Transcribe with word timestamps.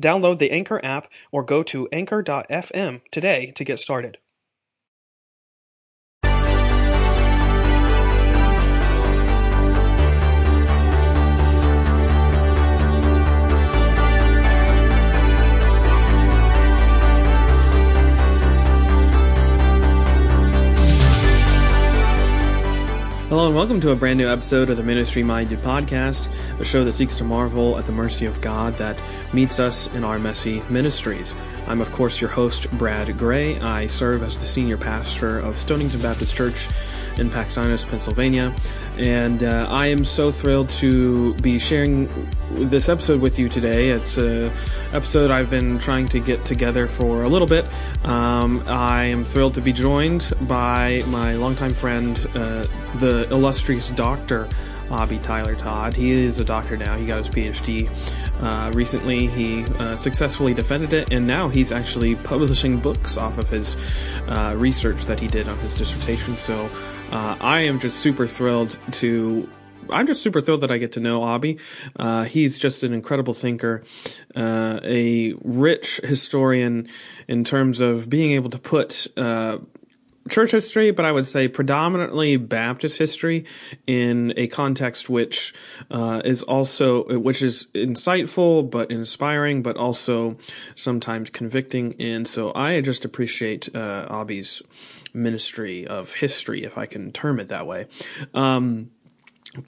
Download 0.00 0.38
the 0.38 0.50
Anchor 0.50 0.84
app 0.84 1.08
or 1.30 1.42
go 1.42 1.62
to 1.62 1.88
anchor.fm 1.92 3.00
today 3.10 3.52
to 3.56 3.64
get 3.64 3.78
started. 3.78 4.18
Hello 23.32 23.46
and 23.46 23.56
welcome 23.56 23.80
to 23.80 23.92
a 23.92 23.96
brand 23.96 24.18
new 24.18 24.28
episode 24.28 24.68
of 24.68 24.76
the 24.76 24.82
Ministry 24.82 25.22
Minded 25.22 25.60
Podcast, 25.60 26.30
a 26.60 26.64
show 26.66 26.84
that 26.84 26.92
seeks 26.92 27.14
to 27.14 27.24
marvel 27.24 27.78
at 27.78 27.86
the 27.86 27.92
mercy 27.92 28.26
of 28.26 28.38
God 28.42 28.76
that 28.76 28.98
meets 29.32 29.58
us 29.58 29.86
in 29.94 30.04
our 30.04 30.18
messy 30.18 30.60
ministries. 30.68 31.34
I'm, 31.66 31.80
of 31.80 31.90
course, 31.92 32.20
your 32.20 32.28
host, 32.28 32.70
Brad 32.72 33.16
Gray. 33.16 33.58
I 33.58 33.86
serve 33.86 34.22
as 34.22 34.36
the 34.36 34.44
senior 34.44 34.76
pastor 34.76 35.38
of 35.38 35.56
Stonington 35.56 36.02
Baptist 36.02 36.34
Church 36.34 36.68
in 37.18 37.30
Paxinos, 37.30 37.88
Pennsylvania. 37.88 38.54
And 38.98 39.42
uh, 39.42 39.66
I 39.70 39.86
am 39.86 40.04
so 40.04 40.30
thrilled 40.30 40.68
to 40.70 41.34
be 41.36 41.58
sharing 41.58 42.08
this 42.50 42.88
episode 42.88 43.20
with 43.20 43.38
you 43.38 43.48
today. 43.48 43.90
It's 43.90 44.18
an 44.18 44.52
episode 44.92 45.30
I've 45.30 45.50
been 45.50 45.78
trying 45.78 46.08
to 46.08 46.20
get 46.20 46.44
together 46.44 46.86
for 46.86 47.22
a 47.22 47.28
little 47.28 47.48
bit. 47.48 47.64
Um, 48.04 48.62
I 48.66 49.04
am 49.04 49.24
thrilled 49.24 49.54
to 49.54 49.60
be 49.60 49.72
joined 49.72 50.32
by 50.42 51.02
my 51.06 51.34
longtime 51.34 51.74
friend, 51.74 52.18
uh, 52.34 52.66
the 52.98 53.21
illustrious 53.30 53.90
Dr. 53.90 54.48
Obbie 54.90 55.18
Tyler 55.20 55.54
Todd. 55.54 55.94
He 55.94 56.10
is 56.12 56.38
a 56.38 56.44
doctor 56.44 56.76
now. 56.76 56.96
He 56.96 57.06
got 57.06 57.18
his 57.18 57.28
PhD 57.28 57.90
uh, 58.42 58.70
recently. 58.72 59.26
He 59.26 59.64
uh, 59.64 59.96
successfully 59.96 60.54
defended 60.54 60.92
it, 60.92 61.12
and 61.12 61.26
now 61.26 61.48
he's 61.48 61.72
actually 61.72 62.16
publishing 62.30 62.78
books 62.78 63.16
off 63.16 63.38
of 63.38 63.48
his 63.48 63.76
uh, 64.28 64.54
research 64.56 65.06
that 65.06 65.18
he 65.18 65.26
did 65.26 65.48
on 65.48 65.58
his 65.58 65.74
dissertation. 65.74 66.36
So 66.36 66.68
uh, 67.10 67.36
I 67.40 67.60
am 67.60 67.80
just 67.80 68.00
super 68.00 68.26
thrilled 68.26 68.78
to. 68.92 69.48
I'm 69.90 70.06
just 70.06 70.22
super 70.22 70.40
thrilled 70.40 70.60
that 70.60 70.70
I 70.70 70.78
get 70.78 70.92
to 70.92 71.00
know 71.00 71.22
Obbie. 71.22 71.58
Uh, 71.96 72.24
he's 72.24 72.56
just 72.56 72.84
an 72.84 72.94
incredible 72.94 73.34
thinker, 73.34 73.82
uh, 74.34 74.78
a 74.82 75.34
rich 75.42 76.00
historian 76.04 76.88
in 77.26 77.44
terms 77.44 77.80
of 77.80 78.08
being 78.08 78.32
able 78.32 78.48
to 78.50 78.58
put 78.58 79.08
uh, 79.16 79.58
church 80.28 80.52
history, 80.52 80.90
but 80.90 81.04
I 81.04 81.12
would 81.12 81.26
say 81.26 81.48
predominantly 81.48 82.36
Baptist 82.36 82.98
history 82.98 83.44
in 83.86 84.32
a 84.36 84.46
context 84.46 85.10
which 85.10 85.54
uh, 85.90 86.22
is 86.24 86.42
also 86.42 87.18
which 87.18 87.42
is 87.42 87.66
insightful 87.74 88.68
but 88.68 88.90
inspiring, 88.90 89.62
but 89.62 89.76
also 89.76 90.36
sometimes 90.74 91.30
convicting. 91.30 91.94
And 91.98 92.26
so 92.26 92.52
I 92.54 92.80
just 92.80 93.04
appreciate 93.04 93.74
uh, 93.74 94.06
Obbie's 94.08 94.62
ministry 95.14 95.86
of 95.86 96.14
history, 96.14 96.64
if 96.64 96.78
I 96.78 96.86
can 96.86 97.12
term 97.12 97.38
it 97.40 97.48
that 97.48 97.66
way. 97.66 97.86
Um, 98.34 98.90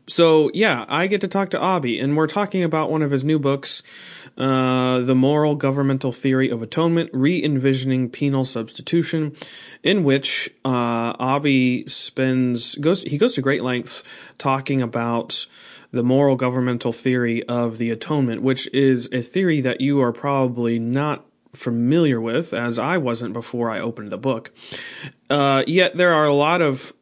so 0.06 0.50
yeah, 0.54 0.86
I 0.88 1.06
get 1.06 1.21
to 1.21 1.28
talk 1.28 1.50
to 1.50 1.60
Obbie, 1.60 2.00
and 2.00 2.16
we're 2.16 2.26
talking 2.26 2.62
about 2.62 2.91
one 2.91 3.03
of 3.03 3.10
his 3.10 3.22
new 3.22 3.38
books, 3.38 3.82
uh, 4.37 5.00
"The 5.00 5.15
Moral 5.15 5.55
Governmental 5.55 6.12
Theory 6.12 6.50
of 6.50 6.62
Atonement: 6.62 7.11
Re-envisioning 7.12 8.11
Penal 8.11 8.45
Substitution," 8.45 9.37
in 9.83 10.05
which 10.05 10.50
uh, 10.65 11.15
Obbie 11.19 11.89
spends 11.89 12.75
goes 12.77 13.03
he 13.03 13.19
goes 13.19 13.34
to 13.34 13.43
great 13.43 13.62
lengths 13.62 14.03
talking 14.39 14.83
about 14.83 15.47
the 15.91 16.03
moral 16.03 16.34
governmental 16.34 16.93
theory 16.93 17.43
of 17.45 17.78
the 17.78 17.91
atonement, 17.91 18.43
which 18.43 18.67
is 18.75 19.09
a 19.12 19.22
theory 19.22 19.61
that 19.61 19.81
you 19.81 20.00
are 20.00 20.12
probably 20.12 20.78
not 20.78 21.25
familiar 21.53 22.21
with, 22.21 22.53
as 22.53 22.78
I 22.81 22.99
wasn't 22.99 23.33
before 23.33 23.71
I 23.71 23.78
opened 23.78 24.11
the 24.11 24.19
book. 24.19 24.53
Uh, 25.31 25.62
yet 25.69 25.97
there 25.97 26.12
are 26.12 26.25
a 26.25 26.34
lot 26.34 26.61
of 26.61 26.93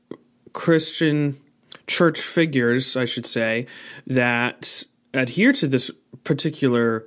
Christian 0.53 1.39
church 1.87 2.21
figures, 2.21 2.97
I 2.97 3.07
should 3.07 3.27
say, 3.27 3.67
that 4.07 4.85
adhere 5.15 5.53
to 5.55 5.67
this 5.67 5.91
particular 6.25 7.07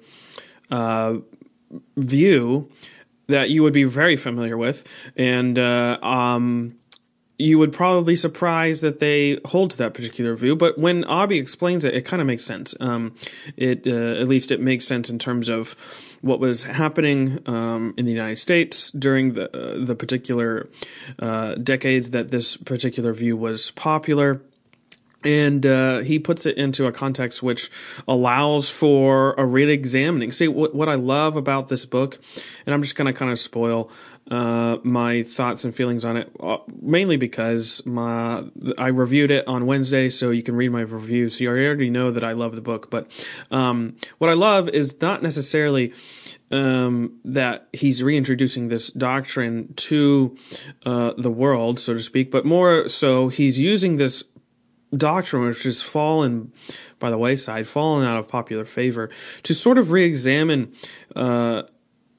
uh, 0.72 1.18
view 1.98 2.70
that 3.28 3.50
you 3.50 3.64
would 3.64 3.74
be 3.74 3.84
very 3.84 4.16
familiar 4.16 4.58
with, 4.58 4.88
and 5.16 5.58
uh, 5.58 5.98
um, 6.02 6.76
you 7.38 7.58
would 7.58 7.74
probably 7.74 8.14
be 8.14 8.16
surprised 8.16 8.82
that 8.82 9.00
they 9.00 9.40
hold 9.46 9.72
to 9.72 9.78
that 9.78 9.94
particular 9.94 10.36
view. 10.36 10.56
But 10.56 10.78
when 10.78 11.04
Obbie 11.06 11.38
explains 11.38 11.84
it, 11.84 11.94
it 11.94 12.04
kind 12.04 12.22
of 12.22 12.28
makes 12.28 12.46
sense. 12.46 12.76
Um, 12.80 13.16
it 13.58 13.86
uh, 13.86 14.22
at 14.22 14.28
least 14.28 14.52
it 14.52 14.62
makes 14.62 14.86
sense 14.86 15.10
in 15.10 15.20
terms 15.20 15.50
of 15.50 15.76
what 16.22 16.40
was 16.40 16.64
happening 16.64 17.40
um, 17.46 17.94
in 17.98 18.06
the 18.06 18.12
United 18.12 18.38
States 18.38 18.92
during 18.92 19.34
the 19.34 19.46
uh, 19.56 19.86
the 19.86 19.96
particular 19.96 20.70
uh, 21.20 21.56
decades 21.56 22.12
that 22.12 22.32
this 22.32 22.58
particular 22.58 23.14
view 23.14 23.36
was 23.36 23.72
popular 23.72 24.42
and 25.26 25.66
uh, 25.66 26.00
he 26.00 26.20
puts 26.20 26.46
it 26.46 26.58
into 26.58 26.86
a 26.86 26.92
context 26.92 27.42
which 27.42 27.70
allows 28.08 28.70
for 28.70 29.34
a 29.34 29.46
re-examining. 29.46 30.32
See 30.32 30.48
what 30.48 30.74
what 30.76 30.88
I 30.88 30.96
love 30.96 31.36
about 31.36 31.68
this 31.68 31.86
book, 31.86 32.20
and 32.66 32.74
I'm 32.74 32.82
just 32.82 32.96
going 32.96 33.12
to 33.12 33.18
kind 33.18 33.32
of 33.32 33.40
spoil 33.40 33.90
uh, 34.30 34.78
my 34.84 35.24
thoughts 35.24 35.64
and 35.64 35.76
feelings 35.76 36.04
on 36.04 36.18
it, 36.18 36.32
uh, 36.40 36.58
mainly 36.82 37.18
because 37.18 37.86
my 37.86 38.44
I 38.78 38.88
reviewed 38.88 39.32
it 39.32 39.48
on 39.48 39.66
Wednesday, 39.66 40.10
so 40.10 40.32
you 40.32 40.44
can 40.44 40.56
read 40.56 40.70
my 40.70 40.82
review. 40.82 41.30
So 41.30 41.44
you 41.44 41.50
already 41.50 41.90
know 41.90 42.12
that 42.12 42.24
I 42.24 42.32
love 42.32 42.56
the 42.56 42.62
book. 42.62 42.90
But 42.90 43.10
um, 43.52 43.96
what 44.18 44.30
I 44.30 44.34
love 44.34 44.70
is 44.70 45.00
not 45.02 45.22
necessarily 45.22 45.94
um, 46.52 47.20
that 47.24 47.68
he's 47.74 48.02
reintroducing 48.04 48.70
this 48.70 48.90
doctrine 48.90 49.74
to 49.76 50.38
uh, 50.86 51.14
the 51.18 51.32
world, 51.32 51.80
so 51.80 51.94
to 51.94 52.00
speak, 52.00 52.32
but 52.32 52.46
more 52.46 52.88
so 52.88 53.28
he's 53.28 53.60
using 53.60 53.98
this 53.98 54.24
doctrine 54.98 55.44
which 55.46 55.64
has 55.64 55.82
fallen 55.82 56.52
by 57.00 57.10
the 57.10 57.18
wayside, 57.18 57.68
fallen 57.68 58.06
out 58.06 58.18
of 58.18 58.28
popular 58.28 58.66
favor, 58.66 59.10
to 59.44 59.54
sort 59.54 59.78
of 59.78 59.92
re-examine 59.92 60.74
uh, 61.16 61.64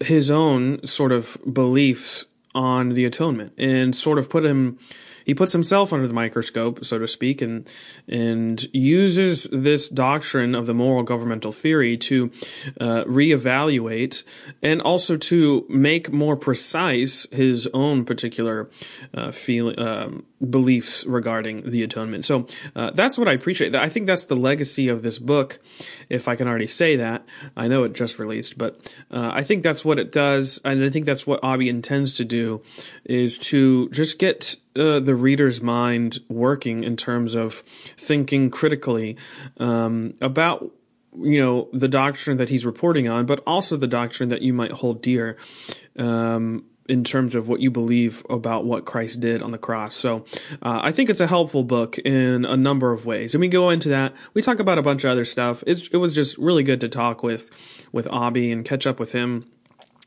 his 0.01 0.31
own 0.31 0.85
sort 0.87 1.13
of 1.13 1.39
beliefs 1.51 2.27
on 2.55 2.91
the 2.91 3.05
atonement 3.05 3.53
and 3.59 3.95
sort 3.95 4.19
of 4.19 4.31
put 4.31 4.45
him 4.45 4.79
he 5.27 5.35
puts 5.35 5.53
himself 5.53 5.93
under 5.93 6.07
the 6.07 6.15
microscope, 6.15 6.85
so 6.85 6.99
to 6.99 7.09
speak, 7.09 7.43
and 7.43 7.69
and 8.09 8.67
uses 8.73 9.49
this 9.51 9.89
doctrine 9.89 10.55
of 10.55 10.67
the 10.67 10.73
moral 10.73 11.03
governmental 11.03 11.53
theory 11.53 11.97
to 11.97 12.31
uh, 12.81 13.03
reevaluate 13.05 14.23
and 14.63 14.81
also 14.81 15.17
to 15.17 15.67
make 15.69 16.13
more 16.13 16.37
precise 16.37 17.27
his 17.33 17.69
own 17.75 18.05
particular 18.05 18.71
uh, 19.13 19.33
um, 19.77 20.25
beliefs 20.49 21.05
regarding 21.07 21.71
the 21.71 21.83
atonement. 21.83 22.25
So 22.25 22.47
uh, 22.77 22.93
that's 22.93 23.19
what 23.19 23.27
I 23.27 23.33
appreciate. 23.33 23.75
I 23.75 23.89
think 23.89 24.07
that's 24.07 24.27
the 24.27 24.37
legacy 24.37 24.89
of 24.89 25.03
this 25.03 25.19
book, 25.19 25.59
if 26.09 26.29
I 26.29 26.37
can 26.37 26.47
already 26.47 26.69
say 26.69 26.95
that. 26.97 27.27
I 27.57 27.67
know 27.67 27.83
it 27.83 27.95
just 27.95 28.19
released, 28.21 28.57
but 28.57 28.95
uh, 29.11 29.33
I 29.35 29.43
think 29.43 29.65
that's 29.65 29.85
what 29.85 29.99
it 29.99 30.13
does, 30.13 30.61
and 30.65 30.85
I 30.85 30.91
think 30.91 31.05
that's 31.05 31.27
what 31.27 31.41
Obbie 31.43 31.69
intends 31.69 32.13
to 32.15 32.25
do, 32.25 32.63
is 33.05 33.39
to 33.39 33.89
just 33.91 34.21
get 34.21 34.57
uh, 34.77 35.01
the 35.01 35.15
reader's 35.15 35.63
mind 35.63 36.19
working 36.29 36.85
in 36.85 36.97
terms 36.97 37.35
of 37.35 37.55
thinking 37.97 38.51
critically 38.51 39.17
um, 39.59 40.15
about 40.21 40.73
you 41.19 41.41
know 41.41 41.69
the 41.73 41.89
doctrine 41.89 42.37
that 42.37 42.51
he's 42.51 42.67
reporting 42.67 43.09
on, 43.09 43.27
but 43.27 43.43
also 43.47 43.77
the 43.77 43.87
doctrine 43.87 44.29
that 44.29 44.43
you 44.43 44.53
might 44.53 44.73
hold 44.73 45.03
dear. 45.03 45.37
Um, 45.99 46.65
in 46.89 47.03
terms 47.03 47.35
of 47.35 47.49
what 47.49 47.59
you 47.59 47.69
believe 47.69 48.25
about 48.31 48.65
what 48.65 48.85
Christ 48.85 49.19
did 49.19 49.43
on 49.43 49.51
the 49.51 49.59
cross. 49.59 49.97
So 49.97 50.25
uh, 50.63 50.79
I 50.83 50.93
think 50.93 51.11
it's 51.11 51.19
a 51.19 51.27
helpful 51.27 51.65
book 51.65 51.99
in 51.99 52.45
a 52.45 52.57
number 52.57 52.93
of 52.93 53.05
ways. 53.05 53.35
And 53.35 53.41
we 53.41 53.49
go 53.49 53.71
into 53.71 53.89
that. 53.89 54.15
We 54.35 54.43
talk 54.43 54.61
about 54.61 54.79
a 54.79 54.83
bunch 54.83 55.03
of 55.03 55.11
other 55.11 55.25
stuff. 55.25 55.65
It's, 55.67 55.89
it 55.89 55.97
was 55.97 56.13
just 56.13 56.39
really 56.39 56.63
good 56.63 56.81
to 56.83 56.89
talk 56.89 57.25
with 57.25 57.51
with 57.91 58.07
Obbie 58.09 58.53
and 58.53 58.65
catch 58.65 58.87
up 58.87 59.01
with 59.01 59.11
him 59.11 59.47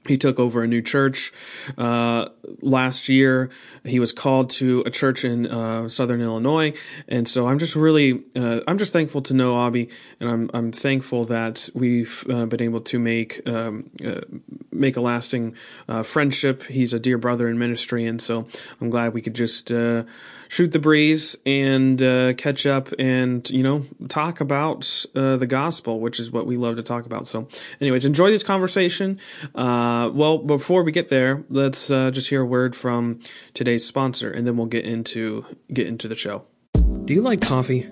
he 0.07 0.18
took 0.18 0.40
over 0.40 0.63
a 0.63 0.68
new 0.68 0.81
church 0.81 1.31
uh, 1.78 2.30
last 2.62 3.10
year. 3.10 3.50
He 3.84 4.00
was 4.00 4.12
called 4.12 4.50
to 4.51 4.81
a 4.86 4.90
church 4.90 5.25
in 5.25 5.46
uh, 5.46 5.90
Southern 5.90 6.22
Illinois, 6.22 6.74
and 7.07 7.28
so 7.28 7.48
I'm 7.48 7.60
just 7.60 7.75
really 7.75 8.24
uh, 8.36 8.62
I'm 8.68 8.78
just 8.78 8.94
thankful 8.94 9.22
to 9.24 9.34
know 9.34 9.56
Obbie, 9.56 9.90
and 10.19 10.30
I'm 10.30 10.51
I'm 10.54 10.72
thankful 10.72 11.25
that 11.25 11.69
we've 11.74 12.25
uh, 12.30 12.46
been 12.46 12.62
able 12.62 12.81
to 12.81 13.00
make 13.00 13.48
um, 13.48 13.90
uh, 14.04 14.22
make 14.72 14.96
a 14.98 15.01
lasting 15.01 15.56
uh, 15.88 16.04
friendship. 16.04 16.63
He's 16.63 16.94
a 16.94 17.00
dear 17.00 17.18
brother 17.18 17.50
in 17.50 17.60
ministry, 17.60 18.06
and 18.06 18.22
so 18.22 18.48
I'm 18.80 18.90
glad 18.90 19.13
we 19.13 19.22
could 19.22 19.36
just 19.36 19.72
shoot 20.50 20.74
the 20.74 20.80
breeze 20.80 21.38
and 21.46 22.01
uh, 22.01 22.34
catch 22.34 22.66
up 22.66 22.90
and 23.00 23.50
you 23.50 23.63
know 23.63 23.86
talk 24.10 24.42
about 24.42 25.06
uh, 25.16 25.38
the 25.38 25.48
gospel, 25.48 26.01
which 26.01 26.19
is 26.19 26.31
what 26.31 26.46
we 26.46 26.57
love 26.57 26.75
to 26.75 26.84
talk 26.84 27.06
about. 27.06 27.28
So, 27.28 27.48
anyways, 27.80 28.04
enjoy 28.04 28.31
this 28.31 28.44
conversation. 28.44 29.18
Uh, 29.56 30.10
well, 30.13 30.40
before 30.40 30.84
we 30.84 30.92
get 30.92 31.10
there, 31.10 31.46
let's 31.50 31.90
uh, 31.90 32.12
just 32.12 32.30
hear 32.30 32.42
a 32.42 32.46
word 32.46 32.75
from 32.75 33.22
today's 33.54 33.86
sponsor, 33.86 34.30
and 34.30 34.46
then 34.46 34.57
we'll 34.57 34.68
get 34.68 34.84
into 34.84 35.46
get 35.72 35.88
into 35.88 36.10
the 36.10 36.16
show. 36.16 36.46
Do 36.74 37.13
you 37.13 37.22
like 37.22 37.40
coffee? 37.42 37.88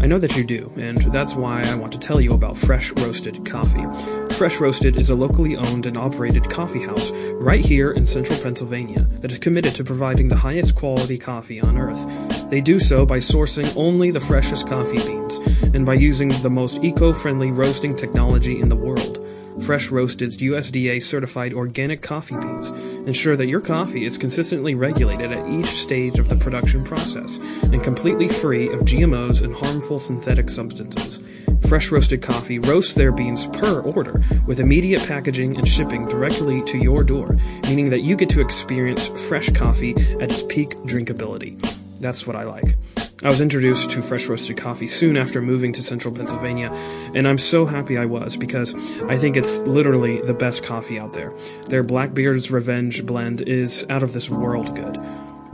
I 0.00 0.06
know 0.06 0.18
that 0.18 0.36
you 0.36 0.44
do, 0.44 0.70
and 0.76 1.12
that's 1.12 1.34
why 1.34 1.62
I 1.62 1.74
want 1.76 1.92
to 1.92 1.98
tell 1.98 2.20
you 2.20 2.34
about 2.34 2.58
Fresh 2.58 2.92
Roasted 2.92 3.46
Coffee. 3.46 4.23
Fresh 4.34 4.58
Roasted 4.58 4.98
is 4.98 5.10
a 5.10 5.14
locally 5.14 5.54
owned 5.54 5.86
and 5.86 5.96
operated 5.96 6.50
coffee 6.50 6.82
house 6.82 7.12
right 7.34 7.64
here 7.64 7.92
in 7.92 8.04
central 8.04 8.36
Pennsylvania 8.40 9.00
that 9.20 9.30
is 9.30 9.38
committed 9.38 9.76
to 9.76 9.84
providing 9.84 10.28
the 10.28 10.34
highest 10.34 10.74
quality 10.74 11.16
coffee 11.16 11.60
on 11.60 11.78
earth. 11.78 12.50
They 12.50 12.60
do 12.60 12.80
so 12.80 13.06
by 13.06 13.18
sourcing 13.18 13.72
only 13.76 14.10
the 14.10 14.18
freshest 14.18 14.68
coffee 14.68 14.96
beans 14.96 15.36
and 15.72 15.86
by 15.86 15.94
using 15.94 16.30
the 16.42 16.50
most 16.50 16.82
eco-friendly 16.82 17.52
roasting 17.52 17.96
technology 17.96 18.60
in 18.60 18.68
the 18.68 18.76
world. 18.76 19.24
Fresh 19.62 19.90
Roasted's 19.90 20.38
USDA 20.38 21.00
certified 21.00 21.54
organic 21.54 22.02
coffee 22.02 22.36
beans 22.36 22.70
ensure 23.06 23.36
that 23.36 23.46
your 23.46 23.60
coffee 23.60 24.04
is 24.04 24.18
consistently 24.18 24.74
regulated 24.74 25.30
at 25.30 25.48
each 25.48 25.66
stage 25.66 26.18
of 26.18 26.28
the 26.28 26.36
production 26.36 26.82
process 26.82 27.36
and 27.62 27.84
completely 27.84 28.26
free 28.26 28.68
of 28.68 28.80
GMOs 28.80 29.42
and 29.42 29.54
harmful 29.54 30.00
synthetic 30.00 30.50
substances. 30.50 31.20
Fresh 31.68 31.90
Roasted 31.90 32.22
Coffee 32.22 32.58
roasts 32.58 32.94
their 32.94 33.12
beans 33.12 33.46
per 33.46 33.80
order 33.80 34.22
with 34.46 34.60
immediate 34.60 35.06
packaging 35.06 35.56
and 35.56 35.66
shipping 35.66 36.06
directly 36.08 36.62
to 36.64 36.78
your 36.78 37.02
door, 37.02 37.38
meaning 37.64 37.90
that 37.90 38.02
you 38.02 38.16
get 38.16 38.28
to 38.30 38.40
experience 38.40 39.06
fresh 39.28 39.50
coffee 39.50 39.94
at 40.20 40.30
its 40.30 40.42
peak 40.44 40.76
drinkability. 40.78 41.60
That's 42.00 42.26
what 42.26 42.36
I 42.36 42.44
like. 42.44 42.76
I 43.22 43.30
was 43.30 43.40
introduced 43.40 43.88
to 43.90 44.02
fresh 44.02 44.26
roasted 44.26 44.58
coffee 44.58 44.86
soon 44.86 45.16
after 45.16 45.40
moving 45.40 45.72
to 45.72 45.82
central 45.82 46.14
Pennsylvania, 46.14 46.70
and 47.14 47.26
I'm 47.26 47.38
so 47.38 47.64
happy 47.64 47.96
I 47.96 48.04
was 48.04 48.36
because 48.36 48.74
I 49.04 49.16
think 49.16 49.36
it's 49.36 49.58
literally 49.60 50.20
the 50.20 50.34
best 50.34 50.62
coffee 50.62 50.98
out 50.98 51.14
there. 51.14 51.32
Their 51.68 51.82
Blackbeard's 51.82 52.50
Revenge 52.50 53.06
blend 53.06 53.40
is 53.40 53.86
out 53.88 54.02
of 54.02 54.12
this 54.12 54.28
world 54.28 54.76
good. 54.76 54.98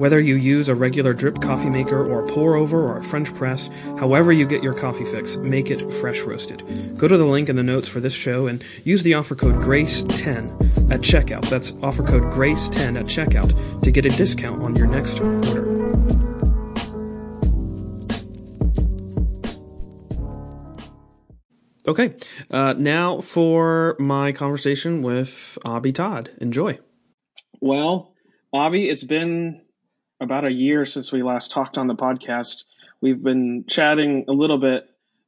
Whether 0.00 0.18
you 0.18 0.36
use 0.36 0.68
a 0.68 0.74
regular 0.74 1.12
drip 1.12 1.42
coffee 1.42 1.68
maker 1.68 2.02
or 2.02 2.26
a 2.26 2.32
pour 2.32 2.56
over 2.56 2.84
or 2.84 2.96
a 2.96 3.04
French 3.04 3.34
press, 3.34 3.68
however 3.98 4.32
you 4.32 4.48
get 4.48 4.62
your 4.62 4.72
coffee 4.72 5.04
fix, 5.04 5.36
make 5.36 5.70
it 5.70 5.92
fresh 5.92 6.22
roasted. 6.22 6.96
Go 6.96 7.06
to 7.06 7.18
the 7.18 7.26
link 7.26 7.50
in 7.50 7.56
the 7.56 7.62
notes 7.62 7.86
for 7.86 8.00
this 8.00 8.14
show 8.14 8.46
and 8.46 8.64
use 8.84 9.02
the 9.02 9.12
offer 9.12 9.34
code 9.34 9.56
GRACE10 9.56 10.90
at 10.90 11.02
checkout. 11.02 11.46
That's 11.50 11.74
offer 11.82 12.02
code 12.02 12.22
GRACE10 12.32 12.98
at 12.98 13.04
checkout 13.04 13.82
to 13.82 13.90
get 13.90 14.06
a 14.06 14.08
discount 14.08 14.62
on 14.62 14.74
your 14.74 14.86
next 14.86 15.20
order. 15.20 15.68
Okay, 21.86 22.14
uh, 22.50 22.72
now 22.78 23.20
for 23.20 23.96
my 23.98 24.32
conversation 24.32 25.02
with 25.02 25.58
Obbie 25.62 25.92
Todd. 25.92 26.30
Enjoy. 26.40 26.78
Well, 27.60 28.14
Obbie, 28.54 28.88
it's 28.88 29.04
been 29.04 29.60
about 30.20 30.44
a 30.44 30.52
year 30.52 30.84
since 30.84 31.12
we 31.12 31.22
last 31.22 31.50
talked 31.50 31.78
on 31.78 31.86
the 31.86 31.94
podcast. 31.94 32.64
We've 33.00 33.22
been 33.22 33.64
chatting 33.66 34.26
a 34.28 34.32
little 34.32 34.58
bit 34.58 34.86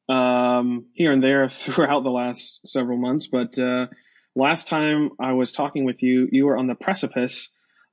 um, 0.08 0.86
here 0.92 1.12
and 1.12 1.22
there 1.22 1.48
throughout 1.48 2.04
the 2.04 2.10
last 2.10 2.60
several 2.66 2.98
months, 2.98 3.26
but 3.26 3.58
uh, 3.58 3.86
last 4.34 4.68
time 4.68 5.10
I 5.18 5.32
was 5.32 5.52
talking 5.52 5.84
with 5.84 6.02
you, 6.02 6.28
you 6.30 6.46
were 6.46 6.56
on 6.56 6.66
the 6.66 6.74
precipice 6.74 7.48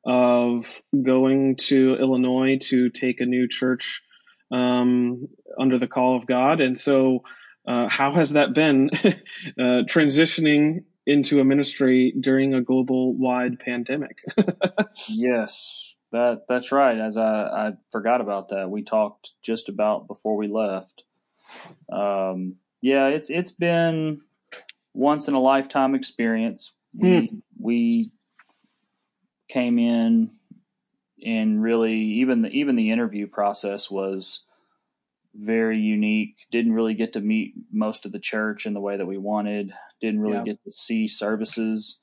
of 0.06 0.82
going 1.02 1.56
to 1.58 1.96
Illinois 1.96 2.58
to 2.64 2.90
take 2.90 3.22
a 3.22 3.26
new 3.26 3.48
church 3.48 4.02
um, 4.52 5.28
under 5.60 5.78
the 5.78 5.88
call 5.88 6.18
of 6.18 6.26
God. 6.26 6.62
And 6.62 6.80
so, 6.80 7.24
uh, 7.68 7.88
how 7.88 8.14
has 8.14 8.32
that 8.32 8.54
been 8.54 8.90
uh, 9.04 9.84
transitioning 9.86 10.86
into 11.06 11.40
a 11.40 11.44
ministry 11.44 12.14
during 12.20 12.54
a 12.54 12.62
global 12.62 13.14
wide 13.14 13.60
pandemic? 13.60 14.18
yes, 15.08 15.89
that 16.12 16.46
that's 16.48 16.72
right. 16.72 16.98
As 16.98 17.18
I, 17.18 17.44
I 17.44 17.74
forgot 17.92 18.22
about 18.22 18.50
that, 18.50 18.70
we 18.70 18.84
talked 18.84 19.34
just 19.42 19.70
about 19.70 20.08
before 20.08 20.36
we 20.36 20.48
left. 20.48 21.04
Um, 21.92 22.56
yeah, 22.82 23.08
it's 23.08 23.30
it's 23.30 23.52
been 23.52 24.22
once 24.94 25.28
in 25.28 25.34
a 25.34 25.40
lifetime 25.40 25.96
experience. 25.96 26.74
We 26.94 27.28
hmm. 27.28 27.38
we 27.60 28.12
came 29.48 29.80
in 29.80 30.32
and 31.26 31.62
really 31.62 31.96
even 31.96 32.42
the 32.42 32.50
even 32.50 32.76
the 32.76 32.92
interview 32.92 33.28
process 33.28 33.90
was 33.90 34.46
very 35.36 35.78
unique. 35.78 36.48
Didn't 36.52 36.74
really 36.74 36.94
get 36.94 37.14
to 37.14 37.22
meet 37.22 37.54
most 37.72 38.06
of 38.06 38.12
the 38.12 38.20
church 38.20 38.66
in 38.66 38.74
the 38.74 38.80
way 38.80 38.98
that 38.98 39.06
we 39.06 39.18
wanted. 39.18 39.74
Didn't 40.02 40.22
really 40.22 40.38
yeah. 40.38 40.44
get 40.44 40.64
to 40.64 40.72
see 40.72 41.08
services 41.08 42.00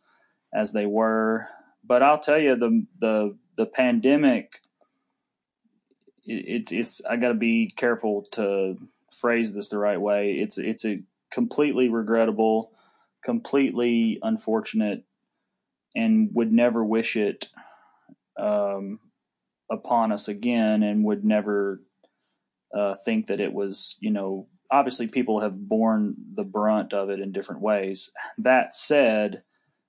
as 0.55 0.73
they 0.73 0.87
were. 0.87 1.49
But 1.85 2.03
I'll 2.03 2.21
tell 2.21 2.39
you 2.39 2.57
the 2.57 2.87
the 2.99 3.37
the 3.57 3.67
pandemic 3.67 4.61
it's 6.27 6.73
it's 6.73 7.05
I 7.05 7.17
got 7.17 7.29
to 7.29 7.35
be 7.35 7.73
careful 7.75 8.23
to 8.33 8.77
phrase 9.13 9.53
this 9.53 9.69
the 9.69 9.79
right 9.79 10.01
way. 10.01 10.33
It's 10.33 10.59
it's 10.59 10.85
a 10.85 11.01
completely 11.31 11.89
regrettable, 11.89 12.73
completely 13.25 14.19
unfortunate, 14.23 15.05
and 15.95 16.31
would 16.35 16.53
never 16.53 16.85
wish 16.85 17.17
it 17.17 17.49
um, 18.37 18.99
upon 19.71 20.13
us 20.13 20.29
again, 20.29 20.83
and 20.83 21.05
would 21.05 21.25
never 21.25 21.81
uh, 22.77 22.95
think 23.05 23.27
that 23.27 23.41
it 23.41 23.53
was 23.53 23.97
you 24.01 24.11
know 24.11 24.49
obviously 24.71 25.07
people 25.07 25.41
have 25.41 25.69
borne 25.69 26.17
the 26.33 26.45
brunt 26.45 26.93
of 26.93 27.11
it 27.11 27.21
in 27.21 27.31
different 27.31 27.61
ways. 27.63 28.11
That 28.39 28.75
said, 28.75 29.43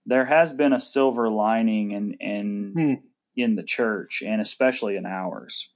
there 0.06 0.26
has 0.26 0.54
been 0.54 0.74
a 0.74 0.80
silver 0.80 1.30
lining 1.30 1.94
and 1.94 2.16
and 2.22 2.74
hmm 2.74 2.94
in 3.38 3.56
the 3.56 3.64
church 3.64 4.24
and 4.26 4.42
especially 4.42 4.98
in 4.98 5.06
ours. 5.06 5.70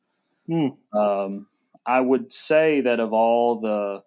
Hmm. 0.48 0.70
Um, 0.98 1.48
I 1.86 2.02
would 2.02 2.34
say 2.34 2.82
that 2.82 3.00
of 3.00 3.14
all 3.14 3.62
the 3.62 4.04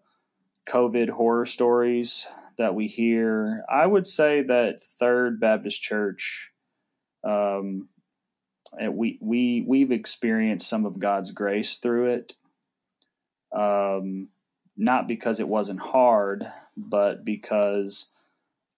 COVID 0.69 1.09
horror 1.09 1.47
stories 1.47 2.27
that 2.59 2.75
we 2.75 2.87
hear, 2.87 3.65
I 3.69 3.87
would 3.87 4.07
say 4.07 4.43
that 4.43 4.83
Third 4.83 5.41
Baptist 5.41 5.81
Church, 5.81 6.51
um, 7.25 7.89
we 8.91 9.19
we 9.21 9.65
we've 9.67 9.93
experienced 9.93 10.69
some 10.69 10.87
of 10.87 10.99
God's 10.99 11.33
grace 11.33 11.79
through 11.79 12.15
it. 12.15 12.35
Um, 13.57 14.29
not 14.77 15.07
because 15.07 15.39
it 15.39 15.49
wasn't 15.49 15.81
hard, 15.81 16.47
but 16.77 17.25
because 17.25 18.09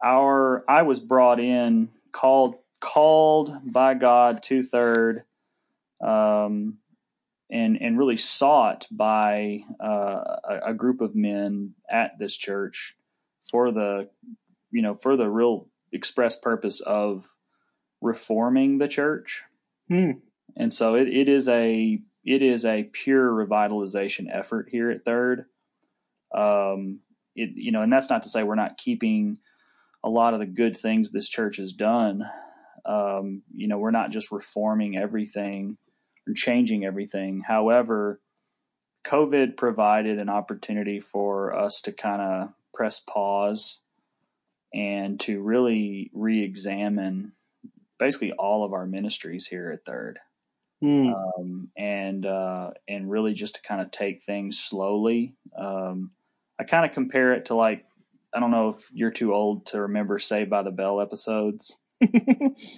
our 0.04 0.64
I 0.68 0.82
was 0.82 1.00
brought 1.00 1.40
in 1.40 1.88
called 2.12 2.56
called 2.80 3.52
by 3.64 3.94
God 3.94 4.42
to 4.44 4.62
third, 4.62 5.24
um, 6.00 6.78
and 7.50 7.80
and 7.80 7.98
really 7.98 8.16
sought 8.16 8.86
by 8.90 9.60
uh, 9.82 10.36
a, 10.48 10.58
a, 10.66 10.74
group 10.74 11.00
of 11.00 11.14
men 11.14 11.74
at 11.88 12.18
this 12.18 12.36
church 12.36 12.96
for 13.50 13.70
the 13.70 14.08
you 14.70 14.82
know 14.82 14.94
for 14.94 15.16
the 15.16 15.28
real 15.28 15.68
express 15.92 16.38
purpose 16.38 16.80
of 16.80 17.26
reforming 18.00 18.78
the 18.78 18.88
church. 18.88 19.42
Hmm. 19.88 20.12
And 20.56 20.72
so 20.72 20.96
it, 20.96 21.08
it 21.08 21.28
is 21.28 21.48
a 21.48 21.98
it 22.24 22.42
is 22.42 22.64
a 22.64 22.84
pure 22.84 23.30
revitalization 23.30 24.26
effort 24.30 24.68
here 24.70 24.90
at 24.90 25.04
Third. 25.04 25.46
Um, 26.34 27.00
it 27.34 27.50
you 27.54 27.72
know, 27.72 27.82
and 27.82 27.92
that's 27.92 28.10
not 28.10 28.24
to 28.24 28.28
say 28.28 28.42
we're 28.42 28.54
not 28.54 28.78
keeping 28.78 29.38
a 30.02 30.10
lot 30.10 30.34
of 30.34 30.40
the 30.40 30.46
good 30.46 30.76
things 30.76 31.10
this 31.10 31.28
church 31.28 31.56
has 31.56 31.72
done 31.72 32.24
um, 32.86 33.42
you 33.54 33.68
know, 33.68 33.78
we're 33.78 33.90
not 33.90 34.10
just 34.10 34.30
reforming 34.32 34.96
everything 34.96 35.76
and 36.26 36.36
changing 36.36 36.84
everything. 36.84 37.42
However, 37.46 38.20
COVID 39.06 39.56
provided 39.56 40.18
an 40.18 40.28
opportunity 40.28 41.00
for 41.00 41.56
us 41.56 41.82
to 41.82 41.92
kind 41.92 42.20
of 42.20 42.48
press 42.74 43.00
pause 43.00 43.80
and 44.74 45.18
to 45.20 45.40
really 45.40 46.10
re 46.12 46.42
examine 46.42 47.32
basically 47.98 48.32
all 48.32 48.64
of 48.64 48.72
our 48.72 48.86
ministries 48.86 49.46
here 49.46 49.70
at 49.70 49.84
Third, 49.84 50.18
Mm. 50.84 51.14
um, 51.14 51.70
and 51.76 52.26
uh, 52.26 52.72
and 52.86 53.10
really 53.10 53.32
just 53.32 53.54
to 53.54 53.62
kind 53.62 53.80
of 53.80 53.90
take 53.90 54.22
things 54.22 54.58
slowly. 54.58 55.34
Um, 55.56 56.10
I 56.58 56.64
kind 56.64 56.84
of 56.84 56.92
compare 56.92 57.32
it 57.32 57.46
to 57.46 57.54
like 57.54 57.86
I 58.34 58.40
don't 58.40 58.50
know 58.50 58.68
if 58.68 58.90
you're 58.92 59.10
too 59.10 59.32
old 59.32 59.66
to 59.66 59.82
remember 59.82 60.18
Saved 60.18 60.50
by 60.50 60.62
the 60.62 60.70
Bell 60.70 61.00
episodes. 61.00 61.74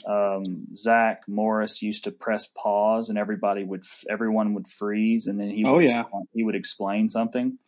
Um, 0.07 0.69
Zach 0.77 1.23
Morris 1.29 1.83
used 1.83 2.05
to 2.05 2.11
press 2.13 2.47
pause, 2.47 3.09
and 3.09 3.19
everybody 3.19 3.65
would 3.65 3.85
everyone 4.09 4.55
would 4.55 4.69
freeze, 4.69 5.27
and 5.27 5.41
then 5.41 5.51
he 5.51 5.65
Oh, 5.65 5.75
would 5.77 5.85
yeah. 5.85 6.05
he 6.33 6.45
would 6.45 6.55
explain 6.55 7.09
something. 7.09 7.59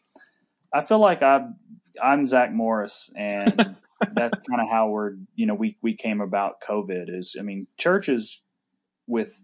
I 0.72 0.82
feel 0.82 1.00
like 1.00 1.22
I 1.22 1.48
I'm 2.02 2.26
Zach 2.26 2.52
Morris, 2.52 3.10
and 3.16 3.76
that's 4.14 4.38
kind 4.48 4.60
of 4.62 4.68
how 4.70 4.90
we're 4.90 5.14
you 5.34 5.46
know 5.46 5.54
we 5.54 5.76
we 5.82 5.94
came 5.94 6.20
about 6.20 6.60
COVID 6.60 7.06
is 7.08 7.36
I 7.38 7.42
mean 7.42 7.66
churches 7.76 8.40
with 9.06 9.42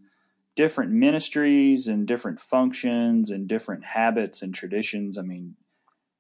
different 0.55 0.93
ministries 0.93 1.89
and 1.89 2.07
different 2.07 2.39
functions 2.41 3.31
and 3.31 3.49
different 3.49 3.85
habits 3.85 4.43
and 4.43 4.55
traditions. 4.55 5.19
I 5.19 5.23
mean, 5.23 5.57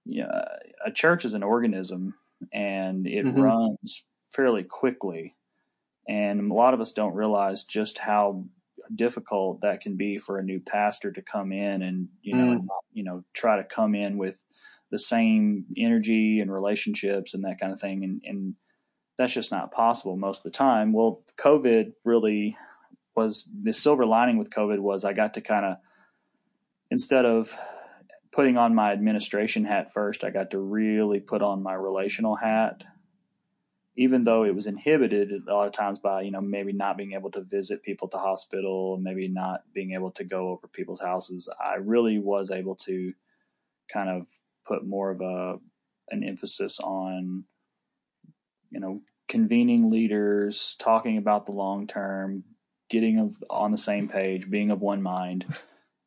yeah, 0.04 0.42
a 0.84 0.90
church 0.90 1.24
is 1.24 1.34
an 1.34 1.44
organism 1.44 2.14
and 2.52 3.06
it 3.06 3.24
Mhm. 3.24 3.40
runs 3.40 4.04
fairly 4.30 4.64
quickly. 4.64 5.35
And 6.08 6.50
a 6.50 6.54
lot 6.54 6.74
of 6.74 6.80
us 6.80 6.92
don't 6.92 7.14
realize 7.14 7.64
just 7.64 7.98
how 7.98 8.44
difficult 8.94 9.62
that 9.62 9.80
can 9.80 9.96
be 9.96 10.16
for 10.18 10.38
a 10.38 10.44
new 10.44 10.60
pastor 10.60 11.10
to 11.10 11.22
come 11.22 11.50
in 11.50 11.82
and 11.82 12.08
you 12.22 12.36
know 12.36 12.58
Mm. 12.58 12.66
you 12.92 13.02
know 13.02 13.24
try 13.32 13.56
to 13.56 13.64
come 13.64 13.94
in 13.96 14.16
with 14.16 14.44
the 14.90 14.98
same 14.98 15.64
energy 15.76 16.38
and 16.40 16.52
relationships 16.52 17.34
and 17.34 17.42
that 17.44 17.58
kind 17.58 17.72
of 17.72 17.80
thing. 17.80 18.04
And, 18.04 18.22
and 18.24 18.54
that's 19.18 19.34
just 19.34 19.50
not 19.50 19.72
possible 19.72 20.16
most 20.16 20.40
of 20.40 20.44
the 20.44 20.56
time. 20.56 20.92
Well 20.92 21.22
covid 21.36 21.92
really 22.04 22.56
was 23.16 23.48
the 23.62 23.72
silver 23.72 24.06
lining 24.06 24.36
with 24.38 24.50
covid 24.50 24.78
was 24.78 25.04
i 25.04 25.12
got 25.14 25.34
to 25.34 25.40
kind 25.40 25.64
of 25.64 25.76
instead 26.90 27.24
of 27.24 27.56
putting 28.30 28.58
on 28.58 28.74
my 28.74 28.92
administration 28.92 29.64
hat 29.64 29.90
first 29.92 30.22
i 30.22 30.30
got 30.30 30.50
to 30.50 30.58
really 30.58 31.18
put 31.18 31.40
on 31.42 31.62
my 31.62 31.72
relational 31.74 32.36
hat 32.36 32.84
even 33.96 34.24
though 34.24 34.44
it 34.44 34.54
was 34.54 34.66
inhibited 34.66 35.32
a 35.48 35.54
lot 35.54 35.66
of 35.66 35.72
times 35.72 35.98
by 35.98 36.22
you 36.22 36.30
know 36.30 36.40
maybe 36.40 36.72
not 36.72 36.96
being 36.96 37.12
able 37.12 37.30
to 37.30 37.40
visit 37.40 37.82
people 37.82 38.06
at 38.06 38.12
the 38.12 38.18
hospital 38.18 38.98
maybe 39.00 39.28
not 39.28 39.62
being 39.72 39.92
able 39.92 40.10
to 40.10 40.24
go 40.24 40.50
over 40.50 40.68
people's 40.68 41.00
houses 41.00 41.48
i 41.62 41.74
really 41.76 42.18
was 42.18 42.50
able 42.50 42.76
to 42.76 43.12
kind 43.92 44.08
of 44.08 44.26
put 44.66 44.86
more 44.86 45.10
of 45.10 45.20
a 45.20 45.58
an 46.10 46.22
emphasis 46.22 46.78
on 46.80 47.44
you 48.70 48.80
know 48.80 49.00
convening 49.28 49.90
leaders 49.90 50.76
talking 50.78 51.18
about 51.18 51.46
the 51.46 51.52
long 51.52 51.86
term 51.86 52.44
getting 52.88 53.18
of, 53.18 53.36
on 53.50 53.72
the 53.72 53.78
same 53.78 54.08
page 54.08 54.48
being 54.48 54.70
of 54.70 54.80
one 54.80 55.02
mind 55.02 55.44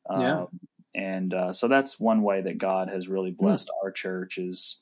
Yeah. 0.09 0.41
Um, 0.41 0.59
and 0.95 1.33
uh, 1.35 1.53
so 1.53 1.67
that's 1.67 1.99
one 1.99 2.23
way 2.23 2.41
that 2.41 2.57
god 2.57 2.89
has 2.89 3.07
really 3.07 3.31
blessed 3.31 3.69
our 3.83 3.91
church 3.91 4.39
is 4.39 4.81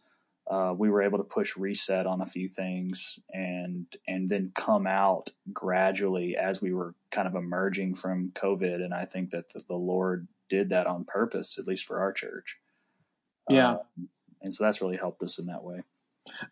uh, 0.50 0.74
we 0.78 0.90
were 0.90 1.02
able 1.02 1.18
to 1.18 1.24
push 1.24 1.58
reset 1.58 2.06
on 2.06 2.22
a 2.22 2.26
few 2.26 2.48
things 2.48 3.20
and 3.34 3.86
and 4.08 4.30
then 4.30 4.52
come 4.56 4.88
out 4.88 5.30
gradually 5.52 6.38
as 6.38 6.62
we 6.62 6.74
were 6.74 6.96
kind 7.12 7.28
of 7.28 7.36
emerging 7.36 7.96
from 7.96 8.32
covid. 8.34 8.76
And 8.76 8.94
i 8.94 9.06
think 9.06 9.32
that 9.32 9.50
the, 9.54 9.62
the 9.68 9.76
lord 9.76 10.28
did 10.50 10.70
that 10.70 10.88
on 10.88 11.06
purpose 11.06 11.58
at 11.60 11.68
least 11.68 11.86
for 11.86 12.00
our 12.00 12.14
church. 12.14 12.58
Yeah. 13.50 13.72
Uh, 13.72 13.78
and 14.42 14.54
so 14.54 14.64
that's 14.64 14.82
really 14.82 14.98
helped 14.98 15.24
us 15.24 15.40
in 15.40 15.48
that 15.48 15.64
way. 15.64 15.82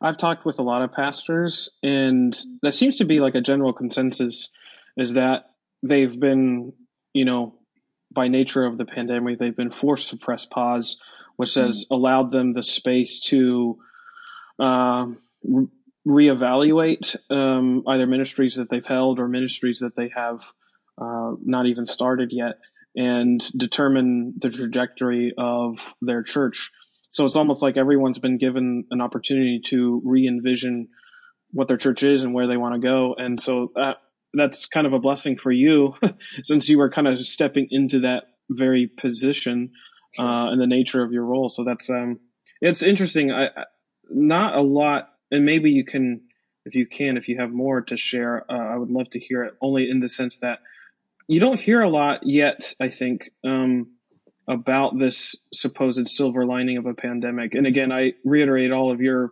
I've 0.02 0.18
talked 0.18 0.46
with 0.46 0.60
a 0.60 0.64
lot 0.64 0.82
of 0.82 0.94
pastors, 0.94 1.70
and 1.84 2.38
that 2.62 2.74
seems 2.74 2.98
to 2.98 3.06
be 3.06 3.20
like 3.20 3.36
a 3.36 3.42
general 3.42 3.74
consensus 3.74 4.50
is 4.98 5.14
that 5.14 5.50
they've 5.84 6.18
been, 6.18 6.74
you 7.14 7.26
know, 7.26 7.56
by 8.12 8.30
nature 8.30 8.66
of 8.66 8.78
the 8.78 8.86
pandemic, 8.86 9.38
they've 9.38 9.56
been 9.56 9.72
forced 9.72 10.10
to 10.10 10.18
press 10.18 10.46
pause, 10.46 10.98
which 11.36 11.56
has 11.56 11.86
allowed 11.92 12.32
them 12.32 12.54
the 12.54 12.64
space 12.64 13.20
to 13.20 13.78
um, 14.60 15.18
re- 15.44 15.68
reevaluate 16.08 17.16
um, 17.30 17.84
either 17.88 18.06
ministries 18.06 18.56
that 18.56 18.70
they've 18.70 18.86
held 18.86 19.20
or 19.20 19.28
ministries 19.28 19.80
that 19.80 19.96
they 19.96 20.10
have 20.16 20.44
uh, 21.02 21.34
not 21.44 21.66
even 21.66 21.86
started 21.86 22.32
yet 22.32 22.60
and 22.96 23.42
determine 23.58 24.34
the 24.38 24.50
trajectory 24.50 25.34
of 25.38 25.94
their 26.02 26.24
church. 26.24 26.72
So 27.10 27.26
it's 27.26 27.36
almost 27.36 27.62
like 27.62 27.78
everyone's 27.78 28.20
been 28.20 28.38
given 28.38 28.86
an 28.92 29.02
opportunity 29.02 29.62
to 29.66 30.02
re 30.06 30.28
envision 30.28 30.90
what 31.52 31.68
their 31.68 31.78
church 31.78 32.04
is 32.04 32.24
and 32.24 32.34
where 32.34 32.48
they 32.48 32.58
want 32.58 32.76
to 32.76 32.80
go. 32.80 33.16
And 33.18 33.42
so 33.42 33.72
that, 33.76 33.98
that's 34.34 34.66
kind 34.66 34.86
of 34.86 34.94
a 34.94 35.00
blessing 35.00 35.38
for 35.38 35.52
you 35.52 35.94
since 36.44 36.70
you 36.70 36.78
were 36.78 36.90
kind 36.90 37.08
of 37.08 37.20
stepping 37.20 37.68
into 37.72 38.02
that 38.02 38.26
very 38.50 38.88
position 38.88 39.72
uh, 40.18 40.50
and 40.52 40.60
the 40.62 40.68
nature 40.68 41.04
of 41.04 41.12
your 41.12 41.26
role. 41.26 41.50
So 41.50 41.64
that's 41.64 41.90
um, 41.90 42.20
it's 42.62 42.84
interesting. 42.84 43.32
I, 43.32 43.48
I 43.48 43.66
not 44.10 44.56
a 44.56 44.62
lot, 44.62 45.10
and 45.32 45.46
maybe 45.46 45.72
you 45.72 45.84
can, 45.84 46.22
if 46.66 46.76
you 46.76 46.86
can, 46.86 47.18
if 47.18 47.28
you 47.28 47.40
have 47.40 47.52
more 47.52 47.82
to 47.82 47.98
share, 47.98 48.46
uh, 48.50 48.74
I 48.74 48.78
would 48.78 48.92
love 48.92 49.10
to 49.12 49.20
hear 49.20 49.44
it. 49.44 49.56
Only 49.62 49.90
in 49.90 50.00
the 50.00 50.10
sense 50.10 50.38
that 50.38 50.60
you 51.28 51.40
don't 51.40 51.60
hear 51.60 51.82
a 51.82 51.90
lot 51.90 52.22
yet. 52.24 52.74
I 52.80 52.90
think 52.90 53.32
um, 53.44 53.88
about 54.48 54.98
this 54.98 55.36
supposed 55.54 56.08
silver 56.08 56.46
lining 56.46 56.78
of 56.78 56.86
a 56.86 56.94
pandemic. 56.94 57.56
And 57.56 57.66
again, 57.66 57.92
I 57.92 58.14
reiterate 58.24 58.72
all 58.72 58.92
of 58.92 59.02
your 59.02 59.32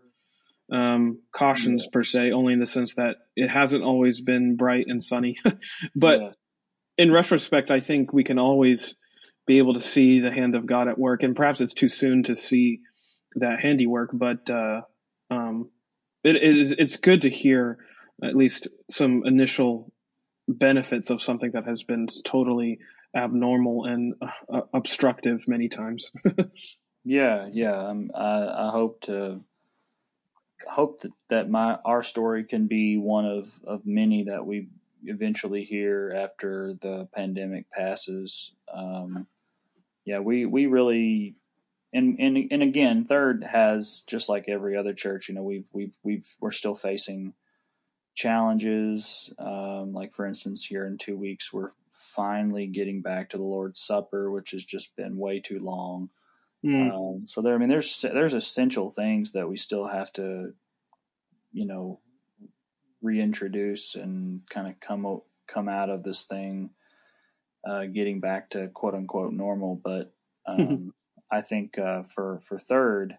um, 0.71 1.19
cautions 1.31 1.87
per 1.91 2.03
se, 2.03 2.31
only 2.31 2.53
in 2.53 2.59
the 2.59 2.65
sense 2.65 2.95
that 2.95 3.17
it 3.35 3.49
hasn't 3.51 3.83
always 3.83 4.21
been 4.21 4.55
bright 4.55 4.85
and 4.87 5.03
sunny. 5.03 5.37
but 5.95 6.19
Yeah. 6.19 6.31
in 6.97 7.11
retrospect, 7.11 7.69
I 7.69 7.79
think 7.79 8.11
we 8.11 8.23
can 8.23 8.39
always 8.39 8.95
be 9.45 9.57
able 9.57 9.73
to 9.73 9.79
see 9.79 10.19
the 10.19 10.31
hand 10.31 10.55
of 10.55 10.65
God 10.65 10.87
at 10.87 10.97
work. 10.97 11.23
And 11.23 11.35
perhaps 11.35 11.61
it's 11.61 11.73
too 11.73 11.89
soon 11.89 12.23
to 12.23 12.35
see 12.35 12.81
that 13.35 13.59
handiwork, 13.59 14.11
but 14.13 14.49
uh, 14.49 14.81
um, 15.29 15.69
it, 16.23 16.35
it 16.35 16.57
is 16.57 16.71
it's 16.71 16.97
good 16.97 17.23
to 17.23 17.29
hear 17.29 17.79
at 18.23 18.35
least 18.35 18.67
some 18.89 19.23
initial 19.25 19.91
benefits 20.47 21.09
of 21.09 21.21
something 21.21 21.51
that 21.51 21.65
has 21.65 21.83
been 21.83 22.07
totally 22.23 22.79
abnormal 23.15 23.85
and 23.85 24.13
uh, 24.21 24.61
obstructive 24.73 25.41
many 25.47 25.69
times. 25.69 26.11
Yeah, 27.03 27.49
yeah. 27.51 27.75
Um, 27.75 28.11
I, 28.15 28.67
I 28.67 28.69
hope 28.71 29.01
to 29.01 29.41
hope 30.65 31.01
that, 31.01 31.11
that 31.29 31.49
my 31.49 31.77
our 31.83 32.03
story 32.03 32.45
can 32.45 32.67
be 32.67 32.97
one 32.97 33.25
of, 33.25 33.59
of 33.65 33.85
many 33.85 34.25
that 34.25 34.45
we 34.45 34.69
eventually 35.05 35.63
hear 35.63 36.13
after 36.15 36.75
the 36.81 37.07
pandemic 37.13 37.69
passes. 37.69 38.53
Um, 38.73 39.27
yeah, 40.05 40.19
we, 40.19 40.45
we 40.45 40.65
really 40.65 41.35
and, 41.93 42.19
and 42.19 42.51
and 42.51 42.63
again, 42.63 43.05
third 43.05 43.43
has 43.43 44.03
just 44.07 44.27
like 44.27 44.49
every 44.49 44.75
other 44.75 44.93
church, 44.93 45.29
you 45.29 45.35
know, 45.35 45.43
we've 45.43 45.69
we've 45.71 45.95
we've 46.03 46.27
we're 46.39 46.51
still 46.51 46.73
facing 46.73 47.33
challenges. 48.15 49.31
Um, 49.37 49.93
like 49.93 50.13
for 50.13 50.25
instance, 50.25 50.65
here 50.65 50.87
in 50.87 50.97
two 50.97 51.15
weeks, 51.15 51.53
we're 51.53 51.69
finally 51.91 52.65
getting 52.65 53.01
back 53.01 53.29
to 53.29 53.37
the 53.37 53.43
Lord's 53.43 53.79
Supper, 53.79 54.31
which 54.31 54.51
has 54.51 54.65
just 54.65 54.95
been 54.95 55.17
way 55.17 55.39
too 55.39 55.59
long. 55.59 56.09
Mm. 56.65 56.91
Um, 56.91 57.27
so 57.27 57.41
there, 57.41 57.53
I 57.53 57.57
mean, 57.59 57.69
there's 57.69 58.01
there's 58.01 58.33
essential 58.33 58.89
things 58.89 59.33
that 59.33 59.47
we 59.47 59.57
still 59.57 59.85
have 59.85 60.11
to, 60.13 60.53
you 61.51 61.67
know, 61.67 61.99
reintroduce 63.03 63.95
and 63.95 64.41
kind 64.49 64.67
of 64.67 64.79
come 64.79 65.21
come 65.47 65.69
out 65.69 65.89
of 65.89 66.01
this 66.03 66.23
thing, 66.23 66.71
uh, 67.67 67.85
getting 67.85 68.19
back 68.19 68.51
to 68.51 68.69
quote 68.69 68.95
unquote 68.95 69.33
normal. 69.33 69.79
But 69.83 70.11
um, 70.47 70.93
I 71.31 71.41
think 71.41 71.77
uh, 71.77 72.03
for 72.03 72.39
for 72.39 72.57
third, 72.57 73.17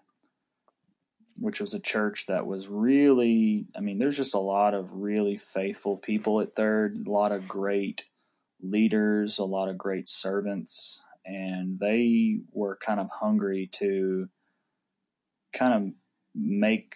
which 1.38 1.60
was 1.60 1.74
a 1.74 1.80
church 1.80 2.26
that 2.26 2.46
was 2.46 2.68
really, 2.68 3.66
I 3.76 3.80
mean, 3.80 3.98
there's 3.98 4.16
just 4.16 4.34
a 4.34 4.40
lot 4.40 4.74
of 4.74 4.92
really 4.92 5.36
faithful 5.36 5.96
people 5.96 6.40
at 6.40 6.54
third, 6.54 6.96
a 7.06 7.10
lot 7.10 7.32
of 7.32 7.46
great 7.48 8.04
leaders, 8.62 9.38
a 9.38 9.44
lot 9.44 9.68
of 9.68 9.76
great 9.76 10.08
servants, 10.08 11.02
and 11.24 11.78
they 11.78 12.38
were 12.52 12.76
kind 12.76 13.00
of 13.00 13.08
hungry 13.10 13.68
to 13.72 14.28
kind 15.52 15.74
of 15.74 15.92
make 16.34 16.94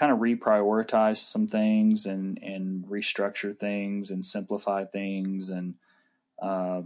kind 0.00 0.12
of 0.12 0.18
reprioritize 0.18 1.18
some 1.18 1.46
things 1.46 2.06
and 2.06 2.38
and 2.42 2.86
restructure 2.86 3.56
things 3.56 4.10
and 4.10 4.24
simplify 4.24 4.86
things 4.86 5.50
and 5.50 5.74
uh, 6.42 6.80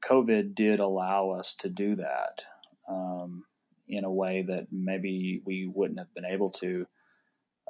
COVID 0.00 0.56
did 0.56 0.80
allow 0.80 1.30
us 1.30 1.54
to 1.60 1.68
do 1.68 1.96
that 1.96 2.44
um, 2.88 3.44
in 3.86 4.04
a 4.04 4.10
way 4.10 4.42
that 4.42 4.66
maybe 4.72 5.40
we 5.44 5.70
wouldn't 5.72 6.00
have 6.00 6.12
been 6.12 6.24
able 6.24 6.50
to. 6.50 6.86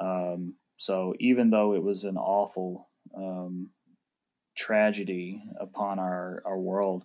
Um, 0.01 0.55
so 0.79 1.15
even 1.21 1.51
though 1.51 1.75
it 1.75 1.83
was 1.83 2.05
an 2.05 2.17
awful 2.17 2.89
um, 3.15 3.69
tragedy 4.57 5.43
upon 5.61 5.99
our 5.99 6.43
our 6.47 6.59
world, 6.59 7.05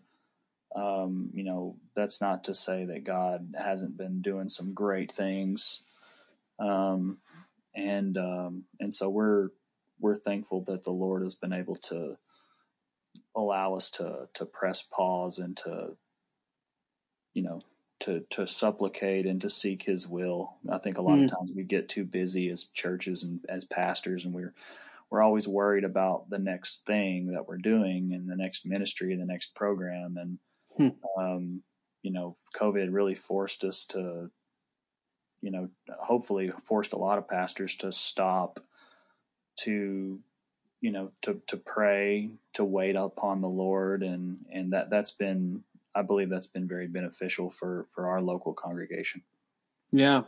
um, 0.75 1.29
you 1.33 1.43
know, 1.43 1.75
that's 1.93 2.21
not 2.21 2.45
to 2.45 2.55
say 2.55 2.85
that 2.85 3.03
God 3.03 3.53
hasn't 3.57 3.97
been 3.97 4.21
doing 4.21 4.47
some 4.47 4.73
great 4.73 5.11
things. 5.11 5.81
Um, 6.59 7.17
and 7.75 8.17
um, 8.17 8.65
and 8.79 8.93
so 8.93 9.09
we're 9.09 9.49
we're 9.99 10.15
thankful 10.15 10.63
that 10.65 10.83
the 10.83 10.91
Lord 10.91 11.23
has 11.23 11.35
been 11.35 11.53
able 11.53 11.75
to 11.75 12.17
allow 13.35 13.75
us 13.75 13.89
to 13.91 14.27
to 14.33 14.45
press 14.45 14.83
pause 14.83 15.39
and 15.39 15.57
to 15.57 15.95
you 17.33 17.43
know 17.43 17.61
to 18.01 18.21
to 18.29 18.45
supplicate 18.45 19.25
and 19.25 19.41
to 19.41 19.49
seek 19.49 19.83
his 19.83 20.07
will. 20.07 20.55
I 20.69 20.77
think 20.77 20.97
a 20.97 21.01
lot 21.01 21.17
mm. 21.17 21.23
of 21.23 21.31
times 21.31 21.51
we 21.55 21.63
get 21.63 21.89
too 21.89 22.03
busy 22.03 22.49
as 22.49 22.65
churches 22.65 23.23
and 23.23 23.39
as 23.49 23.63
pastors 23.63 24.25
and 24.25 24.33
we're 24.33 24.53
we're 25.09 25.21
always 25.21 25.47
worried 25.47 25.83
about 25.83 26.29
the 26.29 26.39
next 26.39 26.85
thing 26.85 27.33
that 27.33 27.47
we're 27.47 27.57
doing 27.57 28.13
and 28.13 28.27
the 28.27 28.35
next 28.35 28.65
ministry 28.65 29.13
and 29.13 29.21
the 29.21 29.27
next 29.27 29.53
program 29.53 30.17
and 30.17 30.39
hmm. 30.75 31.21
um, 31.21 31.61
you 32.01 32.11
know 32.11 32.35
covid 32.55 32.87
really 32.91 33.15
forced 33.15 33.63
us 33.63 33.85
to 33.85 34.31
you 35.43 35.51
know 35.51 35.69
hopefully 35.99 36.51
forced 36.63 36.93
a 36.93 36.97
lot 36.97 37.17
of 37.17 37.27
pastors 37.27 37.75
to 37.75 37.91
stop 37.91 38.61
to 39.57 40.19
you 40.81 40.91
know 40.91 41.11
to 41.21 41.41
to 41.47 41.57
pray 41.57 42.31
to 42.53 42.63
wait 42.63 42.95
upon 42.95 43.41
the 43.41 43.49
lord. 43.49 44.01
And 44.01 44.45
and 44.51 44.73
that 44.73 44.89
that's 44.89 45.11
been 45.11 45.63
i 45.93 46.01
believe 46.01 46.29
that's 46.29 46.47
been 46.47 46.67
very 46.67 46.87
beneficial 46.87 47.49
for 47.51 47.85
for 47.89 48.07
our 48.07 48.21
local 48.21 48.53
congregation. 48.53 49.21
Yeah. 49.91 50.23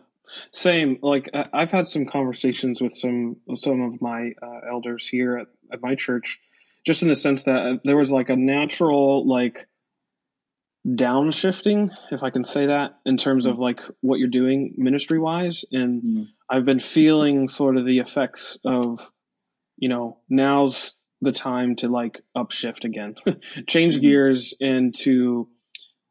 Same. 0.51 0.99
Like 1.01 1.29
I've 1.33 1.71
had 1.71 1.87
some 1.87 2.05
conversations 2.05 2.81
with 2.81 2.93
some 2.93 3.37
some 3.55 3.81
of 3.81 4.01
my 4.01 4.33
uh, 4.41 4.59
elders 4.69 5.07
here 5.07 5.37
at, 5.37 5.47
at 5.71 5.81
my 5.81 5.95
church, 5.95 6.39
just 6.85 7.03
in 7.03 7.07
the 7.07 7.15
sense 7.15 7.43
that 7.43 7.81
there 7.83 7.95
was 7.95 8.11
like 8.11 8.29
a 8.29 8.35
natural 8.35 9.27
like 9.27 9.67
downshifting, 10.85 11.89
if 12.11 12.21
I 12.21 12.29
can 12.29 12.45
say 12.45 12.67
that, 12.67 12.99
in 13.05 13.17
terms 13.17 13.47
of 13.47 13.57
like 13.57 13.81
what 14.01 14.19
you're 14.19 14.27
doing 14.27 14.75
ministry 14.77 15.19
wise, 15.19 15.65
and 15.71 16.03
mm-hmm. 16.03 16.23
I've 16.49 16.65
been 16.65 16.79
feeling 16.79 17.47
sort 17.47 17.77
of 17.77 17.85
the 17.85 17.99
effects 17.99 18.57
of, 18.63 19.09
you 19.77 19.89
know, 19.89 20.19
now's 20.29 20.93
the 21.21 21.31
time 21.31 21.75
to 21.77 21.87
like 21.87 22.21
upshift 22.37 22.83
again, 22.83 23.15
change 23.67 23.95
mm-hmm. 23.95 24.05
gears, 24.05 24.53
and 24.61 24.93
to 24.99 25.49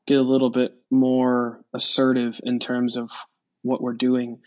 get 0.06 0.18
a 0.18 0.22
little 0.22 0.50
bit 0.50 0.74
more 0.90 1.64
assertive 1.72 2.40
in 2.42 2.58
terms 2.58 2.96
of 2.96 3.10
what 3.62 3.80
we're 3.80 3.94
doing. 3.94 4.40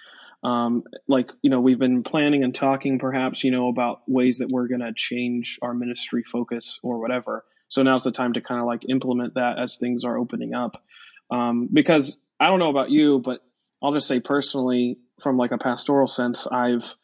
Um, 0.43 0.83
like, 1.07 1.31
you 1.41 1.49
know, 1.49 1.61
we've 1.61 1.79
been 1.79 2.03
planning 2.03 2.43
and 2.43 2.53
talking 2.53 2.99
perhaps, 2.99 3.43
you 3.43 3.51
know, 3.51 3.69
about 3.69 4.01
ways 4.07 4.37
that 4.37 4.49
we're 4.49 4.67
going 4.67 4.81
to 4.81 4.93
change 4.95 5.57
our 5.61 5.73
ministry 5.73 6.23
focus 6.23 6.79
or 6.83 6.99
whatever. 6.99 7.43
So 7.69 7.83
now's 7.83 8.03
the 8.03 8.11
time 8.11 8.33
to 8.33 8.41
kind 8.41 8.59
of 8.59 8.67
like 8.67 8.83
implement 8.87 9.35
that 9.35 9.59
as 9.59 9.75
things 9.75 10.03
are 10.03 10.17
opening 10.17 10.53
up. 10.53 10.83
Um, 11.29 11.69
because 11.71 12.17
I 12.39 12.47
don't 12.47 12.59
know 12.59 12.69
about 12.69 12.89
you, 12.89 13.19
but 13.19 13.41
I'll 13.81 13.93
just 13.93 14.07
say 14.07 14.19
personally, 14.19 14.97
from 15.21 15.37
like 15.37 15.51
a 15.51 15.57
pastoral 15.57 16.07
sense, 16.07 16.47
I've 16.47 16.95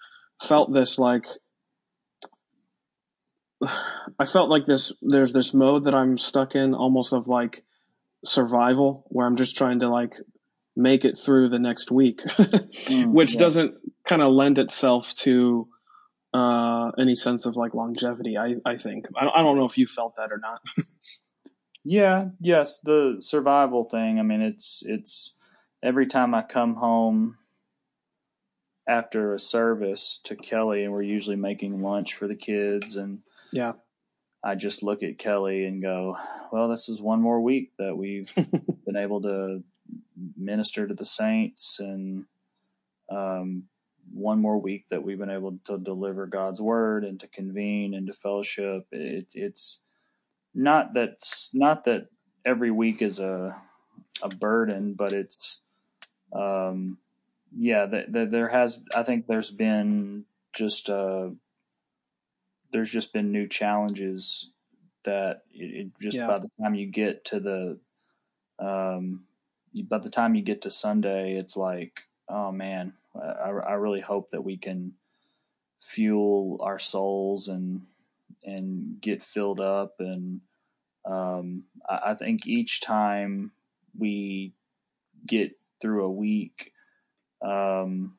felt 0.42 0.74
this 0.74 0.98
like, 0.98 1.26
I 4.20 4.26
felt 4.26 4.50
like 4.50 4.66
this, 4.66 4.94
there's 5.02 5.34
this 5.34 5.54
mode 5.54 5.86
that 5.86 5.96
I'm 5.96 6.18
stuck 6.18 6.56
in 6.56 6.74
almost 6.74 7.14
of 7.14 7.28
like 7.28 7.64
survival 8.26 9.06
where 9.10 9.28
I'm 9.28 9.36
just 9.36 9.58
trying 9.58 9.80
to 9.82 9.90
like 9.90 10.14
make 10.76 11.06
it 11.06 11.18
through 11.18 11.50
the 11.50 11.60
next 11.60 11.92
week, 11.92 12.22
mm, 12.26 13.08
which 13.12 13.34
yeah. 13.34 13.40
doesn't 13.40 13.76
kind 14.06 14.22
of 14.22 14.32
lend 14.32 14.60
itself 14.60 15.14
to 15.16 15.68
uh, 16.34 16.92
any 16.98 17.16
sense 17.16 17.46
of 17.46 17.56
like 17.56 17.74
longevity. 17.74 18.38
I 18.38 18.56
I 18.66 18.78
think 18.78 19.06
I, 19.16 19.28
I 19.28 19.44
don't 19.44 19.58
know 19.58 19.66
if 19.66 19.78
you 19.78 19.88
felt 19.88 20.16
that 20.18 20.32
or 20.32 20.38
not. 20.40 20.62
yeah. 21.84 22.30
Yes. 22.40 22.80
The 22.80 23.18
survival 23.20 23.86
thing. 23.86 24.20
I 24.20 24.24
mean, 24.24 24.42
it's 24.42 24.84
it's 24.86 25.34
every 25.84 26.08
time 26.08 26.34
I 26.34 26.42
come 26.42 26.76
home 26.76 27.38
after 28.88 29.34
a 29.34 29.40
service 29.40 30.20
to 30.26 30.36
Kelly, 30.36 30.84
and 30.84 30.92
we're 30.92 31.04
usually 31.04 31.38
making 31.38 31.82
lunch 31.82 32.16
for 32.16 32.28
the 32.28 32.36
kids, 32.36 32.98
and 32.98 33.20
yeah. 33.52 33.74
I 34.44 34.56
just 34.56 34.84
look 34.84 35.04
at 35.04 35.18
Kelly 35.18 35.66
and 35.66 35.82
go, 35.82 36.18
well, 36.52 36.68
this 36.68 36.90
is 36.90 37.02
one 37.02 37.22
more 37.22 37.40
week 37.40 37.72
that 37.80 37.96
we've 37.96 38.34
been 38.86 38.98
able 38.98 39.22
to 39.22 39.64
minister 40.36 40.86
to 40.86 40.94
the 40.94 41.06
saints 41.06 41.80
and 41.80 42.26
um, 43.10 43.64
one 44.12 44.40
more 44.40 44.58
week 44.58 44.88
that 44.90 45.04
we've 45.04 45.18
been 45.18 45.30
able 45.30 45.58
to 45.66 45.78
deliver 45.78 46.28
God's 46.28 46.62
word 46.62 47.04
and 47.04 47.20
to 47.20 47.28
convene 47.28 47.94
and 47.94 48.08
to 48.08 48.14
fellowship. 48.14 48.88
It, 48.92 49.28
it's 49.34 49.80
not 50.54 50.94
that 50.94 51.18
not 51.54 51.86
that 51.86 52.08
every 52.46 52.72
week 52.72 53.02
is 53.02 53.20
a 53.20 53.56
a 54.22 54.30
burden, 54.30 54.94
but 54.94 55.14
it's 55.14 55.62
um, 56.34 56.98
yeah. 57.56 57.86
The, 57.86 58.06
the, 58.08 58.26
there 58.26 58.50
has 58.50 58.84
I 58.96 59.04
think 59.04 59.28
there's 59.28 59.52
been 59.52 60.26
just 60.54 60.90
uh, 60.90 61.30
there's 62.72 62.92
just 62.92 63.14
been 63.14 63.32
new 63.32 63.48
challenges 63.48 64.50
that 65.04 65.44
it, 65.52 65.86
it 65.86 65.92
just 66.02 66.18
yeah. 66.18 66.28
by 66.28 66.40
the 66.40 66.50
time 66.62 66.76
you 66.76 66.88
get 66.88 67.26
to 67.26 67.40
the 67.40 67.80
um, 68.60 69.26
by 69.90 69.98
the 69.98 70.10
time 70.10 70.36
you 70.36 70.42
get 70.42 70.62
to 70.64 70.72
Sunday, 70.72 71.34
it's 71.34 71.58
like, 71.58 72.02
oh 72.30 72.52
man, 72.52 72.94
I, 73.16 73.50
I 73.50 73.74
really 73.74 74.02
hope 74.02 74.32
that 74.32 74.44
we 74.44 74.58
can 74.58 74.94
fuel 75.82 76.60
our 76.62 76.80
souls 76.80 77.48
and 77.48 77.82
and 78.44 79.00
get 79.02 79.22
filled 79.22 79.60
up. 79.60 79.96
And 80.00 80.42
um, 81.06 81.64
I, 81.88 82.00
I 82.08 82.14
think 82.16 82.48
each 82.48 82.82
time 82.82 83.52
we 83.98 84.54
get 85.26 85.58
through 85.82 86.06
a 86.06 86.12
week, 86.12 86.74
um, 87.42 88.16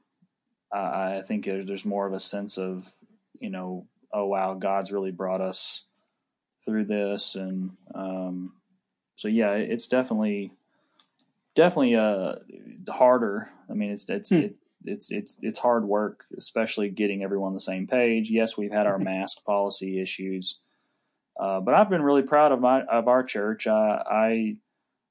I, 0.72 1.18
I 1.18 1.22
think 1.26 1.44
there's 1.44 1.84
more 1.84 2.06
of 2.06 2.12
a 2.12 2.20
sense 2.20 2.58
of, 2.58 2.90
you 3.38 3.50
know, 3.50 3.86
oh 4.12 4.26
wow, 4.26 4.54
God's 4.54 4.92
really 4.92 5.10
brought 5.10 5.40
us 5.40 5.84
through 6.64 6.84
this, 6.84 7.34
and 7.34 7.70
um, 7.94 8.54
so 9.16 9.28
yeah, 9.28 9.52
it's 9.52 9.88
definitely 9.88 10.52
definitely 11.54 11.94
uh 11.96 12.36
harder. 12.88 13.50
I 13.68 13.74
mean, 13.74 13.90
it's 13.90 14.08
it's 14.08 14.30
hmm. 14.30 14.36
it, 14.36 14.56
it's 14.84 15.10
it's 15.10 15.38
it's 15.42 15.58
hard 15.58 15.84
work, 15.84 16.24
especially 16.36 16.88
getting 16.88 17.22
everyone 17.22 17.48
on 17.48 17.54
the 17.54 17.60
same 17.60 17.86
page. 17.86 18.30
Yes, 18.30 18.56
we've 18.56 18.72
had 18.72 18.86
our 18.86 18.98
mask 19.12 19.44
policy 19.44 20.00
issues, 20.00 20.58
uh, 21.38 21.60
but 21.60 21.74
I've 21.74 21.90
been 21.90 22.02
really 22.02 22.22
proud 22.22 22.52
of 22.52 22.60
my 22.60 22.82
of 22.82 23.08
our 23.08 23.22
church. 23.22 23.66
I 23.66 24.56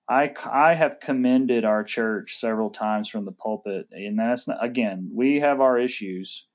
I 0.10 0.34
I 0.46 0.76
have 0.76 1.00
commended 1.00 1.66
our 1.66 1.84
church 1.84 2.36
several 2.36 2.70
times 2.70 3.10
from 3.10 3.26
the 3.26 3.32
pulpit, 3.32 3.90
and 3.92 4.20
that's 4.20 4.48
not, 4.48 4.64
again 4.64 5.12
we 5.14 5.40
have 5.40 5.62
our 5.62 5.80
issues, 5.80 6.46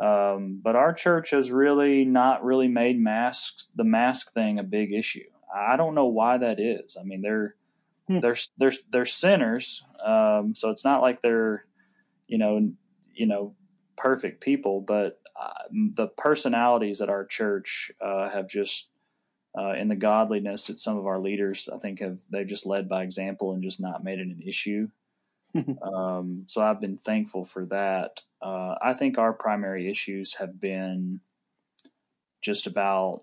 um, 0.00 0.60
but 0.62 0.76
our 0.76 0.92
church 0.92 1.30
has 1.30 1.50
really 1.50 2.04
not 2.04 2.44
really 2.44 2.68
made 2.68 2.98
masks 3.00 3.68
the 3.74 3.84
mask 3.84 4.32
thing 4.32 4.58
a 4.58 4.64
big 4.64 4.92
issue. 4.92 5.24
I 5.54 5.76
don't 5.76 5.94
know 5.94 6.06
why 6.06 6.38
that 6.38 6.58
is. 6.58 6.96
I 6.98 7.04
mean, 7.04 7.20
they're 7.20 7.56
Hmm. 8.08 8.20
They're 8.20 8.36
they're 8.58 8.72
they're 8.90 9.06
sinners, 9.06 9.84
um, 10.04 10.54
so 10.54 10.70
it's 10.70 10.84
not 10.84 11.02
like 11.02 11.20
they're 11.20 11.64
you 12.32 12.38
know 12.38 12.72
you 13.14 13.26
know 13.26 13.54
perfect 13.98 14.40
people, 14.40 14.80
but 14.80 15.20
uh, 15.38 15.64
the 15.70 16.08
personalities 16.08 17.02
at 17.02 17.10
our 17.10 17.26
church 17.26 17.92
uh, 18.00 18.30
have 18.30 18.48
just 18.48 18.88
uh, 19.56 19.74
in 19.74 19.88
the 19.88 19.96
godliness 19.96 20.66
that 20.66 20.78
some 20.78 20.96
of 20.96 21.06
our 21.06 21.20
leaders 21.20 21.68
I 21.72 21.76
think 21.76 22.00
have 22.00 22.20
they've 22.30 22.46
just 22.46 22.64
led 22.64 22.88
by 22.88 23.02
example 23.02 23.52
and 23.52 23.62
just 23.62 23.80
not 23.80 24.02
made 24.02 24.18
it 24.18 24.28
an 24.28 24.42
issue. 24.46 24.88
um, 25.82 26.44
so 26.46 26.62
I've 26.62 26.80
been 26.80 26.96
thankful 26.96 27.44
for 27.44 27.66
that. 27.66 28.22
Uh, 28.40 28.76
I 28.80 28.94
think 28.94 29.18
our 29.18 29.34
primary 29.34 29.90
issues 29.90 30.34
have 30.36 30.58
been 30.58 31.20
just 32.40 32.66
about 32.66 33.20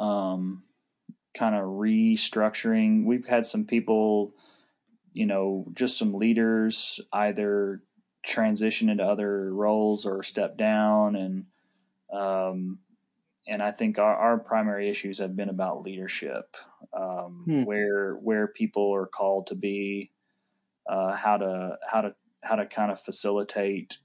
um, 0.00 0.64
kind 1.38 1.54
of 1.54 1.62
restructuring. 1.62 3.04
We've 3.04 3.24
had 3.24 3.46
some 3.46 3.64
people, 3.64 4.34
you 5.14 5.26
know, 5.26 5.64
just 5.72 5.96
some 5.96 6.12
leaders 6.12 7.00
either 7.12 7.80
transition 8.26 8.88
into 8.90 9.04
other 9.04 9.52
roles 9.52 10.04
or 10.04 10.22
step 10.22 10.58
down, 10.58 11.16
and 11.16 11.46
um, 12.12 12.80
and 13.46 13.62
I 13.62 13.72
think 13.72 13.98
our, 13.98 14.14
our 14.14 14.38
primary 14.38 14.90
issues 14.90 15.18
have 15.18 15.36
been 15.36 15.48
about 15.48 15.82
leadership, 15.82 16.56
um, 16.92 17.44
hmm. 17.46 17.64
where 17.64 18.14
where 18.14 18.48
people 18.48 18.94
are 18.94 19.06
called 19.06 19.46
to 19.46 19.54
be, 19.54 20.10
uh, 20.88 21.14
how 21.14 21.36
to 21.38 21.78
how 21.88 22.02
to 22.02 22.14
how 22.42 22.56
to 22.56 22.66
kind 22.66 22.90
of 22.90 23.00
facilitate, 23.00 23.98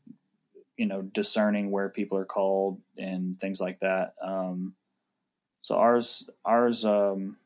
you 0.78 0.86
know, 0.86 1.02
discerning 1.02 1.72
where 1.72 1.90
people 1.90 2.18
are 2.18 2.26
called 2.26 2.80
and 2.98 3.40
things 3.40 3.60
like 3.60 3.80
that. 3.80 4.14
Um, 4.24 4.76
so 5.62 5.76
ours, 5.76 6.30
ours, 6.46 6.86
um, 6.86 7.38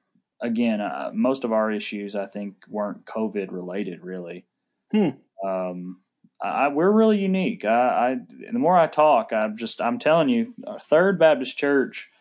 again, 0.44 0.82
uh, 0.82 1.10
most 1.14 1.44
of 1.44 1.52
our 1.52 1.72
issues 1.72 2.16
I 2.16 2.28
think 2.28 2.56
weren't 2.68 3.06
COVID 3.06 3.52
related, 3.52 4.04
really. 4.04 4.46
Hmm. 4.92 5.10
Um, 5.44 6.02
I, 6.42 6.68
we're 6.68 6.92
really 6.92 7.18
unique. 7.18 7.66
I, 7.66 7.72
I, 7.72 8.18
the 8.52 8.60
more 8.60 8.78
I 8.78 8.88
talk, 8.88 9.32
I'm 9.34 9.58
just, 9.58 9.82
I'm 9.82 9.98
telling 9.98 10.30
you, 10.30 10.54
Third 10.82 11.18
Baptist 11.18 11.58
Church 11.58 12.12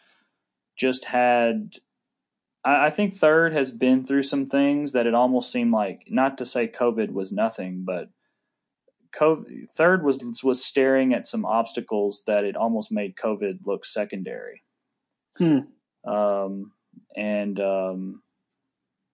just 0.79 1.05
had. 1.05 1.75
I, 2.65 2.87
I 2.87 2.91
think 2.91 3.15
Third 3.15 3.53
has 3.53 3.71
been 3.71 4.05
through 4.05 4.23
some 4.23 4.47
things 4.49 4.93
that 4.93 5.07
it 5.07 5.15
almost 5.15 5.51
seemed 5.53 5.73
like, 5.73 6.05
not 6.09 6.39
to 6.39 6.47
say 6.47 6.69
COVID 6.69 7.13
was 7.13 7.33
nothing, 7.33 7.83
but 7.85 8.09
COVID, 9.15 9.69
third 9.71 10.05
was 10.05 10.43
was 10.43 10.65
staring 10.65 11.13
at 11.13 11.27
some 11.27 11.45
obstacles 11.45 12.23
that 12.27 12.45
it 12.45 12.57
almost 12.57 12.91
made 12.91 13.15
COVID 13.15 13.59
look 13.67 13.85
secondary. 13.85 14.63
Hmm. 15.37 15.59
Um, 16.11 16.73
and 17.17 17.59
um, 17.61 18.23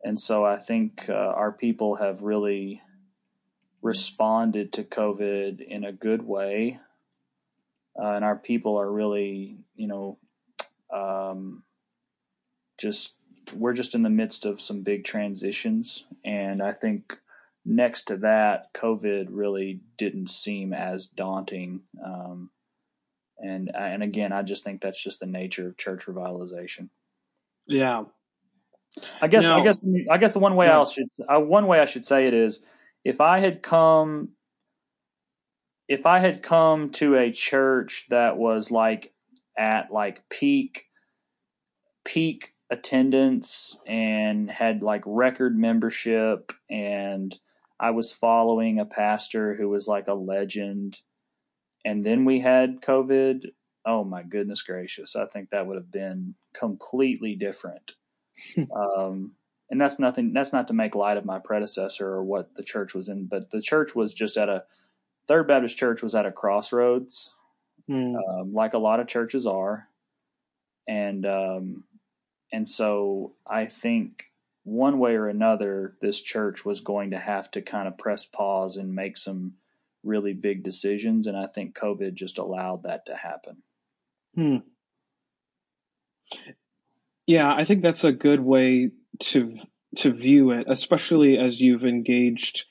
and 0.02 0.18
so 0.18 0.44
I 0.44 0.56
think 0.56 1.08
uh, 1.08 1.12
our 1.12 1.52
people 1.52 1.96
have 1.96 2.22
really 2.22 2.82
responded 3.82 4.72
to 4.74 4.84
COVID 4.84 5.60
in 5.60 5.84
a 5.84 5.92
good 5.92 6.22
way, 6.22 6.78
uh, 8.00 8.12
and 8.12 8.24
our 8.24 8.36
people 8.36 8.78
are 8.78 8.90
really, 8.90 9.58
you 9.74 9.88
know, 9.88 10.18
um, 10.92 11.64
just 12.78 13.14
we're 13.54 13.72
just 13.72 13.94
in 13.94 14.02
the 14.02 14.10
midst 14.10 14.44
of 14.44 14.60
some 14.60 14.82
big 14.82 15.04
transitions, 15.04 16.04
and 16.24 16.62
I 16.62 16.72
think 16.72 17.18
next 17.64 18.04
to 18.04 18.16
that, 18.18 18.72
COVID 18.74 19.28
really 19.30 19.80
didn't 19.96 20.30
seem 20.30 20.72
as 20.72 21.06
daunting. 21.06 21.82
Um, 22.04 22.50
and 23.38 23.70
and 23.74 24.02
again, 24.02 24.32
I 24.32 24.42
just 24.42 24.64
think 24.64 24.80
that's 24.80 25.02
just 25.02 25.20
the 25.20 25.26
nature 25.26 25.68
of 25.68 25.76
church 25.76 26.06
revitalization. 26.06 26.88
Yeah. 27.68 28.04
I 29.20 29.28
guess 29.28 29.44
now, 29.44 29.60
I 29.60 29.64
guess 29.64 29.78
I 30.10 30.18
guess 30.18 30.32
the 30.32 30.38
one 30.38 30.56
way 30.56 30.66
yeah. 30.66 30.80
I 30.80 30.84
should 30.84 31.08
uh, 31.28 31.38
one 31.38 31.66
way 31.66 31.78
I 31.78 31.84
should 31.84 32.04
say 32.04 32.26
it 32.26 32.34
is 32.34 32.60
if 33.04 33.20
I 33.20 33.38
had 33.38 33.62
come 33.62 34.30
if 35.86 36.04
I 36.06 36.18
had 36.18 36.42
come 36.42 36.90
to 36.92 37.16
a 37.16 37.30
church 37.30 38.06
that 38.10 38.36
was 38.36 38.70
like 38.70 39.12
at 39.56 39.92
like 39.92 40.28
peak 40.30 40.86
peak 42.04 42.54
attendance 42.70 43.78
and 43.86 44.50
had 44.50 44.82
like 44.82 45.02
record 45.06 45.56
membership 45.56 46.52
and 46.68 47.38
I 47.78 47.90
was 47.90 48.10
following 48.10 48.80
a 48.80 48.84
pastor 48.84 49.54
who 49.54 49.68
was 49.68 49.86
like 49.86 50.08
a 50.08 50.14
legend 50.14 50.98
and 51.84 52.04
then 52.04 52.24
we 52.24 52.40
had 52.40 52.80
COVID. 52.80 53.46
Oh 53.86 54.04
my 54.04 54.22
goodness 54.22 54.62
gracious. 54.62 55.16
I 55.16 55.26
think 55.26 55.50
that 55.50 55.66
would 55.66 55.76
have 55.76 55.90
been 55.90 56.34
completely 56.54 57.34
different. 57.34 57.92
um, 58.74 59.32
and 59.70 59.80
that's 59.80 59.98
nothing, 59.98 60.32
that's 60.32 60.52
not 60.52 60.68
to 60.68 60.74
make 60.74 60.94
light 60.94 61.16
of 61.16 61.24
my 61.24 61.38
predecessor 61.38 62.06
or 62.06 62.24
what 62.24 62.54
the 62.54 62.62
church 62.62 62.94
was 62.94 63.08
in, 63.08 63.26
but 63.26 63.50
the 63.50 63.62
church 63.62 63.94
was 63.94 64.14
just 64.14 64.36
at 64.36 64.48
a, 64.48 64.64
Third 65.28 65.46
Baptist 65.46 65.78
Church 65.78 66.02
was 66.02 66.14
at 66.14 66.24
a 66.24 66.32
crossroads, 66.32 67.30
mm. 67.88 68.16
um, 68.16 68.54
like 68.54 68.72
a 68.72 68.78
lot 68.78 68.98
of 68.98 69.06
churches 69.06 69.46
are. 69.46 69.86
And, 70.88 71.26
um, 71.26 71.84
and 72.50 72.66
so 72.66 73.34
I 73.46 73.66
think 73.66 74.24
one 74.64 74.98
way 74.98 75.16
or 75.16 75.28
another, 75.28 75.94
this 76.00 76.20
church 76.20 76.64
was 76.64 76.80
going 76.80 77.10
to 77.10 77.18
have 77.18 77.50
to 77.52 77.62
kind 77.62 77.86
of 77.86 77.98
press 77.98 78.24
pause 78.24 78.78
and 78.78 78.94
make 78.94 79.18
some 79.18 79.52
really 80.02 80.32
big 80.32 80.64
decisions. 80.64 81.26
And 81.26 81.36
I 81.36 81.46
think 81.46 81.76
COVID 81.76 82.14
just 82.14 82.38
allowed 82.38 82.84
that 82.84 83.04
to 83.06 83.14
happen. 83.14 83.62
Hmm. 84.34 84.58
Yeah, 87.26 87.52
I 87.52 87.64
think 87.64 87.82
that's 87.82 88.04
a 88.04 88.12
good 88.12 88.40
way 88.40 88.90
to 89.20 89.58
to 89.96 90.12
view 90.12 90.50
it, 90.52 90.66
especially 90.68 91.38
as 91.38 91.60
you've 91.60 91.84
engaged 91.84 92.66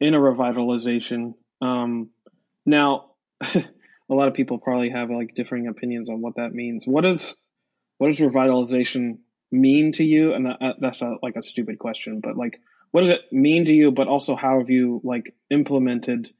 in 0.00 0.14
a 0.14 0.18
revitalization. 0.18 1.34
Um, 1.60 2.10
now, 2.66 3.12
a 3.40 3.64
lot 4.08 4.28
of 4.28 4.34
people 4.34 4.58
probably 4.58 4.90
have 4.90 5.10
like 5.10 5.34
differing 5.34 5.66
opinions 5.66 6.08
on 6.08 6.20
what 6.20 6.36
that 6.36 6.52
means. 6.52 6.84
What 6.86 7.02
does 7.02 7.36
what 7.98 8.08
does 8.08 8.18
revitalization 8.18 9.18
mean 9.50 9.92
to 9.92 10.04
you? 10.04 10.32
And 10.34 10.46
that, 10.46 10.76
that's 10.80 11.02
a, 11.02 11.16
like 11.22 11.36
a 11.36 11.42
stupid 11.42 11.78
question, 11.78 12.20
but 12.20 12.36
like, 12.36 12.60
what 12.90 13.02
does 13.02 13.10
it 13.10 13.32
mean 13.32 13.64
to 13.66 13.74
you? 13.74 13.92
But 13.92 14.08
also, 14.08 14.36
how 14.36 14.58
have 14.58 14.70
you 14.70 15.00
like 15.04 15.34
implemented 15.50 16.30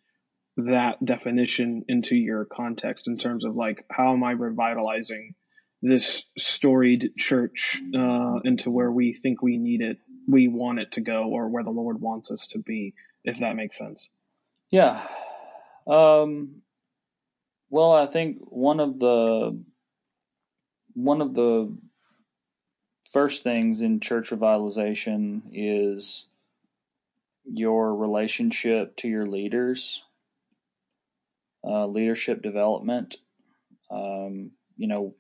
that 0.56 1.02
definition 1.04 1.84
into 1.88 2.14
your 2.14 2.44
context 2.44 3.08
in 3.08 3.16
terms 3.16 3.44
of 3.44 3.56
like 3.56 3.84
how 3.90 4.12
am 4.12 4.22
I 4.22 4.32
revitalizing 4.32 5.34
this 5.80 6.24
storied 6.38 7.12
church 7.18 7.80
uh, 7.96 8.38
into 8.44 8.70
where 8.70 8.90
we 8.90 9.12
think 9.12 9.42
we 9.42 9.56
need 9.56 9.80
it, 9.80 9.98
we 10.28 10.46
want 10.46 10.78
it 10.78 10.92
to 10.92 11.00
go, 11.00 11.24
or 11.24 11.48
where 11.48 11.64
the 11.64 11.70
Lord 11.70 12.00
wants 12.00 12.30
us 12.30 12.46
to 12.48 12.58
be, 12.58 12.94
if 13.24 13.38
that 13.38 13.56
makes 13.56 13.76
sense. 13.76 14.08
Yeah. 14.70 15.02
Um, 15.86 16.62
well, 17.68 17.92
I 17.92 18.06
think 18.06 18.38
one 18.42 18.78
of 18.78 19.00
the 19.00 19.58
one 20.94 21.20
of 21.20 21.34
the 21.34 21.76
first 23.10 23.42
things 23.42 23.80
in 23.80 23.98
church 23.98 24.30
revitalization 24.30 25.42
is 25.52 26.26
your 27.44 27.94
relationship 27.94 28.94
to 28.96 29.08
your 29.08 29.26
leaders 29.26 30.02
uh, 31.64 31.86
leadership 31.86 32.42
development. 32.42 33.16
Um, 33.90 34.52
you 34.76 34.88
know, 34.88 35.14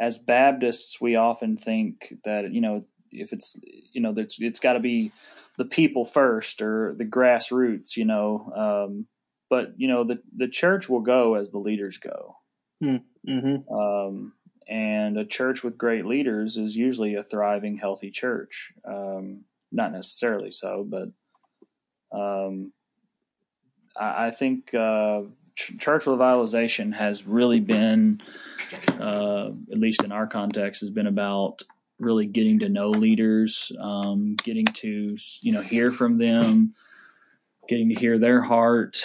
as 0.00 0.18
Baptists, 0.18 1.00
we 1.00 1.16
often 1.16 1.56
think 1.56 2.12
that 2.24 2.52
you 2.52 2.60
know 2.60 2.84
if 3.10 3.32
it's 3.32 3.58
you 3.92 4.00
know 4.00 4.12
it's 4.16 4.38
it's 4.40 4.60
got 4.60 4.74
to 4.74 4.80
be 4.80 5.10
the 5.58 5.64
people 5.64 6.04
first 6.04 6.60
or 6.60 6.94
the 6.96 7.04
grassroots, 7.04 7.96
you 7.96 8.04
know. 8.04 8.52
Um, 8.54 9.06
but 9.48 9.74
you 9.76 9.88
know 9.88 10.04
the 10.04 10.20
the 10.36 10.48
church 10.48 10.88
will 10.88 11.00
go 11.00 11.34
as 11.34 11.50
the 11.50 11.58
leaders 11.58 11.98
go. 11.98 12.36
Hmm. 12.80 12.96
Mm-hmm. 13.26 13.72
Um, 13.74 14.32
and 14.68 15.16
a 15.16 15.24
church 15.24 15.62
with 15.62 15.78
great 15.78 16.04
leaders 16.04 16.56
is 16.56 16.76
usually 16.76 17.14
a 17.14 17.22
thriving, 17.22 17.78
healthy 17.78 18.10
church. 18.10 18.72
Um, 18.84 19.44
not 19.70 19.92
necessarily 19.92 20.50
so, 20.52 20.86
but 20.88 21.08
um, 22.16 22.72
I, 23.96 24.26
I, 24.26 24.30
think 24.32 24.74
uh, 24.74 25.22
church 25.56 26.04
revitalization 26.04 26.94
has 26.94 27.26
really 27.26 27.60
been, 27.60 28.20
uh, 29.00 29.48
at 29.72 29.78
least 29.78 30.04
in 30.04 30.12
our 30.12 30.26
context, 30.26 30.80
has 30.82 30.90
been 30.90 31.06
about 31.06 31.62
really 31.98 32.26
getting 32.26 32.58
to 32.58 32.68
know 32.68 32.90
leaders, 32.90 33.72
um, 33.80 34.36
getting 34.44 34.66
to 34.66 35.16
you 35.40 35.52
know 35.52 35.62
hear 35.62 35.90
from 35.90 36.18
them, 36.18 36.74
getting 37.68 37.88
to 37.88 37.94
hear 37.94 38.18
their 38.18 38.42
heart. 38.42 39.04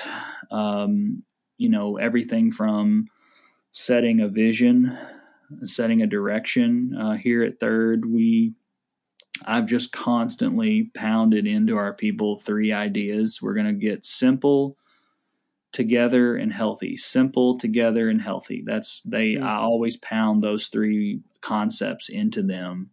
Um, 0.52 1.24
you 1.58 1.70
know 1.70 1.98
everything 1.98 2.52
from 2.52 3.08
setting 3.72 4.20
a 4.20 4.28
vision, 4.28 4.98
setting 5.64 6.02
a 6.02 6.08
direction. 6.08 6.96
Uh, 7.00 7.14
here 7.14 7.44
at 7.44 7.60
Third, 7.60 8.06
we 8.06 8.54
I've 9.46 9.68
just 9.68 9.92
constantly 9.92 10.92
pounded 10.94 11.48
into 11.48 11.78
our 11.78 11.94
people 11.94 12.38
three 12.38 12.74
ideas. 12.74 13.42
We're 13.42 13.54
going 13.54 13.68
to 13.68 13.74
get 13.74 14.06
simple 14.06 14.76
together 15.71 16.36
and 16.36 16.51
healthy 16.51 16.97
simple 16.97 17.57
together 17.57 18.10
and 18.10 18.21
healthy 18.21 18.63
that's 18.65 19.01
they 19.03 19.31
mm-hmm. 19.31 19.45
i 19.45 19.55
always 19.55 19.97
pound 19.97 20.43
those 20.43 20.67
three 20.67 21.21
concepts 21.41 22.10
into 22.10 22.43
them 22.43 22.89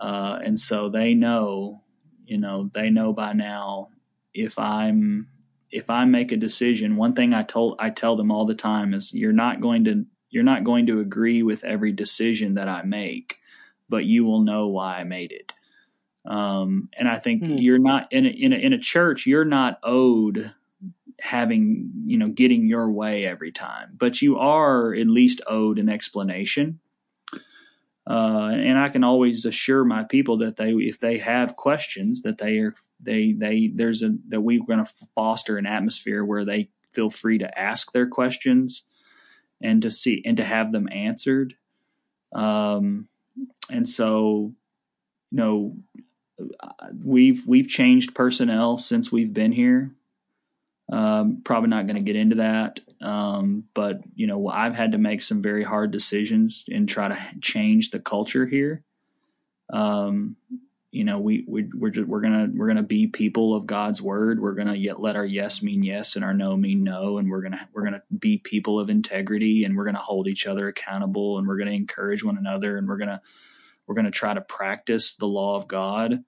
uh, 0.00 0.38
and 0.44 0.58
so 0.58 0.88
they 0.88 1.14
know 1.14 1.82
you 2.24 2.38
know 2.38 2.70
they 2.74 2.90
know 2.90 3.12
by 3.12 3.32
now 3.32 3.88
if 4.32 4.58
i'm 4.58 5.28
if 5.70 5.90
i 5.90 6.04
make 6.04 6.32
a 6.32 6.36
decision 6.36 6.96
one 6.96 7.14
thing 7.14 7.34
i 7.34 7.42
told 7.42 7.76
i 7.78 7.90
tell 7.90 8.16
them 8.16 8.30
all 8.30 8.46
the 8.46 8.54
time 8.54 8.94
is 8.94 9.12
you're 9.12 9.32
not 9.32 9.60
going 9.60 9.84
to 9.84 10.04
you're 10.30 10.42
not 10.42 10.64
going 10.64 10.86
to 10.86 11.00
agree 11.00 11.42
with 11.42 11.62
every 11.64 11.92
decision 11.92 12.54
that 12.54 12.68
i 12.68 12.82
make 12.82 13.38
but 13.88 14.04
you 14.04 14.24
will 14.24 14.40
know 14.40 14.66
why 14.68 14.98
i 14.98 15.04
made 15.04 15.32
it 15.32 15.52
um, 16.26 16.88
and 16.98 17.06
i 17.06 17.18
think 17.18 17.42
mm. 17.42 17.56
you're 17.60 17.78
not 17.78 18.10
in 18.12 18.26
a, 18.26 18.30
in 18.30 18.52
a, 18.52 18.56
in 18.56 18.72
a 18.72 18.78
church 18.78 19.26
you're 19.26 19.44
not 19.44 19.78
owed 19.82 20.52
having 21.20 21.90
you 22.04 22.18
know 22.18 22.28
getting 22.28 22.66
your 22.66 22.90
way 22.90 23.24
every 23.24 23.50
time 23.50 23.96
but 23.96 24.20
you 24.20 24.38
are 24.38 24.94
at 24.94 25.06
least 25.06 25.40
owed 25.46 25.78
an 25.78 25.88
explanation 25.88 26.78
uh, 28.08 28.50
and 28.52 28.78
I 28.78 28.88
can 28.88 29.02
always 29.02 29.44
assure 29.44 29.84
my 29.84 30.04
people 30.04 30.38
that 30.38 30.56
they, 30.56 30.70
if 30.70 31.00
they 31.00 31.18
have 31.18 31.56
questions, 31.56 32.22
that 32.22 32.38
they 32.38 32.58
are 32.58 32.74
they 33.00 33.32
they 33.32 33.72
there's 33.74 34.02
a 34.02 34.16
that 34.28 34.40
we're 34.40 34.62
going 34.64 34.84
to 34.84 34.92
foster 35.16 35.58
an 35.58 35.66
atmosphere 35.66 36.24
where 36.24 36.44
they 36.44 36.68
feel 36.92 37.10
free 37.10 37.38
to 37.38 37.58
ask 37.58 37.90
their 37.90 38.06
questions 38.06 38.84
and 39.60 39.82
to 39.82 39.90
see 39.90 40.22
and 40.24 40.36
to 40.36 40.44
have 40.44 40.70
them 40.70 40.88
answered. 40.92 41.54
Um, 42.32 43.08
and 43.72 43.88
so, 43.88 44.52
you 45.32 45.36
know, 45.36 45.76
we've 47.02 47.44
we've 47.44 47.68
changed 47.68 48.14
personnel 48.14 48.78
since 48.78 49.10
we've 49.10 49.34
been 49.34 49.52
here. 49.52 49.95
Um, 50.90 51.42
probably 51.44 51.68
not 51.68 51.86
going 51.86 51.96
to 51.96 52.02
get 52.02 52.16
into 52.16 52.36
that. 52.36 52.80
Um, 53.00 53.64
but 53.74 54.00
you 54.14 54.26
know, 54.26 54.48
I've 54.48 54.74
had 54.74 54.92
to 54.92 54.98
make 54.98 55.22
some 55.22 55.42
very 55.42 55.64
hard 55.64 55.90
decisions 55.90 56.64
and 56.70 56.88
try 56.88 57.08
to 57.08 57.18
change 57.40 57.90
the 57.90 57.98
culture 57.98 58.46
here. 58.46 58.82
Um, 59.72 60.36
you 60.92 61.04
know, 61.04 61.18
we, 61.18 61.44
we 61.46 61.68
we're 61.74 61.90
just, 61.90 62.08
we're 62.08 62.22
gonna 62.22 62.48
we're 62.54 62.68
gonna 62.68 62.82
be 62.82 63.06
people 63.06 63.54
of 63.54 63.66
God's 63.66 64.00
word. 64.00 64.40
We're 64.40 64.54
gonna 64.54 64.74
yet 64.74 64.98
let 64.98 65.16
our 65.16 65.26
yes 65.26 65.62
mean 65.62 65.82
yes 65.82 66.16
and 66.16 66.24
our 66.24 66.32
no 66.32 66.56
mean 66.56 66.84
no, 66.84 67.18
and 67.18 67.30
we're 67.30 67.42
gonna 67.42 67.68
we're 67.74 67.84
gonna 67.84 68.02
be 68.18 68.38
people 68.38 68.80
of 68.80 68.88
integrity, 68.88 69.64
and 69.64 69.76
we're 69.76 69.84
gonna 69.84 69.98
hold 69.98 70.26
each 70.26 70.46
other 70.46 70.68
accountable, 70.68 71.36
and 71.36 71.46
we're 71.46 71.58
gonna 71.58 71.72
encourage 71.72 72.24
one 72.24 72.38
another, 72.38 72.78
and 72.78 72.88
we're 72.88 72.96
gonna 72.96 73.20
we're 73.86 73.94
gonna 73.94 74.10
try 74.10 74.32
to 74.32 74.40
practice 74.40 75.14
the 75.14 75.26
law 75.26 75.56
of 75.56 75.68
God. 75.68 76.24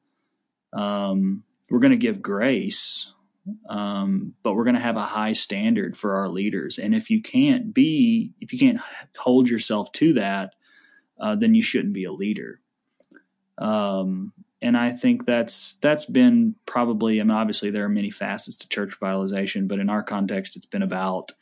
Um, 0.75 1.44
we're 1.71 1.79
gonna 1.79 1.97
give 1.97 2.21
grace 2.21 3.11
um, 3.68 4.34
but 4.42 4.54
we're 4.54 4.64
going 4.64 4.76
to 4.76 4.80
have 4.80 4.96
a 4.96 5.04
high 5.04 5.32
standard 5.32 5.96
for 5.96 6.16
our 6.16 6.28
leaders. 6.28 6.78
And 6.78 6.94
if 6.94 7.11
you 7.11 7.22
can't 7.22 7.72
be, 7.72 8.32
if 8.40 8.52
you 8.52 8.58
can't 8.58 8.80
hold 9.16 9.48
yourself 9.48 9.92
to 9.92 10.14
that, 10.14 10.54
uh, 11.20 11.34
then 11.37 11.54
you 11.54 11.62
shouldn't 11.62 11.94
be 11.94 12.04
a 12.04 12.12
leader. 12.12 12.61
Um, 13.58 14.32
and 14.61 14.76
I 14.76 14.92
think 14.92 15.26
that's 15.26 15.74
that's 15.74 16.06
been 16.06 16.54
probably. 16.66 17.20
I 17.20 17.24
mean, 17.24 17.30
obviously 17.30 17.70
there 17.70 17.84
are 17.84 17.88
many 17.88 18.11
facets 18.11 18.56
to 18.58 18.68
church 18.68 18.98
revitalization, 19.00 19.68
but 19.68 19.78
in 19.78 19.88
our 19.88 20.02
context, 20.02 20.56
it's 20.56 20.66
been 20.66 20.82
about 20.82 21.32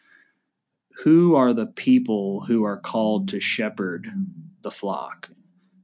who 1.02 1.34
are 1.34 1.52
the 1.52 1.66
people 1.66 2.44
who 2.46 2.64
are 2.64 2.78
called 2.78 3.28
to 3.28 3.40
shepherd 3.40 4.08
the 4.62 4.70
flock, 4.70 5.30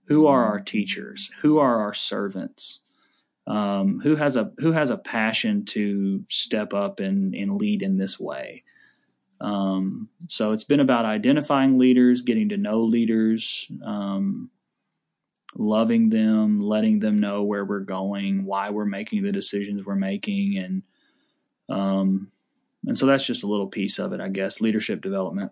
who 0.06 0.26
are 0.26 0.44
our 0.44 0.61
teachers, 0.61 1.30
who 1.42 1.58
are 1.58 1.80
our 1.80 1.94
servants, 1.94 2.80
um, 3.46 4.00
who 4.02 4.16
has 4.16 4.37
a 4.37 4.52
who 4.59 4.72
has 4.72 4.90
a 4.90 4.96
passion 4.96 5.64
to 5.66 6.24
step 6.28 6.74
up 6.74 7.00
and 7.00 7.35
and 7.35 7.52
lead 7.52 7.83
in 7.83 7.96
this 7.96 8.18
way. 8.18 8.64
Um, 9.40 10.09
so 10.28 10.52
it's 10.52 10.64
been 10.64 10.81
about 10.81 11.05
identifying 11.05 11.78
leaders, 11.78 12.22
getting 12.22 12.50
to 12.50 12.57
know 12.57 12.81
leaders, 12.83 13.66
um, 13.85 14.50
loving 15.57 16.11
them, 16.11 16.61
letting 16.61 17.00
them 17.00 17.18
know 17.18 17.42
where 17.42 17.64
we're 17.64 17.81
going, 17.81 18.44
why 18.44 18.70
we're 18.70 18.85
making 18.85 19.24
the 19.24 19.33
decisions 19.33 19.85
we're 19.85 19.96
making, 19.96 20.59
and 20.59 20.83
um, 21.68 22.31
and 22.87 22.96
so 22.96 23.07
that's 23.07 23.26
just 23.26 23.42
a 23.42 23.48
little 23.48 23.66
piece 23.66 23.98
of 23.98 24.12
it, 24.12 24.20
I 24.20 24.28
guess. 24.28 24.61
Leadership 24.61 25.02
development. 25.02 25.50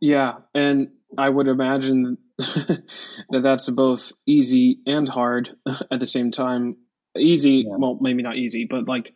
Yeah, 0.00 0.36
and 0.54 0.90
I 1.16 1.28
would 1.28 1.48
imagine 1.48 2.18
that 2.38 2.82
that's 3.30 3.68
both 3.68 4.12
easy 4.26 4.80
and 4.86 5.08
hard 5.08 5.50
at 5.90 6.00
the 6.00 6.06
same 6.06 6.30
time. 6.30 6.76
Easy, 7.16 7.64
yeah. 7.66 7.76
well, 7.78 7.98
maybe 8.00 8.22
not 8.22 8.36
easy, 8.36 8.66
but 8.68 8.86
like 8.86 9.12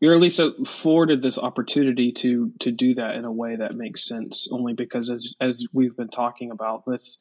you're 0.00 0.14
at 0.14 0.20
least 0.20 0.38
afforded 0.40 1.22
this 1.22 1.38
opportunity 1.38 2.12
to 2.12 2.52
to 2.60 2.70
do 2.72 2.94
that 2.94 3.16
in 3.16 3.24
a 3.24 3.32
way 3.32 3.56
that 3.56 3.74
makes 3.74 4.06
sense. 4.06 4.48
Only 4.50 4.72
because, 4.72 5.10
as 5.10 5.34
as 5.40 5.66
we've 5.72 5.96
been 5.96 6.08
talking 6.08 6.50
about, 6.50 6.84
this 6.86 7.18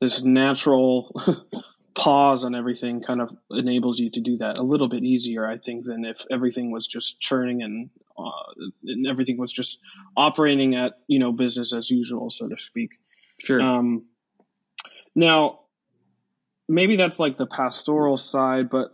this 0.00 0.22
natural 0.22 1.12
pause 1.94 2.44
on 2.44 2.54
everything 2.54 3.02
kind 3.02 3.20
of 3.20 3.30
enables 3.50 3.98
you 3.98 4.10
to 4.10 4.20
do 4.20 4.38
that 4.38 4.58
a 4.58 4.62
little 4.62 4.88
bit 4.88 5.02
easier, 5.04 5.46
I 5.46 5.58
think, 5.58 5.84
than 5.84 6.04
if 6.04 6.24
everything 6.30 6.70
was 6.70 6.86
just 6.86 7.18
churning 7.20 7.62
and, 7.62 7.90
uh, 8.16 8.30
and 8.84 9.06
everything 9.06 9.36
was 9.36 9.52
just 9.52 9.78
operating 10.16 10.74
at 10.74 10.92
you 11.06 11.20
know 11.20 11.32
business 11.32 11.72
as 11.72 11.88
usual, 11.88 12.30
so 12.30 12.48
to 12.48 12.58
speak. 12.58 12.98
Sure. 13.44 13.60
Um, 13.60 14.06
now, 15.14 15.60
maybe 16.68 16.96
that's 16.96 17.18
like 17.18 17.38
the 17.38 17.46
pastoral 17.46 18.16
side, 18.16 18.70
but 18.70 18.88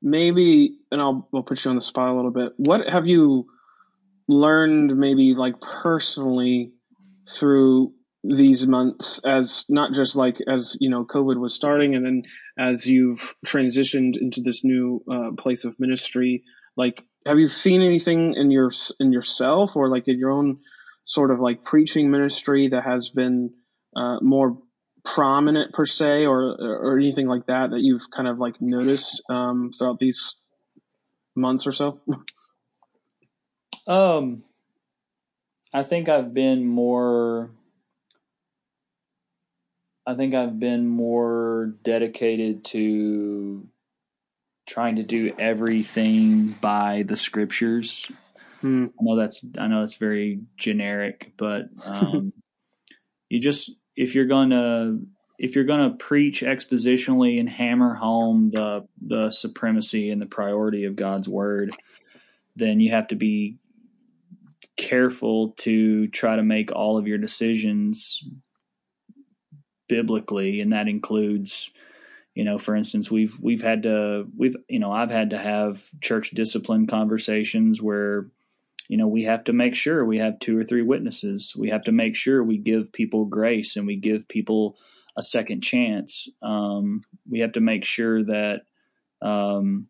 maybe, 0.00 0.78
and 0.90 1.00
I'll, 1.00 1.28
I'll 1.34 1.42
put 1.42 1.64
you 1.64 1.70
on 1.70 1.76
the 1.76 1.82
spot 1.82 2.08
a 2.08 2.14
little 2.14 2.30
bit. 2.30 2.52
What 2.56 2.88
have 2.88 3.06
you 3.06 3.46
learned, 4.28 4.96
maybe 4.96 5.34
like 5.34 5.60
personally, 5.60 6.72
through 7.28 7.94
these 8.24 8.66
months 8.66 9.20
as 9.24 9.64
not 9.68 9.92
just 9.92 10.14
like 10.14 10.38
as 10.48 10.76
you 10.78 10.88
know 10.88 11.04
covid 11.04 11.36
was 11.40 11.54
starting 11.54 11.96
and 11.96 12.04
then 12.06 12.22
as 12.56 12.86
you've 12.86 13.34
transitioned 13.44 14.16
into 14.16 14.40
this 14.40 14.62
new 14.62 15.02
uh, 15.10 15.30
place 15.36 15.64
of 15.64 15.78
ministry 15.80 16.44
like 16.76 17.04
have 17.26 17.40
you 17.40 17.48
seen 17.48 17.82
anything 17.82 18.34
in 18.34 18.52
your 18.52 18.70
in 19.00 19.12
yourself 19.12 19.74
or 19.74 19.88
like 19.88 20.06
in 20.06 20.18
your 20.18 20.30
own 20.30 20.58
sort 21.04 21.32
of 21.32 21.40
like 21.40 21.64
preaching 21.64 22.12
ministry 22.12 22.68
that 22.68 22.84
has 22.84 23.08
been 23.08 23.50
uh, 23.96 24.18
more 24.20 24.58
prominent 25.04 25.72
per 25.72 25.84
se 25.84 26.26
or 26.26 26.56
or 26.60 26.98
anything 26.98 27.26
like 27.26 27.46
that 27.46 27.70
that 27.70 27.80
you've 27.80 28.10
kind 28.14 28.28
of 28.28 28.38
like 28.38 28.60
noticed 28.60 29.20
um, 29.28 29.72
throughout 29.76 29.98
these 29.98 30.36
months 31.34 31.66
or 31.66 31.72
so 31.72 31.98
um 33.86 34.42
i 35.72 35.82
think 35.82 36.08
i've 36.08 36.32
been 36.34 36.64
more 36.64 37.50
I 40.06 40.14
think 40.14 40.34
I've 40.34 40.58
been 40.58 40.88
more 40.88 41.74
dedicated 41.82 42.64
to 42.66 43.68
trying 44.66 44.96
to 44.96 45.02
do 45.02 45.32
everything 45.38 46.48
by 46.60 47.04
the 47.06 47.16
scriptures. 47.16 48.10
Hmm. 48.60 48.86
I 48.98 49.02
know 49.02 49.16
that's 49.16 49.44
I 49.58 49.68
know 49.68 49.82
it's 49.82 49.96
very 49.96 50.40
generic, 50.56 51.32
but 51.36 51.66
um, 51.86 52.32
you 53.28 53.40
just 53.40 53.70
if 53.96 54.14
you're 54.14 54.26
gonna 54.26 54.98
if 55.38 55.54
you're 55.54 55.64
gonna 55.64 55.94
preach 55.98 56.42
expositionally 56.42 57.40
and 57.40 57.48
hammer 57.48 57.94
home 57.94 58.50
the 58.50 58.86
the 59.00 59.30
supremacy 59.30 60.10
and 60.10 60.20
the 60.20 60.26
priority 60.26 60.84
of 60.84 60.96
God's 60.96 61.28
word, 61.28 61.74
then 62.56 62.80
you 62.80 62.90
have 62.90 63.08
to 63.08 63.16
be 63.16 63.56
careful 64.76 65.50
to 65.58 66.08
try 66.08 66.36
to 66.36 66.42
make 66.42 66.72
all 66.72 66.96
of 66.96 67.06
your 67.06 67.18
decisions 67.18 68.22
biblically, 69.88 70.60
and 70.60 70.72
that 70.72 70.88
includes, 70.88 71.70
you 72.34 72.44
know, 72.44 72.56
for 72.56 72.74
instance, 72.74 73.10
we've 73.10 73.38
we've 73.40 73.62
had 73.62 73.82
to 73.82 74.26
we've 74.36 74.56
you 74.68 74.78
know 74.78 74.92
I've 74.92 75.10
had 75.10 75.30
to 75.30 75.38
have 75.38 75.88
church 76.00 76.30
discipline 76.30 76.86
conversations 76.86 77.82
where 77.82 78.28
you 78.88 78.96
know 78.96 79.06
we 79.06 79.24
have 79.24 79.44
to 79.44 79.52
make 79.52 79.74
sure 79.74 80.04
we 80.04 80.18
have 80.18 80.38
two 80.38 80.58
or 80.58 80.64
three 80.64 80.82
witnesses 80.82 81.54
we 81.56 81.70
have 81.70 81.82
to 81.84 81.92
make 81.92 82.16
sure 82.16 82.42
we 82.42 82.58
give 82.58 82.92
people 82.92 83.24
grace 83.24 83.76
and 83.76 83.86
we 83.86 83.96
give 83.96 84.28
people 84.28 84.76
a 85.16 85.22
second 85.22 85.62
chance 85.62 86.28
um, 86.42 87.02
we 87.28 87.40
have 87.40 87.52
to 87.52 87.60
make 87.60 87.84
sure 87.84 88.22
that 88.24 88.62
um, 89.20 89.86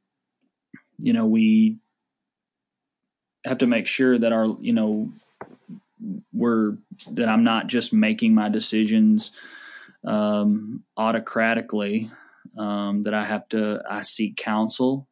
you 0.99 1.13
know 1.13 1.27
we 1.27 1.79
have 3.45 3.59
to 3.59 3.67
make 3.67 3.87
sure 3.87 4.19
that 4.19 4.33
our 4.33 4.57
you 4.61 4.73
know 4.73 5.11
we're 6.33 6.77
that 7.13 7.29
i'm 7.29 7.45
not 7.45 7.69
just 7.69 7.93
making 7.93 8.35
my 8.35 8.49
decisions 8.49 9.33
um, 10.05 10.83
autocratically 10.99 12.11
um, 12.59 13.03
that 13.03 13.15
I 13.15 13.25
have 13.25 13.49
to 13.51 13.83
I 13.89 14.03
seek 14.03 14.37
counsel. 14.37 15.09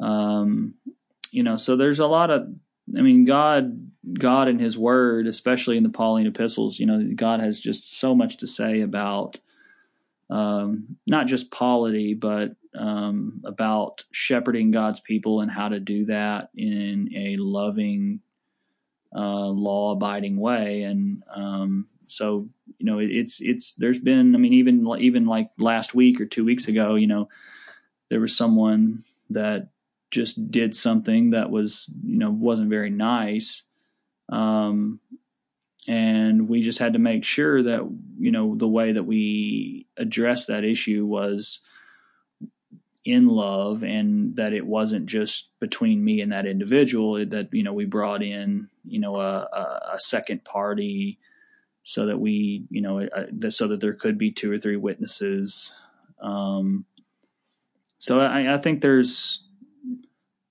Um, 0.00 0.74
you 1.30 1.42
know, 1.42 1.56
so 1.56 1.76
there's 1.76 2.00
a 2.00 2.06
lot 2.06 2.30
of 2.30 2.48
I 2.96 3.00
mean, 3.00 3.24
God, 3.24 3.90
God 4.14 4.48
in 4.48 4.58
His 4.58 4.76
Word, 4.76 5.26
especially 5.26 5.76
in 5.76 5.82
the 5.82 5.88
Pauline 5.88 6.26
epistles, 6.26 6.78
you 6.78 6.86
know, 6.86 7.10
God 7.14 7.40
has 7.40 7.60
just 7.60 7.98
so 7.98 8.14
much 8.14 8.38
to 8.38 8.46
say 8.46 8.80
about 8.80 9.38
um, 10.30 10.96
not 11.06 11.26
just 11.26 11.50
polity, 11.50 12.14
but 12.14 12.56
um, 12.74 13.42
about 13.44 14.04
shepherding 14.12 14.70
God's 14.70 15.00
people 15.00 15.40
and 15.40 15.50
how 15.50 15.68
to 15.68 15.78
do 15.78 16.06
that 16.06 16.48
in 16.54 17.10
a 17.14 17.36
loving, 17.36 18.20
uh, 19.14 19.48
law 19.48 19.92
abiding 19.92 20.38
way. 20.38 20.82
And 20.82 21.22
um, 21.34 21.86
so, 22.00 22.48
you 22.78 22.86
know, 22.86 22.98
it, 22.98 23.10
it's 23.10 23.40
it's 23.40 23.74
there's 23.74 23.98
been, 23.98 24.34
I 24.34 24.38
mean, 24.38 24.54
even 24.54 24.86
even 24.98 25.26
like 25.26 25.50
last 25.58 25.94
week 25.94 26.20
or 26.20 26.26
two 26.26 26.44
weeks 26.44 26.66
ago, 26.66 26.94
you 26.94 27.06
know, 27.06 27.28
there 28.08 28.20
was 28.20 28.36
someone 28.36 29.04
that 29.30 29.68
just 30.12 30.50
did 30.50 30.76
something 30.76 31.30
that 31.30 31.50
was 31.50 31.92
you 32.04 32.18
know 32.18 32.30
wasn't 32.30 32.70
very 32.70 32.90
nice. 32.90 33.64
Um, 34.28 35.00
and 35.88 36.48
we 36.48 36.62
just 36.62 36.78
had 36.78 36.92
to 36.92 37.00
make 37.00 37.24
sure 37.24 37.64
that 37.64 37.80
you 38.18 38.30
know 38.30 38.54
the 38.54 38.68
way 38.68 38.92
that 38.92 39.04
we 39.04 39.86
addressed 39.96 40.46
that 40.46 40.64
issue 40.64 41.04
was 41.04 41.60
in 43.04 43.26
love 43.26 43.82
and 43.82 44.36
that 44.36 44.52
it 44.52 44.64
wasn't 44.64 45.06
just 45.06 45.50
between 45.58 46.04
me 46.04 46.20
and 46.20 46.30
that 46.30 46.46
individual 46.46 47.14
that 47.26 47.48
you 47.52 47.64
know 47.64 47.72
we 47.72 47.84
brought 47.84 48.22
in 48.22 48.68
you 48.84 49.00
know 49.00 49.16
a, 49.16 49.48
a, 49.92 49.98
second 49.98 50.44
party 50.44 51.18
so 51.82 52.06
that 52.06 52.20
we 52.20 52.64
you 52.70 52.80
know 52.80 53.08
so 53.50 53.66
that 53.66 53.80
there 53.80 53.92
could 53.92 54.16
be 54.16 54.30
two 54.30 54.52
or 54.52 54.58
three 54.58 54.76
witnesses 54.76 55.74
um, 56.20 56.84
so 57.98 58.20
I, 58.20 58.54
I, 58.54 58.58
think 58.58 58.80
there's 58.80 59.44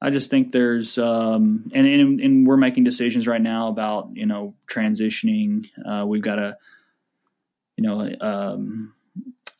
I 0.01 0.09
just 0.09 0.31
think 0.31 0.51
there's 0.51 0.97
um, 0.97 1.69
and, 1.73 1.85
and, 1.85 2.19
and 2.19 2.47
we're 2.47 2.57
making 2.57 2.83
decisions 2.83 3.27
right 3.27 3.41
now 3.41 3.67
about 3.67 4.09
you 4.13 4.25
know 4.25 4.55
transitioning 4.67 5.67
uh, 5.85 6.05
we've 6.05 6.23
got 6.23 6.39
a 6.39 6.57
you 7.77 7.83
know 7.83 8.09
um, 8.19 8.93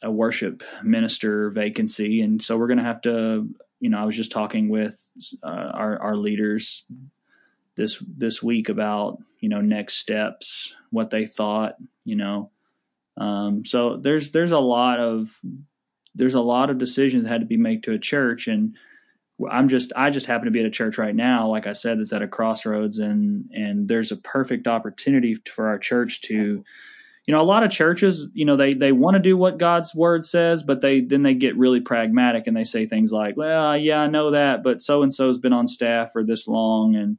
a 0.02 0.12
worship 0.12 0.64
minister 0.84 1.50
vacancy, 1.52 2.22
and 2.22 2.42
so 2.42 2.58
we're 2.58 2.68
going 2.68 2.80
to 2.80 2.84
have 2.84 3.02
to. 3.02 3.48
You 3.80 3.90
know, 3.90 4.00
I 4.00 4.06
was 4.06 4.16
just 4.16 4.32
talking 4.32 4.70
with 4.70 5.04
uh, 5.44 5.72
our 5.74 6.00
our 6.00 6.16
leaders 6.16 6.86
this 7.76 8.04
this 8.18 8.42
week 8.42 8.70
about 8.70 9.20
you 9.40 9.50
know 9.50 9.62
next 9.62 9.96
steps, 9.96 10.76
what 10.90 11.12
they 11.12 11.26
thought. 11.26 11.76
You 12.04 12.16
know, 12.16 12.52
um, 13.18 13.66
so 13.66 13.98
there's 13.98 14.32
there's 14.32 14.52
a 14.52 14.60
lot 14.60 15.00
of 15.00 15.40
there's 16.16 16.34
a 16.34 16.42
lot 16.42 16.70
of 16.70 16.78
decisions 16.78 17.24
that 17.24 17.30
had 17.30 17.42
to 17.42 17.48
be 17.48 17.58
made 17.58 17.84
to 17.84 17.94
a 17.94 18.00
church, 18.00 18.48
and 18.48 18.76
I'm 19.50 19.70
just 19.70 19.92
I 19.96 20.10
just 20.10 20.28
happen 20.28 20.46
to 20.46 20.52
be 20.52 20.60
at 20.60 20.66
a 20.66 20.72
church 20.72 20.98
right 20.98 21.16
now, 21.16 21.48
like 21.48 21.68
I 21.68 21.74
said, 21.74 22.00
that's 22.00 22.14
at 22.14 22.22
a 22.22 22.28
crossroads, 22.28 22.98
and 23.00 23.50
and 23.52 23.88
there's 23.88 24.12
a 24.12 24.18
perfect 24.18 24.68
opportunity 24.68 25.36
for 25.36 25.68
our 25.68 25.80
church 25.80 26.22
to 26.24 26.64
you 27.28 27.36
know, 27.36 27.42
a 27.42 27.44
lot 27.44 27.64
of 27.64 27.70
churches, 27.70 28.28
you 28.34 28.46
know, 28.46 28.56
they 28.56 28.74
they 28.74 28.92
want 28.92 29.16
to 29.16 29.22
do 29.22 29.38
what 29.38 29.60
God's 29.60 29.94
word 29.94 30.26
says, 30.26 30.64
but 30.64 30.82
they 30.82 31.02
then 31.02 31.22
they 31.22 31.36
get 31.36 31.56
really 31.56 31.80
pragmatic 31.80 32.48
and 32.48 32.58
they 32.58 32.64
say 32.64 32.88
things 32.88 33.12
like, 33.12 33.38
"Well, 33.38 33.78
yeah, 33.78 34.02
I 34.02 34.08
know 34.08 34.32
that, 34.32 34.64
but 34.64 34.82
so 34.82 35.04
and 35.04 35.14
so's 35.14 35.38
been 35.38 35.54
on 35.54 35.68
staff 35.68 36.12
for 36.12 36.24
this 36.24 36.48
long, 36.48 36.96
and 36.96 37.18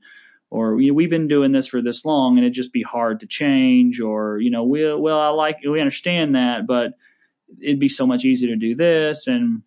or 0.51 0.81
you 0.81 0.89
know, 0.89 0.95
we've 0.95 1.11
been 1.11 1.29
doing 1.29 1.53
this 1.53 1.69
for 1.69 1.81
this 1.81 2.05
long, 2.05 2.37
and 2.37 2.45
it'd 2.45 2.53
just 2.53 2.73
be 2.73 2.83
hard 2.83 3.21
to 3.21 3.27
change." 3.29 4.01
Or 4.01 4.39
you 4.39 4.51
know, 4.51 4.65
we 4.65 4.93
well, 4.93 5.21
I 5.21 5.29
like 5.29 5.59
we 5.67 5.81
understand 5.81 6.35
that, 6.35 6.67
but 6.67 6.95
it'd 7.61 7.79
be 7.79 7.89
so 7.89 8.07
much 8.07 8.25
easier 8.25 8.49
to 8.49 8.57
do 8.57 8.75
this. 8.75 9.29
And 9.29 9.63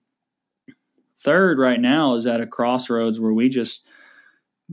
third, 1.25 1.57
right 1.57 1.81
now, 1.81 2.15
is 2.15 2.27
at 2.27 2.39
a 2.39 2.47
crossroads 2.47 3.19
where 3.19 3.33
we 3.33 3.49
just, 3.49 3.85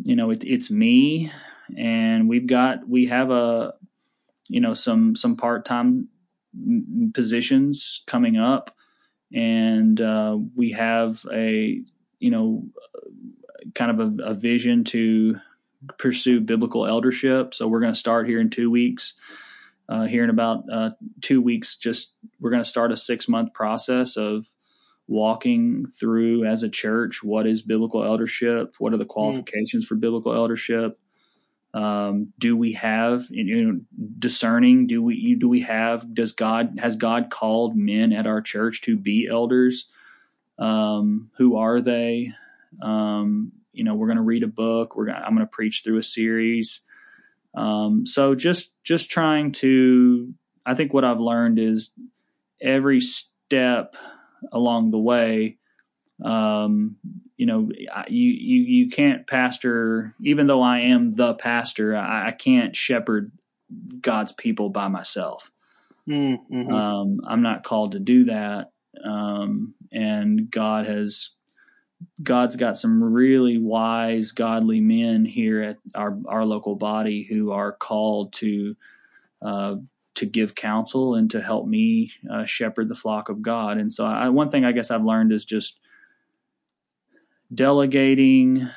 you 0.05 0.15
know, 0.15 0.31
it, 0.31 0.45
it's 0.45 0.71
me, 0.71 1.33
and 1.77 2.29
we've 2.29 2.47
got 2.47 2.87
we 2.89 3.07
have 3.07 3.31
a 3.31 3.75
you 4.49 4.61
know 4.61 4.75
some 4.75 5.17
some 5.17 5.37
part 5.37 5.65
time 5.65 6.09
positions 7.15 8.05
coming 8.07 8.37
up, 8.37 8.77
and 9.33 10.01
uh, 10.01 10.37
we 10.55 10.73
have 10.73 11.25
a 11.33 11.81
you 12.21 12.31
know 12.31 12.65
kind 13.75 13.91
of 13.91 14.21
a, 14.21 14.25
a 14.25 14.35
vision 14.35 14.85
to 14.85 15.37
pursue 15.99 16.41
biblical 16.41 16.87
eldership. 16.87 17.55
So 17.55 17.67
we're 17.67 17.81
going 17.81 17.95
to 17.95 17.99
start 17.99 18.29
here 18.29 18.41
in 18.41 18.51
two 18.51 18.71
weeks. 18.71 19.15
Uh, 19.89 20.05
here 20.07 20.23
in 20.25 20.31
about 20.31 20.65
uh, 20.73 20.91
two 21.21 21.43
weeks, 21.43 21.77
just 21.77 22.15
we're 22.41 22.51
going 22.51 22.63
to 22.63 22.69
start 22.69 22.93
a 22.93 22.97
six 22.97 23.29
month 23.29 23.53
process 23.53 24.17
of 24.17 24.47
walking 25.13 25.87
through 25.91 26.45
as 26.45 26.63
a 26.63 26.69
church 26.69 27.23
what 27.23 27.47
is 27.47 27.63
biblical 27.63 28.03
eldership, 28.03 28.75
what 28.79 28.93
are 28.93 28.99
the 28.99 29.05
hmm. 29.05 29.11
qualifications 29.11 29.85
mm. 29.85 29.89
for 29.89 29.95
biblical 29.95 30.35
eldership, 30.35 30.99
um, 31.75 32.33
do 32.39 32.57
we 32.57 32.73
have 32.73 33.27
you 33.31 33.65
know 33.65 33.81
discerning? 34.19 34.87
Do 34.87 35.03
we 35.03 35.35
do 35.37 35.49
we 35.49 35.61
have? 35.63 36.15
Does 36.15 36.33
God 36.33 36.79
has 36.79 36.97
God 36.97 37.31
called 37.31 37.77
men 37.77 38.13
at 38.13 38.27
our 38.27 38.43
church 38.43 38.83
to 38.83 38.97
be 38.97 39.27
elders? 39.31 39.89
Um, 40.59 41.31
who 41.39 41.57
are 41.57 41.81
they? 41.81 42.33
Um, 42.83 43.53
you 43.73 43.85
know, 43.85 43.95
we're 43.95 44.07
going 44.07 44.17
to 44.17 44.23
read 44.23 44.43
a 44.43 44.49
book. 44.49 44.97
We're 44.97 45.07
gonna, 45.07 45.25
I'm 45.25 45.35
going 45.35 45.47
to 45.47 45.51
preach 45.51 45.81
through 45.83 45.99
a 45.99 46.03
series. 46.03 46.81
Um, 47.55 48.05
so 48.07 48.35
just 48.35 48.83
just 48.85 49.11
trying 49.11 49.53
to. 49.53 50.35
I 50.65 50.75
think 50.75 50.93
what 50.93 51.05
I've 51.05 51.21
learned 51.21 51.59
is 51.59 51.93
every 52.61 53.01
step 53.01 53.97
along 54.51 54.91
the 54.91 54.99
way 54.99 55.59
um, 56.25 56.97
you 57.37 57.47
know, 57.47 57.71
you, 58.09 58.31
you, 58.31 58.63
you 58.63 58.89
can't 58.89 59.27
pastor, 59.27 60.15
even 60.21 60.47
though 60.47 60.63
I 60.63 60.81
am 60.81 61.11
the 61.11 61.35
pastor, 61.35 61.97
I, 61.97 62.29
I 62.29 62.31
can't 62.33 62.77
shepherd 62.77 63.33
God's 64.01 64.33
people 64.33 64.69
by 64.71 64.89
myself. 64.89 65.51
Mm-hmm. 66.09 66.73
Um, 66.73 67.21
I'm 67.27 67.43
not 67.43 67.65
called 67.65 67.93
to 67.93 68.01
do 68.01 68.25
that. 68.27 68.71
Um, 69.03 69.75
and 69.91 70.51
God 70.51 70.87
has, 70.87 71.31
God's 72.23 72.57
got 72.57 72.79
some 72.79 73.03
really 73.03 73.59
wise, 73.59 74.33
godly 74.33 74.81
men 74.81 75.25
here 75.25 75.63
at 75.63 75.79
our, 75.95 76.19
our 76.29 76.45
local 76.45 76.77
body 76.77 77.27
who 77.29 77.51
are 77.53 77.73
called 77.73 78.35
to, 78.35 78.77
uh, 79.45 79.77
to 80.15 80.27
give 80.27 80.55
counsel 80.55 81.15
and 81.15 81.31
to 81.31 81.41
help 81.41 81.67
me 81.67 82.13
uh, 82.31 82.45
shepherd 82.45 82.89
the 82.89 82.95
flock 82.95 83.29
of 83.29 83.43
God. 83.43 83.79
And 83.79 83.93
so, 83.93 84.05
I, 84.05 84.29
one 84.29 84.51
thing 84.51 84.65
I 84.65 84.73
guess 84.73 84.91
I've 84.91 85.05
learned 85.05 85.33
is 85.33 85.45
just 85.45 85.81
delegating, 87.55 88.69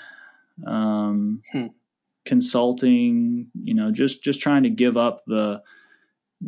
um, 0.66 1.42
hmm. 1.52 1.68
consulting, 2.26 3.48
you 3.64 3.74
know, 3.74 3.92
just 3.92 4.24
just 4.24 4.42
trying 4.42 4.64
to 4.64 4.70
give 4.70 4.98
up 4.98 5.24
the 5.28 5.62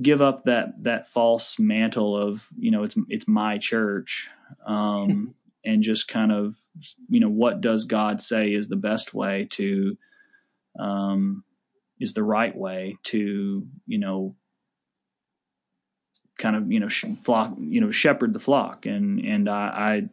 give 0.01 0.21
up 0.21 0.43
that 0.45 0.83
that 0.83 1.07
false 1.07 1.57
mantle 1.59 2.15
of 2.15 2.47
you 2.57 2.71
know 2.71 2.83
it's 2.83 2.97
it's 3.07 3.27
my 3.27 3.57
church 3.57 4.29
um, 4.65 5.33
and 5.65 5.83
just 5.83 6.07
kind 6.07 6.31
of 6.31 6.55
you 7.09 7.19
know 7.19 7.29
what 7.29 7.61
does 7.61 7.85
God 7.85 8.21
say 8.21 8.51
is 8.51 8.67
the 8.67 8.75
best 8.75 9.13
way 9.13 9.47
to 9.51 9.97
um, 10.79 11.43
is 11.99 12.13
the 12.13 12.23
right 12.23 12.55
way 12.55 12.97
to 13.03 13.65
you 13.85 13.97
know 13.97 14.35
kind 16.37 16.55
of 16.55 16.71
you 16.71 16.79
know 16.79 16.89
flock 17.21 17.53
you 17.59 17.81
know 17.81 17.91
shepherd 17.91 18.33
the 18.33 18.39
flock. 18.39 18.85
And 18.85 19.19
and 19.19 19.49
I, 19.49 19.53
I 19.53 20.09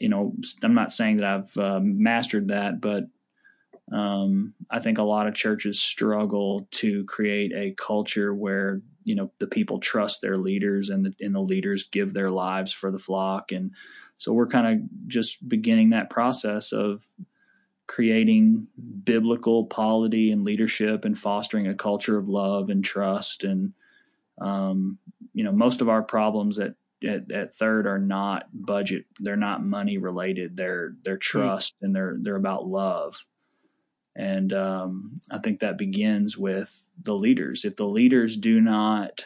you 0.00 0.08
know, 0.08 0.32
I'm 0.62 0.74
not 0.74 0.92
saying 0.92 1.18
that 1.18 1.26
I've 1.26 1.56
uh, 1.56 1.80
mastered 1.80 2.48
that, 2.48 2.80
but 2.80 3.04
um, 3.92 4.54
I 4.70 4.80
think 4.80 4.98
a 4.98 5.02
lot 5.02 5.28
of 5.28 5.34
churches 5.34 5.80
struggle 5.80 6.66
to 6.72 7.04
create 7.04 7.52
a 7.52 7.74
culture 7.76 8.34
where 8.34 8.80
you 9.04 9.14
know 9.14 9.30
the 9.38 9.46
people 9.46 9.78
trust 9.78 10.22
their 10.22 10.38
leaders 10.38 10.88
and 10.88 11.04
the, 11.04 11.14
and 11.20 11.34
the 11.34 11.40
leaders 11.40 11.84
give 11.84 12.14
their 12.14 12.30
lives 12.30 12.72
for 12.72 12.90
the 12.90 12.98
flock, 12.98 13.52
and 13.52 13.72
so 14.16 14.32
we're 14.32 14.46
kind 14.46 14.66
of 14.66 15.08
just 15.08 15.46
beginning 15.48 15.90
that 15.90 16.10
process 16.10 16.72
of 16.72 17.04
creating 17.86 18.68
biblical 19.02 19.64
polity 19.64 20.30
and 20.30 20.44
leadership 20.44 21.04
and 21.04 21.18
fostering 21.18 21.66
a 21.66 21.74
culture 21.74 22.16
of 22.16 22.28
love 22.28 22.70
and 22.70 22.84
trust 22.84 23.42
and 23.42 23.72
um, 24.40 24.98
you 25.34 25.44
know 25.44 25.52
most 25.52 25.80
of 25.80 25.88
our 25.88 26.02
problems 26.02 26.58
at 26.58 26.74
at, 27.06 27.30
at, 27.32 27.54
third 27.54 27.86
are 27.86 27.98
not 27.98 28.48
budget 28.52 29.06
they're 29.20 29.36
not 29.36 29.64
money 29.64 29.96
related 29.96 30.56
they're 30.56 30.94
they're 31.02 31.14
hmm. 31.14 31.20
trust 31.20 31.76
mm-hmm. 31.76 31.86
and 31.86 31.96
they're 31.96 32.16
they're 32.20 32.36
about 32.36 32.66
love 32.66 33.24
and 34.16 34.52
um, 34.52 35.20
i 35.30 35.38
think 35.38 35.60
that 35.60 35.78
begins 35.78 36.36
with 36.36 36.84
the 37.02 37.14
leaders 37.14 37.64
if 37.64 37.76
the 37.76 37.86
leaders 37.86 38.36
do 38.36 38.60
not 38.60 39.24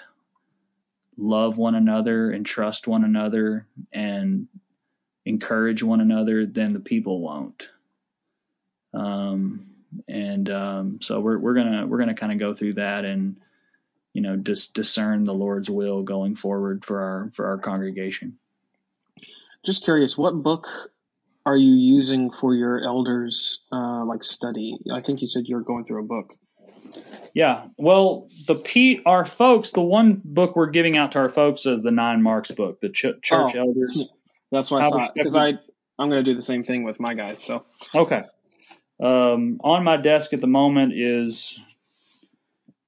love 1.16 1.58
one 1.58 1.74
another 1.74 2.30
and 2.30 2.44
trust 2.44 2.86
one 2.86 3.04
another 3.04 3.66
and 3.92 4.48
encourage 5.24 5.82
one 5.82 6.00
another 6.00 6.44
then 6.46 6.72
the 6.72 6.80
people 6.80 7.20
won't 7.20 7.68
um, 8.92 9.66
and 10.08 10.48
um, 10.50 10.98
so 11.00 11.20
we're, 11.20 11.38
we're 11.38 11.54
gonna 11.54 11.86
we're 11.86 11.98
gonna 11.98 12.14
kind 12.14 12.32
of 12.32 12.38
go 12.38 12.54
through 12.54 12.74
that 12.74 13.04
and 13.04 13.36
you 14.14 14.22
know 14.22 14.36
dis- 14.36 14.68
discern 14.68 15.24
the 15.24 15.34
Lord's 15.34 15.68
will 15.68 16.02
going 16.02 16.36
forward 16.36 16.84
for 16.84 17.02
our 17.02 17.30
for 17.34 17.46
our 17.46 17.58
congregation. 17.58 18.38
Just 19.66 19.84
curious, 19.84 20.16
what 20.16 20.42
book 20.42 20.68
are 21.46 21.56
you 21.56 21.74
using 21.74 22.30
for 22.30 22.54
your 22.54 22.82
elders 22.82 23.60
uh, 23.72 24.04
like 24.04 24.24
study? 24.24 24.78
I 24.92 25.02
think 25.02 25.20
you 25.20 25.28
said 25.28 25.44
you're 25.46 25.60
going 25.60 25.84
through 25.84 26.00
a 26.00 26.06
book. 26.06 26.32
Yeah, 27.34 27.66
well, 27.76 28.28
the 28.46 28.54
P 28.54 29.00
our 29.04 29.26
folks, 29.26 29.72
the 29.72 29.82
one 29.82 30.22
book 30.24 30.54
we're 30.54 30.70
giving 30.70 30.96
out 30.96 31.12
to 31.12 31.18
our 31.18 31.28
folks 31.28 31.66
is 31.66 31.82
the 31.82 31.90
Nine 31.90 32.22
Marks 32.22 32.52
book, 32.52 32.80
the 32.80 32.88
ch- 32.88 33.20
Church 33.20 33.52
oh, 33.56 33.58
Elders. 33.58 34.08
That's 34.52 34.70
what 34.70 34.82
I 34.82 34.90
thought 34.90 35.14
because 35.14 35.34
I 35.34 35.54
I'm 35.98 36.08
going 36.08 36.24
to 36.24 36.30
do 36.30 36.36
the 36.36 36.42
same 36.42 36.62
thing 36.62 36.84
with 36.84 37.00
my 37.00 37.14
guys. 37.14 37.42
So 37.42 37.64
okay. 37.94 38.22
Um, 39.02 39.60
on 39.64 39.82
my 39.82 39.96
desk 39.96 40.32
at 40.32 40.40
the 40.40 40.46
moment 40.46 40.92
is 40.94 41.60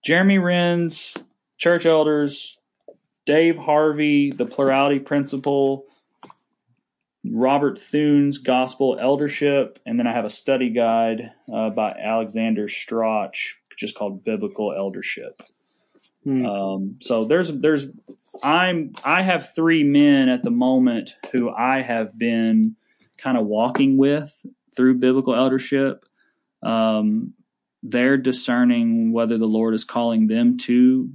Jeramie 0.07 0.39
Rinne, 0.39 1.17
church 1.59 1.85
elders, 1.85 2.59
Dave 3.25 3.59
Harvey, 3.59 4.31
the 4.31 4.47
plurality 4.47 5.01
principle, 5.01 5.85
Robert 7.29 7.81
Thune's 7.81 8.39
gospel 8.39 8.97
eldership, 9.01 9.81
and 9.85 9.99
then 9.99 10.07
I 10.07 10.13
have 10.13 10.25
a 10.25 10.31
study 10.31 10.71
guide 10.71 11.33
uh, 11.53 11.71
by 11.71 11.91
Alexander 11.91 12.69
Strauch, 12.69 13.57
just 13.77 13.97
called 13.97 14.23
biblical 14.23 14.73
eldership. 14.73 15.43
Hmm. 16.23 16.47
Um, 16.47 16.97
so 17.01 17.25
there's 17.25 17.53
there's 17.59 17.91
I'm 18.45 18.93
I 19.05 19.23
have 19.23 19.57
three 19.57 19.83
men 19.83 20.29
at 20.29 20.45
the 20.45 20.53
moment 20.53 21.17
who 21.33 21.51
I 21.51 21.83
have 21.83 22.17
been 22.17 22.77
kind 23.19 23.37
of 23.37 23.47
walking 23.47 23.97
with 23.97 24.47
through 24.77 24.99
biblical 24.99 25.35
eldership. 25.35 26.05
Um, 26.63 27.35
they're 27.91 28.17
discerning 28.17 29.13
whether 29.13 29.39
the 29.39 29.47
Lord 29.47 29.75
is 29.75 29.85
calling 29.85 30.27
them 30.27 30.59
to 30.59 31.11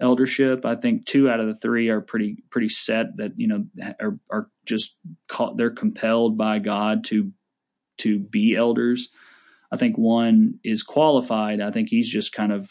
eldership. 0.00 0.64
I 0.64 0.76
think 0.76 1.06
two 1.06 1.28
out 1.28 1.40
of 1.40 1.46
the 1.46 1.54
three 1.54 1.88
are 1.88 2.00
pretty 2.00 2.42
pretty 2.50 2.68
set 2.68 3.16
that 3.16 3.32
you 3.36 3.48
know 3.48 3.66
are 4.00 4.18
are 4.30 4.50
just 4.66 4.96
caught, 5.28 5.56
they're 5.56 5.70
compelled 5.70 6.36
by 6.36 6.58
God 6.58 7.04
to 7.06 7.32
to 7.98 8.18
be 8.18 8.54
elders. 8.54 9.08
I 9.70 9.76
think 9.76 9.98
one 9.98 10.60
is 10.64 10.82
qualified. 10.82 11.60
I 11.60 11.70
think 11.70 11.88
he's 11.90 12.08
just 12.08 12.32
kind 12.32 12.52
of 12.52 12.70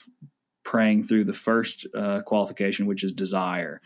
praying 0.64 1.04
through 1.04 1.26
the 1.26 1.34
first 1.34 1.86
uh, 1.96 2.22
qualification, 2.22 2.88
which 2.88 3.04
is 3.04 3.12
desire. 3.12 3.80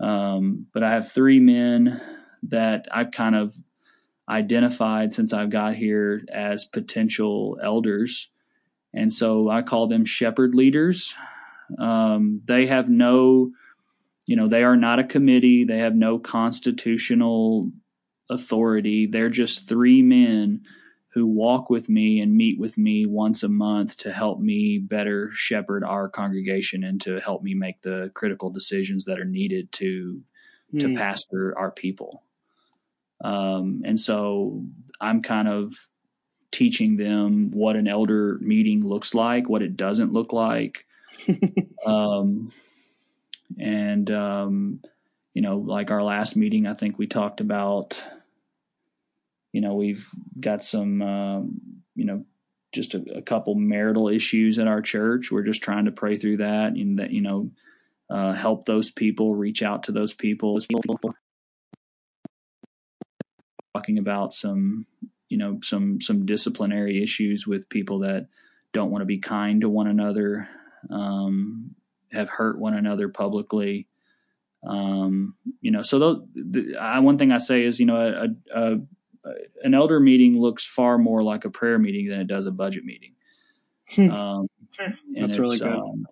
Um, 0.00 0.66
but 0.74 0.82
I 0.82 0.92
have 0.92 1.10
three 1.10 1.40
men 1.40 2.00
that 2.42 2.86
I've 2.92 3.10
kind 3.10 3.34
of 3.34 3.56
identified 4.28 5.14
since 5.14 5.32
I've 5.32 5.50
got 5.50 5.76
here 5.76 6.22
as 6.30 6.64
potential 6.64 7.58
elders 7.62 8.28
and 8.96 9.12
so 9.12 9.48
I 9.50 9.62
call 9.62 9.86
them 9.86 10.04
shepherd 10.04 10.54
leaders. 10.54 11.14
Um, 11.78 12.40
they 12.44 12.66
have 12.66 12.88
no, 12.88 13.50
you 14.26 14.36
know, 14.36 14.48
they 14.48 14.64
are 14.64 14.76
not 14.76 14.98
a 14.98 15.04
committee. 15.04 15.64
They 15.64 15.78
have 15.78 15.94
no 15.94 16.18
constitutional 16.18 17.70
authority. 18.30 19.06
They're 19.06 19.28
just 19.28 19.68
three 19.68 20.02
men 20.02 20.62
who 21.12 21.26
walk 21.26 21.70
with 21.70 21.88
me 21.88 22.20
and 22.20 22.36
meet 22.36 22.58
with 22.58 22.76
me 22.76 23.06
once 23.06 23.42
a 23.42 23.48
month 23.48 23.96
to 23.96 24.12
help 24.12 24.38
me 24.38 24.78
better 24.78 25.30
shepherd 25.32 25.82
our 25.82 26.08
congregation 26.08 26.84
and 26.84 27.00
to 27.00 27.20
help 27.20 27.42
me 27.42 27.54
make 27.54 27.80
the 27.82 28.10
critical 28.14 28.50
decisions 28.50 29.04
that 29.04 29.18
are 29.18 29.24
needed 29.24 29.72
to 29.72 30.20
mm. 30.74 30.80
to 30.80 30.88
hmm. 30.88 30.96
pastor 30.96 31.54
our 31.56 31.70
people. 31.70 32.22
Um, 33.24 33.82
and 33.84 33.98
so 33.98 34.64
I'm 35.00 35.22
kind 35.22 35.48
of 35.48 35.74
teaching 36.50 36.96
them 36.96 37.50
what 37.52 37.76
an 37.76 37.88
elder 37.88 38.38
meeting 38.40 38.84
looks 38.84 39.14
like, 39.14 39.48
what 39.48 39.62
it 39.62 39.76
doesn't 39.76 40.12
look 40.12 40.32
like. 40.32 40.86
um, 41.86 42.52
and, 43.58 44.10
um, 44.10 44.80
you 45.34 45.42
know, 45.42 45.58
like 45.58 45.90
our 45.90 46.02
last 46.02 46.36
meeting, 46.36 46.66
I 46.66 46.74
think 46.74 46.98
we 46.98 47.06
talked 47.06 47.40
about 47.40 48.00
you 49.56 49.62
know, 49.62 49.72
we've 49.72 50.06
got 50.38 50.62
some, 50.62 51.00
um, 51.00 51.60
you 51.94 52.04
know, 52.04 52.26
just 52.74 52.92
a, 52.92 53.02
a, 53.16 53.22
couple 53.22 53.54
marital 53.54 54.06
issues 54.06 54.58
at 54.58 54.68
our 54.68 54.82
church. 54.82 55.32
We're 55.32 55.44
just 55.44 55.62
trying 55.62 55.86
to 55.86 55.92
pray 55.92 56.18
through 56.18 56.36
that 56.36 56.74
and 56.74 56.98
that, 56.98 57.10
you 57.10 57.22
know, 57.22 57.50
uh, 58.10 58.34
help 58.34 58.66
those 58.66 58.90
people, 58.90 59.34
reach 59.34 59.62
out 59.62 59.84
to 59.84 59.92
those 59.92 60.12
people. 60.12 60.60
Talking 63.74 63.96
about 63.96 64.34
some, 64.34 64.84
you 65.28 65.38
know, 65.38 65.58
some 65.62 66.00
some 66.00 66.26
disciplinary 66.26 67.02
issues 67.02 67.46
with 67.46 67.68
people 67.68 68.00
that 68.00 68.28
don't 68.72 68.90
want 68.90 69.02
to 69.02 69.06
be 69.06 69.18
kind 69.18 69.60
to 69.62 69.68
one 69.68 69.86
another, 69.86 70.48
um, 70.90 71.74
have 72.12 72.28
hurt 72.28 72.58
one 72.58 72.74
another 72.74 73.08
publicly. 73.08 73.86
Um, 74.66 75.34
you 75.60 75.70
know, 75.70 75.82
so 75.82 75.98
those, 75.98 76.22
the, 76.34 76.76
I, 76.76 76.98
one 76.98 77.18
thing 77.18 77.30
I 77.30 77.38
say 77.38 77.62
is, 77.62 77.78
you 77.78 77.86
know, 77.86 77.96
a, 77.96 78.58
a, 78.58 78.80
an 79.62 79.74
elder 79.74 80.00
meeting 80.00 80.40
looks 80.40 80.64
far 80.64 80.98
more 80.98 81.22
like 81.22 81.44
a 81.44 81.50
prayer 81.50 81.78
meeting 81.78 82.08
than 82.08 82.20
it 82.20 82.26
does 82.26 82.46
a 82.46 82.50
budget 82.50 82.84
meeting. 82.84 83.12
Hmm. 83.88 84.10
Um, 84.10 84.46
That's 85.14 85.38
really 85.38 85.58
good. 85.58 85.68
Um, 85.68 86.06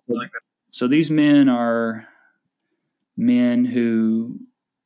so 0.71 0.87
these 0.87 1.09
men 1.09 1.49
are 1.49 2.07
men 3.17 3.65
who, 3.65 4.39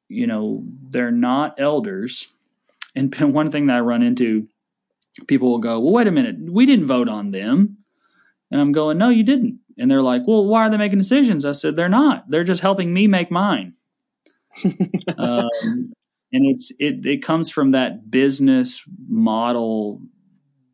you 0.07 0.27
know, 0.27 0.63
they're 0.89 1.11
not 1.11 1.59
elders. 1.59 2.27
And 2.95 3.13
one 3.33 3.51
thing 3.51 3.67
that 3.67 3.77
I 3.77 3.81
run 3.81 4.01
into, 4.01 4.47
people 5.27 5.49
will 5.51 5.59
go, 5.59 5.79
"Well, 5.79 5.93
wait 5.93 6.07
a 6.07 6.11
minute, 6.11 6.37
we 6.39 6.65
didn't 6.65 6.87
vote 6.87 7.09
on 7.09 7.31
them," 7.31 7.77
and 8.51 8.61
I'm 8.61 8.71
going, 8.71 8.97
"No, 8.97 9.09
you 9.09 9.23
didn't." 9.23 9.59
And 9.77 9.89
they're 9.89 10.01
like, 10.01 10.23
"Well, 10.27 10.45
why 10.45 10.67
are 10.67 10.69
they 10.69 10.77
making 10.77 10.99
decisions?" 10.99 11.45
I 11.45 11.53
said, 11.53 11.75
"They're 11.75 11.89
not. 11.89 12.29
They're 12.29 12.43
just 12.43 12.61
helping 12.61 12.93
me 12.93 13.07
make 13.07 13.31
mine." 13.31 13.73
um, 15.17 15.93
and 16.31 16.45
it's 16.45 16.71
it 16.79 17.05
it 17.05 17.23
comes 17.23 17.49
from 17.49 17.71
that 17.71 18.09
business 18.09 18.83
model 19.07 20.01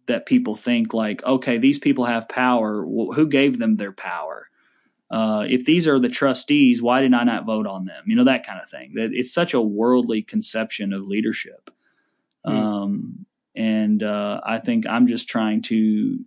that 0.08 0.26
people 0.26 0.56
think 0.56 0.94
like 0.94 1.24
okay 1.24 1.58
these 1.58 1.80
people 1.80 2.06
have 2.06 2.30
power 2.30 2.86
well, 2.86 3.14
who 3.14 3.28
gave 3.28 3.60
them 3.60 3.76
their 3.76 3.92
power 3.92 4.48
uh, 5.12 5.46
if 5.48 5.66
these 5.66 5.88
are 5.88 6.00
the 6.00 6.10
trustees 6.10 6.82
why 6.82 7.02
did 7.02 7.14
i 7.14 7.24
not 7.24 7.46
vote 7.46 7.68
on 7.68 7.86
them 7.86 8.04
you 8.06 8.16
know 8.16 8.24
that 8.24 8.46
kind 8.46 8.60
of 8.62 8.70
thing 8.70 8.94
that 8.96 9.10
it's 9.14 9.34
such 9.34 9.54
a 9.54 9.62
worldly 9.62 10.22
conception 10.22 10.94
of 10.94 11.06
leadership. 11.06 11.72
Um, 12.46 13.26
and 13.56 14.04
uh, 14.04 14.40
i 14.44 14.60
think 14.60 14.88
i'm 14.88 15.08
just 15.08 15.28
trying 15.28 15.62
to 15.62 16.20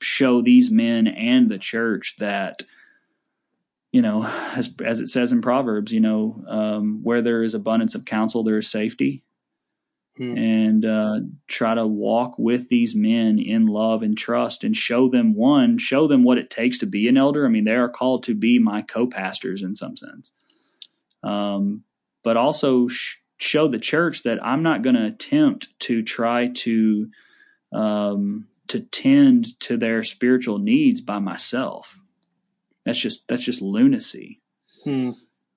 show 0.00 0.42
these 0.42 0.70
men 0.70 1.06
and 1.06 1.50
the 1.50 1.58
church 1.58 2.16
that 2.18 2.62
you 3.94 4.02
know, 4.02 4.24
as 4.56 4.74
as 4.84 4.98
it 4.98 5.06
says 5.06 5.30
in 5.30 5.40
Proverbs, 5.40 5.92
you 5.92 6.00
know, 6.00 6.44
um, 6.48 7.04
where 7.04 7.22
there 7.22 7.44
is 7.44 7.54
abundance 7.54 7.94
of 7.94 8.04
counsel, 8.04 8.42
there 8.42 8.58
is 8.58 8.68
safety. 8.68 9.22
Hmm. 10.16 10.36
And 10.36 10.84
uh, 10.84 11.20
try 11.46 11.76
to 11.76 11.86
walk 11.86 12.34
with 12.36 12.68
these 12.68 12.96
men 12.96 13.38
in 13.38 13.66
love 13.66 14.02
and 14.02 14.18
trust, 14.18 14.64
and 14.64 14.76
show 14.76 15.08
them 15.08 15.34
one, 15.36 15.78
show 15.78 16.08
them 16.08 16.24
what 16.24 16.38
it 16.38 16.50
takes 16.50 16.78
to 16.78 16.86
be 16.86 17.06
an 17.06 17.16
elder. 17.16 17.46
I 17.46 17.48
mean, 17.48 17.62
they 17.62 17.76
are 17.76 17.88
called 17.88 18.24
to 18.24 18.34
be 18.34 18.58
my 18.58 18.82
co-pastors 18.82 19.62
in 19.62 19.76
some 19.76 19.96
sense, 19.96 20.32
um, 21.22 21.84
but 22.24 22.36
also 22.36 22.88
sh- 22.88 23.18
show 23.44 23.68
the 23.68 23.78
church 23.78 24.22
that 24.22 24.44
I'm 24.44 24.62
not 24.62 24.82
going 24.82 24.96
to 24.96 25.04
attempt 25.06 25.68
to 25.80 26.02
try 26.02 26.48
to 26.48 27.08
um, 27.72 28.46
to 28.68 28.80
tend 28.80 29.58
to 29.60 29.76
their 29.76 30.02
spiritual 30.02 30.58
needs 30.58 31.00
by 31.00 31.18
myself. 31.18 32.00
That's 32.84 32.98
just 32.98 33.28
that's 33.28 33.44
just 33.44 33.60
lunacy. 33.62 34.40
Hmm. 34.84 35.10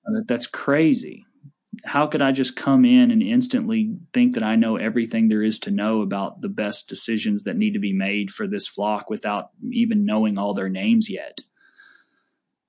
Uh, 0.06 0.20
that's 0.26 0.46
crazy. 0.46 1.24
How 1.84 2.06
could 2.06 2.22
I 2.22 2.32
just 2.32 2.56
come 2.56 2.84
in 2.84 3.10
and 3.10 3.22
instantly 3.22 3.96
think 4.12 4.34
that 4.34 4.42
I 4.42 4.56
know 4.56 4.76
everything 4.76 5.28
there 5.28 5.42
is 5.42 5.60
to 5.60 5.70
know 5.70 6.00
about 6.00 6.40
the 6.40 6.48
best 6.48 6.88
decisions 6.88 7.44
that 7.44 7.56
need 7.56 7.74
to 7.74 7.78
be 7.78 7.92
made 7.92 8.30
for 8.30 8.48
this 8.48 8.66
flock 8.66 9.08
without 9.08 9.50
even 9.70 10.04
knowing 10.04 10.38
all 10.38 10.54
their 10.54 10.68
names 10.68 11.08
yet? 11.08 11.38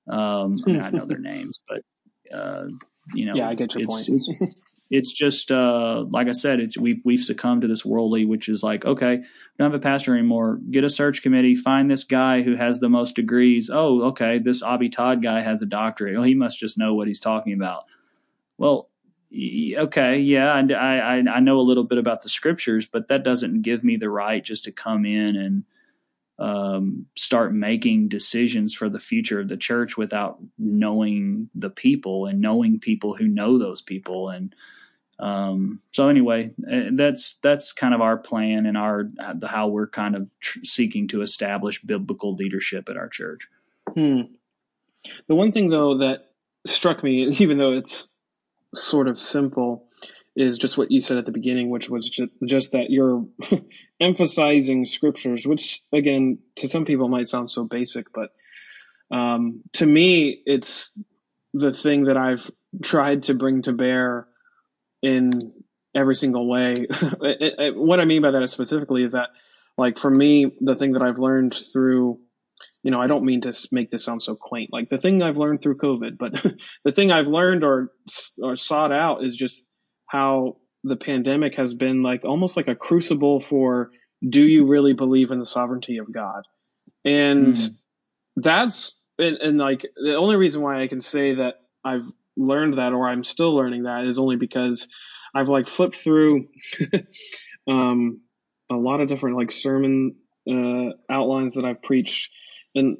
Um, 0.08 0.56
I, 0.66 0.70
mean, 0.70 0.80
I 0.80 0.90
know 0.90 1.06
their 1.06 1.18
names, 1.32 1.60
but 1.68 1.82
uh, 2.32 2.66
you 3.14 3.26
know, 3.26 3.34
yeah, 3.34 3.48
I 3.48 3.54
get 3.54 3.74
your 3.74 3.88
point. 3.88 4.08
it's, 4.08 4.32
it's 4.90 5.12
just 5.12 5.52
uh, 5.52 6.04
like 6.10 6.26
I 6.26 6.32
said, 6.32 6.58
it's 6.58 6.76
we've 6.76 7.00
we've 7.04 7.22
succumbed 7.22 7.62
to 7.62 7.68
this 7.68 7.84
worldly, 7.84 8.24
which 8.24 8.48
is 8.48 8.62
like, 8.62 8.84
okay, 8.84 9.22
don't 9.56 9.70
have 9.70 9.80
a 9.80 9.82
pastor 9.82 10.12
anymore. 10.14 10.58
Get 10.68 10.82
a 10.82 10.90
search 10.90 11.22
committee, 11.22 11.54
find 11.54 11.88
this 11.88 12.02
guy 12.02 12.42
who 12.42 12.56
has 12.56 12.80
the 12.80 12.88
most 12.88 13.14
degrees. 13.14 13.70
Oh, 13.72 14.02
okay, 14.08 14.40
this 14.40 14.62
Obbie 14.62 14.88
Todd 14.88 15.22
guy 15.22 15.42
has 15.42 15.62
a 15.62 15.66
doctorate. 15.66 16.14
Well, 16.14 16.24
he 16.24 16.34
must 16.34 16.58
just 16.58 16.76
know 16.76 16.94
what 16.94 17.06
he's 17.06 17.20
talking 17.20 17.52
about. 17.52 17.84
Well, 18.58 18.90
okay, 19.32 20.18
yeah, 20.18 20.52
I, 20.52 20.72
I 20.72 21.16
I 21.18 21.40
know 21.40 21.60
a 21.60 21.62
little 21.62 21.84
bit 21.84 21.98
about 21.98 22.22
the 22.22 22.28
scriptures, 22.28 22.86
but 22.86 23.06
that 23.08 23.22
doesn't 23.22 23.62
give 23.62 23.84
me 23.84 23.96
the 23.96 24.10
right 24.10 24.44
just 24.44 24.64
to 24.64 24.72
come 24.72 25.06
in 25.06 25.36
and 25.36 25.64
um, 26.40 27.06
start 27.16 27.54
making 27.54 28.08
decisions 28.08 28.74
for 28.74 28.88
the 28.88 28.98
future 28.98 29.38
of 29.38 29.48
the 29.48 29.56
church 29.56 29.96
without 29.96 30.38
knowing 30.58 31.48
the 31.54 31.70
people 31.70 32.26
and 32.26 32.40
knowing 32.40 32.80
people 32.80 33.14
who 33.14 33.28
know 33.28 33.56
those 33.56 33.82
people 33.82 34.30
and 34.30 34.52
um, 35.20 35.80
so 35.92 36.08
anyway, 36.08 36.50
eh, 36.68 36.90
that's 36.92 37.36
that's 37.42 37.72
kind 37.72 37.92
of 37.92 38.00
our 38.00 38.16
plan 38.16 38.64
and 38.64 38.76
our 38.76 39.10
how 39.44 39.68
we're 39.68 39.86
kind 39.86 40.16
of 40.16 40.28
tr- 40.40 40.64
seeking 40.64 41.08
to 41.08 41.20
establish 41.20 41.82
biblical 41.82 42.34
leadership 42.34 42.88
at 42.88 42.96
our 42.96 43.08
church. 43.08 43.46
Hmm. 43.94 44.22
The 45.28 45.34
one 45.34 45.52
thing 45.52 45.68
though 45.68 45.98
that 45.98 46.30
struck 46.66 47.04
me, 47.04 47.28
even 47.38 47.58
though 47.58 47.72
it's 47.72 48.08
sort 48.74 49.08
of 49.08 49.18
simple, 49.18 49.88
is 50.34 50.56
just 50.56 50.78
what 50.78 50.90
you 50.90 51.02
said 51.02 51.18
at 51.18 51.26
the 51.26 51.32
beginning, 51.32 51.68
which 51.68 51.90
was 51.90 52.08
just, 52.08 52.32
just 52.46 52.72
that 52.72 52.88
you're 52.88 53.26
emphasizing 54.00 54.86
scriptures, 54.86 55.46
which 55.46 55.82
again 55.92 56.38
to 56.56 56.68
some 56.68 56.86
people 56.86 57.08
might 57.08 57.28
sound 57.28 57.50
so 57.50 57.64
basic, 57.64 58.10
but 58.12 58.30
um, 59.10 59.62
to 59.74 59.84
me, 59.84 60.40
it's 60.46 60.92
the 61.52 61.74
thing 61.74 62.04
that 62.04 62.16
I've 62.16 62.50
tried 62.82 63.24
to 63.24 63.34
bring 63.34 63.62
to 63.62 63.72
bear 63.72 64.28
in 65.02 65.30
every 65.94 66.14
single 66.14 66.48
way. 66.48 66.74
it, 66.78 67.54
it, 67.58 67.76
what 67.76 68.00
I 68.00 68.04
mean 68.04 68.22
by 68.22 68.30
that 68.30 68.50
specifically 68.50 69.04
is 69.04 69.12
that, 69.12 69.28
like, 69.76 69.98
for 69.98 70.10
me, 70.10 70.52
the 70.60 70.76
thing 70.76 70.92
that 70.92 71.02
I've 71.02 71.18
learned 71.18 71.54
through, 71.72 72.18
you 72.82 72.90
know, 72.90 73.00
I 73.00 73.06
don't 73.06 73.24
mean 73.24 73.40
to 73.42 73.68
make 73.72 73.90
this 73.90 74.04
sound 74.04 74.22
so 74.22 74.34
quaint. 74.34 74.70
Like 74.72 74.88
the 74.88 74.98
thing 74.98 75.22
I've 75.22 75.36
learned 75.36 75.62
through 75.62 75.78
COVID, 75.78 76.18
but 76.18 76.32
the 76.84 76.92
thing 76.92 77.10
I've 77.10 77.28
learned 77.28 77.64
or 77.64 77.92
or 78.42 78.56
sought 78.56 78.92
out 78.92 79.24
is 79.24 79.36
just 79.36 79.62
how 80.06 80.56
the 80.82 80.96
pandemic 80.96 81.56
has 81.56 81.74
been 81.74 82.02
like 82.02 82.24
almost 82.24 82.56
like 82.56 82.68
a 82.68 82.74
crucible 82.74 83.40
for 83.40 83.90
do 84.26 84.42
you 84.42 84.66
really 84.66 84.92
believe 84.92 85.30
in 85.30 85.38
the 85.38 85.46
sovereignty 85.46 85.98
of 85.98 86.12
God? 86.12 86.42
And 87.04 87.56
mm. 87.56 87.70
that's 88.36 88.92
and, 89.18 89.36
and 89.36 89.58
like 89.58 89.86
the 89.96 90.16
only 90.16 90.36
reason 90.36 90.62
why 90.62 90.82
I 90.82 90.88
can 90.88 91.00
say 91.00 91.36
that 91.36 91.54
I've 91.84 92.10
learned 92.36 92.78
that 92.78 92.92
or 92.92 93.08
I'm 93.08 93.24
still 93.24 93.54
learning 93.54 93.84
that 93.84 94.04
is 94.06 94.18
only 94.18 94.36
because 94.36 94.88
I've 95.34 95.48
like 95.48 95.68
flipped 95.68 95.96
through 95.96 96.48
um, 97.68 98.20
a 98.70 98.76
lot 98.76 99.00
of 99.00 99.08
different 99.08 99.36
like 99.36 99.50
sermon 99.50 100.16
uh, 100.50 100.90
outlines 101.10 101.54
that 101.54 101.64
I've 101.64 101.82
preached, 101.82 102.30
and 102.74 102.98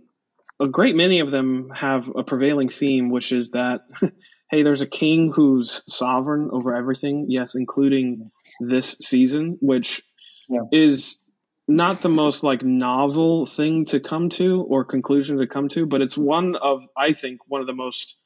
a 0.61 0.69
great 0.69 0.95
many 0.95 1.21
of 1.21 1.31
them 1.31 1.71
have 1.75 2.09
a 2.15 2.23
prevailing 2.23 2.69
theme, 2.69 3.11
which 3.11 3.33
is 3.33 3.51
that 3.51 3.81
hey, 4.51 4.63
there's 4.63 4.81
a 4.81 4.87
king 4.87 5.33
who's 5.33 5.83
sovereign 5.89 6.51
over 6.53 6.75
everything, 6.75 7.27
yes, 7.29 7.55
including 7.55 8.31
this 8.59 8.97
season, 9.01 9.59
which 9.61 10.03
yeah. 10.49 10.63
is 10.73 11.19
not 11.69 12.03
the 12.03 12.09
most 12.09 12.43
like 12.43 12.63
novel 12.65 13.47
thing 13.47 13.85
to 13.87 14.01
come 14.01 14.29
to 14.29 14.63
or 14.69 14.85
conclusion 14.85 15.39
to 15.39 15.47
come 15.47 15.69
to, 15.69 15.87
but 15.87 16.01
it's 16.01 16.19
one 16.19 16.57
of 16.57 16.83
I 16.97 17.13
think 17.13 17.41
one 17.47 17.61
of 17.61 17.69
the 17.69 17.73
most 17.73 18.17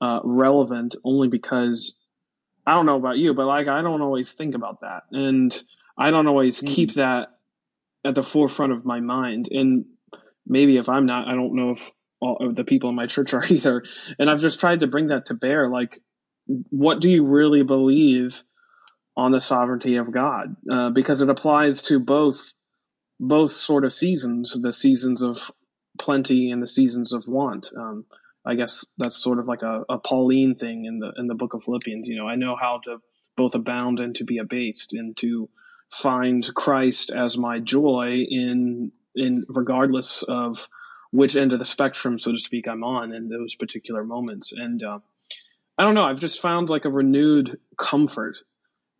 uh, 0.00 0.20
relevant 0.24 0.96
only 1.04 1.28
because 1.28 1.96
I 2.66 2.74
don't 2.74 2.86
know 2.86 2.96
about 2.96 3.18
you, 3.18 3.34
but 3.34 3.46
like 3.46 3.68
I 3.68 3.82
don't 3.82 4.02
always 4.02 4.30
think 4.30 4.54
about 4.54 4.80
that, 4.80 5.04
and 5.12 5.56
I 5.96 6.10
don't 6.10 6.26
always 6.26 6.60
mm. 6.60 6.68
keep 6.68 6.94
that 6.94 7.28
at 8.04 8.14
the 8.14 8.22
forefront 8.22 8.72
of 8.72 8.84
my 8.84 9.00
mind. 9.00 9.48
And 9.50 9.86
maybe 10.46 10.76
if 10.76 10.88
I'm 10.88 11.06
not, 11.06 11.28
I 11.28 11.34
don't 11.34 11.54
know 11.54 11.70
if 11.70 11.90
all 12.20 12.36
of 12.40 12.54
the 12.54 12.64
people 12.64 12.90
in 12.90 12.96
my 12.96 13.06
church 13.06 13.34
are 13.34 13.44
either. 13.48 13.82
And 14.18 14.30
I've 14.30 14.40
just 14.40 14.60
tried 14.60 14.80
to 14.80 14.86
bring 14.86 15.08
that 15.08 15.26
to 15.26 15.34
bear. 15.34 15.68
Like, 15.68 16.00
what 16.46 17.00
do 17.00 17.10
you 17.10 17.26
really 17.26 17.62
believe 17.62 18.42
on 19.16 19.32
the 19.32 19.40
sovereignty 19.40 19.96
of 19.96 20.12
God 20.12 20.56
uh, 20.70 20.90
because 20.90 21.22
it 21.22 21.30
applies 21.30 21.82
to 21.82 21.98
both 21.98 22.52
both 23.18 23.52
sort 23.52 23.86
of 23.86 23.94
seasons, 23.94 24.54
the 24.60 24.74
seasons 24.74 25.22
of 25.22 25.50
plenty 25.98 26.50
and 26.50 26.62
the 26.62 26.68
seasons 26.68 27.14
of 27.14 27.26
want. 27.26 27.70
Um, 27.74 28.04
I 28.46 28.54
guess 28.54 28.84
that's 28.96 29.16
sort 29.16 29.38
of 29.38 29.46
like 29.46 29.62
a, 29.62 29.82
a 29.88 29.98
Pauline 29.98 30.54
thing 30.54 30.84
in 30.84 30.98
the 30.98 31.12
in 31.16 31.26
the 31.26 31.34
book 31.34 31.54
of 31.54 31.64
Philippians. 31.64 32.08
You 32.08 32.16
know, 32.18 32.28
I 32.28 32.36
know 32.36 32.56
how 32.56 32.80
to 32.84 32.98
both 33.36 33.54
abound 33.54 34.00
and 34.00 34.14
to 34.16 34.24
be 34.24 34.38
abased, 34.38 34.92
and 34.92 35.16
to 35.18 35.48
find 35.90 36.48
Christ 36.54 37.10
as 37.10 37.36
my 37.36 37.58
joy 37.58 38.24
in 38.28 38.92
in 39.14 39.44
regardless 39.48 40.22
of 40.22 40.68
which 41.10 41.36
end 41.36 41.52
of 41.52 41.58
the 41.58 41.64
spectrum, 41.64 42.18
so 42.18 42.32
to 42.32 42.38
speak, 42.38 42.68
I'm 42.68 42.84
on 42.84 43.14
in 43.14 43.28
those 43.28 43.54
particular 43.54 44.04
moments. 44.04 44.52
And 44.52 44.82
uh, 44.82 44.98
I 45.78 45.84
don't 45.84 45.94
know, 45.94 46.04
I've 46.04 46.20
just 46.20 46.40
found 46.40 46.68
like 46.68 46.84
a 46.84 46.90
renewed 46.90 47.58
comfort 47.78 48.36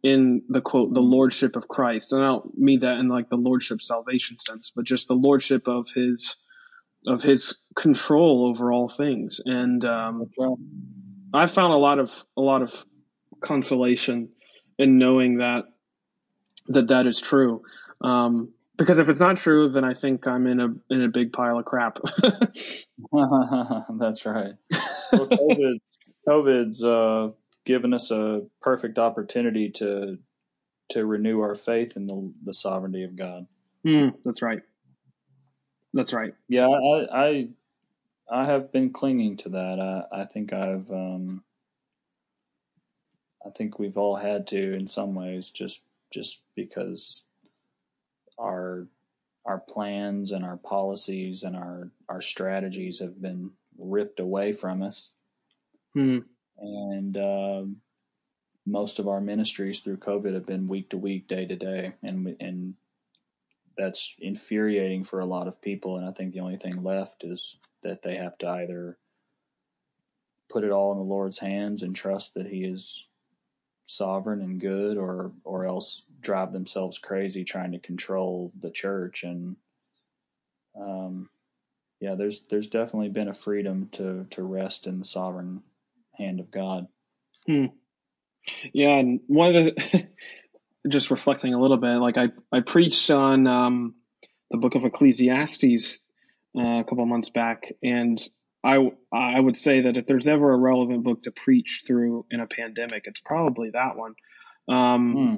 in 0.02 0.42
the 0.48 0.60
quote 0.60 0.94
the 0.94 1.00
lordship 1.00 1.56
of 1.56 1.68
Christ. 1.68 2.12
And 2.12 2.22
I 2.22 2.26
don't 2.26 2.56
mean 2.56 2.80
that 2.80 2.98
in 2.98 3.08
like 3.08 3.28
the 3.28 3.36
lordship 3.36 3.82
salvation 3.82 4.38
sense, 4.38 4.72
but 4.74 4.84
just 4.84 5.08
the 5.08 5.14
lordship 5.14 5.68
of 5.68 5.88
his 5.94 6.36
of 7.06 7.22
his 7.22 7.56
control 7.74 8.48
over 8.48 8.72
all 8.72 8.88
things. 8.88 9.40
And 9.44 9.84
um, 9.84 10.30
I 11.32 11.46
found 11.46 11.72
a 11.72 11.76
lot 11.76 11.98
of 11.98 12.24
a 12.36 12.40
lot 12.40 12.62
of 12.62 12.84
consolation 13.40 14.30
in 14.78 14.98
knowing 14.98 15.38
that 15.38 15.64
that 16.68 16.88
that 16.88 17.06
is 17.06 17.20
true. 17.20 17.62
Um, 18.00 18.52
because 18.76 18.98
if 18.98 19.08
it's 19.08 19.20
not 19.20 19.38
true, 19.38 19.70
then 19.70 19.84
I 19.84 19.94
think 19.94 20.26
I'm 20.26 20.46
in 20.46 20.60
a 20.60 20.68
in 20.90 21.02
a 21.02 21.08
big 21.08 21.32
pile 21.32 21.58
of 21.58 21.64
crap. 21.64 21.98
That's 23.12 24.26
right. 24.26 24.54
Well, 25.12 25.28
COVID, 25.28 25.78
COVID's 26.28 26.84
uh, 26.84 27.28
given 27.64 27.94
us 27.94 28.10
a 28.10 28.42
perfect 28.60 28.98
opportunity 28.98 29.70
to 29.76 30.18
to 30.90 31.06
renew 31.06 31.40
our 31.40 31.54
faith 31.54 31.96
in 31.96 32.06
the 32.06 32.32
the 32.44 32.54
sovereignty 32.54 33.04
of 33.04 33.16
God. 33.16 33.46
Mm, 33.86 34.14
that's 34.24 34.42
right. 34.42 34.60
That's 35.96 36.12
right. 36.12 36.34
Yeah, 36.46 36.68
I 36.68 37.06
I, 37.10 37.48
I 38.30 38.44
have 38.44 38.70
been 38.70 38.92
clinging 38.92 39.38
to 39.38 39.48
that. 39.50 39.80
I, 39.80 40.22
I 40.22 40.24
think 40.26 40.52
I've 40.52 40.90
um, 40.90 41.42
I 43.44 43.48
think 43.50 43.78
we've 43.78 43.96
all 43.96 44.16
had 44.16 44.46
to 44.48 44.74
in 44.74 44.86
some 44.86 45.14
ways 45.14 45.48
just 45.48 45.84
just 46.12 46.42
because 46.54 47.28
our 48.38 48.86
our 49.46 49.58
plans 49.58 50.32
and 50.32 50.44
our 50.44 50.58
policies 50.58 51.44
and 51.44 51.56
our 51.56 51.90
our 52.10 52.20
strategies 52.20 52.98
have 53.00 53.20
been 53.22 53.52
ripped 53.78 54.20
away 54.20 54.52
from 54.52 54.82
us. 54.82 55.12
Hmm. 55.94 56.18
And 56.58 57.16
uh, 57.16 57.62
most 58.66 58.98
of 58.98 59.08
our 59.08 59.22
ministries 59.22 59.80
through 59.80 59.98
COVID 59.98 60.34
have 60.34 60.46
been 60.46 60.68
week 60.68 60.90
to 60.90 60.98
week, 60.98 61.26
day 61.26 61.46
to 61.46 61.56
day, 61.56 61.94
and 62.02 62.36
and 62.38 62.74
that's 63.76 64.14
infuriating 64.18 65.04
for 65.04 65.20
a 65.20 65.26
lot 65.26 65.48
of 65.48 65.60
people. 65.60 65.96
And 65.96 66.08
I 66.08 66.12
think 66.12 66.32
the 66.32 66.40
only 66.40 66.56
thing 66.56 66.82
left 66.82 67.24
is 67.24 67.60
that 67.82 68.02
they 68.02 68.16
have 68.16 68.38
to 68.38 68.48
either 68.48 68.98
put 70.48 70.64
it 70.64 70.70
all 70.70 70.92
in 70.92 70.98
the 70.98 71.04
Lord's 71.04 71.38
hands 71.38 71.82
and 71.82 71.94
trust 71.94 72.34
that 72.34 72.46
He 72.46 72.64
is 72.64 73.08
sovereign 73.86 74.40
and 74.40 74.60
good, 74.60 74.96
or 74.96 75.32
or 75.44 75.66
else 75.66 76.02
drive 76.20 76.52
themselves 76.52 76.98
crazy 76.98 77.44
trying 77.44 77.72
to 77.72 77.78
control 77.78 78.52
the 78.58 78.70
church. 78.70 79.22
And 79.22 79.56
um, 80.78 81.28
yeah, 82.00 82.14
there's 82.14 82.42
there's 82.44 82.68
definitely 82.68 83.08
been 83.10 83.28
a 83.28 83.34
freedom 83.34 83.88
to 83.92 84.26
to 84.30 84.42
rest 84.42 84.86
in 84.86 84.98
the 84.98 85.04
sovereign 85.04 85.62
hand 86.14 86.40
of 86.40 86.50
God. 86.50 86.88
Hmm. 87.46 87.66
Yeah, 88.72 88.96
and 88.96 89.20
one 89.26 89.54
of 89.54 89.64
the 89.64 90.08
just 90.88 91.10
reflecting 91.10 91.54
a 91.54 91.60
little 91.60 91.76
bit, 91.76 91.96
like 91.96 92.16
I 92.16 92.28
I 92.52 92.60
preached 92.60 93.10
on 93.10 93.46
um, 93.46 93.94
the 94.50 94.58
book 94.58 94.74
of 94.74 94.84
Ecclesiastes 94.84 96.00
uh, 96.56 96.80
a 96.80 96.84
couple 96.84 97.04
months 97.06 97.30
back, 97.30 97.72
and 97.82 98.20
I 98.64 98.90
I 99.12 99.40
would 99.40 99.56
say 99.56 99.82
that 99.82 99.96
if 99.96 100.06
there's 100.06 100.26
ever 100.26 100.52
a 100.52 100.58
relevant 100.58 101.04
book 101.04 101.22
to 101.24 101.30
preach 101.30 101.84
through 101.86 102.26
in 102.30 102.40
a 102.40 102.46
pandemic, 102.46 103.04
it's 103.04 103.20
probably 103.20 103.70
that 103.70 103.96
one. 103.96 104.14
Um, 104.68 105.14
hmm. 105.14 105.36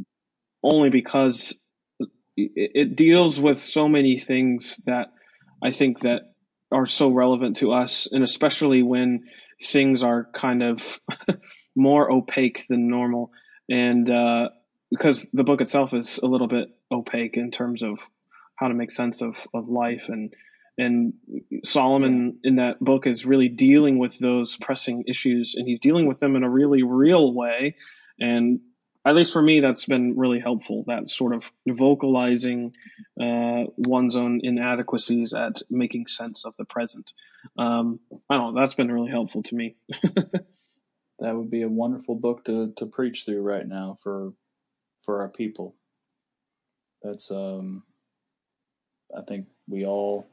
Only 0.63 0.91
because 0.91 1.55
it, 2.01 2.11
it 2.37 2.97
deals 2.97 3.39
with 3.41 3.59
so 3.59 3.89
many 3.89 4.19
things 4.19 4.81
that 4.87 5.13
I 5.63 5.71
think 5.71 6.01
that 6.01 6.23
are 6.71 6.87
so 6.87 7.09
relevant 7.09 7.59
to 7.59 7.73
us, 7.73 8.09
and 8.11 8.23
especially 8.23 8.83
when 8.83 9.25
things 9.63 10.03
are 10.03 10.29
kind 10.33 10.63
of 10.63 11.01
more 11.77 12.11
opaque 12.11 12.67
than 12.69 12.89
normal. 12.89 13.31
And 13.69 14.11
uh, 14.11 14.49
because 14.91 15.29
the 15.33 15.45
book 15.45 15.61
itself 15.61 15.95
is 15.95 16.19
a 16.19 16.27
little 16.27 16.49
bit 16.49 16.69
opaque 16.91 17.37
in 17.37 17.51
terms 17.51 17.83
of 17.83 18.07
how 18.57 18.69
to 18.69 18.75
make 18.75 18.91
sense 18.91 19.23
of, 19.23 19.47
of 19.55 19.69
life. 19.69 20.09
And 20.09 20.35
and 20.81 21.15
Solomon 21.65 22.39
in 22.45 22.57
that 22.57 22.79
book 22.79 23.09
is 23.09 23.27
really 23.27 23.49
dealing 23.49 23.99
with 23.99 24.17
those 24.19 24.57
pressing 24.57 25.05
issues 25.09 25.57
and 25.57 25.67
he's 25.67 25.81
dealing 25.81 26.07
with 26.07 26.21
them 26.21 26.37
in 26.37 26.45
a 26.45 26.51
really 26.51 26.85
real 26.85 27.35
way. 27.35 27.75
And 28.21 28.61
at 29.05 29.17
least 29.17 29.33
for 29.33 29.43
me 29.43 29.59
that's 29.59 29.87
been 29.87 30.17
really 30.17 30.39
helpful 30.39 30.85
that 30.87 31.11
sort 31.11 31.35
of 31.35 31.51
vocalizing 31.67 32.75
uh, 33.21 33.65
one's 33.77 34.15
own 34.15 34.41
inadequacies 34.45 35.35
at 35.35 35.63
making 35.69 36.07
sense 36.07 36.45
of 36.45 36.55
the 36.59 36.65
present. 36.65 37.11
Um, 37.59 37.99
i 38.31 38.37
don't 38.37 38.55
know 38.55 38.61
that's 38.61 38.75
been 38.75 38.93
really 38.93 39.11
helpful 39.11 39.43
to 39.45 39.55
me. 39.55 39.77
That 41.21 41.35
would 41.35 41.51
be 41.51 41.63
a 41.63 41.69
wonderful 41.69 42.15
book 42.15 42.45
to, 42.45 42.73
to 42.77 42.87
preach 42.87 43.25
through 43.25 43.43
right 43.43 43.67
now 43.67 43.97
for 44.03 44.33
for 45.03 45.21
our 45.21 45.29
people. 45.29 45.75
That's 47.03 47.31
um, 47.31 47.85
I 49.17 49.23
think 49.23 49.47
we 49.69 49.85
all 49.85 50.27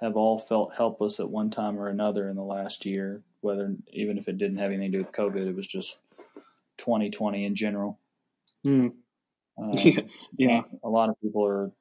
have 0.00 0.16
all 0.16 0.38
felt 0.38 0.74
helpless 0.74 1.20
at 1.20 1.30
one 1.30 1.50
time 1.50 1.78
or 1.78 1.88
another 1.88 2.28
in 2.28 2.36
the 2.36 2.42
last 2.42 2.84
year, 2.84 3.22
whether 3.40 3.74
even 3.92 4.18
if 4.18 4.28
it 4.28 4.38
didn't 4.38 4.58
have 4.58 4.70
anything 4.70 4.92
to 4.92 4.98
do 4.98 5.04
with 5.04 5.12
COVID, 5.12 5.48
it 5.48 5.56
was 5.56 5.66
just 5.66 5.98
2020 6.78 7.44
in 7.44 7.54
general. 7.54 7.98
Mm. 8.64 8.92
Um, 9.58 9.72
yeah. 9.74 10.00
yeah, 10.36 10.60
a 10.82 10.88
lot 10.88 11.08
of 11.08 11.20
people 11.20 11.46
are. 11.46 11.72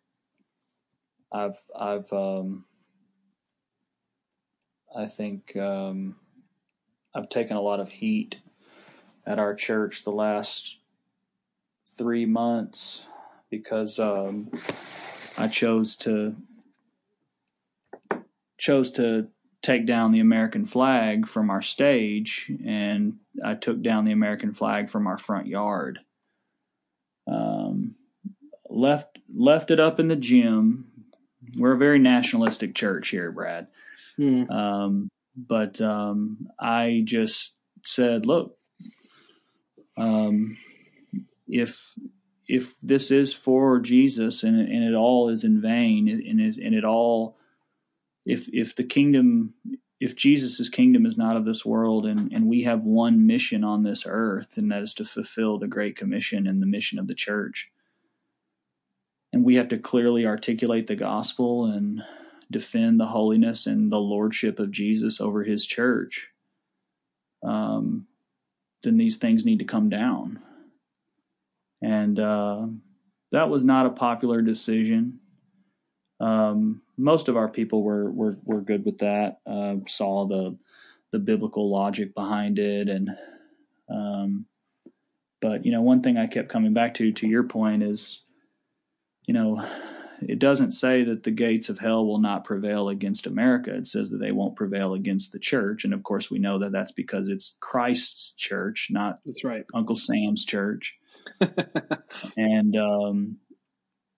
I've 1.31 1.57
I've 1.77 2.13
um, 2.13 2.65
I 4.95 5.07
think 5.07 5.55
um, 5.57 6.15
I've 7.13 7.27
taken 7.27 7.57
a 7.57 7.61
lot 7.61 7.81
of 7.81 7.89
heat 7.89 8.39
at 9.25 9.39
our 9.39 9.53
church 9.53 10.03
the 10.03 10.11
last 10.11 10.77
three 11.97 12.25
months 12.25 13.07
because 13.49 13.99
um, 13.99 14.51
I 15.37 15.47
chose 15.47 15.95
to 15.97 16.35
chose 18.57 18.91
to 18.91 19.27
take 19.61 19.85
down 19.85 20.11
the 20.11 20.19
American 20.19 20.65
flag 20.65 21.27
from 21.27 21.49
our 21.49 21.61
stage, 21.61 22.51
and 22.65 23.15
I 23.43 23.55
took 23.55 23.81
down 23.81 24.05
the 24.05 24.11
American 24.11 24.53
flag 24.53 24.89
from 24.89 25.07
our 25.07 25.17
front 25.17 25.47
yard. 25.47 25.99
Um, 27.27 27.95
left 28.69 29.17
left 29.33 29.71
it 29.71 29.79
up 29.79 29.99
in 29.99 30.07
the 30.07 30.15
gym. 30.15 30.85
We're 31.57 31.73
a 31.73 31.77
very 31.77 31.99
nationalistic 31.99 32.75
church 32.75 33.09
here, 33.09 33.31
Brad. 33.31 33.67
Hmm. 34.17 34.49
Um, 34.49 35.09
but 35.35 35.81
um, 35.81 36.47
I 36.59 37.01
just 37.03 37.55
said, 37.83 38.25
look, 38.25 38.57
um, 39.97 40.57
if 41.47 41.93
if 42.47 42.75
this 42.81 43.09
is 43.11 43.33
for 43.33 43.79
Jesus 43.79 44.43
and 44.43 44.59
and 44.59 44.83
it 44.83 44.93
all 44.93 45.29
is 45.29 45.43
in 45.43 45.61
vain 45.61 46.07
and 46.07 46.39
it, 46.39 46.57
and 46.57 46.75
it 46.75 46.85
all 46.85 47.37
if 48.25 48.47
if 48.53 48.75
the 48.75 48.83
kingdom 48.83 49.53
if 49.99 50.15
Jesus' 50.15 50.69
kingdom 50.69 51.05
is 51.05 51.17
not 51.17 51.37
of 51.37 51.45
this 51.45 51.65
world 51.65 52.05
and, 52.05 52.31
and 52.31 52.47
we 52.47 52.63
have 52.63 52.83
one 52.83 53.25
mission 53.25 53.63
on 53.63 53.83
this 53.83 54.03
earth, 54.05 54.57
and 54.57 54.69
that 54.71 54.83
is 54.83 54.93
to 54.95 55.05
fulfill 55.05 55.57
the 55.57 55.67
Great 55.67 55.95
Commission 55.95 56.45
and 56.45 56.61
the 56.61 56.67
mission 56.67 56.99
of 56.99 57.07
the 57.07 57.15
church. 57.15 57.71
And 59.31 59.43
we 59.43 59.55
have 59.55 59.69
to 59.69 59.77
clearly 59.77 60.25
articulate 60.25 60.87
the 60.87 60.97
gospel 60.97 61.65
and 61.65 62.03
defend 62.51 62.99
the 62.99 63.07
holiness 63.07 63.65
and 63.65 63.91
the 63.91 63.97
lordship 63.97 64.59
of 64.59 64.71
Jesus 64.71 65.19
over 65.19 65.43
his 65.43 65.65
church, 65.65 66.29
um, 67.43 68.07
then 68.83 68.97
these 68.97 69.17
things 69.17 69.45
need 69.45 69.59
to 69.59 69.65
come 69.65 69.89
down. 69.89 70.39
And 71.81 72.19
uh, 72.19 72.67
that 73.31 73.49
was 73.49 73.63
not 73.63 73.85
a 73.85 73.91
popular 73.91 74.41
decision. 74.41 75.19
Um, 76.19 76.81
most 76.97 77.27
of 77.27 77.37
our 77.37 77.49
people 77.49 77.83
were, 77.83 78.09
were, 78.09 78.37
were 78.43 78.61
good 78.61 78.85
with 78.85 78.99
that, 78.99 79.39
uh, 79.45 79.75
saw 79.87 80.25
the, 80.25 80.57
the 81.11 81.19
biblical 81.19 81.69
logic 81.69 82.13
behind 82.13 82.57
it. 82.57 82.89
And, 82.89 83.09
um, 83.89 84.45
but, 85.41 85.65
you 85.65 85.71
know, 85.71 85.81
one 85.81 86.01
thing 86.01 86.17
I 86.17 86.27
kept 86.27 86.49
coming 86.49 86.73
back 86.73 86.93
to, 86.95 87.11
to 87.11 87.27
your 87.27 87.43
point 87.43 87.83
is, 87.83 88.21
you 89.25 89.33
know, 89.33 89.67
it 90.21 90.39
doesn't 90.39 90.71
say 90.71 91.03
that 91.03 91.23
the 91.23 91.31
gates 91.31 91.69
of 91.69 91.79
hell 91.79 92.05
will 92.05 92.19
not 92.19 92.45
prevail 92.45 92.89
against 92.89 93.27
America. 93.27 93.75
It 93.75 93.87
says 93.87 94.09
that 94.11 94.17
they 94.17 94.31
won't 94.31 94.55
prevail 94.55 94.93
against 94.93 95.31
the 95.31 95.39
church, 95.39 95.83
and 95.83 95.93
of 95.93 96.03
course 96.03 96.31
we 96.31 96.39
know 96.39 96.59
that 96.59 96.71
that's 96.71 96.93
because 96.93 97.27
it's 97.27 97.57
Christ's 97.59 98.33
church, 98.33 98.87
not 98.89 99.19
that's 99.25 99.43
right, 99.43 99.65
Uncle 99.73 99.97
Sam's 99.97 100.45
church. 100.45 100.95
and 102.37 102.75
um, 102.75 103.37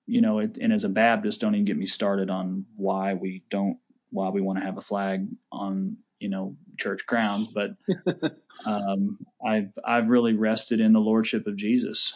you 0.05 0.21
know, 0.21 0.39
it, 0.39 0.57
and 0.59 0.71
as 0.71 0.83
a 0.83 0.89
Baptist, 0.89 1.41
don't 1.41 1.55
even 1.55 1.65
get 1.65 1.77
me 1.77 1.85
started 1.85 2.29
on 2.29 2.65
why 2.75 3.13
we 3.13 3.43
don't 3.49 3.77
why 4.09 4.29
we 4.29 4.41
want 4.41 4.57
to 4.59 4.65
have 4.65 4.77
a 4.77 4.81
flag 4.81 5.27
on 5.51 5.97
you 6.19 6.29
know 6.29 6.55
church 6.77 7.05
grounds. 7.05 7.51
But 7.51 7.71
um, 8.65 9.19
I've 9.45 9.71
I've 9.85 10.07
really 10.07 10.33
rested 10.33 10.79
in 10.79 10.93
the 10.93 10.99
lordship 10.99 11.47
of 11.47 11.57
Jesus, 11.57 12.13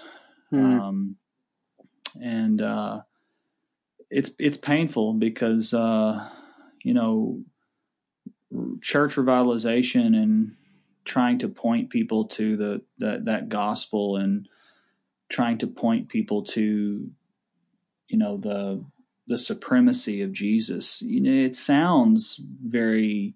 hmm. 0.49 0.79
um, 0.79 1.15
and 2.21 2.61
uh, 2.61 3.01
it's 4.09 4.31
it's 4.39 4.57
painful 4.57 5.13
because 5.13 5.73
uh, 5.73 6.29
you 6.83 6.93
know 6.93 7.43
church 8.81 9.15
revitalization 9.15 10.15
and 10.15 10.55
trying 11.03 11.39
to 11.39 11.49
point 11.49 11.89
people 11.89 12.25
to 12.25 12.57
the, 12.57 12.81
the 12.97 13.21
that 13.25 13.49
gospel 13.49 14.17
and 14.17 14.47
trying 15.31 15.57
to 15.59 15.67
point 15.67 16.09
people 16.09 16.43
to 16.43 17.09
you 18.07 18.17
know 18.17 18.37
the 18.37 18.83
the 19.27 19.37
supremacy 19.37 20.21
of 20.21 20.33
Jesus. 20.33 21.01
You 21.01 21.21
know, 21.21 21.45
it 21.45 21.55
sounds 21.55 22.39
very 22.63 23.33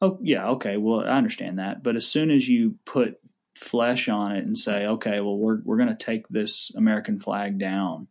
oh 0.00 0.18
yeah, 0.22 0.48
okay, 0.50 0.76
well 0.76 1.00
I 1.00 1.16
understand 1.16 1.58
that, 1.58 1.82
but 1.82 1.96
as 1.96 2.06
soon 2.06 2.30
as 2.30 2.48
you 2.48 2.76
put 2.84 3.18
flesh 3.54 4.08
on 4.08 4.32
it 4.32 4.44
and 4.44 4.56
say, 4.56 4.86
okay, 4.86 5.20
well 5.20 5.36
we're 5.36 5.60
we're 5.64 5.78
going 5.78 5.88
to 5.88 5.94
take 5.94 6.28
this 6.28 6.70
American 6.76 7.18
flag 7.18 7.58
down. 7.58 8.08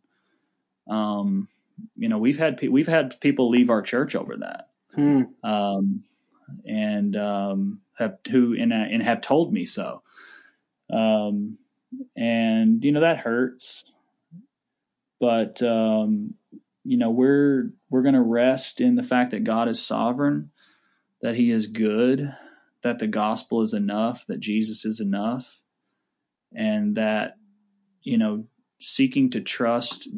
Um, 0.90 1.48
you 1.96 2.08
know, 2.08 2.18
we've 2.18 2.38
had 2.38 2.60
we've 2.68 2.88
had 2.88 3.20
people 3.20 3.48
leave 3.48 3.70
our 3.70 3.82
church 3.82 4.14
over 4.14 4.36
that. 4.38 4.68
Hmm. 4.94 5.22
Um, 5.42 6.04
and 6.66 7.16
um, 7.16 7.80
have 7.98 8.18
who 8.30 8.54
and, 8.58 8.72
and 8.72 9.02
have 9.02 9.20
told 9.20 9.52
me 9.52 9.64
so. 9.64 10.02
Um, 10.92 11.58
and 12.16 12.82
you 12.84 12.92
know 12.92 13.00
that 13.00 13.18
hurts, 13.18 13.84
but 15.20 15.62
um, 15.62 16.34
you 16.84 16.96
know 16.96 17.10
we're 17.10 17.70
we're 17.90 18.02
going 18.02 18.14
to 18.14 18.20
rest 18.20 18.80
in 18.80 18.96
the 18.96 19.02
fact 19.02 19.30
that 19.32 19.44
God 19.44 19.68
is 19.68 19.84
sovereign, 19.84 20.50
that 21.20 21.36
He 21.36 21.50
is 21.50 21.66
good, 21.66 22.34
that 22.82 22.98
the 22.98 23.06
gospel 23.06 23.62
is 23.62 23.74
enough, 23.74 24.26
that 24.26 24.40
Jesus 24.40 24.84
is 24.84 25.00
enough, 25.00 25.60
and 26.52 26.96
that 26.96 27.36
you 28.02 28.18
know 28.18 28.44
seeking 28.80 29.30
to 29.30 29.40
trust 29.40 30.08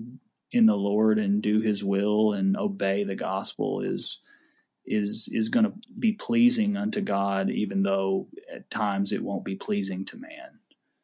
in 0.51 0.67
the 0.67 0.77
Lord 0.77 1.19
and 1.19 1.43
do 1.43 1.61
His 1.61 1.85
will 1.85 2.33
and 2.33 2.57
obey 2.57 3.05
the 3.05 3.17
gospel 3.17 3.81
is 3.81 4.21
is 4.87 5.29
is 5.33 5.49
going 5.49 5.65
to 5.65 5.73
be 5.99 6.13
pleasing 6.13 6.77
unto 6.77 7.01
God, 7.01 7.51
even 7.51 7.83
though 7.83 8.29
at 8.53 8.71
times 8.71 9.13
it 9.13 9.23
won't 9.23 9.45
be 9.45 9.55
pleasing 9.55 10.05
to 10.07 10.17
man. 10.17 10.61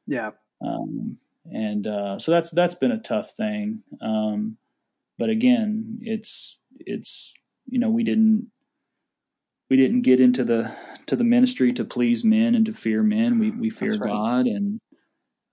Yeah. 0.07 0.31
Um, 0.65 1.19
and 1.47 1.87
uh, 1.87 2.19
so 2.19 2.33
that's 2.33 2.51
that's 2.51 2.75
been 2.75 2.93
a 2.93 3.01
tough 3.01 3.33
thing. 3.33 3.83
Um, 4.01 4.57
but 5.19 5.31
again, 5.31 5.99
it's 6.03 6.59
it's 6.79 7.35
you 7.67 7.79
know 7.79 7.91
we 7.91 8.05
didn't 8.05 8.51
we 9.69 9.77
didn't 9.77 10.03
get 10.03 10.21
into 10.21 10.45
the 10.45 10.75
to 11.07 11.17
the 11.17 11.25
ministry 11.25 11.73
to 11.75 11.85
please 11.85 12.25
men 12.25 12.55
and 12.55 12.67
to 12.67 12.73
fear 12.73 13.03
men. 13.03 13.39
We 13.39 13.51
we 13.59 13.71
fear 13.71 13.97
right. 13.97 14.11
God 14.11 14.47
and 14.47 14.81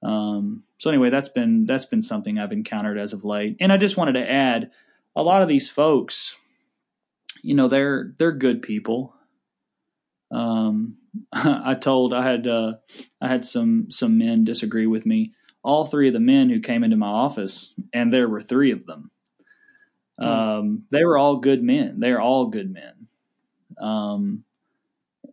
um, 0.03 0.63
so 0.77 0.89
anyway, 0.89 1.09
that's 1.09 1.29
been 1.29 1.65
that's 1.65 1.85
been 1.85 2.01
something 2.01 2.37
I've 2.37 2.51
encountered 2.51 2.99
as 2.99 3.13
of 3.13 3.25
late. 3.25 3.57
And 3.59 3.73
I 3.73 3.77
just 3.77 3.97
wanted 3.97 4.13
to 4.13 4.31
add, 4.31 4.71
a 5.15 5.23
lot 5.23 5.41
of 5.41 5.47
these 5.47 5.67
folks 5.67 6.35
you 7.41 7.55
know 7.55 7.67
they're 7.67 8.13
they're 8.17 8.31
good 8.31 8.61
people. 8.61 9.13
Um, 10.31 10.97
I 11.31 11.75
told 11.75 12.13
I 12.13 12.23
had 12.23 12.47
uh, 12.47 12.73
I 13.21 13.27
had 13.27 13.45
some 13.45 13.91
some 13.91 14.17
men 14.17 14.43
disagree 14.43 14.87
with 14.87 15.05
me. 15.05 15.33
All 15.63 15.85
three 15.85 16.07
of 16.07 16.13
the 16.13 16.19
men 16.19 16.49
who 16.49 16.59
came 16.59 16.83
into 16.83 16.97
my 16.97 17.07
office, 17.07 17.75
and 17.93 18.11
there 18.11 18.29
were 18.29 18.41
three 18.41 18.71
of 18.71 18.85
them. 18.85 19.11
Hmm. 20.19 20.25
Um, 20.25 20.83
they 20.91 21.03
were 21.03 21.17
all 21.17 21.37
good 21.37 21.63
men. 21.63 21.99
They're 21.99 22.21
all 22.21 22.47
good 22.47 22.71
men. 22.71 23.07
Um, 23.79 24.43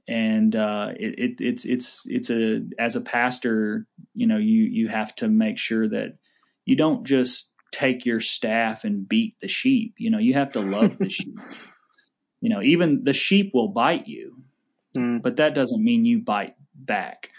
and 0.07 0.55
uh, 0.55 0.89
it, 0.97 1.19
it, 1.19 1.41
it's 1.41 1.65
it's 1.65 2.03
it's 2.09 2.31
a 2.31 2.63
as 2.79 2.97
a 2.97 3.01
pastor, 3.01 3.87
you 4.15 4.27
know, 4.27 4.39
you 4.39 4.65
you 4.65 4.89
have 4.89 5.15
to 5.17 5.29
make 5.29 5.59
sure 5.59 5.89
that 5.89 6.19
you 6.65 6.77
don't 6.77 7.05
just 7.05 7.51
take 7.73 8.07
your 8.07 8.21
staff 8.21 8.85
and 8.85 9.09
beat 9.09 9.37
the 9.41 9.49
sheep. 9.49 9.95
You 9.99 10.11
know, 10.11 10.19
you 10.19 10.35
have 10.35 10.53
to 10.53 10.61
love 10.61 10.99
the 10.99 11.09
sheep 11.11 11.39
you 12.45 12.51
know, 12.51 12.61
even 12.61 13.05
the 13.05 13.15
sheep 13.15 13.53
will 13.55 13.69
bite 13.69 14.07
you, 14.07 14.44
mm. 14.97 15.23
but 15.23 15.37
that 15.37 15.55
doesn't 15.55 15.83
mean 15.83 16.05
you 16.05 16.21
bite 16.21 16.57
back. 16.75 17.31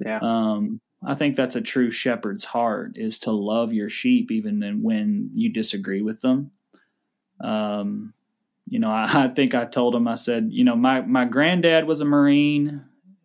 Yeah. 0.00 0.18
Um, 0.22 0.80
I 1.04 1.14
think 1.14 1.36
that's 1.36 1.56
a 1.56 1.60
true 1.60 1.90
shepherd's 1.90 2.44
heart 2.44 2.92
is 2.96 3.18
to 3.20 3.30
love 3.30 3.72
your 3.72 3.88
sheep 3.88 4.30
even 4.30 4.82
when 4.82 5.30
you 5.34 5.52
disagree 5.52 6.02
with 6.02 6.20
them. 6.20 6.50
Um, 7.40 8.14
you 8.68 8.78
know, 8.78 8.90
I, 8.90 9.04
I, 9.24 9.28
think 9.28 9.54
I 9.54 9.64
told 9.64 9.94
him, 9.94 10.08
I 10.08 10.16
said, 10.16 10.48
you 10.50 10.64
know, 10.64 10.76
my, 10.76 11.00
my 11.02 11.24
granddad 11.24 11.86
was 11.86 12.00
a 12.00 12.04
Marine 12.04 12.84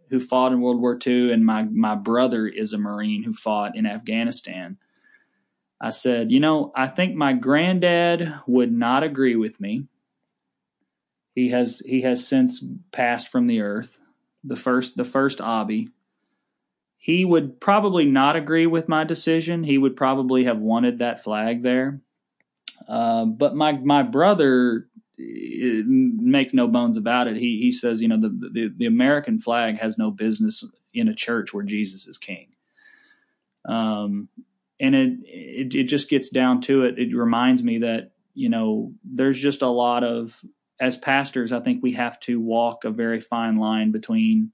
who 0.10 0.20
fought 0.20 0.52
in 0.52 0.62
World 0.62 0.80
War 0.80 0.98
II, 1.06 1.32
and 1.32 1.44
my, 1.44 1.64
my 1.64 1.96
brother 1.96 2.48
is 2.48 2.72
a 2.72 2.78
Marine 2.78 3.24
who 3.24 3.34
fought 3.34 3.76
in 3.76 3.88
Afghanistan. 3.88 4.78
I 5.82 5.90
said, 5.90 6.32
you 6.32 6.40
know, 6.40 6.72
I 6.76 6.88
think 6.88 7.16
my 7.16 7.34
granddad 7.34 8.34
would 8.46 8.72
not 8.72 9.04
agree 9.04 9.36
with 9.36 9.60
me. 9.60 9.88
He 11.34 11.50
has 11.50 11.82
he 11.86 12.02
has 12.02 12.28
since 12.28 12.64
passed 12.92 13.28
from 13.28 13.48
the 13.48 13.62
earth. 13.62 14.00
The 14.44 14.56
first 14.56 14.98
the 14.98 15.06
first 15.06 15.40
Obbie. 15.40 15.90
He 16.98 17.26
would 17.26 17.60
probably 17.60 18.06
not 18.06 18.38
agree 18.38 18.66
with 18.66 18.88
my 18.88 19.04
decision. 19.04 19.66
He 19.66 19.78
would 19.78 19.96
probably 19.96 20.46
have 20.46 20.60
wanted 20.60 21.00
that 21.00 21.22
flag 21.22 21.62
there. 21.62 22.02
Uh, 22.88 23.26
but 23.26 23.56
my 23.56 23.74
my 23.74 24.04
brother 24.04 24.88
make 25.18 26.54
no 26.54 26.68
bones 26.68 26.98
about 26.98 27.28
it. 27.28 27.38
He 27.38 27.60
he 27.62 27.72
says, 27.72 28.02
you 28.02 28.08
know, 28.08 28.20
the, 28.20 28.30
the, 28.30 28.74
the 28.76 28.86
American 28.86 29.40
flag 29.40 29.80
has 29.80 29.98
no 29.98 30.12
business 30.12 30.66
in 30.94 31.08
a 31.08 31.16
church 31.16 31.54
where 31.54 31.64
Jesus 31.64 32.08
is 32.08 32.18
king. 32.18 32.48
Um, 33.66 34.30
and 34.80 34.96
it, 34.96 35.20
it 35.26 35.76
it 35.76 35.84
just 35.86 36.10
gets 36.10 36.30
down 36.30 36.62
to 36.62 36.84
it. 36.84 37.00
It 37.00 37.16
reminds 37.16 37.64
me 37.64 37.80
that 37.80 38.12
you 38.34 38.50
know 38.50 38.94
there's 39.04 39.40
just 39.40 39.62
a 39.62 39.68
lot 39.68 40.04
of 40.04 40.44
as 40.84 40.98
pastors, 40.98 41.54
I 41.54 41.62
think 41.62 41.82
we 41.82 41.94
have 41.94 42.20
to 42.22 42.42
walk 42.42 42.84
a 42.84 42.90
very 42.90 43.22
fine 43.22 43.56
line 43.56 43.94
between 43.94 44.52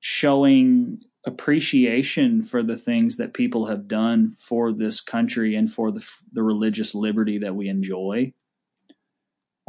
showing 0.00 1.02
appreciation 1.26 2.42
for 2.42 2.62
the 2.62 2.76
things 2.78 3.18
that 3.18 3.34
people 3.34 3.66
have 3.66 3.86
done 3.86 4.34
for 4.38 4.72
this 4.72 5.02
country 5.02 5.54
and 5.54 5.70
for 5.70 5.92
the, 5.92 6.02
the 6.32 6.42
religious 6.42 6.94
liberty 6.94 7.36
that 7.36 7.54
we 7.54 7.68
enjoy. 7.68 8.32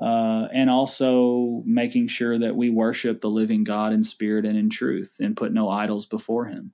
Uh, 0.02 0.48
and 0.54 0.70
also 0.70 1.62
making 1.66 2.08
sure 2.08 2.40
that 2.40 2.56
we 2.56 2.70
worship 2.70 3.20
the 3.20 3.30
living 3.30 3.66
God 3.66 3.92
in 3.92 4.06
spirit 4.06 4.46
and 4.46 4.58
in 4.58 4.70
truth 4.70 5.18
and 5.20 5.36
put 5.36 5.52
no 5.52 5.68
idols 5.68 6.06
before 6.06 6.46
him. 6.46 6.72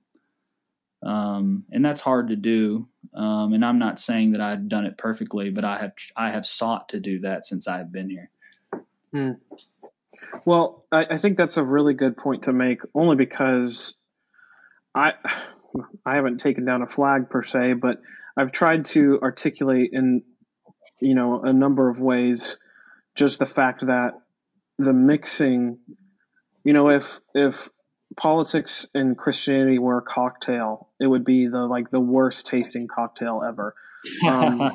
Um, 1.02 1.64
and 1.72 1.84
that's 1.84 2.00
hard 2.00 2.28
to 2.28 2.36
do. 2.36 2.88
Um, 3.12 3.54
and 3.54 3.64
I'm 3.64 3.80
not 3.80 3.98
saying 3.98 4.32
that 4.32 4.40
I've 4.40 4.68
done 4.68 4.86
it 4.86 4.96
perfectly, 4.98 5.50
but 5.50 5.64
I 5.64 5.78
have 5.78 5.92
I 6.16 6.30
have 6.30 6.46
sought 6.46 6.88
to 6.90 7.00
do 7.00 7.20
that 7.20 7.44
since 7.44 7.66
I 7.66 7.78
have 7.78 7.90
been 7.90 8.08
here. 8.08 8.30
Hmm. 9.12 9.32
Well, 10.44 10.84
I, 10.90 11.06
I, 11.10 11.18
think 11.18 11.36
that's 11.36 11.56
a 11.56 11.64
really 11.64 11.94
good 11.94 12.16
point 12.16 12.44
to 12.44 12.52
make, 12.52 12.80
only 12.94 13.16
because 13.16 13.96
I 14.94 15.12
I 16.06 16.14
haven't 16.14 16.38
taken 16.38 16.64
down 16.64 16.82
a 16.82 16.86
flag 16.86 17.28
per 17.30 17.42
se, 17.42 17.74
but 17.74 17.98
I've 18.36 18.52
tried 18.52 18.86
to 18.86 19.20
articulate 19.22 19.90
in 19.92 20.22
you 21.00 21.14
know 21.14 21.42
a 21.42 21.52
number 21.52 21.88
of 21.88 22.00
ways 22.00 22.58
just 23.14 23.38
the 23.38 23.46
fact 23.46 23.86
that 23.86 24.12
the 24.78 24.92
mixing, 24.92 25.78
you 26.64 26.72
know, 26.72 26.88
if 26.88 27.20
if 27.34 27.68
politics 28.16 28.86
and 28.94 29.18
Christianity 29.18 29.78
were 29.78 29.98
a 29.98 30.02
cocktail, 30.02 30.88
it 31.00 31.06
would 31.06 31.24
be 31.24 31.48
the 31.48 31.58
like 31.58 31.90
the 31.90 32.00
worst 32.00 32.46
tasting 32.46 32.88
cocktail 32.88 33.42
ever. 33.46 33.74
Um, 34.24 34.70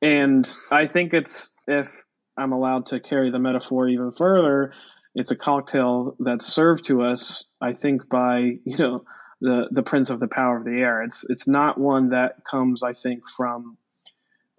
and 0.00 0.48
I 0.70 0.86
think 0.86 1.12
it's 1.12 1.52
if 1.66 2.04
I'm 2.36 2.52
allowed 2.52 2.86
to 2.86 3.00
carry 3.00 3.30
the 3.30 3.38
metaphor 3.38 3.88
even 3.88 4.12
further, 4.12 4.72
it's 5.14 5.30
a 5.30 5.36
cocktail 5.36 6.16
that's 6.20 6.46
served 6.46 6.84
to 6.84 7.02
us, 7.02 7.44
I 7.60 7.74
think, 7.74 8.08
by 8.08 8.38
you 8.64 8.78
know 8.78 9.04
the 9.40 9.68
the 9.70 9.82
prince 9.82 10.10
of 10.10 10.20
the 10.20 10.28
power 10.28 10.56
of 10.56 10.64
the 10.64 10.80
air. 10.80 11.02
It's 11.02 11.24
it's 11.28 11.46
not 11.46 11.78
one 11.78 12.10
that 12.10 12.44
comes, 12.48 12.82
I 12.82 12.94
think, 12.94 13.28
from 13.28 13.76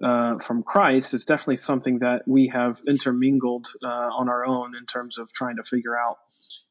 uh, 0.03 0.37
from 0.39 0.63
Christ. 0.63 1.13
It's 1.13 1.25
definitely 1.25 1.57
something 1.57 1.99
that 1.99 2.23
we 2.27 2.51
have 2.53 2.81
intermingled 2.87 3.67
uh, 3.83 3.87
on 3.87 4.29
our 4.29 4.45
own 4.45 4.75
in 4.75 4.85
terms 4.85 5.17
of 5.17 5.31
trying 5.33 5.55
to 5.55 5.63
figure 5.63 5.97
out, 5.97 6.17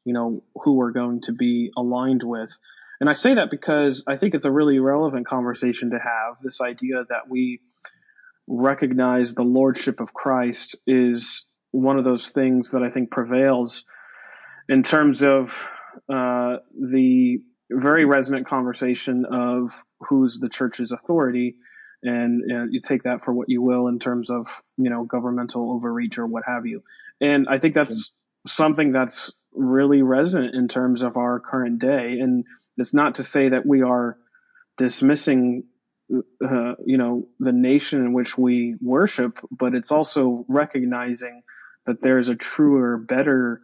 you 0.05 0.13
know, 0.13 0.43
who 0.55 0.75
we're 0.75 0.91
going 0.91 1.21
to 1.21 1.33
be 1.33 1.71
aligned 1.75 2.23
with. 2.23 2.55
And 3.01 3.09
I 3.09 3.13
say 3.13 3.33
that 3.33 3.49
because 3.51 4.03
I 4.07 4.15
think 4.15 4.33
it's 4.33 4.45
a 4.45 4.51
really 4.51 4.79
relevant 4.79 5.27
conversation 5.27 5.89
to 5.89 5.97
have. 5.97 6.37
This 6.41 6.61
idea 6.61 7.03
that 7.09 7.27
we 7.27 7.59
recognize 8.47 9.33
the 9.33 9.43
lordship 9.43 9.99
of 9.99 10.13
Christ 10.13 10.75
is 10.85 11.45
one 11.71 11.97
of 11.97 12.03
those 12.03 12.27
things 12.27 12.71
that 12.71 12.83
I 12.83 12.89
think 12.89 13.09
prevails 13.09 13.85
in 14.69 14.83
terms 14.83 15.23
of 15.23 15.67
uh, 16.09 16.57
the 16.79 17.39
very 17.71 18.05
resonant 18.05 18.47
conversation 18.47 19.25
of 19.25 19.71
who's 20.01 20.37
the 20.39 20.49
church's 20.49 20.91
authority, 20.91 21.55
and, 22.03 22.43
and 22.51 22.73
you 22.73 22.81
take 22.81 23.03
that 23.03 23.23
for 23.23 23.33
what 23.33 23.49
you 23.49 23.61
will 23.61 23.87
in 23.87 23.99
terms 23.99 24.29
of 24.29 24.61
you 24.77 24.89
know 24.89 25.03
governmental 25.05 25.71
overreach 25.71 26.17
or 26.17 26.27
what 26.27 26.43
have 26.45 26.65
you. 26.65 26.83
And 27.21 27.47
I 27.49 27.59
think 27.59 27.75
that's 27.75 28.11
something 28.45 28.91
that's 28.91 29.31
really 29.53 30.01
resonant 30.01 30.55
in 30.55 30.67
terms 30.67 31.01
of 31.01 31.17
our 31.17 31.39
current 31.39 31.79
day. 31.79 32.19
And 32.19 32.45
it's 32.77 32.93
not 32.93 33.15
to 33.15 33.23
say 33.23 33.49
that 33.49 33.65
we 33.65 33.81
are 33.81 34.17
dismissing 34.77 35.63
uh, 36.11 36.75
you 36.85 36.97
know 36.97 37.27
the 37.39 37.51
nation 37.51 37.99
in 37.99 38.13
which 38.13 38.37
we 38.37 38.75
worship, 38.81 39.39
but 39.51 39.73
it's 39.73 39.91
also 39.91 40.45
recognizing 40.47 41.43
that 41.85 42.01
there's 42.01 42.29
a 42.29 42.35
truer, 42.35 42.97
better, 42.97 43.61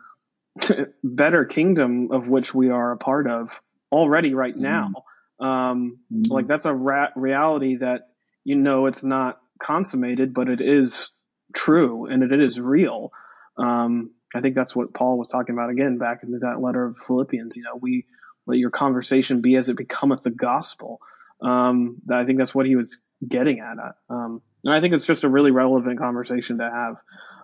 better 1.03 1.45
kingdom 1.45 2.11
of 2.11 2.27
which 2.27 2.53
we 2.53 2.69
are 2.69 2.91
a 2.91 2.97
part 2.97 3.27
of 3.27 3.61
already 3.91 4.33
right 4.33 4.53
mm-hmm. 4.53 4.63
now. 4.63 4.91
Um, 5.39 5.99
mm-hmm. 6.13 6.31
Like 6.31 6.47
that's 6.47 6.65
a 6.65 6.73
ra- 6.73 7.11
reality 7.15 7.77
that 7.77 8.09
you 8.43 8.55
know 8.55 8.87
it's 8.87 9.03
not 9.03 9.39
consummated, 9.59 10.33
but 10.33 10.49
it 10.49 10.61
is 10.61 11.11
true 11.53 12.05
and 12.05 12.23
it 12.23 12.41
is 12.41 12.59
real. 12.59 13.11
Um, 13.57 14.11
I 14.33 14.41
think 14.41 14.55
that's 14.55 14.75
what 14.75 14.93
Paul 14.93 15.17
was 15.17 15.27
talking 15.27 15.53
about 15.53 15.69
again 15.69 15.97
back 15.97 16.23
in 16.23 16.31
that 16.39 16.61
letter 16.61 16.85
of 16.85 16.97
Philippians. 16.99 17.55
You 17.55 17.63
know, 17.63 17.77
we 17.79 18.05
let 18.45 18.57
your 18.57 18.69
conversation 18.69 19.41
be 19.41 19.55
as 19.55 19.69
it 19.69 19.77
becometh 19.77 20.23
the 20.23 20.31
gospel. 20.31 20.99
Um, 21.41 22.01
I 22.11 22.25
think 22.25 22.37
that's 22.37 22.53
what 22.53 22.65
he 22.65 22.75
was 22.75 22.99
getting 23.25 23.59
at. 23.59 23.77
Um, 24.09 24.41
and 24.63 24.73
I 24.73 24.81
think 24.81 24.93
it's 24.93 25.05
just 25.05 25.23
a 25.23 25.29
really 25.29 25.51
relevant 25.51 25.99
conversation 25.99 26.57
to 26.57 26.69
have 26.69 26.97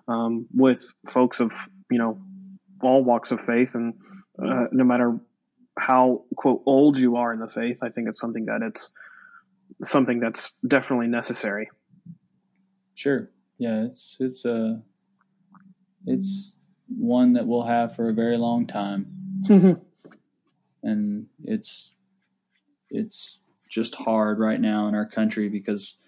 um, 0.08 0.46
with 0.54 0.92
folks 1.08 1.40
of 1.40 1.52
you 1.90 1.98
know 1.98 2.20
all 2.82 3.02
walks 3.02 3.32
of 3.32 3.40
faith, 3.40 3.74
and 3.74 3.94
uh, 4.42 4.66
no 4.70 4.84
matter 4.84 5.18
how 5.78 6.24
quote 6.36 6.62
old 6.66 6.98
you 6.98 7.16
are 7.16 7.32
in 7.32 7.40
the 7.40 7.48
faith, 7.48 7.78
I 7.82 7.88
think 7.88 8.08
it's 8.08 8.20
something 8.20 8.46
that 8.46 8.62
it's 8.62 8.90
something 9.82 10.20
that's 10.20 10.52
definitely 10.66 11.08
necessary. 11.08 11.70
Sure. 12.94 13.30
Yeah, 13.58 13.84
it's 13.84 14.16
it's 14.20 14.44
a 14.44 14.54
uh, 14.54 15.60
it's 16.06 16.54
one 16.88 17.32
that 17.34 17.46
we'll 17.46 17.64
have 17.64 17.96
for 17.96 18.08
a 18.08 18.14
very 18.14 18.36
long 18.36 18.66
time. 18.66 19.06
and 20.82 21.26
it's 21.44 21.94
it's 22.90 23.40
just 23.76 23.94
hard 23.94 24.38
right 24.38 24.58
now 24.58 24.88
in 24.88 24.94
our 24.94 25.04
country 25.04 25.50
because 25.50 25.98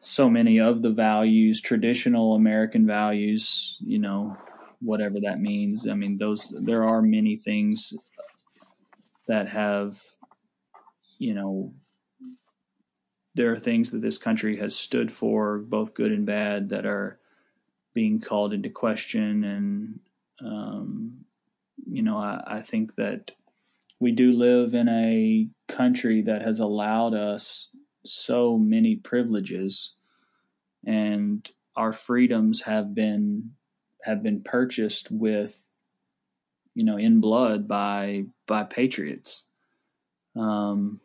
so 0.00 0.30
many 0.30 0.58
of 0.58 0.80
the 0.80 0.88
values, 0.88 1.60
traditional 1.60 2.34
American 2.34 2.86
values, 2.86 3.76
you 3.80 3.98
know, 3.98 4.34
whatever 4.80 5.20
that 5.20 5.42
means. 5.42 5.86
I 5.86 5.92
mean, 5.92 6.16
those 6.16 6.54
there 6.58 6.84
are 6.84 7.02
many 7.02 7.36
things 7.36 7.92
that 9.28 9.48
have, 9.48 10.02
you 11.18 11.34
know, 11.34 11.74
there 13.34 13.52
are 13.52 13.58
things 13.58 13.90
that 13.90 14.00
this 14.00 14.16
country 14.16 14.56
has 14.56 14.74
stood 14.74 15.12
for, 15.12 15.58
both 15.58 15.92
good 15.92 16.12
and 16.12 16.24
bad, 16.24 16.70
that 16.70 16.86
are 16.86 17.20
being 17.92 18.20
called 18.20 18.54
into 18.54 18.70
question. 18.70 19.44
And, 19.44 20.00
um, 20.42 21.26
you 21.86 22.02
know, 22.02 22.16
I, 22.16 22.42
I 22.46 22.62
think 22.62 22.94
that 22.94 23.32
we 24.00 24.12
do 24.12 24.32
live 24.32 24.74
in 24.74 24.88
a 24.88 25.48
country 25.68 26.22
that 26.22 26.42
has 26.42 26.58
allowed 26.58 27.14
us 27.14 27.68
so 28.04 28.56
many 28.56 28.96
privileges 28.96 29.92
and 30.86 31.50
our 31.76 31.92
freedoms 31.92 32.62
have 32.62 32.94
been 32.94 33.52
have 34.02 34.22
been 34.22 34.42
purchased 34.42 35.10
with 35.10 35.66
you 36.74 36.84
know 36.84 36.96
in 36.96 37.20
blood 37.20 37.68
by 37.68 38.24
by 38.46 38.64
patriots. 38.64 39.44
Um 40.34 41.00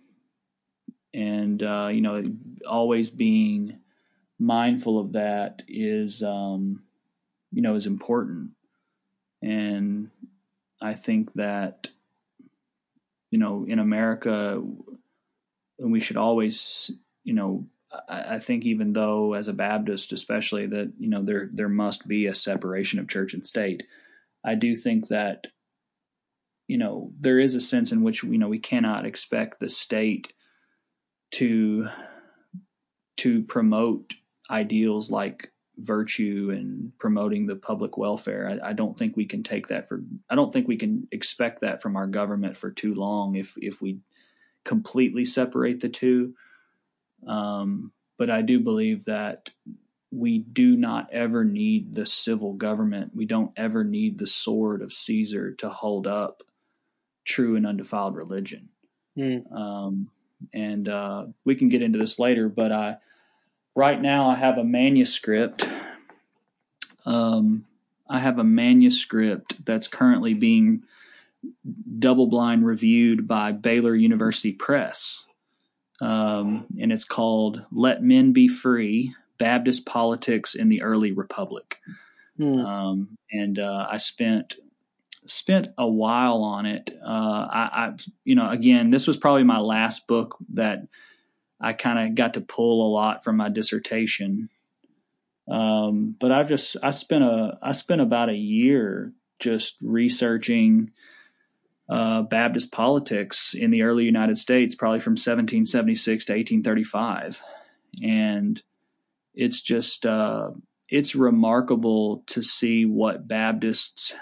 and 1.13 1.61
uh 1.61 1.89
you 1.91 2.01
know 2.01 2.23
always 2.67 3.09
being 3.09 3.79
mindful 4.39 4.99
of 4.99 5.13
that 5.13 5.63
is 5.67 6.23
um 6.23 6.83
you 7.51 7.61
know 7.61 7.75
is 7.75 7.87
important. 7.87 8.51
And 9.41 10.09
i 10.81 10.93
think 10.93 11.33
that 11.33 11.89
you 13.36 13.39
know 13.39 13.65
in 13.67 13.79
america 13.79 14.63
and 15.79 15.91
we 15.91 15.99
should 15.99 16.15
always 16.15 16.89
you 17.25 17.33
know 17.33 17.67
I, 18.07 18.36
I 18.36 18.39
think 18.39 18.63
even 18.63 18.93
though 18.93 19.33
as 19.33 19.49
a 19.49 19.53
Baptist, 19.53 20.13
especially 20.13 20.67
that 20.67 20.93
you 20.97 21.09
know 21.09 21.21
there 21.21 21.49
there 21.51 21.69
must 21.69 22.07
be 22.07 22.27
a 22.27 22.36
separation 22.36 22.97
of 22.99 23.09
church 23.09 23.33
and 23.33 23.45
state, 23.45 23.83
I 24.45 24.55
do 24.55 24.75
think 24.75 25.09
that 25.09 25.47
you 26.67 26.77
know 26.77 27.11
there 27.19 27.39
is 27.39 27.55
a 27.55 27.61
sense 27.61 27.91
in 27.91 28.03
which 28.03 28.23
you 28.23 28.38
know 28.38 28.47
we 28.47 28.59
cannot 28.59 29.05
expect 29.05 29.59
the 29.59 29.69
state 29.69 30.31
to 31.31 31.88
to 33.17 33.43
promote 33.43 34.13
ideals 34.49 35.09
like 35.09 35.51
virtue 35.78 36.51
and 36.51 36.97
promoting 36.97 37.45
the 37.45 37.55
public 37.55 37.97
welfare. 37.97 38.59
I, 38.63 38.69
I, 38.69 38.73
don't 38.73 38.97
think 38.97 39.15
we 39.15 39.26
can 39.26 39.43
take 39.43 39.67
that 39.67 39.88
for. 39.88 40.01
I 40.30 40.36
don't 40.36 40.53
think 40.53 40.67
we 40.67 40.78
can 40.78 41.07
expect 41.11 41.61
that 41.61 41.82
from 41.82 41.95
our 41.95 42.07
government 42.07 42.55
for 42.55 42.71
too 42.71 42.95
long. 42.95 43.36
If 43.36 43.55
if 43.57 43.82
we 43.82 43.99
completely 44.63 45.26
separate 45.26 45.82
the 45.82 45.89
two, 45.89 46.34
um, 47.28 47.91
but 48.17 48.30
I 48.30 48.41
do 48.41 48.59
believe 48.59 49.05
that 49.05 49.49
we 50.11 50.39
do 50.39 50.78
not 50.78 51.11
ever 51.11 51.43
need 51.43 51.95
the 51.95 52.05
civil 52.05 52.53
government. 52.53 53.11
We 53.13 53.26
don't 53.26 53.51
ever 53.57 53.84
need 53.84 54.17
the 54.17 54.28
sword 54.28 54.82
of 54.82 54.93
Caesar 54.93 55.51
to 55.55 55.69
hold 55.69 56.07
up 56.07 56.41
true 57.26 57.55
and 57.55 57.67
undefiled 57.67 58.15
religion. 58.15 58.69
Mm. 59.17 59.51
Um, 59.51 60.09
and 60.53 60.88
uh, 60.88 61.26
we 61.43 61.55
can 61.55 61.69
get 61.69 61.82
into 61.82 61.99
this 61.99 62.19
later, 62.19 62.47
but 62.47 62.71
I 62.71 62.97
right 63.76 64.01
now 64.01 64.30
I 64.30 64.36
have 64.36 64.57
a 64.57 64.63
manuscript. 64.63 65.69
Um, 67.05 67.65
I 68.09 68.19
have 68.19 68.39
a 68.39 68.43
manuscript 68.43 69.65
that's 69.65 69.88
currently 69.88 70.34
being 70.34 70.84
double 71.99 72.28
blind 72.28 72.65
reviewed 72.65 73.28
by 73.28 73.51
Baylor 73.51 73.95
University 73.95 74.51
Press 74.51 75.26
um, 76.01 76.65
and 76.80 76.91
it's 76.91 77.05
called 77.05 77.63
"Let 77.71 78.03
Men 78.03 78.34
Be 78.34 78.47
Free: 78.47 79.15
Baptist 79.38 79.86
Politics 79.86 80.55
in 80.55 80.69
the 80.69 80.82
Early 80.82 81.11
Republic." 81.11 81.80
Hmm. 82.38 82.59
Um, 82.59 83.17
and 83.32 83.59
uh, 83.59 83.88
I 83.89 83.97
spent 83.97 84.55
spent 85.26 85.69
a 85.78 85.88
while 85.88 86.43
on 86.43 86.65
it. 86.65 86.91
Uh, 87.03 87.47
I, 87.49 87.69
I, 87.73 87.93
you 88.26 88.36
know, 88.36 88.49
again, 88.49 88.91
this 88.91 89.07
was 89.07 89.17
probably 89.17 89.43
my 89.43 89.59
last 89.59 90.07
book 90.07 90.38
that 90.53 90.88
I 91.60 91.74
kind 91.74 91.99
of 91.99 92.16
got 92.16 92.34
to 92.36 92.41
pull 92.41 92.88
a 92.88 92.93
lot 92.93 93.24
from 93.24 93.38
my 93.38 93.49
dissertation. 93.49 94.49
Um, 95.49 96.16
but 96.20 96.32
I've 96.32 96.49
just 96.49 96.76
I 96.82 96.91
spent 96.91 97.24
a 97.24 97.58
I 97.62 97.72
spent 97.72 98.01
about 98.01 98.30
a 98.30 98.36
year 98.36 99.14
just 99.39 99.78
researching 99.82 100.91
uh, 101.88 102.24
Baptist 102.24 102.72
politics 102.72 103.53
in 103.53 103.70
the 103.70 103.84
early 103.84 104.06
United 104.06 104.38
States, 104.38 104.74
probably 104.74 104.99
from 104.99 105.12
1776 105.12 106.26
to 106.26 106.34
1835, 106.34 107.41
and 108.01 108.62
it's 109.36 109.62
just 109.62 110.06
uh, 110.06 110.49
it's 110.89 111.16
remarkable 111.16 112.24
to 112.28 112.41
see 112.41 112.86
what 112.86 113.28
Baptists 113.28 114.16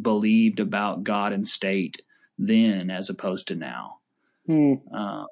believed 0.00 0.60
about 0.60 1.04
God 1.04 1.32
and 1.32 1.46
state 1.46 2.00
then, 2.38 2.90
as 2.90 3.10
opposed 3.10 3.48
to 3.48 3.56
now. 3.56 3.98
Hmm. 4.46 4.74
Um, 4.92 5.26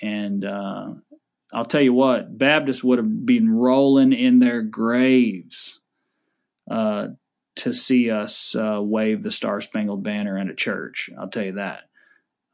and 0.00 0.44
uh, 0.44 0.88
I'll 1.52 1.64
tell 1.64 1.80
you 1.80 1.92
what, 1.92 2.36
Baptists 2.36 2.84
would 2.84 2.98
have 2.98 3.26
been 3.26 3.50
rolling 3.50 4.12
in 4.12 4.38
their 4.38 4.62
graves 4.62 5.80
uh, 6.70 7.08
to 7.56 7.74
see 7.74 8.10
us 8.10 8.54
uh, 8.54 8.80
wave 8.80 9.22
the 9.22 9.30
Star 9.30 9.60
Spangled 9.60 10.02
Banner 10.02 10.38
in 10.38 10.48
a 10.48 10.54
church. 10.54 11.10
I'll 11.18 11.28
tell 11.28 11.44
you 11.44 11.52
that. 11.52 11.82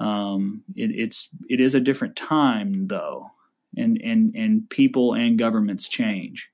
Um, 0.01 0.63
it, 0.75 0.91
it's 0.95 1.29
it 1.49 1.61
is 1.61 1.75
a 1.75 1.81
different 1.81 2.17
time 2.17 2.87
though, 2.87 3.31
and 3.77 4.01
and 4.03 4.35
and 4.35 4.69
people 4.69 5.15
and 5.15 5.39
governments 5.39 5.89
change. 5.89 6.51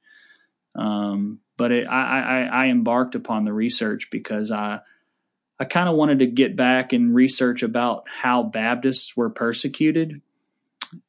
Um, 0.76 1.40
but 1.56 1.72
it, 1.72 1.86
I, 1.86 2.20
I 2.20 2.64
I 2.64 2.66
embarked 2.68 3.14
upon 3.14 3.44
the 3.44 3.52
research 3.52 4.08
because 4.10 4.50
I 4.50 4.80
I 5.58 5.64
kind 5.64 5.88
of 5.88 5.96
wanted 5.96 6.20
to 6.20 6.26
get 6.26 6.56
back 6.56 6.92
and 6.92 7.14
research 7.14 7.62
about 7.62 8.04
how 8.08 8.42
Baptists 8.44 9.16
were 9.16 9.30
persecuted 9.30 10.20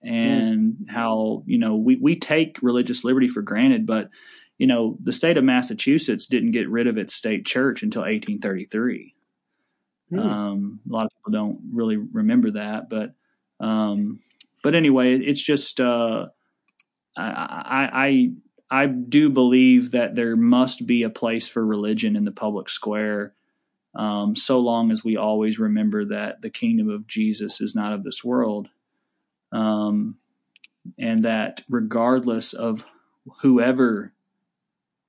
and 0.02 0.74
mm. 0.74 0.90
how 0.90 1.44
you 1.46 1.58
know 1.58 1.76
we 1.76 1.96
we 1.96 2.18
take 2.18 2.60
religious 2.62 3.04
liberty 3.04 3.28
for 3.28 3.42
granted, 3.42 3.86
but 3.86 4.10
you 4.58 4.68
know, 4.68 4.98
the 5.04 5.12
state 5.12 5.38
of 5.38 5.44
Massachusetts 5.44 6.26
didn't 6.26 6.52
get 6.52 6.70
rid 6.70 6.88
of 6.88 6.98
its 6.98 7.14
state 7.14 7.46
church 7.46 7.84
until 7.84 8.04
1833. 8.04 9.14
Hmm. 10.10 10.20
Um, 10.20 10.80
a 10.90 10.94
lot 10.94 11.06
of 11.06 11.12
people 11.12 11.32
don't 11.32 11.60
really 11.74 11.98
remember 11.98 12.52
that, 12.52 12.90
but 12.90 13.14
um, 13.60 14.20
but 14.64 14.76
anyway, 14.76 15.18
it's 15.18 15.42
just 15.42 15.80
uh, 15.80 16.28
I, 17.18 17.90
I 18.70 18.84
I 18.84 18.86
do 18.86 19.30
believe 19.30 19.92
that 19.92 20.16
there 20.16 20.36
must 20.36 20.86
be 20.86 21.04
a 21.04 21.10
place 21.10 21.48
for 21.48 21.66
religion 21.66 22.16
in 22.16 22.26
the 22.26 22.32
public 22.32 22.70
square, 22.70 23.34
um, 23.96 24.36
so 24.36 24.60
long 24.60 24.92
as 24.92 25.04
we 25.04 25.18
always 25.18 25.60
remember 25.60 26.06
that 26.06 26.42
the 26.42 26.50
kingdom 26.50 26.90
of 26.90 27.08
Jesus 27.08 27.60
is 27.60 27.76
not 27.76 27.94
of 27.94 28.04
this 28.04 28.24
world. 28.24 28.70
Um, 29.54 30.18
and 30.98 31.24
that 31.26 31.64
regardless 31.70 32.54
of 32.54 32.84
whoever 33.42 34.12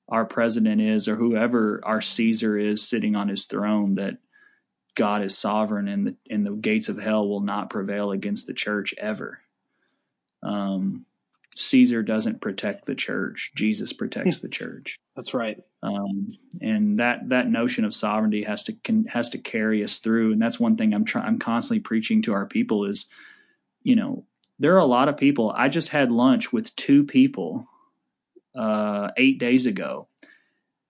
our 0.09 0.24
president 0.24 0.80
is 0.80 1.09
or 1.09 1.16
whoever 1.16 1.80
our 1.84 2.01
Caesar 2.01 2.57
is 2.59 2.86
sitting 2.86 3.16
on 3.16 3.28
his 3.28 3.47
throne, 3.47 3.97
that 3.97 4.18
God 4.95 5.22
is 5.22 5.36
sovereign 5.36 5.88
and 5.88 6.07
the, 6.07 6.16
and 6.30 6.47
the 6.47 6.53
gates 6.53 6.88
of 6.88 6.99
hell 6.99 7.28
will 7.28 7.40
not 7.40 7.70
prevail 7.70 8.12
against 8.12 8.47
the 8.47 8.55
church 8.55 8.95
ever. 8.99 9.40
Um, 10.42 11.07
Caesar 11.57 12.03
doesn't 12.03 12.40
protect 12.40 12.84
the 12.84 12.95
church; 12.95 13.53
Jesus 13.55 13.92
protects 13.92 14.40
the 14.40 14.49
church. 14.49 14.99
That's 15.14 15.34
right. 15.34 15.62
Um, 15.82 16.36
and 16.61 16.99
that 16.99 17.28
that 17.28 17.49
notion 17.49 17.84
of 17.84 17.95
sovereignty 17.95 18.42
has 18.42 18.64
to 18.64 18.72
can, 18.72 19.05
has 19.07 19.30
to 19.30 19.38
carry 19.38 19.84
us 19.84 19.99
through. 19.99 20.32
And 20.32 20.42
that's 20.42 20.59
one 20.59 20.76
thing 20.76 20.92
I'm 20.92 21.05
trying. 21.05 21.26
I'm 21.26 21.38
constantly 21.38 21.80
preaching 21.80 22.22
to 22.22 22.32
our 22.32 22.47
people 22.47 22.86
is, 22.86 23.07
you 23.84 23.95
know, 23.95 24.24
there 24.59 24.75
are 24.75 24.79
a 24.79 24.87
lot 24.87 25.09
of 25.09 25.17
people. 25.17 25.53
I 25.57 25.69
just 25.69 25.89
had 25.89 26.13
lunch 26.13 26.53
with 26.53 26.75
two 26.77 27.05
people 27.05 27.67
uh, 28.55 29.11
eight 29.17 29.39
days 29.39 29.67
ago, 29.67 30.09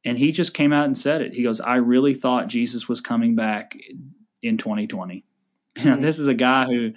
and 0.04 0.18
he 0.18 0.32
just 0.32 0.54
came 0.54 0.72
out 0.72 0.86
and 0.86 0.96
said 0.96 1.22
it. 1.22 1.34
He 1.34 1.42
goes, 1.42 1.60
"I 1.60 1.76
really 1.76 2.14
thought 2.14 2.48
Jesus 2.48 2.88
was 2.88 3.00
coming 3.00 3.34
back 3.34 3.76
in 4.42 4.58
2020." 4.58 5.24
Mm-hmm. 5.76 6.00
this 6.02 6.18
is 6.18 6.28
a 6.28 6.34
guy 6.34 6.66
who, 6.66 6.92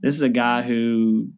this 0.00 0.14
is 0.14 0.22
a 0.22 0.28
guy 0.28 0.62
who 0.62 1.30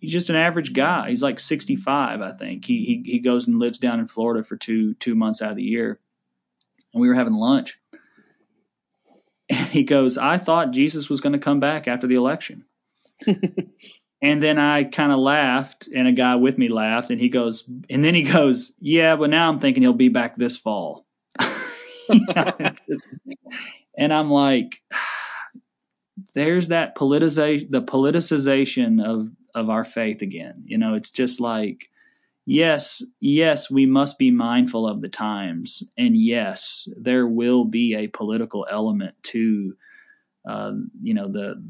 he's 0.00 0.12
just 0.12 0.30
an 0.30 0.36
average 0.36 0.72
guy. 0.72 1.10
He's 1.10 1.22
like 1.22 1.40
65, 1.40 2.20
I 2.20 2.32
think. 2.32 2.64
He, 2.64 2.84
he 2.84 3.10
he 3.12 3.18
goes 3.18 3.46
and 3.46 3.58
lives 3.58 3.78
down 3.78 4.00
in 4.00 4.08
Florida 4.08 4.42
for 4.42 4.56
two 4.56 4.94
two 4.94 5.14
months 5.14 5.42
out 5.42 5.50
of 5.50 5.56
the 5.56 5.62
year. 5.62 5.98
And 6.92 7.00
we 7.00 7.08
were 7.08 7.14
having 7.14 7.34
lunch. 7.34 7.78
And 9.50 9.68
he 9.68 9.82
goes, 9.82 10.16
I 10.16 10.38
thought 10.38 10.70
Jesus 10.70 11.10
was 11.10 11.20
going 11.20 11.34
to 11.34 11.38
come 11.38 11.60
back 11.60 11.86
after 11.86 12.06
the 12.06 12.14
election. 12.14 12.64
And 14.22 14.42
then 14.42 14.58
I 14.58 14.84
kind 14.84 15.12
of 15.12 15.18
laughed, 15.18 15.88
and 15.94 16.08
a 16.08 16.12
guy 16.12 16.36
with 16.36 16.58
me 16.58 16.68
laughed, 16.68 17.10
and 17.10 17.20
he 17.20 17.28
goes, 17.28 17.64
and 17.90 18.04
then 18.04 18.14
he 18.14 18.22
goes, 18.22 18.72
Yeah, 18.80 19.16
but 19.16 19.30
now 19.30 19.48
I'm 19.48 19.60
thinking 19.60 19.82
he'll 19.82 19.92
be 19.92 20.08
back 20.08 20.36
this 20.36 20.56
fall. 20.56 21.06
and 23.96 24.12
I'm 24.12 24.30
like, 24.30 24.82
there's 26.34 26.68
that 26.68 26.96
politicization, 26.96 27.70
the 27.70 27.82
politicization 27.82 29.04
of 29.04 29.30
of 29.54 29.70
our 29.70 29.84
faith 29.84 30.22
again. 30.22 30.64
You 30.66 30.78
know, 30.78 30.94
it's 30.94 31.10
just 31.10 31.40
like, 31.40 31.88
yes, 32.44 33.02
yes, 33.20 33.70
we 33.70 33.86
must 33.86 34.18
be 34.18 34.30
mindful 34.30 34.86
of 34.86 35.00
the 35.00 35.08
times, 35.08 35.82
and 35.96 36.16
yes, 36.16 36.88
there 36.96 37.26
will 37.26 37.64
be 37.64 37.94
a 37.94 38.08
political 38.08 38.66
element 38.70 39.14
to, 39.24 39.76
uh, 40.48 40.72
you 41.02 41.14
know, 41.14 41.28
the 41.28 41.62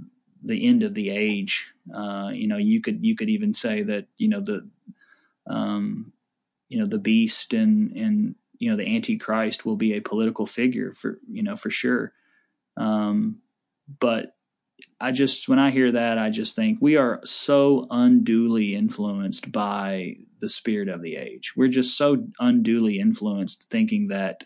the 0.45 0.67
end 0.67 0.83
of 0.83 0.95
the 0.95 1.11
age. 1.11 1.73
Uh, 1.95 2.31
you 2.33 2.47
know, 2.47 2.57
you 2.57 2.81
could 2.81 3.05
you 3.05 3.17
could 3.17 3.29
even 3.29 3.55
say 3.55 3.83
that 3.83 4.07
you 4.17 4.29
know 4.29 4.41
the, 4.41 4.69
um, 5.49 6.13
you 6.69 6.79
know, 6.79 6.87
the 6.87 6.99
beast 6.99 7.55
and 7.55 7.93
and 7.97 8.35
you 8.59 8.71
know 8.71 8.77
the 8.77 8.95
antichrist 8.95 9.67
will 9.67 9.77
be 9.77 9.95
a 9.95 10.01
political 10.01 10.47
figure 10.47 10.95
for 10.95 11.19
you 11.31 11.43
know 11.43 11.57
for 11.57 11.71
sure. 11.71 12.13
Um, 12.77 13.41
but 14.01 14.35
I 15.01 15.13
just 15.13 15.49
when 15.49 15.59
I 15.59 15.71
hear 15.71 15.93
that, 15.93 16.19
I 16.19 16.31
just 16.31 16.57
think 16.57 16.79
we 16.81 16.97
are 16.97 17.21
so 17.25 17.87
unduly 17.91 18.75
influenced 18.75 19.51
by 19.53 20.17
the 20.41 20.49
spirit 20.49 20.89
of 20.89 21.03
the 21.03 21.17
age. 21.17 21.55
We're 21.57 21.69
just 21.69 21.97
so 21.97 22.27
unduly 22.39 22.99
influenced 22.99 23.69
thinking 23.71 24.09
that 24.09 24.45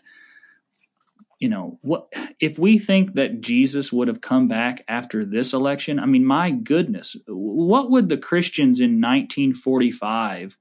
you 1.39 1.49
know 1.49 1.79
what 1.81 2.11
if 2.39 2.59
we 2.59 2.77
think 2.77 3.13
that 3.13 3.41
Jesus 3.41 3.91
would 3.91 4.07
have 4.07 4.21
come 4.21 4.47
back 4.47 4.83
after 4.87 5.25
this 5.25 5.53
election, 5.53 5.99
I 5.99 6.05
mean 6.05 6.25
my 6.25 6.51
goodness, 6.51 7.15
what 7.27 7.89
would 7.89 8.09
the 8.09 8.17
Christians 8.17 8.79
in 8.79 9.01
1945 9.01 10.57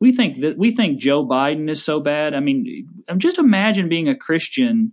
we 0.00 0.12
think 0.12 0.40
that 0.40 0.58
we 0.58 0.74
think 0.74 0.98
Joe 0.98 1.24
Biden 1.24 1.70
is 1.70 1.82
so 1.82 2.00
bad. 2.00 2.34
I 2.34 2.40
mean, 2.40 2.88
just 3.16 3.38
imagine 3.38 3.88
being 3.88 4.08
a 4.08 4.14
Christian 4.14 4.92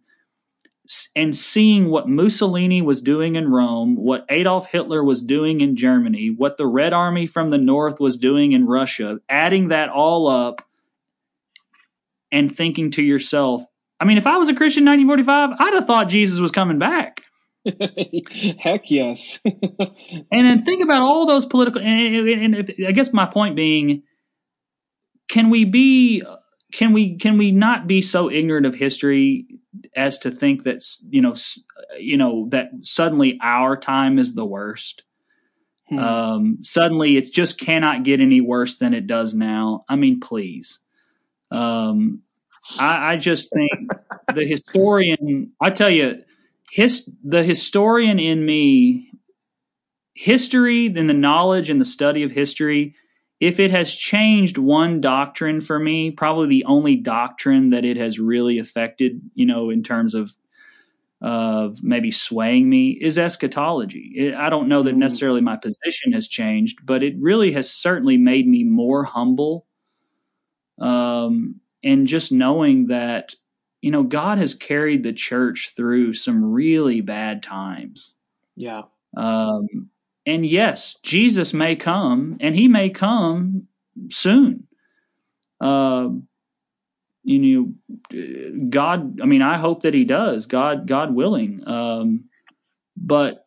and 1.16 1.36
seeing 1.36 1.90
what 1.90 2.10
Mussolini 2.10 2.82
was 2.82 3.02
doing 3.02 3.36
in 3.36 3.50
Rome, 3.50 3.96
what 3.96 4.26
Adolf 4.30 4.68
Hitler 4.68 5.04
was 5.04 5.22
doing 5.22 5.62
in 5.62 5.76
Germany, 5.76 6.34
what 6.36 6.58
the 6.58 6.68
Red 6.68 6.94
Army 6.94 7.28
from 7.28 7.50
the 7.50 7.58
North 7.58 8.00
was 8.00 8.18
doing 8.18 8.52
in 8.52 8.66
Russia, 8.66 9.20
adding 9.30 9.70
that 9.70 9.90
all 9.90 10.28
up 10.28 10.66
and 12.32 12.54
thinking 12.54 12.92
to 12.92 13.04
yourself, 13.04 13.64
I 14.02 14.06
mean, 14.06 14.18
if 14.18 14.26
I 14.26 14.38
was 14.38 14.50
a 14.50 14.56
Christian 14.56 14.88
in 14.88 15.06
1945, 15.08 15.58
I'd 15.60 15.74
have 15.76 15.86
thought 15.86 16.10
Jesus 16.10 16.40
was 16.40 16.52
coming 16.52 16.80
back. 16.80 17.22
Heck 18.58 18.90
yes. 18.90 19.40
and 19.46 20.26
then 20.32 20.66
think 20.66 20.84
about 20.84 21.04
all 21.04 21.28
those 21.28 21.46
political, 21.46 21.82
and, 21.82 22.28
and, 22.28 22.56
and 22.56 22.88
I 22.88 22.92
guess 22.92 23.14
my 23.14 23.28
point 23.28 23.56
being, 23.56 24.02
can 25.30 25.52
we 25.52 25.66
be, 25.66 26.24
can 26.74 26.94
we, 26.94 27.18
can 27.18 27.38
we 27.38 27.52
not 27.52 27.86
be 27.86 28.02
so 28.02 28.32
ignorant 28.32 28.66
of 28.66 28.74
history 28.74 29.46
as 29.96 30.18
to 30.20 30.32
think 30.32 30.64
that 30.64 30.84
you 31.10 31.22
know 31.22 31.36
you 32.00 32.18
know 32.18 32.48
that 32.50 32.70
suddenly 32.82 33.40
our 33.42 33.78
time 33.78 34.20
is 34.20 34.34
the 34.34 34.46
worst. 34.46 35.04
Hmm. 35.90 36.00
Um, 36.00 36.58
suddenly, 36.62 37.18
it 37.18 37.34
just 37.34 37.60
cannot 37.60 38.04
get 38.04 38.22
any 38.22 38.42
worse 38.42 38.78
than 38.78 38.94
it 38.94 39.08
does 39.08 39.34
now. 39.34 39.86
I 39.90 39.96
mean, 39.96 40.20
please. 40.20 40.80
Um, 41.52 42.22
I, 42.80 43.14
I 43.14 43.18
just 43.18 43.52
think 43.52 43.92
the 44.34 44.46
historian. 44.46 45.52
I 45.60 45.72
tell 45.72 45.90
you, 45.90 46.24
his 46.72 47.10
the 47.24 47.44
historian 47.44 48.20
in 48.20 48.46
me, 48.46 49.12
history, 50.14 50.88
then 50.88 51.08
the 51.08 51.14
knowledge 51.14 51.70
and 51.70 51.82
the 51.82 51.86
study 51.86 52.24
of 52.24 52.32
history 52.32 52.96
if 53.42 53.60
it 53.60 53.72
has 53.72 53.94
changed 53.94 54.60
one 54.60 55.02
doctrine 55.02 55.62
for 55.62 55.80
me, 55.80 56.12
probably 56.12 56.48
the 56.48 56.66
only 56.66 56.96
doctrine 56.96 57.72
that 57.72 57.84
it 57.84 57.98
has 57.98 58.20
really 58.20 58.60
affected, 58.60 59.20
you 59.34 59.48
know, 59.48 59.70
in 59.72 59.84
terms 59.84 60.14
of 60.14 60.32
of 61.24 61.84
maybe 61.84 62.10
swaying 62.10 62.68
me 62.68 62.98
is 63.00 63.20
eschatology. 63.20 64.12
It, 64.16 64.34
I 64.34 64.50
don't 64.50 64.68
know 64.68 64.84
that 64.84 64.96
mm. 64.96 65.00
necessarily 65.00 65.42
my 65.42 65.56
position 65.56 66.14
has 66.14 66.28
changed, 66.28 66.80
but 66.84 67.04
it 67.04 67.16
really 67.20 67.52
has 67.52 67.70
certainly 67.70 68.18
made 68.18 68.48
me 68.48 68.64
more 68.64 69.04
humble. 69.04 69.68
Um, 70.80 71.62
and 71.84 72.08
just 72.08 72.32
knowing 72.32 72.88
that, 72.88 73.36
you 73.82 73.92
know, 73.92 74.04
God 74.04 74.38
has 74.38 74.54
carried 74.54 75.04
the 75.04 75.14
church 75.14 75.74
through 75.76 76.14
some 76.14 76.44
really 76.52 77.02
bad 77.02 77.42
times. 77.44 78.14
Yeah. 78.56 78.84
Um, 79.18 79.90
and 80.26 80.46
yes, 80.46 80.98
Jesus 81.02 81.54
may 81.54 81.76
come, 81.76 82.38
and 82.40 82.56
he 82.56 82.68
may 82.68 82.90
come 82.90 83.68
soon. 84.10 84.68
Uh, 85.60 86.10
you 87.24 87.74
know, 88.12 88.66
God. 88.70 89.20
I 89.22 89.26
mean, 89.26 89.42
I 89.42 89.58
hope 89.58 89.82
that 89.82 89.94
he 89.94 90.06
does. 90.06 90.46
God, 90.46 90.88
God 90.88 91.14
willing. 91.14 91.68
Um, 91.68 92.26
but 92.98 93.41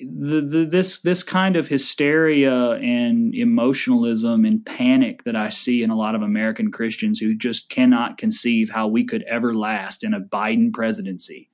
the, 0.00 0.40
the, 0.40 0.64
this 0.64 1.00
this 1.00 1.22
kind 1.22 1.56
of 1.56 1.66
hysteria 1.66 2.72
and 2.72 3.34
emotionalism 3.34 4.44
and 4.44 4.64
panic 4.64 5.24
that 5.24 5.34
I 5.34 5.48
see 5.48 5.82
in 5.82 5.90
a 5.90 5.96
lot 5.96 6.14
of 6.14 6.22
American 6.22 6.70
Christians 6.70 7.18
who 7.18 7.34
just 7.34 7.68
cannot 7.68 8.16
conceive 8.16 8.70
how 8.70 8.86
we 8.88 9.04
could 9.04 9.24
ever 9.24 9.54
last 9.54 10.04
in 10.04 10.14
a 10.14 10.20
Biden 10.20 10.72
presidency. 10.72 11.50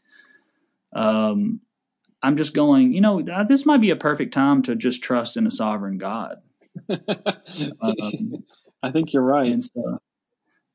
Um, 0.94 1.60
I'm 2.22 2.36
just 2.36 2.54
going, 2.54 2.92
you 2.92 3.00
know, 3.00 3.20
uh, 3.20 3.44
this 3.44 3.66
might 3.66 3.80
be 3.80 3.90
a 3.90 3.96
perfect 3.96 4.34
time 4.34 4.62
to 4.62 4.76
just 4.76 5.02
trust 5.02 5.36
in 5.36 5.46
a 5.46 5.50
sovereign 5.50 5.98
God. 5.98 6.36
um, 6.90 8.44
I 8.82 8.90
think 8.92 9.12
you're 9.12 9.22
right. 9.22 9.50
And 9.50 9.64
so 9.64 10.00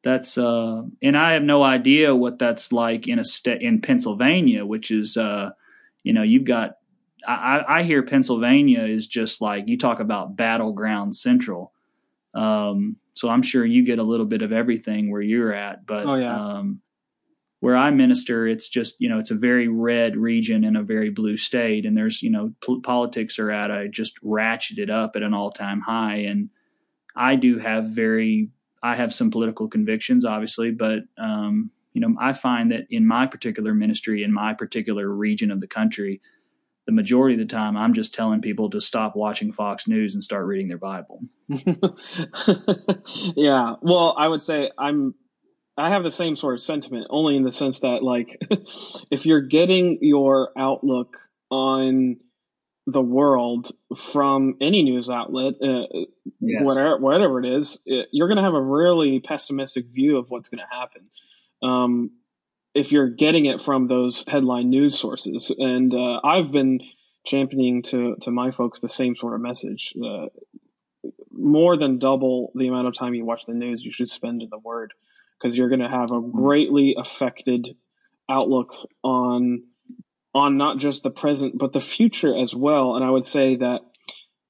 that's 0.04 0.38
uh, 0.38 0.84
and 1.04 1.16
I 1.16 1.34
have 1.34 1.44
no 1.44 1.62
idea 1.62 2.16
what 2.16 2.40
that's 2.40 2.72
like 2.72 3.08
in 3.08 3.20
a 3.20 3.26
state 3.26 3.62
in 3.62 3.82
Pennsylvania, 3.82 4.66
which 4.66 4.90
is 4.90 5.18
uh, 5.18 5.52
you 6.04 6.14
know, 6.14 6.24
you've 6.24 6.46
got. 6.46 6.78
I, 7.34 7.80
I 7.80 7.84
hear 7.84 8.02
Pennsylvania 8.04 8.84
is 8.84 9.08
just 9.08 9.42
like 9.42 9.68
you 9.68 9.78
talk 9.78 10.00
about 10.00 10.36
battleground 10.36 11.16
central. 11.16 11.74
Um, 12.34 12.98
so 13.14 13.30
I'm 13.30 13.42
sure 13.42 13.66
you 13.66 13.86
get 13.86 14.00
a 14.00 14.04
little 14.04 14.26
bit 14.26 14.42
of 14.42 14.52
everything 14.52 15.12
where 15.12 15.22
you're 15.22 15.54
at, 15.54 15.86
but 15.86 16.06
oh, 16.06 16.16
yeah. 16.16 16.36
um, 16.36 16.82
where 17.60 17.76
I 17.76 17.92
minister, 17.92 18.48
it's 18.48 18.70
just 18.70 18.96
you 19.00 19.10
know 19.10 19.20
it's 19.20 19.32
a 19.32 19.36
very 19.36 19.68
red 19.68 20.16
region 20.16 20.64
in 20.64 20.76
a 20.76 20.84
very 20.84 21.10
blue 21.10 21.38
state, 21.38 21.86
and 21.86 21.96
there's 21.96 22.24
you 22.24 22.30
know 22.32 22.54
p- 22.66 22.80
politics 22.82 23.38
are 23.38 23.52
at 23.52 23.70
a 23.70 23.90
just 23.90 24.22
ratcheted 24.24 24.90
up 24.90 25.16
at 25.16 25.24
an 25.24 25.34
all 25.34 25.52
time 25.52 25.82
high, 25.82 26.18
and 26.18 26.50
I 27.16 27.36
do 27.36 27.60
have 27.60 27.90
very 27.90 28.50
I 28.82 28.96
have 28.96 29.14
some 29.14 29.30
political 29.30 29.68
convictions, 29.68 30.24
obviously, 30.24 30.72
but 30.72 31.04
um, 31.18 31.72
you 31.94 32.02
know 32.02 32.16
I 32.20 32.34
find 32.34 32.72
that 32.72 32.88
in 32.90 33.06
my 33.06 33.28
particular 33.28 33.74
ministry 33.74 34.24
in 34.24 34.32
my 34.32 34.54
particular 34.54 35.10
region 35.10 35.52
of 35.52 35.60
the 35.60 35.68
country, 35.68 36.22
the 36.90 36.96
majority 36.96 37.36
of 37.36 37.40
the 37.48 37.54
time 37.54 37.78
I'm 37.78 37.94
just 37.94 38.16
telling 38.16 38.42
people 38.42 38.72
to 38.72 38.82
stop 38.82 39.16
watching 39.16 39.52
Fox 39.52 39.88
News 39.88 40.16
and 40.16 40.24
start 40.24 40.48
reading 40.48 40.70
their 40.70 40.80
Bible. 40.80 41.22
yeah, 43.36 43.76
well, 43.84 44.16
I 44.18 44.28
would 44.28 44.42
say 44.42 44.72
I'm 44.76 45.14
I 45.78 45.90
have 45.90 46.02
the 46.02 46.10
same 46.10 46.36
sort 46.36 46.56
of 46.56 46.64
sentiment, 46.64 47.06
only 47.12 47.36
in 47.36 47.44
the 47.44 47.52
sense 47.52 47.78
that 47.82 48.02
like 48.02 48.42
if 49.12 49.28
you're 49.28 49.44
getting 49.44 50.00
your 50.02 50.50
outlook 50.58 51.16
on 51.52 52.18
the 52.88 53.02
world 53.02 53.72
from 53.96 54.56
any 54.60 54.82
news 54.82 55.12
outlet, 55.12 55.54
uh, 55.62 55.84
yes. 56.40 56.64
whatever 56.64 56.98
whatever 56.98 57.40
it 57.40 57.60
is, 57.60 57.78
it, 57.86 58.08
you're 58.12 58.30
going 58.30 58.38
to 58.38 58.44
have 58.44 58.56
a 58.56 58.62
really 58.62 59.20
pessimistic 59.20 59.86
view 59.94 60.18
of 60.18 60.26
what's 60.32 60.50
going 60.50 60.58
to 60.58 60.76
happen. 60.76 61.04
Um, 61.62 62.10
if 62.74 62.92
you're 62.92 63.10
getting 63.10 63.46
it 63.46 63.62
from 63.62 63.88
those 63.88 64.24
headline 64.28 64.70
news 64.70 64.98
sources, 64.98 65.52
and 65.58 65.94
uh, 65.94 66.20
I've 66.24 66.52
been 66.52 66.80
championing 67.26 67.84
to 67.84 68.16
to 68.22 68.32
my 68.32 68.52
folks 68.52 68.80
the 68.80 68.90
same 68.90 69.16
sort 69.16 69.36
of 69.36 69.42
message. 69.42 69.94
Uh, 70.02 70.28
more 71.32 71.78
than 71.78 72.00
double 72.00 72.52
the 72.56 72.68
amount 72.68 72.88
of 72.88 72.96
time 72.96 73.14
you 73.14 73.26
watch 73.26 73.44
the 73.48 73.54
news 73.54 73.82
you 73.84 73.92
should 73.94 74.10
spend 74.10 74.42
in 74.42 74.50
the 74.50 74.60
Word, 74.60 74.94
because 75.40 75.56
you're 75.56 75.70
going 75.70 75.80
to 75.80 75.90
have 75.90 76.12
a 76.12 76.22
greatly 76.22 76.96
affected 76.98 77.76
outlook 78.30 78.74
on 79.04 79.64
on 80.34 80.58
not 80.58 80.78
just 80.78 81.02
the 81.02 81.10
present 81.10 81.58
but 81.58 81.74
the 81.74 81.82
future 81.82 82.38
as 82.38 82.54
well. 82.54 82.96
And 82.96 83.04
I 83.04 83.10
would 83.10 83.26
say 83.26 83.56
that, 83.56 83.80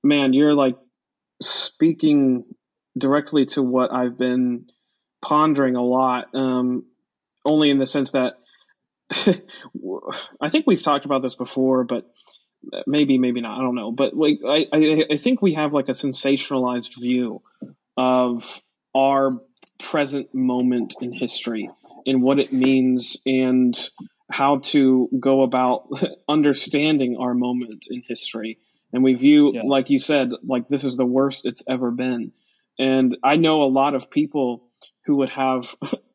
man, 0.04 0.34
you're 0.34 0.54
like 0.54 0.76
speaking 1.42 2.44
directly 2.98 3.46
to 3.46 3.64
what 3.64 3.92
I've 3.94 4.18
been 4.18 4.66
pondering 5.24 5.78
a 5.78 5.84
lot. 5.84 6.26
Um, 6.34 6.86
only 7.46 7.70
in 7.70 7.80
the 7.80 7.88
sense 7.88 8.12
that 8.12 8.34
I 10.42 10.50
think 10.50 10.68
we've 10.68 10.84
talked 10.84 11.06
about 11.06 11.22
this 11.22 11.36
before, 11.36 11.84
but 11.84 12.06
maybe 12.86 13.18
maybe 13.18 13.42
not. 13.42 13.60
I 13.60 13.62
don't 13.62 13.76
know. 13.76 13.92
But 13.92 14.16
like 14.16 14.40
I, 14.46 14.68
I, 14.72 15.06
I 15.12 15.18
think 15.18 15.42
we 15.42 15.56
have 15.56 15.74
like 15.74 15.90
a 15.90 15.94
sensationalized 15.94 17.00
view 17.00 17.42
of 17.98 18.62
our 18.96 19.32
present 19.82 20.34
moment 20.34 20.96
in 21.02 21.12
history 21.12 21.70
and 22.06 22.22
what 22.22 22.40
it 22.40 22.52
means 22.52 23.18
and 23.26 23.78
how 24.32 24.60
to 24.60 25.10
go 25.20 25.42
about 25.42 25.90
understanding 26.30 27.18
our 27.20 27.34
moment 27.34 27.88
in 27.90 28.04
history. 28.08 28.60
And 28.94 29.04
we 29.04 29.14
view, 29.16 29.52
yeah. 29.54 29.62
like 29.66 29.90
you 29.90 30.00
said, 30.00 30.32
like 30.44 30.68
this 30.68 30.84
is 30.84 30.98
the 30.98 31.06
worst 31.06 31.46
it's 31.46 31.64
ever 31.68 31.92
been. 31.92 32.32
And 32.78 33.18
I 33.24 33.36
know 33.36 33.64
a 33.64 33.66
lot 33.66 33.96
of 33.96 34.10
people 34.10 34.68
who 35.06 35.18
would 35.18 35.30
have, 35.30 35.76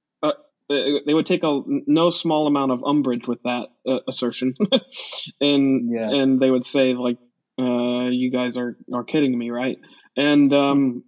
they 0.69 1.15
would 1.15 1.27
take 1.27 1.43
a 1.43 1.61
no 1.67 2.11
small 2.11 2.47
amount 2.47 2.73
of 2.73 2.85
umbrage 2.85 3.27
with 3.27 3.43
that 3.43 3.67
uh, 3.87 3.99
assertion, 4.09 4.55
and 5.41 5.93
yeah. 5.93 6.11
and 6.11 6.41
they 6.41 6.51
would 6.51 6.65
say 6.65 6.95
like, 6.95 7.19
uh, 7.59 8.09
"You 8.09 8.31
guys 8.31 8.57
are 8.57 8.77
are 8.93 9.05
kidding 9.05 9.37
me, 9.37 9.51
right?" 9.51 9.79
And 10.17 10.53
um, 10.53 11.05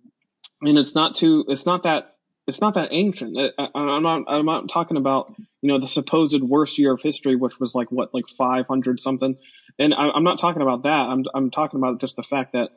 and 0.63 0.79
it's 0.79 0.95
not 0.95 1.15
too, 1.17 1.45
it's 1.49 1.67
not 1.67 1.85
that 1.85 2.17
it's 2.47 2.61
not 2.61 2.75
that 2.75 2.89
ancient. 2.93 3.37
I, 3.59 3.69
am 3.75 4.03
not 4.03 4.25
I'm 4.29 4.47
not 4.47 4.69
talking 4.69 4.97
about 4.97 5.35
you 5.63 5.73
know 5.73 5.81
the 5.81 5.89
supposed 5.89 6.41
worst 6.43 6.79
year 6.79 6.93
of 6.93 7.03
history, 7.03 7.37
which 7.37 7.59
was 7.59 7.75
like 7.75 7.91
what 7.91 8.15
like 8.15 8.29
500 8.29 9.01
something, 9.01 9.37
and 9.79 9.95
I, 9.95 10.17
am 10.17 10.25
not 10.25 10.39
talking 10.39 10.63
about 10.63 10.85
that. 10.85 10.91
I'm 10.91 11.25
I'm 11.35 11.51
talking 11.51 11.81
about 11.81 12.01
just 12.01 12.17
the 12.17 12.23
fact 12.23 12.53
that 12.53 12.71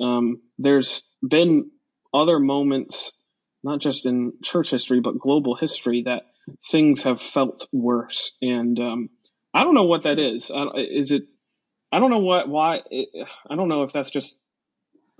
um, 0.00 0.42
there's 0.58 1.02
been 1.26 1.70
other 2.12 2.38
moments, 2.38 3.12
not 3.64 3.80
just 3.80 4.06
in 4.06 4.34
church 4.42 4.70
history 4.70 5.00
but 5.00 5.18
global 5.18 5.56
history, 5.56 6.02
that 6.06 6.22
things 6.70 7.02
have 7.02 7.20
felt 7.22 7.66
worse, 7.72 8.32
and 8.40 8.78
um, 8.78 9.08
I 9.52 9.64
don't 9.64 9.74
know 9.74 9.84
what 9.84 10.04
that 10.04 10.18
is. 10.18 10.50
Is 10.76 11.10
it? 11.10 11.22
I 11.90 11.98
don't 11.98 12.10
know 12.10 12.18
what 12.20 12.48
why. 12.48 12.82
I 13.50 13.56
don't 13.56 13.68
know 13.68 13.82
if 13.82 13.92
that's 13.92 14.10
just 14.10 14.36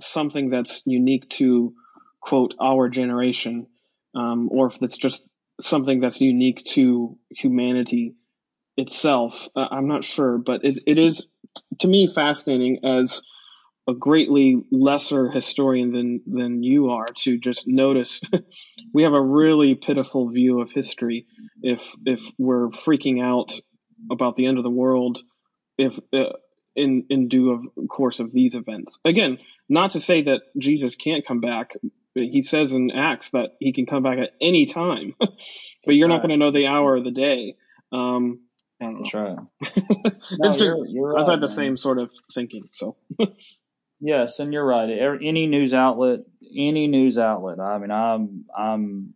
something 0.00 0.50
that's 0.50 0.82
unique 0.84 1.28
to 1.30 1.74
quote 2.20 2.54
our 2.60 2.88
generation 2.88 3.66
um, 4.14 4.48
or 4.50 4.68
if 4.68 4.82
it's 4.82 4.96
just 4.96 5.28
something 5.60 6.00
that's 6.00 6.20
unique 6.20 6.64
to 6.64 7.18
humanity 7.30 8.14
itself. 8.76 9.48
Uh, 9.54 9.66
I'm 9.70 9.88
not 9.88 10.04
sure, 10.04 10.38
but 10.38 10.64
it, 10.64 10.80
it 10.86 10.98
is 10.98 11.26
to 11.80 11.88
me 11.88 12.08
fascinating 12.08 12.80
as 12.84 13.22
a 13.88 13.94
greatly 13.94 14.62
lesser 14.70 15.28
historian 15.30 15.92
than 15.92 16.20
than 16.26 16.62
you 16.62 16.90
are 16.90 17.06
to 17.18 17.38
just 17.38 17.64
notice 17.66 18.20
we 18.94 19.02
have 19.02 19.12
a 19.12 19.20
really 19.20 19.74
pitiful 19.74 20.28
view 20.30 20.60
of 20.60 20.70
history 20.70 21.26
if 21.62 21.92
if 22.06 22.20
we're 22.38 22.68
freaking 22.68 23.22
out 23.22 23.52
about 24.10 24.36
the 24.36 24.46
end 24.46 24.58
of 24.58 24.64
the 24.64 24.70
world 24.70 25.18
if 25.76 25.98
uh, 26.12 26.32
in 26.74 27.04
in 27.10 27.28
due 27.28 27.52
of 27.52 27.88
course 27.88 28.20
of 28.20 28.32
these 28.32 28.54
events 28.54 28.98
again 29.04 29.38
not 29.68 29.92
to 29.92 30.00
say 30.00 30.22
that 30.22 30.40
Jesus 30.58 30.94
can't 30.94 31.26
come 31.26 31.40
back 31.40 31.72
he 32.14 32.42
says 32.42 32.72
in 32.72 32.90
Acts 32.90 33.30
that 33.30 33.50
he 33.58 33.72
can 33.72 33.86
come 33.86 34.02
back 34.02 34.18
at 34.18 34.30
any 34.40 34.66
time, 34.66 35.14
but 35.18 35.94
you're 35.94 36.08
not 36.08 36.18
going 36.18 36.30
to 36.30 36.36
know 36.36 36.52
the 36.52 36.66
hour 36.66 36.96
of 36.96 37.04
the 37.04 37.10
day. 37.10 37.56
Um, 37.92 38.40
That's 38.80 39.14
right. 39.14 39.36
no, 40.32 40.56
you're, 40.56 40.86
you're 40.86 41.18
I've 41.18 41.28
had 41.28 41.40
the 41.40 41.46
man. 41.46 41.48
same 41.48 41.76
sort 41.76 41.98
of 41.98 42.10
thinking. 42.32 42.68
So 42.72 42.96
yes, 44.04 44.38
and 44.38 44.52
you're 44.52 44.66
right. 44.66 44.88
Any 45.22 45.46
news 45.46 45.72
outlet, 45.74 46.20
any 46.54 46.86
news 46.86 47.18
outlet. 47.18 47.58
I 47.58 47.78
mean, 47.78 47.90
I'm 47.90 48.44
I'm 48.56 49.14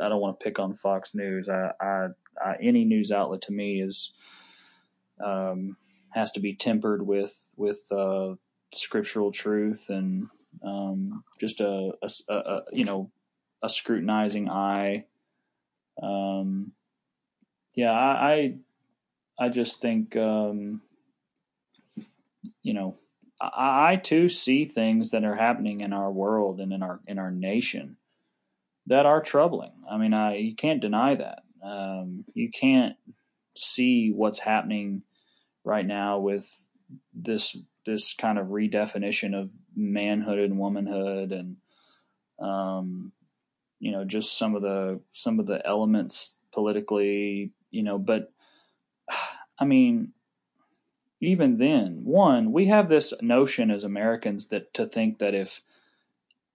I 0.00 0.08
don't 0.08 0.20
want 0.20 0.38
to 0.38 0.44
pick 0.44 0.58
on 0.58 0.74
Fox 0.74 1.14
News. 1.14 1.48
I, 1.48 1.70
I, 1.80 2.06
I 2.42 2.56
any 2.60 2.84
news 2.84 3.10
outlet 3.10 3.42
to 3.42 3.52
me 3.52 3.80
is 3.80 4.12
um, 5.24 5.76
has 6.10 6.30
to 6.32 6.40
be 6.40 6.54
tempered 6.54 7.06
with 7.06 7.34
with 7.56 7.80
uh, 7.90 8.34
scriptural 8.74 9.32
truth 9.32 9.86
and 9.88 10.28
um, 10.64 11.24
just 11.40 11.60
a, 11.60 11.92
a, 12.02 12.34
a, 12.34 12.62
you 12.72 12.84
know 12.84 13.10
a 13.62 13.68
scrutinizing 13.68 14.50
eye. 14.50 15.06
Um, 16.02 16.72
yeah, 17.74 17.92
I, 17.92 18.32
I, 19.38 19.46
I 19.46 19.48
just 19.48 19.80
think 19.80 20.16
um, 20.16 20.82
you 22.62 22.74
know 22.74 22.96
I, 23.52 24.00
too 24.02 24.28
see 24.28 24.64
things 24.64 25.10
that 25.10 25.24
are 25.24 25.36
happening 25.36 25.80
in 25.80 25.92
our 25.92 26.10
world 26.10 26.60
and 26.60 26.72
in 26.72 26.82
our 26.82 27.00
in 27.06 27.18
our 27.18 27.30
nation 27.30 27.96
that 28.86 29.06
are 29.06 29.22
troubling. 29.22 29.72
I 29.90 29.98
mean, 29.98 30.14
I 30.14 30.36
you 30.36 30.54
can't 30.54 30.80
deny 30.80 31.14
that. 31.16 31.42
Um, 31.64 32.24
you 32.34 32.50
can't 32.50 32.96
see 33.56 34.12
what's 34.14 34.38
happening 34.38 35.02
right 35.64 35.86
now 35.86 36.18
with 36.18 36.46
this 37.14 37.56
this 37.86 38.14
kind 38.14 38.38
of 38.38 38.48
redefinition 38.48 39.38
of 39.38 39.50
manhood 39.76 40.38
and 40.38 40.58
womanhood 40.58 41.32
and 41.32 41.56
um, 42.40 43.12
you 43.80 43.92
know 43.92 44.04
just 44.04 44.38
some 44.38 44.54
of 44.54 44.62
the 44.62 45.00
some 45.12 45.40
of 45.40 45.46
the 45.46 45.64
elements 45.66 46.36
politically 46.52 47.52
you 47.70 47.82
know 47.82 47.98
but 47.98 48.32
i 49.58 49.64
mean 49.64 50.13
even 51.24 51.58
then 51.58 52.04
one 52.04 52.52
we 52.52 52.66
have 52.66 52.88
this 52.88 53.12
notion 53.20 53.70
as 53.70 53.84
americans 53.84 54.48
that 54.48 54.72
to 54.74 54.86
think 54.86 55.18
that 55.18 55.34
if 55.34 55.62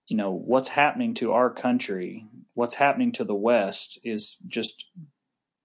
you 0.08 0.18
know 0.18 0.32
what's 0.32 0.70
happening 0.70 1.14
to 1.14 1.32
our 1.32 1.50
country 1.50 2.26
what's 2.54 2.76
happening 2.76 3.12
to 3.12 3.24
the 3.24 3.36
west 3.36 4.00
is 4.04 4.38
just 4.48 4.86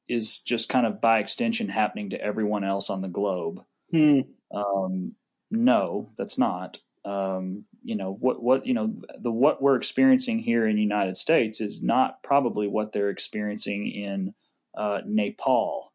is 0.08 0.40
just 0.40 0.68
kind 0.68 0.86
of 0.86 1.00
by 1.00 1.18
extension 1.18 1.68
happening 1.68 2.10
to 2.10 2.20
everyone 2.20 2.64
else 2.64 2.90
on 2.90 3.00
the 3.00 3.08
globe 3.08 3.64
hmm. 3.90 4.20
um, 4.54 5.14
no, 5.54 6.10
that's 6.16 6.38
not. 6.38 6.78
Um, 7.04 7.64
you 7.82 7.96
know 7.96 8.16
what 8.18 8.42
what 8.42 8.66
you 8.66 8.72
know 8.72 8.94
the 9.18 9.30
what 9.30 9.60
we're 9.60 9.76
experiencing 9.76 10.38
here 10.38 10.66
in 10.66 10.76
the 10.76 10.82
United 10.82 11.18
States 11.18 11.60
is 11.60 11.82
not 11.82 12.22
probably 12.22 12.66
what 12.66 12.92
they're 12.92 13.10
experiencing 13.10 13.90
in 13.90 14.34
uh, 14.76 15.00
Nepal 15.04 15.92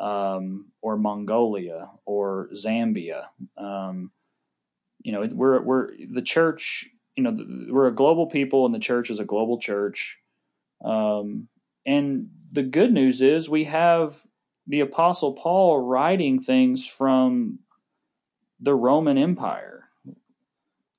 um, 0.00 0.66
or 0.82 0.96
Mongolia 0.96 1.90
or 2.04 2.48
Zambia. 2.54 3.26
Um, 3.56 4.10
you 5.02 5.12
know, 5.12 5.28
we're 5.32 5.60
we're 5.62 5.90
the 6.10 6.22
church. 6.22 6.86
You 7.16 7.24
know, 7.24 7.36
we're 7.70 7.88
a 7.88 7.94
global 7.94 8.26
people, 8.26 8.66
and 8.66 8.74
the 8.74 8.78
church 8.78 9.10
is 9.10 9.18
a 9.18 9.24
global 9.24 9.58
church. 9.58 10.18
Um, 10.84 11.48
and 11.84 12.28
the 12.52 12.62
good 12.62 12.92
news 12.92 13.20
is 13.20 13.48
we 13.48 13.64
have 13.64 14.22
the 14.66 14.80
Apostle 14.80 15.32
Paul 15.32 15.80
writing 15.80 16.40
things 16.40 16.86
from 16.86 17.58
the 18.60 18.74
Roman 18.74 19.18
Empire, 19.18 19.84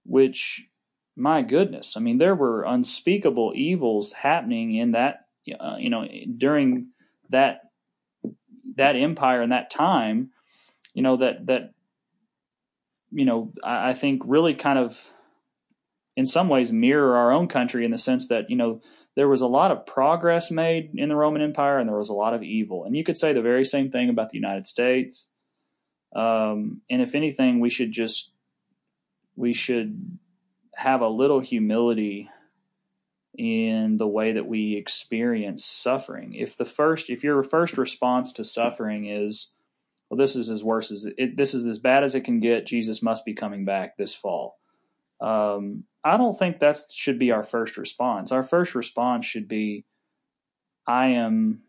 which, 0.06 0.68
my 1.16 1.42
goodness, 1.42 1.96
I 1.96 2.00
mean, 2.00 2.18
there 2.18 2.36
were 2.36 2.64
unspeakable 2.64 3.54
evils 3.56 4.12
happening 4.12 4.76
in 4.76 4.92
that, 4.92 5.28
uh, 5.60 5.76
you 5.78 5.90
know, 5.90 6.08
during 6.38 6.88
that 7.30 7.69
that 8.80 8.96
empire 8.96 9.42
and 9.42 9.52
that 9.52 9.70
time, 9.70 10.32
you 10.94 11.04
know, 11.04 11.18
that 11.18 11.46
that 11.46 11.74
you 13.12 13.26
know, 13.26 13.52
I, 13.64 13.90
I 13.90 13.94
think 13.94 14.22
really 14.26 14.54
kind 14.54 14.80
of 14.80 15.12
in 16.16 16.26
some 16.26 16.50
ways 16.50 16.72
mirror 16.72 17.16
our 17.16 17.32
own 17.32 17.48
country 17.48 17.86
in 17.86 17.92
the 17.92 17.98
sense 17.98 18.28
that, 18.28 18.50
you 18.50 18.56
know, 18.56 18.82
there 19.16 19.28
was 19.28 19.42
a 19.42 19.48
lot 19.48 19.72
of 19.72 19.86
progress 19.86 20.52
made 20.52 20.92
in 20.96 21.10
the 21.10 21.16
Roman 21.16 21.42
Empire 21.42 21.80
and 21.80 21.90
there 21.90 21.98
was 21.98 22.10
a 22.10 22.14
lot 22.14 22.34
of 22.34 22.44
evil. 22.44 22.86
And 22.86 22.96
you 22.96 23.04
could 23.04 23.18
say 23.18 23.34
the 23.34 23.42
very 23.42 23.66
same 23.66 23.90
thing 23.90 24.10
about 24.10 24.30
the 24.30 24.38
United 24.38 24.68
States. 24.68 25.30
Um, 26.16 26.82
and 26.90 27.02
if 27.02 27.16
anything, 27.16 27.60
we 27.60 27.70
should 27.70 27.92
just 27.92 28.34
we 29.36 29.54
should 29.54 30.20
have 30.76 31.02
a 31.02 31.08
little 31.08 31.40
humility 31.40 32.30
in 33.40 33.96
the 33.96 34.08
way 34.08 34.34
that 34.34 34.48
we 34.48 34.76
experience 34.76 35.64
suffering. 35.64 36.34
If 36.34 36.58
the 36.58 36.66
first, 36.66 37.10
if 37.10 37.24
your 37.24 37.42
first 37.42 37.78
response 37.78 38.34
to 38.34 38.44
suffering 38.44 39.06
is, 39.06 39.54
well, 40.10 40.18
this 40.18 40.36
is 40.36 40.50
as 40.50 40.62
worse 40.62 40.92
as 40.92 41.08
it, 41.18 41.38
this 41.38 41.54
is 41.54 41.66
as 41.66 41.80
bad 41.80 42.04
as 42.04 42.16
it 42.16 42.26
can 42.26 42.42
get. 42.42 42.66
Jesus 42.66 43.02
must 43.02 43.24
be 43.24 43.34
coming 43.34 43.64
back 43.64 43.96
this 43.96 44.14
fall. 44.14 44.60
Um, 45.22 45.86
I 46.04 46.18
don't 46.18 46.38
think 46.38 46.60
that 46.60 46.80
should 46.92 47.18
be 47.18 47.32
our 47.32 47.46
first 47.46 47.78
response. 47.78 48.34
Our 48.34 48.44
first 48.44 48.76
response 48.76 49.26
should 49.26 49.48
be, 49.48 49.86
I 50.86 51.08
am, 51.08 51.62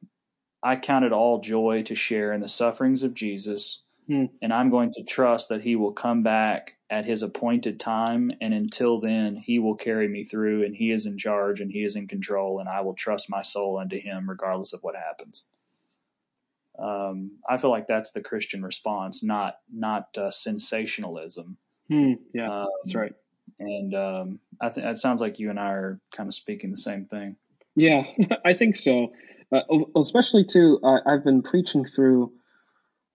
I 0.65 0.75
count 0.75 1.05
it 1.05 1.13
all 1.13 1.41
joy 1.41 1.83
to 1.85 1.95
share 1.95 2.33
in 2.33 2.41
the 2.41 2.49
sufferings 2.49 3.05
of 3.05 3.15
Jesus, 3.15 3.83
hmm. 4.09 4.25
and 4.43 4.53
I'm 4.53 4.71
going 4.71 4.91
to 4.93 5.05
trust 5.05 5.51
that 5.51 5.63
He 5.63 5.77
will 5.77 5.93
come 5.93 6.25
back 6.25 6.79
at 6.91 7.07
His 7.07 7.23
appointed 7.23 7.79
time, 7.79 8.33
and 8.41 8.53
until 8.53 9.01
then, 9.01 9.37
He 9.37 9.59
will 9.59 9.77
carry 9.77 10.09
me 10.09 10.25
through, 10.25 10.65
and 10.65 10.75
He 10.75 10.91
is 10.91 11.07
in 11.07 11.17
charge, 11.17 11.61
and 11.61 11.71
He 11.71 11.85
is 11.85 11.97
in 11.97 12.09
control, 12.09 12.59
and 12.59 12.69
I 12.69 12.81
will 12.81 12.95
trust 12.95 13.31
my 13.31 13.43
soul 13.43 13.79
unto 13.79 13.99
Him 13.99 14.29
regardless 14.29 14.73
of 14.73 14.83
what 14.83 14.97
happens. 14.97 15.45
Um, 16.79 17.33
I 17.49 17.59
feel 17.59 17.71
like 17.71 17.87
that's 17.87 18.13
the 18.13 18.23
Christian 18.23 18.63
response, 18.63 19.23
not 19.23 19.57
not 19.73 20.17
uh, 20.17 20.31
sensationalism. 20.31 21.59
Hmm, 21.89 22.13
yeah, 22.33 22.63
um, 22.63 22.69
that's 22.85 22.95
right. 22.95 23.13
And 23.59 23.95
um, 23.95 24.41
I 24.61 24.71
think 24.71 24.87
it 24.87 24.99
sounds 24.99 25.21
like 25.21 25.39
you 25.39 25.51
and 25.51 25.61
I 25.61 25.71
are 25.73 26.01
kind 26.17 26.29
of 26.29 26.35
speaking 26.35 26.71
the 26.71 26.77
same 26.77 27.05
thing. 27.05 27.37
Yeah, 27.77 28.05
I 28.45 28.55
think 28.55 28.77
so. 28.77 29.13
Uh, 29.53 29.61
especially 29.97 30.45
too, 30.45 30.79
uh, 30.83 31.01
I've 31.07 31.25
been 31.25 31.43
preaching 31.43 31.85
through. 31.85 32.33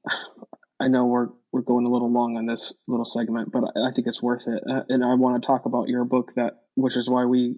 I 0.79 0.89
know 0.89 1.05
we're 1.05 1.29
we're 1.55 1.61
going 1.61 1.85
a 1.85 1.89
little 1.89 2.11
long 2.11 2.35
on 2.35 2.45
this 2.45 2.73
little 2.85 3.05
segment, 3.05 3.49
but 3.49 3.63
I, 3.63 3.93
think 3.95 4.07
it's 4.07 4.21
worth 4.21 4.45
it, 4.45 4.61
uh, 4.69 4.81
and 4.89 5.05
I 5.05 5.13
want 5.13 5.41
to 5.41 5.47
talk 5.47 5.65
about 5.65 5.87
your 5.87 6.03
book 6.03 6.33
that, 6.35 6.63
which 6.75 6.97
is 6.97 7.09
why 7.09 7.23
we 7.23 7.55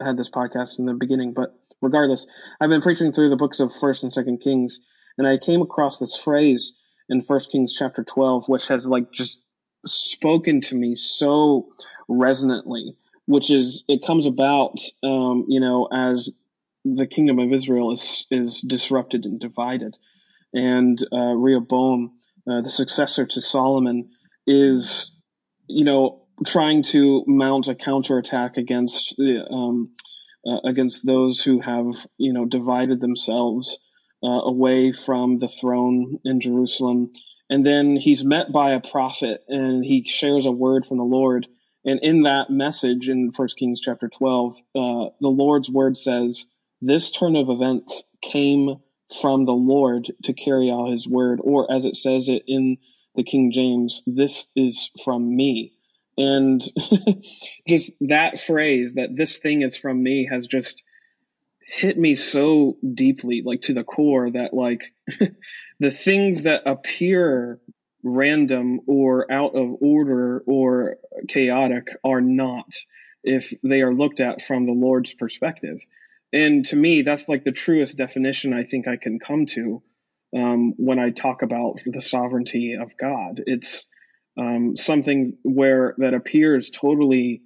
had 0.00 0.16
this 0.16 0.30
podcast 0.30 0.78
in 0.78 0.86
the 0.86 0.94
beginning. 0.94 1.32
But 1.34 1.52
regardless, 1.82 2.28
I've 2.60 2.70
been 2.70 2.80
preaching 2.80 3.10
through 3.10 3.30
the 3.30 3.36
books 3.36 3.58
of 3.58 3.74
First 3.74 4.04
and 4.04 4.12
Second 4.12 4.38
Kings, 4.38 4.78
and 5.18 5.26
I 5.26 5.36
came 5.36 5.62
across 5.62 5.98
this 5.98 6.14
phrase 6.16 6.74
in 7.08 7.22
First 7.22 7.50
Kings 7.50 7.74
chapter 7.76 8.04
twelve, 8.04 8.44
which 8.46 8.68
has 8.68 8.86
like 8.86 9.10
just 9.10 9.40
spoken 9.84 10.60
to 10.60 10.76
me 10.76 10.94
so 10.94 11.70
resonantly, 12.08 12.94
which 13.26 13.50
is 13.50 13.82
it 13.88 14.06
comes 14.06 14.26
about, 14.26 14.78
um, 15.02 15.46
you 15.48 15.58
know, 15.58 15.88
as 15.92 16.30
the 16.84 17.08
kingdom 17.08 17.40
of 17.40 17.52
Israel 17.52 17.90
is 17.90 18.26
is 18.30 18.60
disrupted 18.60 19.24
and 19.24 19.40
divided, 19.40 19.96
and 20.54 20.96
uh, 21.12 21.34
Rehoboam, 21.34 22.12
uh, 22.48 22.60
the 22.60 22.70
successor 22.70 23.26
to 23.26 23.40
Solomon, 23.40 24.10
is, 24.46 25.10
you 25.66 25.84
know, 25.84 26.26
trying 26.46 26.82
to 26.84 27.24
mount 27.26 27.68
a 27.68 27.74
counterattack 27.74 28.56
against 28.56 29.14
um, 29.50 29.90
uh, 30.46 30.60
against 30.64 31.04
those 31.04 31.40
who 31.42 31.60
have, 31.60 32.06
you 32.16 32.32
know, 32.32 32.46
divided 32.46 33.00
themselves 33.00 33.78
uh, 34.22 34.28
away 34.28 34.92
from 34.92 35.38
the 35.38 35.48
throne 35.48 36.18
in 36.24 36.40
Jerusalem 36.40 37.12
and 37.50 37.66
then 37.66 37.96
he's 37.96 38.24
met 38.24 38.52
by 38.52 38.74
a 38.74 38.80
prophet 38.80 39.42
and 39.48 39.84
he 39.84 40.04
shares 40.08 40.46
a 40.46 40.52
word 40.52 40.86
from 40.86 40.98
the 40.98 41.04
Lord. 41.04 41.48
And 41.84 41.98
in 42.00 42.22
that 42.22 42.48
message 42.48 43.08
in 43.08 43.32
First 43.32 43.56
Kings 43.56 43.80
chapter 43.80 44.08
12, 44.08 44.56
uh, 44.56 44.60
the 45.20 45.28
Lord's 45.28 45.68
word 45.68 45.98
says, 45.98 46.46
This 46.80 47.10
turn 47.10 47.34
of 47.34 47.50
events 47.50 48.04
came 48.22 48.76
from 49.20 49.44
the 49.44 49.52
Lord 49.52 50.12
to 50.24 50.32
carry 50.32 50.70
out 50.70 50.90
his 50.90 51.06
word. 51.06 51.40
Or 51.42 51.72
as 51.72 51.84
it 51.84 51.96
says 51.96 52.28
it 52.28 52.44
in 52.46 52.78
the 53.14 53.24
King 53.24 53.52
James, 53.52 54.02
this 54.06 54.46
is 54.54 54.90
from 55.04 55.34
me. 55.34 55.72
And 56.16 56.62
just 57.68 57.92
that 58.02 58.40
phrase, 58.40 58.94
that 58.94 59.16
this 59.16 59.38
thing 59.38 59.62
is 59.62 59.76
from 59.76 60.02
me, 60.02 60.28
has 60.30 60.46
just 60.46 60.82
hit 61.60 61.96
me 61.96 62.16
so 62.16 62.76
deeply, 62.94 63.42
like 63.44 63.62
to 63.62 63.74
the 63.74 63.84
core, 63.84 64.30
that 64.30 64.52
like 64.52 64.82
the 65.80 65.90
things 65.90 66.42
that 66.42 66.62
appear 66.66 67.60
random 68.02 68.80
or 68.86 69.30
out 69.30 69.54
of 69.54 69.76
order 69.80 70.42
or 70.46 70.96
chaotic 71.28 71.88
are 72.04 72.20
not 72.20 72.66
if 73.22 73.52
they 73.62 73.82
are 73.82 73.94
looked 73.94 74.20
at 74.20 74.42
from 74.42 74.66
the 74.66 74.72
Lord's 74.72 75.12
perspective. 75.12 75.80
And 76.32 76.64
to 76.66 76.76
me, 76.76 77.02
that's 77.02 77.28
like 77.28 77.44
the 77.44 77.52
truest 77.52 77.96
definition 77.96 78.52
I 78.52 78.64
think 78.64 78.86
I 78.86 78.96
can 78.96 79.18
come 79.18 79.46
to 79.46 79.82
um, 80.36 80.74
when 80.76 80.98
I 80.98 81.10
talk 81.10 81.42
about 81.42 81.80
the 81.84 82.00
sovereignty 82.00 82.76
of 82.80 82.96
God. 82.96 83.42
It's 83.46 83.84
um, 84.38 84.76
something 84.76 85.36
where 85.42 85.94
that 85.98 86.14
appears 86.14 86.70
totally 86.70 87.42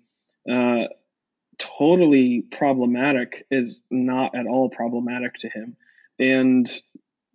uh, 0.51 0.85
totally 1.59 2.45
problematic 2.51 3.47
is 3.51 3.78
not 3.91 4.35
at 4.35 4.47
all 4.47 4.68
problematic 4.68 5.35
to 5.41 5.49
him. 5.49 5.76
And 6.18 6.70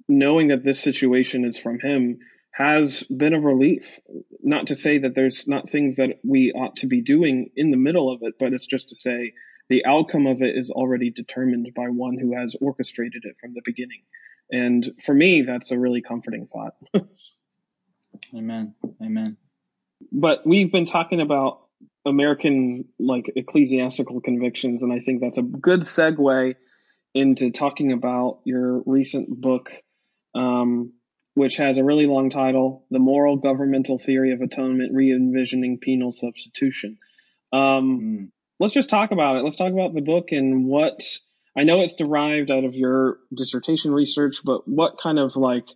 knowing 0.07 0.49
that 0.49 0.63
this 0.63 0.79
situation 0.79 1.45
is 1.45 1.57
from 1.57 1.79
him 1.79 2.19
has 2.51 3.03
been 3.03 3.33
a 3.33 3.39
relief. 3.39 3.99
Not 4.43 4.67
to 4.67 4.75
say 4.75 4.99
that 4.99 5.15
there's 5.15 5.47
not 5.47 5.69
things 5.69 5.95
that 5.95 6.19
we 6.23 6.51
ought 6.51 6.77
to 6.77 6.87
be 6.87 7.01
doing 7.01 7.51
in 7.55 7.71
the 7.71 7.77
middle 7.77 8.11
of 8.11 8.19
it, 8.23 8.33
but 8.39 8.53
it's 8.53 8.65
just 8.65 8.89
to 8.89 8.95
say 8.95 9.33
the 9.69 9.85
outcome 9.85 10.27
of 10.27 10.41
it 10.41 10.57
is 10.57 10.71
already 10.71 11.11
determined 11.11 11.71
by 11.75 11.85
one 11.85 12.17
who 12.17 12.35
has 12.35 12.55
orchestrated 12.59 13.23
it 13.25 13.35
from 13.39 13.53
the 13.53 13.61
beginning. 13.63 14.01
And 14.51 14.93
for 15.05 15.13
me, 15.13 15.43
that's 15.43 15.71
a 15.71 15.77
really 15.77 16.01
comforting 16.01 16.47
thought. 16.47 16.73
Amen. 18.35 18.73
Amen. 19.01 19.37
But 20.11 20.45
we've 20.45 20.71
been 20.71 20.85
talking 20.85 21.21
about 21.21 21.61
American 22.05 22.85
like 22.97 23.31
ecclesiastical 23.35 24.21
convictions, 24.21 24.81
and 24.81 24.91
I 24.91 24.99
think 24.99 25.21
that's 25.21 25.37
a 25.37 25.43
good 25.43 25.81
segue 25.81 26.55
into 27.13 27.51
talking 27.51 27.91
about 27.91 28.39
your 28.45 28.81
recent 28.85 29.29
book, 29.29 29.71
um, 30.33 30.93
which 31.35 31.57
has 31.57 31.77
a 31.77 31.83
really 31.83 32.07
long 32.07 32.29
title: 32.29 32.85
"The 32.89 32.99
Moral 32.99 33.37
Governmental 33.37 33.97
Theory 33.97 34.31
of 34.31 34.41
Atonement: 34.41 34.93
Re-envisioning 34.93 35.79
Penal 35.79 36.11
Substitution." 36.11 36.97
Um, 37.51 37.59
mm. 37.59 38.31
Let's 38.59 38.73
just 38.73 38.89
talk 38.89 39.11
about 39.11 39.37
it. 39.37 39.43
Let's 39.43 39.55
talk 39.55 39.71
about 39.71 39.93
the 39.93 40.01
book 40.01 40.31
and 40.31 40.65
what 40.65 41.01
I 41.57 41.63
know 41.63 41.81
it's 41.81 41.93
derived 41.93 42.51
out 42.51 42.63
of 42.63 42.75
your 42.75 43.17
dissertation 43.33 43.91
research, 43.91 44.41
but 44.43 44.67
what 44.67 44.97
kind 45.01 45.19
of 45.19 45.35
like 45.35 45.67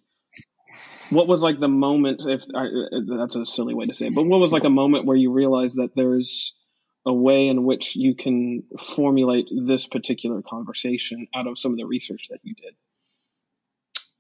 what 1.10 1.28
was 1.28 1.42
like 1.42 1.60
the 1.60 1.68
moment 1.68 2.22
if 2.26 2.44
I, 2.56 2.68
that's 3.20 3.36
a 3.36 3.46
silly 3.46 3.74
way 3.74 3.86
to 3.86 3.94
say 3.94 4.08
it 4.08 4.16
but 4.16 4.26
what 4.26 4.40
was 4.40 4.52
like 4.52 4.64
a 4.64 4.70
moment 4.70 5.06
where 5.06 5.18
you 5.18 5.32
realized 5.32 5.78
that 5.78 5.92
there's 5.96 6.56
a 7.06 7.14
way 7.14 7.48
in 7.48 7.64
which 7.64 7.96
you 7.96 8.16
can 8.16 8.64
formulate 8.80 9.48
this 9.52 9.86
particular 9.88 10.42
conversation 10.42 11.28
out 11.36 11.48
of 11.48 11.58
some 11.58 11.72
of 11.72 11.78
the 11.78 11.86
research 11.86 12.28
that 12.30 12.40
you 12.44 12.56
did 12.56 12.74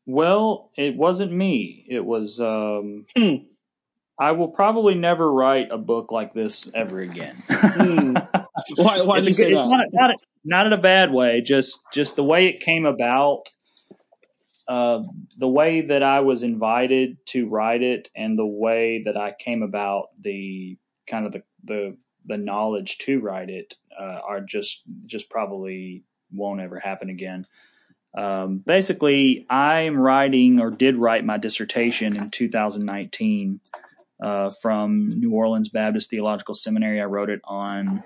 well 0.05 0.69
it 0.77 0.95
wasn't 0.95 1.31
me 1.31 1.85
it 1.89 2.05
was 2.05 2.39
um, 2.39 3.05
hmm. 3.17 3.35
i 4.19 4.31
will 4.31 4.49
probably 4.49 4.95
never 4.95 5.31
write 5.31 5.71
a 5.71 5.77
book 5.77 6.11
like 6.11 6.33
this 6.33 6.69
ever 6.73 6.99
again 6.99 7.35
hmm. 7.47 8.17
why, 8.75 9.01
why 9.01 9.17
you 9.19 9.33
say 9.33 9.53
that? 9.53 9.67
Not, 9.67 9.87
not, 9.91 10.15
not 10.45 10.67
in 10.67 10.73
a 10.73 10.77
bad 10.77 11.11
way 11.11 11.41
just 11.41 11.79
just 11.93 12.15
the 12.15 12.23
way 12.23 12.47
it 12.47 12.59
came 12.59 12.85
about 12.85 13.49
uh, 14.67 15.03
the 15.37 15.47
way 15.47 15.81
that 15.81 16.03
I 16.03 16.21
was 16.21 16.43
invited 16.43 17.17
to 17.27 17.47
write 17.49 17.81
it 17.81 18.09
and 18.15 18.37
the 18.37 18.45
way 18.45 19.03
that 19.05 19.17
I 19.17 19.33
came 19.37 19.61
about 19.61 20.09
the 20.19 20.77
kind 21.09 21.25
of 21.25 21.31
the 21.33 21.43
the, 21.65 21.97
the 22.25 22.37
knowledge 22.37 22.97
to 22.99 23.19
write 23.19 23.49
it 23.49 23.75
uh, 23.97 24.19
are 24.27 24.41
just 24.41 24.83
just 25.05 25.29
probably 25.29 26.03
won't 26.31 26.61
ever 26.61 26.79
happen 26.79 27.09
again. 27.09 27.43
Um, 28.15 28.57
basically, 28.57 29.45
I'm 29.49 29.97
writing 29.97 30.59
or 30.59 30.69
did 30.69 30.97
write 30.97 31.25
my 31.25 31.37
dissertation 31.37 32.15
in 32.15 32.29
2019 32.29 33.59
uh, 34.21 34.49
from 34.51 35.09
New 35.09 35.31
Orleans 35.31 35.69
Baptist 35.69 36.09
Theological 36.09 36.53
Seminary. 36.53 37.01
I 37.01 37.05
wrote 37.05 37.29
it 37.29 37.41
on 37.43 38.03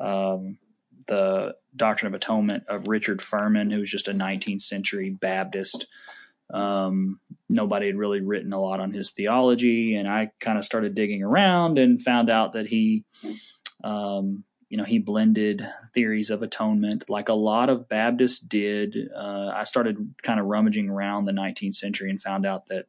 um, 0.00 0.58
the 1.06 1.54
Doctrine 1.76 2.12
of 2.12 2.16
Atonement 2.16 2.64
of 2.68 2.88
Richard 2.88 3.22
Furman, 3.22 3.70
who 3.70 3.80
was 3.80 3.90
just 3.90 4.08
a 4.08 4.12
19th 4.12 4.62
century 4.62 5.10
Baptist. 5.10 5.86
Um, 6.52 7.20
nobody 7.48 7.86
had 7.86 7.96
really 7.96 8.20
written 8.20 8.52
a 8.52 8.60
lot 8.60 8.80
on 8.80 8.92
his 8.92 9.12
theology, 9.12 9.94
and 9.94 10.08
I 10.08 10.32
kind 10.40 10.58
of 10.58 10.64
started 10.64 10.94
digging 10.94 11.22
around 11.22 11.78
and 11.78 12.02
found 12.02 12.28
out 12.28 12.54
that 12.54 12.66
he, 12.66 13.04
um, 13.84 14.44
you 14.68 14.76
know, 14.76 14.84
he 14.84 14.98
blended 14.98 15.64
theories 15.94 16.30
of 16.30 16.42
atonement 16.42 17.08
like 17.08 17.28
a 17.28 17.34
lot 17.34 17.70
of 17.70 17.88
Baptists 17.88 18.40
did. 18.40 18.96
Uh, 19.14 19.52
I 19.54 19.64
started 19.64 20.14
kind 20.22 20.40
of 20.40 20.46
rummaging 20.46 20.88
around 20.88 21.24
the 21.24 21.32
19th 21.32 21.74
century 21.74 22.10
and 22.10 22.20
found 22.20 22.46
out 22.46 22.66
that 22.66 22.86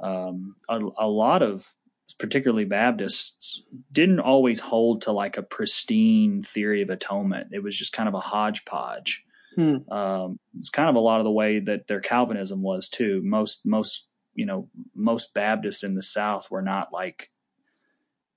um, 0.00 0.56
a, 0.68 0.80
a 0.98 1.06
lot 1.06 1.42
of 1.42 1.72
particularly 2.18 2.64
Baptists, 2.64 3.62
didn't 3.90 4.20
always 4.20 4.60
hold 4.60 5.02
to 5.02 5.12
like 5.12 5.36
a 5.36 5.42
pristine 5.42 6.42
theory 6.42 6.82
of 6.82 6.90
atonement. 6.90 7.48
It 7.52 7.62
was 7.62 7.76
just 7.76 7.92
kind 7.92 8.08
of 8.08 8.14
a 8.14 8.20
hodgepodge. 8.20 9.24
Hmm. 9.54 9.90
Um, 9.90 10.38
it's 10.58 10.70
kind 10.70 10.88
of 10.88 10.94
a 10.94 11.00
lot 11.00 11.18
of 11.18 11.24
the 11.24 11.30
way 11.30 11.58
that 11.60 11.86
their 11.86 12.00
Calvinism 12.00 12.62
was 12.62 12.88
too. 12.88 13.20
Most 13.22 13.66
most 13.66 14.06
you 14.34 14.46
know 14.46 14.68
most 14.94 15.34
Baptists 15.34 15.82
in 15.82 15.94
the 15.94 16.02
South 16.02 16.50
were 16.50 16.62
not 16.62 16.92
like 16.92 17.30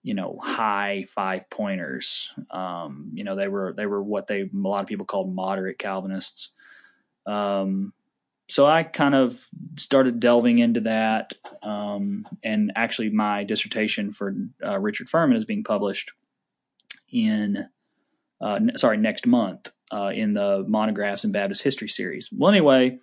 you 0.03 0.14
know 0.14 0.38
high 0.41 1.06
five 1.07 1.49
pointers. 1.49 2.34
Um, 2.52 3.11
you 3.14 3.23
know 3.23 3.35
they 3.35 3.47
were 3.47 3.73
they 3.76 3.85
were 3.85 4.03
what 4.03 4.27
they 4.27 4.41
a 4.41 4.49
lot 4.53 4.81
of 4.81 4.88
people 4.88 5.06
called 5.06 5.34
moderate 5.34 5.80
Calvinists. 5.80 6.52
Um, 7.26 7.93
so 8.47 8.65
I 8.65 8.84
kind 8.84 9.15
of 9.15 9.43
started 9.77 10.19
delving 10.19 10.59
into 10.59 10.81
that, 10.81 11.34
um, 11.63 12.27
and 12.43 12.72
actually 12.76 13.09
my 13.09 13.43
dissertation 13.43 14.11
for 14.11 14.35
uh, 14.63 14.80
Richard 14.80 15.09
Furman 15.09 15.38
is 15.38 15.45
being 15.45 15.63
published 15.63 16.11
in 17.11 17.65
uh, 18.41 18.59
sorry 18.76 18.97
next 18.97 19.26
month 19.26 19.72
uh, 19.91 20.11
in 20.13 20.34
the 20.34 20.63
monographs 20.67 21.23
in 21.23 21.31
Baptist 21.31 21.63
history 21.63 21.89
series. 21.89 22.30
Well, 22.31 22.51
anyway, 22.51 22.99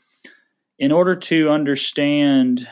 in 0.78 0.92
order 0.92 1.16
to 1.16 1.50
understand 1.50 2.68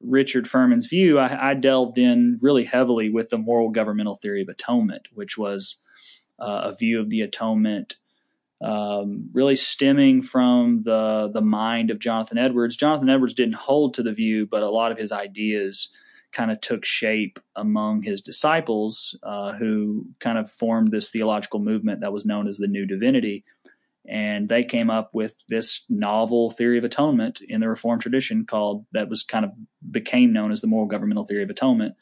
Richard 0.00 0.48
Furman's 0.48 0.86
view, 0.86 1.18
I, 1.18 1.50
I, 1.50 1.54
delved 1.54 1.96
in 1.96 2.38
really 2.42 2.64
heavily 2.64 3.08
with 3.08 3.30
the 3.30 3.38
moral 3.38 3.70
governmental 3.70 4.14
theory 4.14 4.42
of 4.42 4.48
atonement, 4.48 5.08
which 5.14 5.38
was 5.38 5.76
uh, 6.38 6.62
a 6.64 6.74
view 6.74 7.00
of 7.00 7.08
the 7.08 7.22
atonement 7.22 7.96
um, 8.64 9.28
really 9.34 9.56
stemming 9.56 10.22
from 10.22 10.82
the 10.84 11.30
the 11.32 11.42
mind 11.42 11.90
of 11.90 11.98
Jonathan 11.98 12.38
Edwards. 12.38 12.76
Jonathan 12.78 13.10
Edwards 13.10 13.34
didn't 13.34 13.56
hold 13.56 13.92
to 13.94 14.02
the 14.02 14.12
view, 14.12 14.46
but 14.50 14.62
a 14.62 14.70
lot 14.70 14.90
of 14.90 14.96
his 14.96 15.12
ideas 15.12 15.90
kind 16.32 16.50
of 16.50 16.60
took 16.62 16.84
shape 16.84 17.38
among 17.54 18.02
his 18.02 18.22
disciples, 18.22 19.16
uh, 19.22 19.52
who 19.52 20.06
kind 20.18 20.38
of 20.38 20.50
formed 20.50 20.90
this 20.90 21.10
theological 21.10 21.60
movement 21.60 22.00
that 22.00 22.12
was 22.12 22.24
known 22.24 22.48
as 22.48 22.56
the 22.56 22.66
New 22.66 22.86
Divinity. 22.86 23.44
And 24.08 24.48
they 24.48 24.64
came 24.64 24.90
up 24.90 25.10
with 25.12 25.44
this 25.48 25.84
novel 25.90 26.50
theory 26.50 26.78
of 26.78 26.84
atonement 26.84 27.40
in 27.46 27.60
the 27.60 27.68
Reformed 27.68 28.02
tradition 28.02 28.46
called 28.46 28.86
that 28.92 29.10
was 29.10 29.22
kind 29.22 29.44
of 29.44 29.52
became 29.90 30.32
known 30.32 30.52
as 30.52 30.62
the 30.62 30.66
moral 30.66 30.86
governmental 30.86 31.26
theory 31.26 31.42
of 31.42 31.50
atonement 31.50 31.96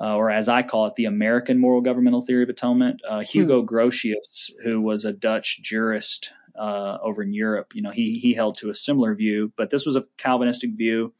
uh, 0.00 0.16
or 0.16 0.30
as 0.30 0.48
I 0.48 0.62
call 0.62 0.86
it, 0.86 0.94
the 0.94 1.04
American 1.04 1.58
moral 1.58 1.82
governmental 1.82 2.22
theory 2.22 2.42
of 2.42 2.48
atonement. 2.48 3.00
Uh, 3.08 3.20
Hugo 3.20 3.60
hmm. 3.60 3.68
Grotius, 3.68 4.50
who 4.64 4.80
was 4.80 5.04
a 5.04 5.12
Dutch 5.12 5.60
jurist 5.62 6.32
uh, 6.58 6.98
over 7.02 7.22
in 7.22 7.32
Europe, 7.32 7.74
you 7.74 7.82
know, 7.82 7.90
he 7.90 8.18
he 8.18 8.34
held 8.34 8.56
to 8.58 8.70
a 8.70 8.74
similar 8.74 9.14
view, 9.14 9.52
but 9.56 9.70
this 9.70 9.84
was 9.84 9.96
a 9.96 10.04
Calvinistic 10.16 10.70
view. 10.76 11.12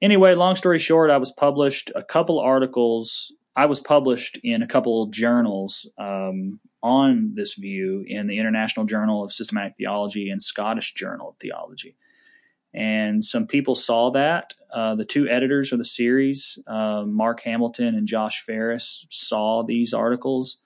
Anyway, 0.00 0.34
long 0.34 0.56
story 0.56 0.78
short, 0.78 1.10
I 1.10 1.16
was 1.16 1.32
published 1.32 1.90
a 1.94 2.02
couple 2.02 2.38
articles. 2.38 3.32
I 3.56 3.66
was 3.66 3.80
published 3.80 4.38
in 4.44 4.62
a 4.62 4.68
couple 4.68 5.06
journals 5.08 5.88
um, 5.98 6.60
on 6.80 7.32
this 7.34 7.54
view 7.54 8.04
in 8.06 8.28
the 8.28 8.38
International 8.38 8.86
Journal 8.86 9.24
of 9.24 9.32
Systematic 9.32 9.74
Theology 9.76 10.30
and 10.30 10.40
Scottish 10.40 10.94
Journal 10.94 11.30
of 11.30 11.36
Theology 11.38 11.96
and 12.74 13.24
some 13.24 13.46
people 13.46 13.74
saw 13.74 14.10
that. 14.10 14.54
Uh, 14.72 14.94
the 14.94 15.04
two 15.04 15.28
editors 15.28 15.72
of 15.72 15.78
the 15.78 15.84
series, 15.84 16.58
uh, 16.66 17.04
Mark 17.06 17.40
Hamilton 17.40 17.94
and 17.94 18.06
Josh 18.06 18.42
Farris, 18.42 19.06
saw 19.10 19.62
these 19.62 19.94
articles 19.94 20.58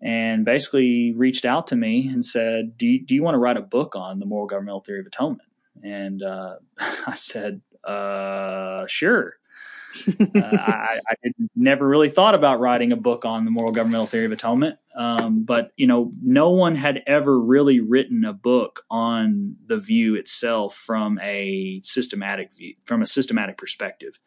and 0.00 0.44
basically 0.44 1.12
reached 1.12 1.44
out 1.44 1.66
to 1.68 1.76
me 1.76 2.08
and 2.08 2.24
said, 2.24 2.76
"Do 2.78 2.86
you, 2.86 3.04
do 3.04 3.14
you 3.14 3.22
want 3.22 3.34
to 3.34 3.38
write 3.38 3.56
a 3.56 3.62
book 3.62 3.96
on 3.96 4.20
the 4.20 4.26
moral 4.26 4.46
governmental 4.46 4.80
theory 4.80 5.00
of 5.00 5.06
atonement?" 5.06 5.48
And 5.82 6.22
uh, 6.22 6.56
I 6.78 7.14
said, 7.14 7.60
uh, 7.84 8.86
"Sure." 8.86 9.34
Uh, 10.08 10.40
I, 10.42 10.98
I 11.08 11.30
never 11.54 11.86
really 11.86 12.08
thought 12.08 12.34
about 12.34 12.60
writing 12.60 12.92
a 12.92 12.96
book 12.96 13.24
on 13.24 13.44
the 13.44 13.50
moral 13.50 13.72
governmental 13.72 14.06
theory 14.06 14.26
of 14.26 14.32
atonement, 14.32 14.78
um, 14.96 15.44
but 15.44 15.72
you 15.76 15.86
know, 15.86 16.12
no 16.22 16.50
one 16.50 16.74
had 16.74 17.02
ever 17.06 17.38
really 17.38 17.80
written 17.80 18.24
a 18.24 18.32
book 18.32 18.82
on 18.90 19.56
the 19.66 19.78
view 19.78 20.14
itself 20.14 20.74
from 20.74 21.18
a 21.20 21.80
systematic 21.82 22.54
view, 22.54 22.74
from 22.84 23.02
a 23.02 23.06
systematic 23.06 23.58
perspective. 23.58 24.18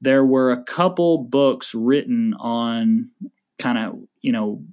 There 0.00 0.24
were 0.24 0.50
a 0.50 0.62
couple 0.62 1.18
books 1.18 1.74
written 1.74 2.34
on 2.38 3.10
kind 3.58 3.78
of 3.78 4.00
you 4.22 4.32
know 4.32 4.64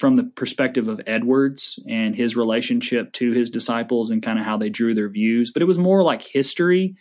from 0.00 0.14
the 0.14 0.24
perspective 0.24 0.88
of 0.88 1.00
Edwards 1.06 1.78
and 1.86 2.16
his 2.16 2.34
relationship 2.34 3.12
to 3.12 3.32
his 3.32 3.50
disciples 3.50 4.10
and 4.10 4.22
kind 4.22 4.38
of 4.38 4.46
how 4.46 4.56
they 4.56 4.70
drew 4.70 4.94
their 4.94 5.10
views, 5.10 5.50
but 5.52 5.60
it 5.60 5.66
was 5.66 5.78
more 5.78 6.02
like 6.02 6.22
history 6.22 6.96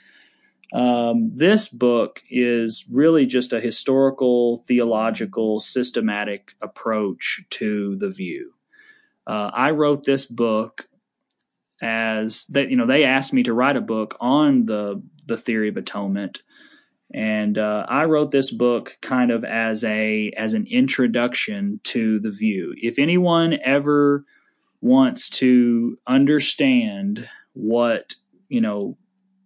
um, 0.73 1.31
this 1.35 1.67
book 1.67 2.21
is 2.29 2.85
really 2.91 3.25
just 3.25 3.53
a 3.53 3.61
historical, 3.61 4.57
theological, 4.67 5.59
systematic 5.59 6.51
approach 6.61 7.41
to 7.51 7.95
the 7.97 8.09
view. 8.09 8.53
Uh, 9.25 9.49
I 9.53 9.71
wrote 9.71 10.03
this 10.03 10.25
book 10.25 10.87
as 11.81 12.45
that 12.47 12.69
you 12.69 12.75
know 12.75 12.85
they 12.85 13.03
asked 13.03 13.33
me 13.33 13.43
to 13.43 13.53
write 13.53 13.77
a 13.77 13.81
book 13.81 14.15
on 14.19 14.65
the 14.65 15.01
the 15.25 15.37
theory 15.37 15.69
of 15.69 15.77
atonement, 15.77 16.43
and 17.13 17.57
uh, 17.57 17.85
I 17.87 18.05
wrote 18.05 18.31
this 18.31 18.51
book 18.51 18.97
kind 19.01 19.31
of 19.31 19.43
as 19.43 19.83
a 19.83 20.31
as 20.37 20.53
an 20.53 20.67
introduction 20.69 21.79
to 21.85 22.19
the 22.19 22.31
view. 22.31 22.75
If 22.77 22.99
anyone 22.99 23.57
ever 23.63 24.25
wants 24.81 25.29
to 25.29 25.97
understand 26.05 27.27
what 27.53 28.15
you 28.49 28.61
know, 28.61 28.97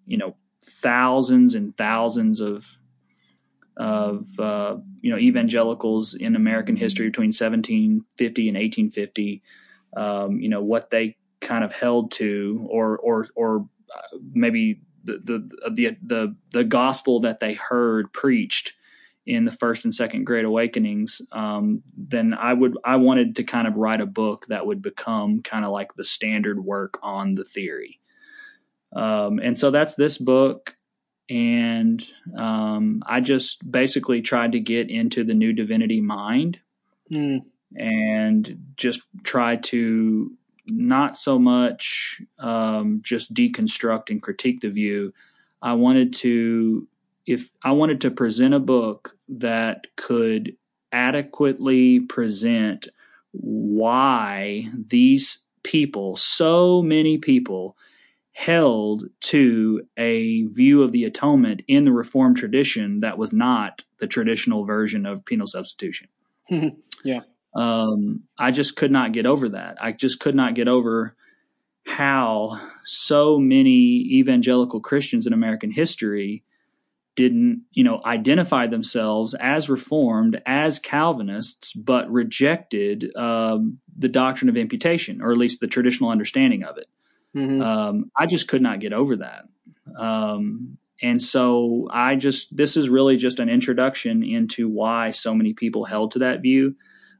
you 0.06 0.18
know 0.18 0.36
thousands 0.66 1.56
and 1.56 1.76
thousands 1.76 2.40
of 2.40 2.78
of 3.76 4.28
uh, 4.40 4.78
you 5.02 5.12
know 5.12 5.18
evangelicals 5.18 6.14
in 6.14 6.36
American 6.36 6.76
history 6.76 7.08
between 7.08 7.30
1750 7.30 8.48
and 8.48 8.58
1850. 8.58 9.42
Um, 9.96 10.40
you 10.40 10.50
know 10.50 10.62
what 10.62 10.90
they 10.90 11.18
kind 11.42 11.64
of 11.64 11.74
held 11.74 12.12
to, 12.14 12.68
or 12.70 12.98
or 12.98 13.28
or 13.36 13.68
uh, 13.94 14.18
maybe 14.34 14.82
the, 15.04 15.20
the 15.24 15.70
the 15.72 15.98
the 16.02 16.36
the 16.52 16.64
gospel 16.64 17.20
that 17.22 17.40
they 17.40 17.54
heard 17.54 18.12
preached 18.14 18.74
in 19.26 19.46
the 19.46 19.52
first 19.52 19.86
and 19.86 19.96
second 19.96 20.26
great 20.26 20.44
awakenings 20.44 21.22
um, 21.32 21.82
then 21.96 22.34
i 22.34 22.54
would 22.54 22.78
i 22.84 22.96
wanted 22.96 23.36
to 23.36 23.44
kind 23.44 23.68
of 23.68 23.76
write 23.76 24.02
a 24.02 24.06
book 24.06 24.46
that 24.48 24.66
would 24.66 24.82
become 24.82 25.42
kind 25.42 25.64
of 25.64 25.72
like 25.72 25.94
the 25.96 26.04
standard 26.04 26.64
work 26.64 27.00
on 27.02 27.36
the 27.36 27.44
theory 27.46 28.00
um, 28.96 29.40
and 29.40 29.58
so 29.58 29.72
that's 29.72 29.96
this 29.96 30.18
book. 30.18 30.76
And 31.30 32.06
um, 32.38 33.02
I 33.08 33.22
just 33.22 33.70
basically 33.70 34.22
tried 34.22 34.52
to 34.52 34.60
get 34.60 34.90
into 34.90 35.24
the 35.24 35.34
new 35.34 35.54
divinity 35.54 36.02
mind 36.02 36.60
mm. 37.12 37.40
and 37.76 38.74
just 38.76 39.02
try 39.24 39.56
to 39.56 40.32
not 40.68 41.18
so 41.18 41.40
much 41.40 42.22
um, 42.40 43.00
just 43.04 43.34
deconstruct 43.34 44.10
and 44.10 44.22
critique 44.22 44.62
the 44.62 44.70
view. 44.70 45.14
I 45.62 45.74
wanted 45.74 46.14
to, 46.16 46.88
if 47.26 47.52
I 47.64 47.72
wanted 47.72 48.02
to 48.02 48.12
present 48.12 48.54
a 48.54 48.60
book 48.60 49.16
that 49.30 49.88
could 49.96 50.56
adequately 50.92 52.02
present 52.02 52.90
why 53.32 54.70
these 54.88 55.40
people, 55.64 56.18
so 56.18 56.82
many 56.82 57.18
people, 57.18 57.76
held 58.34 59.04
to 59.22 59.84
a 59.96 60.44
view 60.46 60.82
of 60.82 60.92
the 60.92 61.06
atonement 61.06 61.62
in 61.68 61.86
the 61.86 61.92
Reformed 61.92 62.36
tradition 62.36 63.00
that 63.02 63.18
was 63.18 63.32
not 63.32 63.84
the 64.00 64.08
traditional 64.08 64.66
version 64.66 65.06
of 65.06 65.24
penal 65.24 65.48
substitution. 65.48 66.08
yeah. 66.50 67.22
Um, 67.56 68.24
I 68.38 68.52
just 68.52 68.76
could 68.76 68.92
not 68.92 69.14
get 69.14 69.28
over 69.28 69.50
that. 69.50 69.78
I 69.80 69.92
just 69.92 70.20
could 70.20 70.36
not 70.36 70.56
get 70.56 70.68
over 70.68 71.16
how 71.86 72.60
so 72.86 73.38
many 73.38 74.00
evangelical 74.18 74.80
Christians 74.80 75.28
in 75.28 75.34
American 75.34 75.72
history 75.72 76.44
didn't, 77.16 77.64
you 77.72 77.84
know, 77.84 78.02
identify 78.04 78.66
themselves 78.66 79.36
as 79.36 79.70
Reformed, 79.70 80.42
as 80.48 80.80
Calvinists, 80.80 81.74
but 81.74 82.12
rejected 82.12 83.16
um, 83.16 83.80
the 83.96 84.10
doctrine 84.10 84.50
of 84.50 84.58
imputation, 84.58 85.22
or 85.22 85.32
at 85.32 85.38
least 85.38 85.60
the 85.60 85.68
traditional 85.68 86.10
understanding 86.10 86.64
of 86.64 86.78
it. 86.80 86.88
Mm-hmm. 87.36 87.62
Um, 87.62 88.12
I 88.16 88.26
just 88.26 88.48
could 88.48 88.62
not 88.62 88.80
get 88.80 88.94
over 88.94 89.18
that. 89.18 89.46
Um, 90.00 90.78
and 91.02 91.22
so 91.22 91.88
I 91.92 92.16
just, 92.16 92.56
this 92.56 92.78
is 92.78 92.90
really 92.90 93.18
just 93.18 93.40
an 93.40 93.50
introduction 93.50 94.24
into 94.24 94.70
why 94.70 95.12
so 95.12 95.34
many 95.34 95.54
people 95.54 95.86
held 95.86 96.12
to 96.12 96.20
that 96.20 96.42
view. 96.42 96.76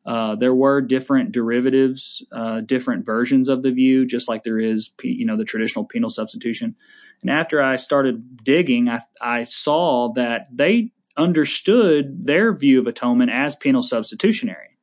Uh, 0.06 0.36
there 0.36 0.54
were 0.54 0.82
different 0.82 1.32
derivatives, 1.32 2.26
uh, 2.32 2.62
different 2.62 3.06
versions 3.06 3.48
of 3.50 3.64
the 3.64 3.72
view, 3.72 4.06
just 4.06 4.28
like 4.28 4.44
there 4.44 4.60
is, 4.60 4.94
you 5.02 5.26
know, 5.26 5.38
the 5.38 5.46
traditional 5.46 5.86
penal 5.86 6.10
substitution. 6.10 6.76
And 7.22 7.32
after 7.32 7.62
I 7.62 7.78
started 7.78 8.44
digging, 8.44 8.90
I, 8.90 9.00
I 9.22 9.44
saw 9.44 10.12
that 10.14 10.48
they 10.54 10.92
understood 11.16 12.26
their 12.26 12.54
view 12.54 12.80
of 12.80 12.88
atonement 12.88 13.32
as 13.32 13.56
penal 13.56 13.82
substitutionary, 13.82 14.78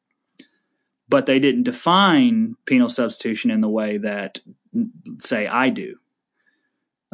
but 1.09 1.27
they 1.27 1.39
didn't 1.39 1.65
define 1.65 2.55
penal 2.65 2.89
substitution 2.89 3.51
in 3.51 3.61
the 3.61 3.69
way 3.69 3.99
that 3.99 4.41
say 5.19 5.47
I 5.47 5.71
do. 5.71 5.97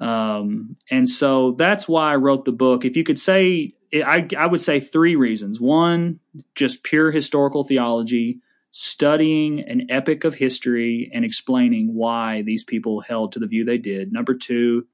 Um, 0.01 0.77
and 0.91 1.09
so 1.09 1.53
that's 1.53 1.89
why 1.89 2.12
I 2.12 2.16
wrote 2.16 2.45
the 2.45 2.53
book. 2.53 2.85
If 2.85 2.97
you 2.97 3.05
could 3.05 3.19
say, 3.19 3.74
I, 3.95 4.28
I 4.37 4.47
would 4.47 4.61
say 4.61 4.81
three 4.81 5.16
reasons. 5.16 5.61
One, 5.61 6.20
just 6.55 6.83
pure 6.83 7.11
historical 7.11 7.65
theology, 7.65 8.41
studying 8.73 9.61
an 9.61 9.87
epic 9.89 10.24
of 10.24 10.35
history 10.35 11.11
and 11.15 11.24
explaining 11.24 11.95
why 11.95 12.43
these 12.43 12.62
people 12.62 13.01
held 13.01 13.33
to 13.33 13.39
the 13.39 13.47
view 13.47 13.65
they 13.65 13.78
did. 13.78 14.12
Number 14.12 14.35
two, 14.35 14.87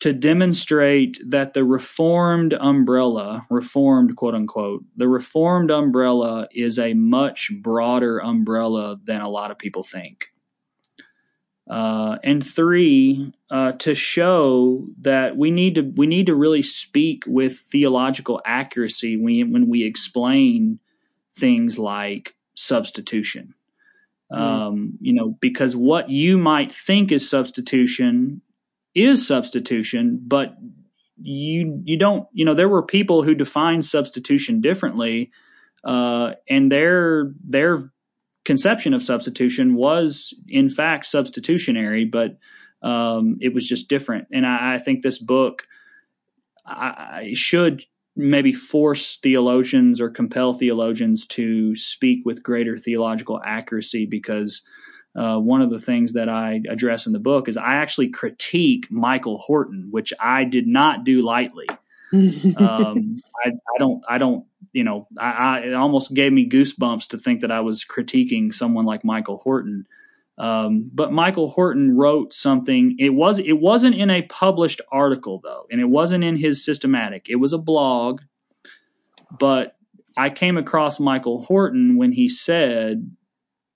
to 0.00 0.12
demonstrate 0.12 1.18
that 1.24 1.52
the 1.52 1.64
reformed 1.64 2.54
umbrella, 2.54 3.46
reformed 3.50 4.16
quote 4.16 4.34
unquote, 4.34 4.84
the 4.96 5.06
reformed 5.06 5.70
umbrella 5.70 6.48
is 6.50 6.78
a 6.78 6.94
much 6.94 7.52
broader 7.60 8.18
umbrella 8.18 8.98
than 9.04 9.20
a 9.20 9.28
lot 9.28 9.50
of 9.52 9.58
people 9.58 9.84
think. 9.84 10.31
Uh, 11.70 12.18
and 12.24 12.44
three, 12.44 13.32
uh, 13.50 13.72
to 13.72 13.94
show 13.94 14.84
that 15.00 15.36
we 15.36 15.50
need 15.50 15.76
to 15.76 15.82
we 15.82 16.06
need 16.06 16.26
to 16.26 16.34
really 16.34 16.62
speak 16.62 17.22
with 17.26 17.56
theological 17.56 18.40
accuracy 18.44 19.16
when 19.16 19.52
when 19.52 19.68
we 19.68 19.84
explain 19.84 20.80
things 21.34 21.78
like 21.78 22.34
substitution. 22.54 23.54
Mm. 24.32 24.38
Um, 24.38 24.98
you 25.00 25.12
know, 25.12 25.36
because 25.40 25.76
what 25.76 26.10
you 26.10 26.36
might 26.36 26.72
think 26.72 27.12
is 27.12 27.28
substitution 27.28 28.42
is 28.94 29.26
substitution, 29.26 30.20
but 30.26 30.56
you 31.20 31.80
you 31.84 31.96
don't 31.96 32.26
you 32.32 32.44
know 32.44 32.54
there 32.54 32.68
were 32.68 32.82
people 32.82 33.22
who 33.22 33.34
defined 33.34 33.84
substitution 33.84 34.60
differently, 34.60 35.30
uh, 35.84 36.32
and 36.48 36.72
their 36.72 37.32
their 37.44 37.91
conception 38.44 38.94
of 38.94 39.02
substitution 39.02 39.74
was 39.74 40.34
in 40.48 40.70
fact 40.70 41.06
substitutionary, 41.06 42.04
but 42.04 42.38
um, 42.82 43.36
it 43.40 43.54
was 43.54 43.66
just 43.66 43.88
different. 43.88 44.28
And 44.32 44.46
I, 44.46 44.74
I 44.74 44.78
think 44.78 45.02
this 45.02 45.18
book 45.18 45.66
I, 46.66 46.72
I 46.74 47.32
should 47.34 47.84
maybe 48.14 48.52
force 48.52 49.16
theologians 49.16 50.00
or 50.00 50.10
compel 50.10 50.52
theologians 50.52 51.26
to 51.26 51.74
speak 51.76 52.24
with 52.24 52.42
greater 52.42 52.76
theological 52.76 53.40
accuracy 53.44 54.06
because 54.06 54.62
uh, 55.16 55.36
one 55.38 55.62
of 55.62 55.70
the 55.70 55.78
things 55.78 56.12
that 56.14 56.28
I 56.28 56.60
address 56.68 57.06
in 57.06 57.12
the 57.12 57.18
book 57.18 57.48
is 57.48 57.56
I 57.56 57.76
actually 57.76 58.08
critique 58.08 58.90
Michael 58.90 59.38
Horton, 59.38 59.88
which 59.90 60.12
I 60.20 60.44
did 60.44 60.66
not 60.66 61.04
do 61.04 61.22
lightly. 61.22 61.68
um, 62.12 63.22
I, 63.44 63.48
I, 63.48 63.78
don't, 63.78 64.02
I 64.08 64.18
don't, 64.18 64.44
you 64.72 64.84
know, 64.84 65.06
I, 65.18 65.30
I, 65.30 65.58
it 65.60 65.74
almost 65.74 66.14
gave 66.14 66.32
me 66.32 66.48
goosebumps 66.48 67.08
to 67.08 67.18
think 67.18 67.40
that 67.40 67.52
I 67.52 67.60
was 67.60 67.84
critiquing 67.84 68.52
someone 68.54 68.84
like 68.84 69.04
Michael 69.04 69.38
Horton. 69.38 69.86
Um, 70.38 70.90
but 70.92 71.12
Michael 71.12 71.48
Horton 71.48 71.96
wrote 71.96 72.32
something. 72.32 72.96
It 72.98 73.10
was, 73.10 73.38
it 73.38 73.60
wasn't 73.60 73.96
in 73.96 74.10
a 74.10 74.22
published 74.22 74.80
article 74.90 75.40
though, 75.42 75.66
and 75.70 75.80
it 75.80 75.88
wasn't 75.88 76.24
in 76.24 76.36
his 76.36 76.64
systematic. 76.64 77.26
It 77.28 77.36
was 77.36 77.52
a 77.52 77.58
blog, 77.58 78.22
but 79.38 79.76
I 80.16 80.30
came 80.30 80.56
across 80.56 80.98
Michael 80.98 81.42
Horton 81.42 81.96
when 81.96 82.12
he 82.12 82.28
said 82.28 83.14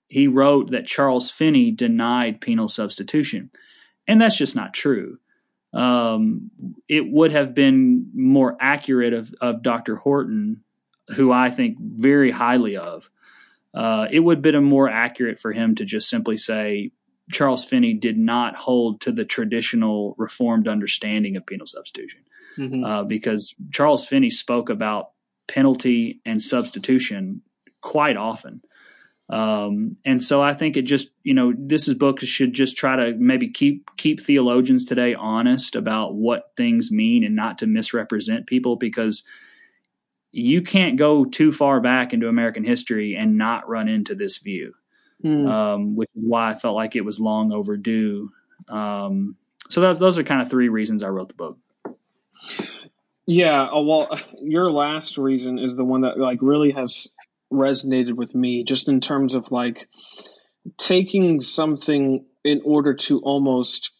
he 0.07 0.27
wrote 0.27 0.71
that 0.71 0.87
Charles 0.87 1.29
Finney 1.29 1.71
denied 1.71 2.41
penal 2.41 2.67
substitution. 2.67 3.51
And 4.07 4.21
that's 4.21 4.37
just 4.37 4.55
not 4.55 4.73
true. 4.73 5.17
Um, 5.73 6.49
it 6.87 7.03
would 7.11 7.31
have 7.31 7.53
been 7.53 8.09
more 8.15 8.57
accurate 8.59 9.13
of, 9.13 9.33
of 9.41 9.61
Dr. 9.61 9.97
Horton, 9.97 10.63
who 11.09 11.31
I 11.31 11.49
think 11.49 11.77
very 11.79 12.31
highly 12.31 12.77
of. 12.77 13.09
Uh, 13.73 14.07
it 14.11 14.19
would 14.19 14.37
have 14.37 14.41
been 14.41 14.63
more 14.63 14.89
accurate 14.89 15.39
for 15.39 15.51
him 15.51 15.75
to 15.75 15.85
just 15.85 16.09
simply 16.09 16.37
say 16.37 16.91
Charles 17.31 17.65
Finney 17.65 17.93
did 17.93 18.17
not 18.17 18.55
hold 18.55 19.01
to 19.01 19.11
the 19.11 19.25
traditional 19.25 20.15
Reformed 20.17 20.67
understanding 20.67 21.35
of 21.35 21.45
penal 21.45 21.67
substitution. 21.67 22.21
Mm-hmm. 22.57 22.83
Uh, 22.83 23.03
because 23.03 23.53
Charles 23.71 24.07
Finney 24.07 24.31
spoke 24.31 24.69
about 24.69 25.11
penalty 25.47 26.21
and 26.25 26.41
substitution 26.41 27.43
quite 27.81 28.17
often. 28.17 28.61
Um, 29.29 29.97
and 30.05 30.23
so 30.23 30.41
I 30.41 30.53
think 30.53 30.77
it 30.77 30.83
just, 30.83 31.11
you 31.23 31.33
know, 31.33 31.53
this 31.55 31.87
is 31.87 31.95
book 31.95 32.21
should 32.21 32.53
just 32.53 32.77
try 32.77 32.95
to 32.95 33.13
maybe 33.17 33.49
keep 33.49 33.89
keep 33.97 34.21
theologians 34.21 34.85
today 34.85 35.15
honest 35.15 35.75
about 35.75 36.15
what 36.15 36.51
things 36.55 36.91
mean 36.91 37.23
and 37.23 37.35
not 37.35 37.59
to 37.59 37.67
misrepresent 37.67 38.47
people 38.47 38.77
because 38.77 39.23
you 40.37 40.61
can't 40.61 40.97
go 40.97 41.25
too 41.25 41.51
far 41.51 41.81
back 41.81 42.13
into 42.13 42.27
American 42.27 42.63
history 42.63 43.15
and 43.15 43.37
not 43.37 43.67
run 43.67 43.87
into 43.87 44.13
this 44.13 44.37
view, 44.37 44.73
mm. 45.23 45.49
um, 45.49 45.95
which 45.95 46.09
is 46.15 46.23
why 46.23 46.51
I 46.51 46.53
felt 46.53 46.75
like 46.75 46.95
it 46.95 47.03
was 47.05 47.19
long 47.19 47.51
overdue. 47.51 48.31
Um, 48.69 49.35
so 49.69 49.81
those 49.81 49.97
those 49.97 50.17
are 50.17 50.23
kind 50.23 50.41
of 50.41 50.49
three 50.49 50.69
reasons 50.69 51.03
I 51.03 51.09
wrote 51.09 51.29
the 51.29 51.33
book. 51.33 51.57
Yeah, 53.25 53.63
uh, 53.63 53.81
well, 53.81 54.09
your 54.39 54.71
last 54.71 55.17
reason 55.17 55.57
is 55.57 55.75
the 55.75 55.83
one 55.83 56.01
that 56.01 56.19
like 56.19 56.39
really 56.41 56.71
has 56.71 57.07
resonated 57.51 58.13
with 58.13 58.35
me 58.35 58.63
just 58.63 58.87
in 58.87 59.01
terms 59.01 59.33
of 59.33 59.51
like 59.51 59.89
taking 60.77 61.41
something 61.41 62.25
in 62.43 62.61
order 62.63 62.93
to 62.93 63.19
almost 63.21 63.91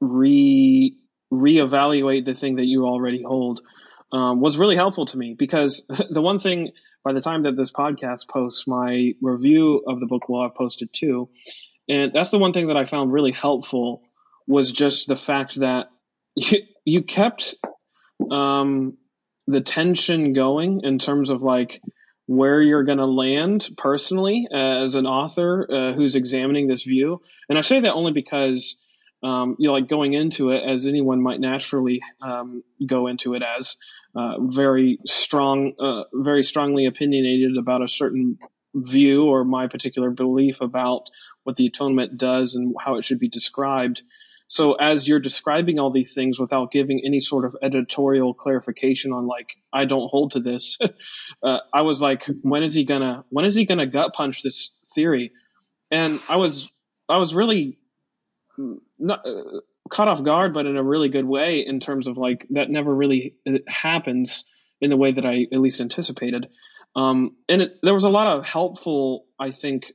re 0.00 0.96
reevaluate 1.32 2.24
the 2.24 2.34
thing 2.34 2.56
that 2.56 2.64
you 2.64 2.84
already 2.84 3.22
hold 3.22 3.60
um, 4.12 4.40
was 4.40 4.56
really 4.56 4.76
helpful 4.76 5.06
to 5.06 5.18
me 5.18 5.34
because 5.38 5.82
the 6.10 6.22
one 6.22 6.40
thing 6.40 6.72
by 7.04 7.12
the 7.12 7.20
time 7.20 7.44
that 7.44 7.56
this 7.56 7.72
podcast 7.72 8.28
posts 8.28 8.66
my 8.66 9.14
review 9.20 9.82
of 9.86 10.00
the 10.00 10.06
book 10.06 10.28
will 10.28 10.42
have 10.42 10.54
posted 10.54 10.92
too 10.92 11.28
and 11.88 12.12
that's 12.12 12.30
the 12.30 12.38
one 12.38 12.52
thing 12.52 12.68
that 12.68 12.76
i 12.76 12.84
found 12.84 13.12
really 13.12 13.32
helpful 13.32 14.02
was 14.46 14.72
just 14.72 15.06
the 15.06 15.16
fact 15.16 15.56
that 15.56 15.86
you, 16.34 16.62
you 16.84 17.02
kept 17.02 17.54
um, 18.30 18.96
the 19.46 19.60
tension 19.60 20.32
going 20.32 20.80
in 20.82 20.98
terms 20.98 21.30
of 21.30 21.42
like 21.42 21.80
where 22.26 22.60
you're 22.60 22.84
going 22.84 22.98
to 22.98 23.06
land 23.06 23.68
personally 23.78 24.46
as 24.52 24.94
an 24.94 25.06
author 25.06 25.66
uh, 25.70 25.92
who's 25.94 26.14
examining 26.14 26.66
this 26.66 26.82
view. 26.82 27.22
And 27.48 27.58
I 27.58 27.62
say 27.62 27.80
that 27.80 27.94
only 27.94 28.12
because, 28.12 28.76
um, 29.22 29.56
you 29.58 29.68
know, 29.68 29.72
like 29.72 29.88
going 29.88 30.12
into 30.12 30.50
it 30.50 30.62
as 30.62 30.86
anyone 30.86 31.22
might 31.22 31.40
naturally 31.40 32.02
um, 32.20 32.62
go 32.86 33.06
into 33.06 33.32
it 33.32 33.42
as 33.42 33.76
uh, 34.14 34.34
very 34.40 34.98
strong, 35.06 35.72
uh, 35.78 36.04
very 36.12 36.44
strongly 36.44 36.86
opinionated 36.86 37.56
about 37.56 37.82
a 37.82 37.88
certain 37.88 38.38
view 38.74 39.24
or 39.24 39.44
my 39.44 39.66
particular 39.66 40.10
belief 40.10 40.60
about 40.60 41.04
what 41.44 41.56
the 41.56 41.66
atonement 41.66 42.18
does 42.18 42.54
and 42.54 42.74
how 42.78 42.96
it 42.96 43.04
should 43.04 43.18
be 43.18 43.28
described. 43.28 44.02
So 44.48 44.74
as 44.74 45.06
you're 45.06 45.20
describing 45.20 45.78
all 45.78 45.90
these 45.90 46.14
things 46.14 46.38
without 46.38 46.72
giving 46.72 47.02
any 47.04 47.20
sort 47.20 47.44
of 47.44 47.56
editorial 47.62 48.32
clarification 48.32 49.12
on 49.12 49.26
like 49.26 49.50
I 49.72 49.84
don't 49.84 50.08
hold 50.08 50.32
to 50.32 50.40
this, 50.40 50.78
uh, 51.42 51.58
I 51.72 51.82
was 51.82 52.00
like, 52.00 52.24
when 52.42 52.62
is 52.62 52.72
he 52.74 52.84
gonna 52.84 53.24
when 53.28 53.44
is 53.44 53.54
he 53.54 53.66
gonna 53.66 53.86
gut 53.86 54.14
punch 54.14 54.42
this 54.42 54.70
theory? 54.94 55.32
And 55.90 56.10
I 56.30 56.36
was 56.36 56.72
I 57.10 57.18
was 57.18 57.34
really 57.34 57.78
not 58.98 59.26
uh, 59.26 59.60
caught 59.88 60.08
off 60.08 60.22
guard, 60.22 60.54
but 60.54 60.66
in 60.66 60.76
a 60.76 60.82
really 60.82 61.08
good 61.08 61.24
way 61.24 61.64
in 61.66 61.80
terms 61.80 62.06
of 62.06 62.16
like 62.16 62.46
that 62.50 62.70
never 62.70 62.94
really 62.94 63.34
uh, 63.46 63.58
happens 63.66 64.44
in 64.80 64.90
the 64.90 64.96
way 64.96 65.12
that 65.12 65.26
I 65.26 65.46
at 65.52 65.60
least 65.60 65.80
anticipated. 65.80 66.48
Um, 66.94 67.36
and 67.48 67.62
it, 67.62 67.78
there 67.82 67.94
was 67.94 68.04
a 68.04 68.08
lot 68.08 68.26
of 68.26 68.44
helpful, 68.44 69.26
I 69.38 69.50
think, 69.50 69.92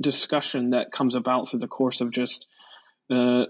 discussion 0.00 0.70
that 0.70 0.92
comes 0.92 1.14
about 1.14 1.50
through 1.50 1.60
the 1.60 1.68
course 1.68 2.00
of 2.00 2.10
just 2.10 2.46
uh, 3.10 3.44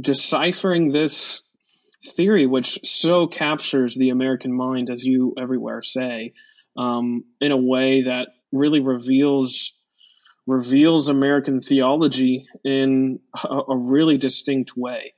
deciphering 0.00 0.92
this 0.92 1.42
theory, 2.16 2.46
which 2.46 2.78
so 2.84 3.26
captures 3.26 3.94
the 3.94 4.10
American 4.10 4.52
mind, 4.52 4.90
as 4.90 5.04
you 5.04 5.34
everywhere 5.38 5.82
say, 5.82 6.32
um, 6.76 7.24
in 7.40 7.52
a 7.52 7.56
way 7.56 8.02
that 8.02 8.28
really 8.52 8.80
reveals 8.80 9.72
reveals 10.48 11.10
American 11.10 11.60
theology 11.60 12.48
in 12.64 13.20
a, 13.44 13.60
a 13.68 13.76
really 13.76 14.16
distinct 14.16 14.76
way. 14.76 15.12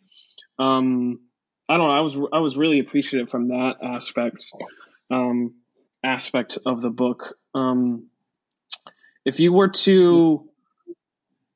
Um, 0.58 1.20
I 1.68 1.76
don't 1.76 1.86
know. 1.86 1.94
I 1.94 2.00
was 2.00 2.18
I 2.32 2.40
was 2.40 2.56
really 2.56 2.80
appreciative 2.80 3.30
from 3.30 3.48
that 3.48 3.76
aspect 3.80 4.52
um, 5.10 5.54
aspect 6.04 6.58
of 6.66 6.82
the 6.82 6.90
book. 6.90 7.36
Um, 7.54 8.08
if 9.24 9.38
you 9.38 9.52
were 9.52 9.68
to 9.68 10.50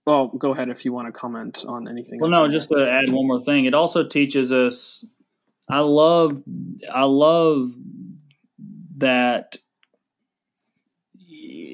well, 0.06 0.28
go 0.28 0.52
ahead 0.52 0.68
if 0.68 0.84
you 0.84 0.92
want 0.92 1.08
to 1.08 1.12
comment 1.12 1.64
on 1.66 1.88
anything. 1.88 2.20
Well, 2.20 2.30
no, 2.30 2.48
just 2.48 2.68
to 2.68 2.88
add 2.88 3.12
one 3.12 3.26
more 3.26 3.40
thing. 3.40 3.64
It 3.64 3.74
also 3.74 4.06
teaches 4.06 4.52
us. 4.52 5.04
I 5.68 5.80
love, 5.80 6.42
I 6.92 7.04
love 7.04 7.70
that 8.98 9.56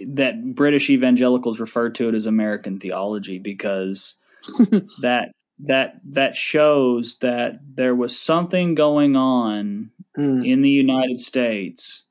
that 0.08 0.54
British 0.54 0.90
evangelicals 0.90 1.60
refer 1.60 1.90
to 1.90 2.08
it 2.08 2.14
as 2.14 2.26
American 2.26 2.78
theology 2.78 3.38
because 3.38 4.16
that 5.02 5.32
that 5.60 6.00
that 6.04 6.36
shows 6.36 7.16
that 7.18 7.60
there 7.74 7.94
was 7.94 8.18
something 8.18 8.74
going 8.74 9.16
on 9.16 9.90
mm. 10.16 10.46
in 10.46 10.62
the 10.62 10.70
United 10.70 11.20
States 11.20 12.04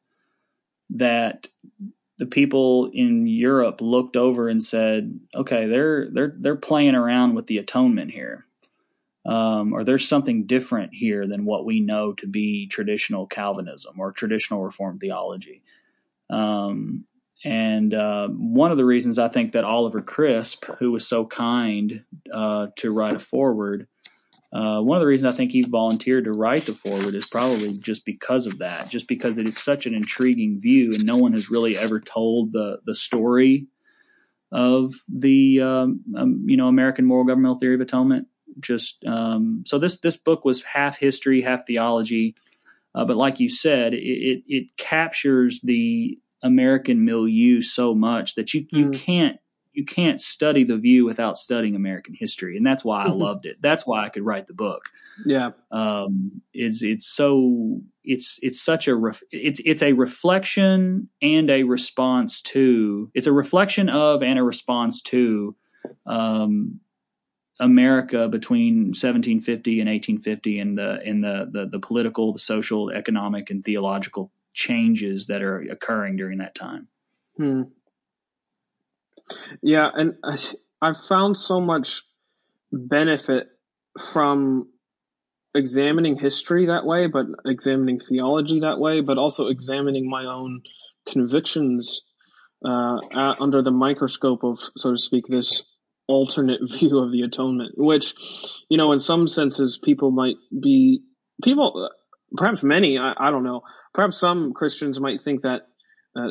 that 0.91 1.47
the 2.17 2.25
people 2.25 2.91
in 2.93 3.27
Europe 3.27 3.81
looked 3.81 4.17
over 4.17 4.49
and 4.49 4.63
said, 4.63 5.19
"Okay, 5.33 5.67
they're 5.67 6.09
they're 6.11 6.35
they're 6.37 6.55
playing 6.55 6.95
around 6.95 7.33
with 7.33 7.47
the 7.47 7.57
atonement 7.57 8.11
here, 8.11 8.45
um, 9.25 9.73
or 9.73 9.83
there's 9.83 10.07
something 10.07 10.45
different 10.45 10.93
here 10.93 11.25
than 11.27 11.45
what 11.45 11.65
we 11.65 11.79
know 11.79 12.13
to 12.13 12.27
be 12.27 12.67
traditional 12.67 13.25
Calvinism 13.25 13.99
or 13.99 14.11
traditional 14.11 14.63
Reformed 14.63 14.99
theology." 14.99 15.61
Um, 16.29 17.05
and 17.43 17.93
uh, 17.93 18.27
one 18.27 18.71
of 18.71 18.77
the 18.77 18.85
reasons 18.85 19.17
I 19.17 19.29
think 19.29 19.53
that 19.53 19.63
Oliver 19.63 20.01
Crisp, 20.01 20.65
who 20.79 20.91
was 20.91 21.07
so 21.07 21.25
kind 21.25 22.03
uh, 22.33 22.67
to 22.77 22.91
write 22.91 23.15
a 23.15 23.19
foreword, 23.19 23.87
uh, 24.51 24.81
one 24.81 24.97
of 24.97 25.01
the 25.01 25.07
reasons 25.07 25.31
I 25.31 25.37
think 25.37 25.51
he 25.51 25.61
volunteered 25.61 26.25
to 26.25 26.31
write 26.31 26.65
the 26.65 26.73
foreword 26.73 27.15
is 27.15 27.25
probably 27.25 27.77
just 27.77 28.03
because 28.03 28.47
of 28.47 28.59
that, 28.59 28.89
just 28.89 29.07
because 29.07 29.37
it 29.37 29.47
is 29.47 29.57
such 29.57 29.85
an 29.85 29.93
intriguing 29.93 30.59
view, 30.59 30.89
and 30.93 31.05
no 31.05 31.17
one 31.17 31.33
has 31.33 31.51
really 31.51 31.77
ever 31.77 31.99
told 31.99 32.51
the 32.51 32.79
the 32.85 32.95
story 32.95 33.67
of 34.51 34.93
the 35.07 35.61
um, 35.61 36.01
um, 36.17 36.43
you 36.47 36.57
know 36.57 36.67
American 36.67 37.05
moral 37.05 37.25
governmental 37.25 37.59
theory 37.59 37.75
of 37.75 37.81
atonement. 37.81 38.27
Just 38.59 39.05
um, 39.05 39.63
so 39.67 39.77
this 39.77 39.99
this 39.99 40.17
book 40.17 40.43
was 40.43 40.63
half 40.63 40.97
history, 40.97 41.43
half 41.43 41.67
theology, 41.67 42.35
uh, 42.95 43.05
but 43.05 43.17
like 43.17 43.39
you 43.39 43.49
said, 43.49 43.93
it, 43.93 43.99
it, 43.99 44.43
it 44.47 44.77
captures 44.77 45.61
the 45.61 46.17
American 46.41 47.05
milieu 47.05 47.61
so 47.61 47.93
much 47.93 48.35
that 48.35 48.53
you 48.53 48.65
you 48.71 48.87
mm. 48.87 48.93
can't 48.93 49.39
you 49.73 49.85
can't 49.85 50.19
study 50.19 50.63
the 50.63 50.77
view 50.77 51.05
without 51.05 51.37
studying 51.37 51.75
American 51.75 52.13
history, 52.13 52.57
and 52.57 52.65
that's 52.65 52.83
why 52.83 53.03
I 53.03 53.07
mm-hmm. 53.07 53.21
loved 53.21 53.45
it. 53.45 53.61
That's 53.61 53.85
why 53.85 54.05
I 54.05 54.09
could 54.09 54.25
write 54.25 54.47
the 54.47 54.53
book. 54.53 54.89
Yeah, 55.25 55.51
um, 55.71 56.41
it's 56.53 56.81
it's 56.81 57.07
so 57.07 57.81
it's 58.03 58.39
it's 58.41 58.61
such 58.61 58.87
a 58.87 58.95
ref, 58.95 59.21
it's 59.31 59.61
it's 59.63 59.81
a 59.81 59.93
reflection 59.93 61.09
and 61.21 61.49
a 61.49 61.63
response 61.63 62.41
to 62.43 63.11
it's 63.13 63.27
a 63.27 63.33
reflection 63.33 63.89
of 63.89 64.23
and 64.23 64.39
a 64.39 64.43
response 64.43 65.01
to 65.03 65.55
um, 66.05 66.79
America 67.59 68.27
between 68.27 68.87
1750 68.87 69.79
and 69.79 69.89
1850 69.89 70.59
and 70.59 70.77
the 70.77 71.01
in 71.07 71.21
the, 71.21 71.49
the 71.51 71.67
the 71.67 71.79
political, 71.79 72.33
the 72.33 72.39
social, 72.39 72.89
economic, 72.89 73.49
and 73.49 73.63
theological 73.63 74.31
changes 74.59 75.27
that 75.27 75.41
are 75.41 75.61
occurring 75.61 76.17
during 76.17 76.39
that 76.39 76.53
time. 76.53 76.87
Hmm. 77.37 77.61
Yeah, 79.61 79.89
and 79.93 80.15
I've 80.81 80.97
found 80.97 81.37
so 81.37 81.61
much 81.61 82.03
benefit 82.71 83.47
from 83.97 84.67
examining 85.55 86.17
history 86.17 86.65
that 86.65 86.85
way, 86.85 87.07
but 87.07 87.25
examining 87.45 87.99
theology 87.99 88.59
that 88.61 88.79
way, 88.79 88.99
but 89.01 89.17
also 89.17 89.47
examining 89.47 90.09
my 90.09 90.25
own 90.25 90.61
convictions 91.07 92.01
uh, 92.65 92.97
at, 93.13 93.39
under 93.39 93.61
the 93.61 93.71
microscope 93.71 94.43
of, 94.43 94.59
so 94.75 94.91
to 94.91 94.97
speak, 94.97 95.25
this 95.27 95.63
alternate 96.07 96.59
view 96.69 96.99
of 96.99 97.11
the 97.11 97.21
atonement, 97.21 97.75
which, 97.77 98.13
you 98.67 98.77
know, 98.77 98.91
in 98.91 98.99
some 98.99 99.27
senses, 99.29 99.79
people 99.81 100.11
might 100.11 100.35
be, 100.51 101.01
people, 101.41 101.89
perhaps 102.35 102.61
many, 102.61 102.97
I, 102.97 103.13
I 103.17 103.31
don't 103.31 103.43
know, 103.43 103.61
perhaps 103.93 104.17
some 104.19 104.53
Christians 104.53 104.99
might 104.99 105.21
think 105.21 105.43
that 105.43 105.67
uh, 106.15 106.29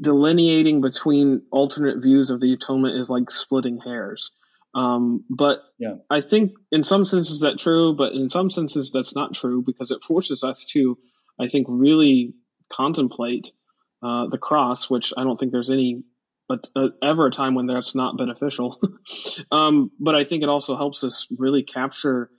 delineating 0.00 0.80
between 0.80 1.42
alternate 1.50 2.02
views 2.02 2.30
of 2.30 2.40
the 2.40 2.52
atonement 2.52 2.98
is 2.98 3.08
like 3.08 3.30
splitting 3.30 3.78
hairs. 3.84 4.30
Um, 4.74 5.24
but 5.28 5.58
yeah. 5.78 5.96
I 6.10 6.20
think 6.22 6.52
in 6.70 6.82
some 6.84 7.04
senses 7.04 7.40
that's 7.40 7.62
true, 7.62 7.94
but 7.94 8.12
in 8.12 8.30
some 8.30 8.50
senses 8.50 8.90
that's 8.92 9.14
not 9.14 9.34
true 9.34 9.62
because 9.64 9.90
it 9.90 10.02
forces 10.02 10.42
us 10.42 10.64
to, 10.70 10.96
I 11.38 11.48
think, 11.48 11.66
really 11.68 12.34
contemplate 12.72 13.50
uh, 14.02 14.26
the 14.28 14.38
cross, 14.38 14.88
which 14.88 15.12
I 15.16 15.24
don't 15.24 15.36
think 15.36 15.52
there's 15.52 15.70
any 15.70 16.04
but 16.48 16.68
uh, 16.76 16.88
ever 17.02 17.28
a 17.28 17.30
time 17.30 17.54
when 17.54 17.66
that's 17.66 17.94
not 17.94 18.18
beneficial. 18.18 18.80
um, 19.52 19.90
but 19.98 20.14
I 20.14 20.24
think 20.24 20.42
it 20.42 20.48
also 20.48 20.76
helps 20.76 21.04
us 21.04 21.26
really 21.38 21.62
capture 21.62 22.30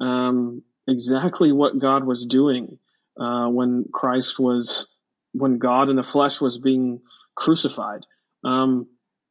um, 0.00 0.62
exactly 0.88 1.52
what 1.52 1.78
God 1.78 2.04
was 2.04 2.26
doing 2.26 2.78
uh, 3.18 3.48
when 3.48 3.84
Christ 3.92 4.38
was 4.38 4.86
when 5.32 5.58
God 5.58 5.88
in 5.88 5.96
the 5.96 6.02
flesh 6.02 6.40
was 6.40 6.58
being 6.58 7.00
crucified. 7.34 8.04
Um, 8.44 8.86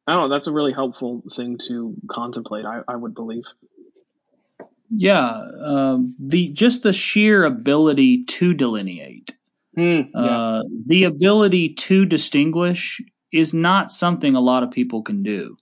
I 0.06 0.14
don't 0.14 0.28
know. 0.28 0.34
That's 0.34 0.48
a 0.48 0.52
really 0.52 0.72
helpful 0.72 1.22
thing 1.32 1.58
to 1.68 1.94
contemplate. 2.10 2.64
I, 2.64 2.80
I 2.88 2.96
would 2.96 3.14
believe. 3.14 3.44
Yeah, 4.94 5.40
um, 5.64 6.14
the 6.18 6.48
just 6.48 6.82
the 6.82 6.92
sheer 6.92 7.44
ability 7.44 8.24
to 8.24 8.52
delineate, 8.52 9.32
mm, 9.76 10.10
yeah. 10.12 10.20
uh, 10.20 10.62
the 10.86 11.04
ability 11.04 11.70
to 11.74 12.04
distinguish 12.04 13.00
is 13.32 13.54
not 13.54 13.90
something 13.90 14.34
a 14.34 14.40
lot 14.40 14.62
of 14.62 14.70
people 14.70 15.02
can 15.02 15.22
do. 15.22 15.56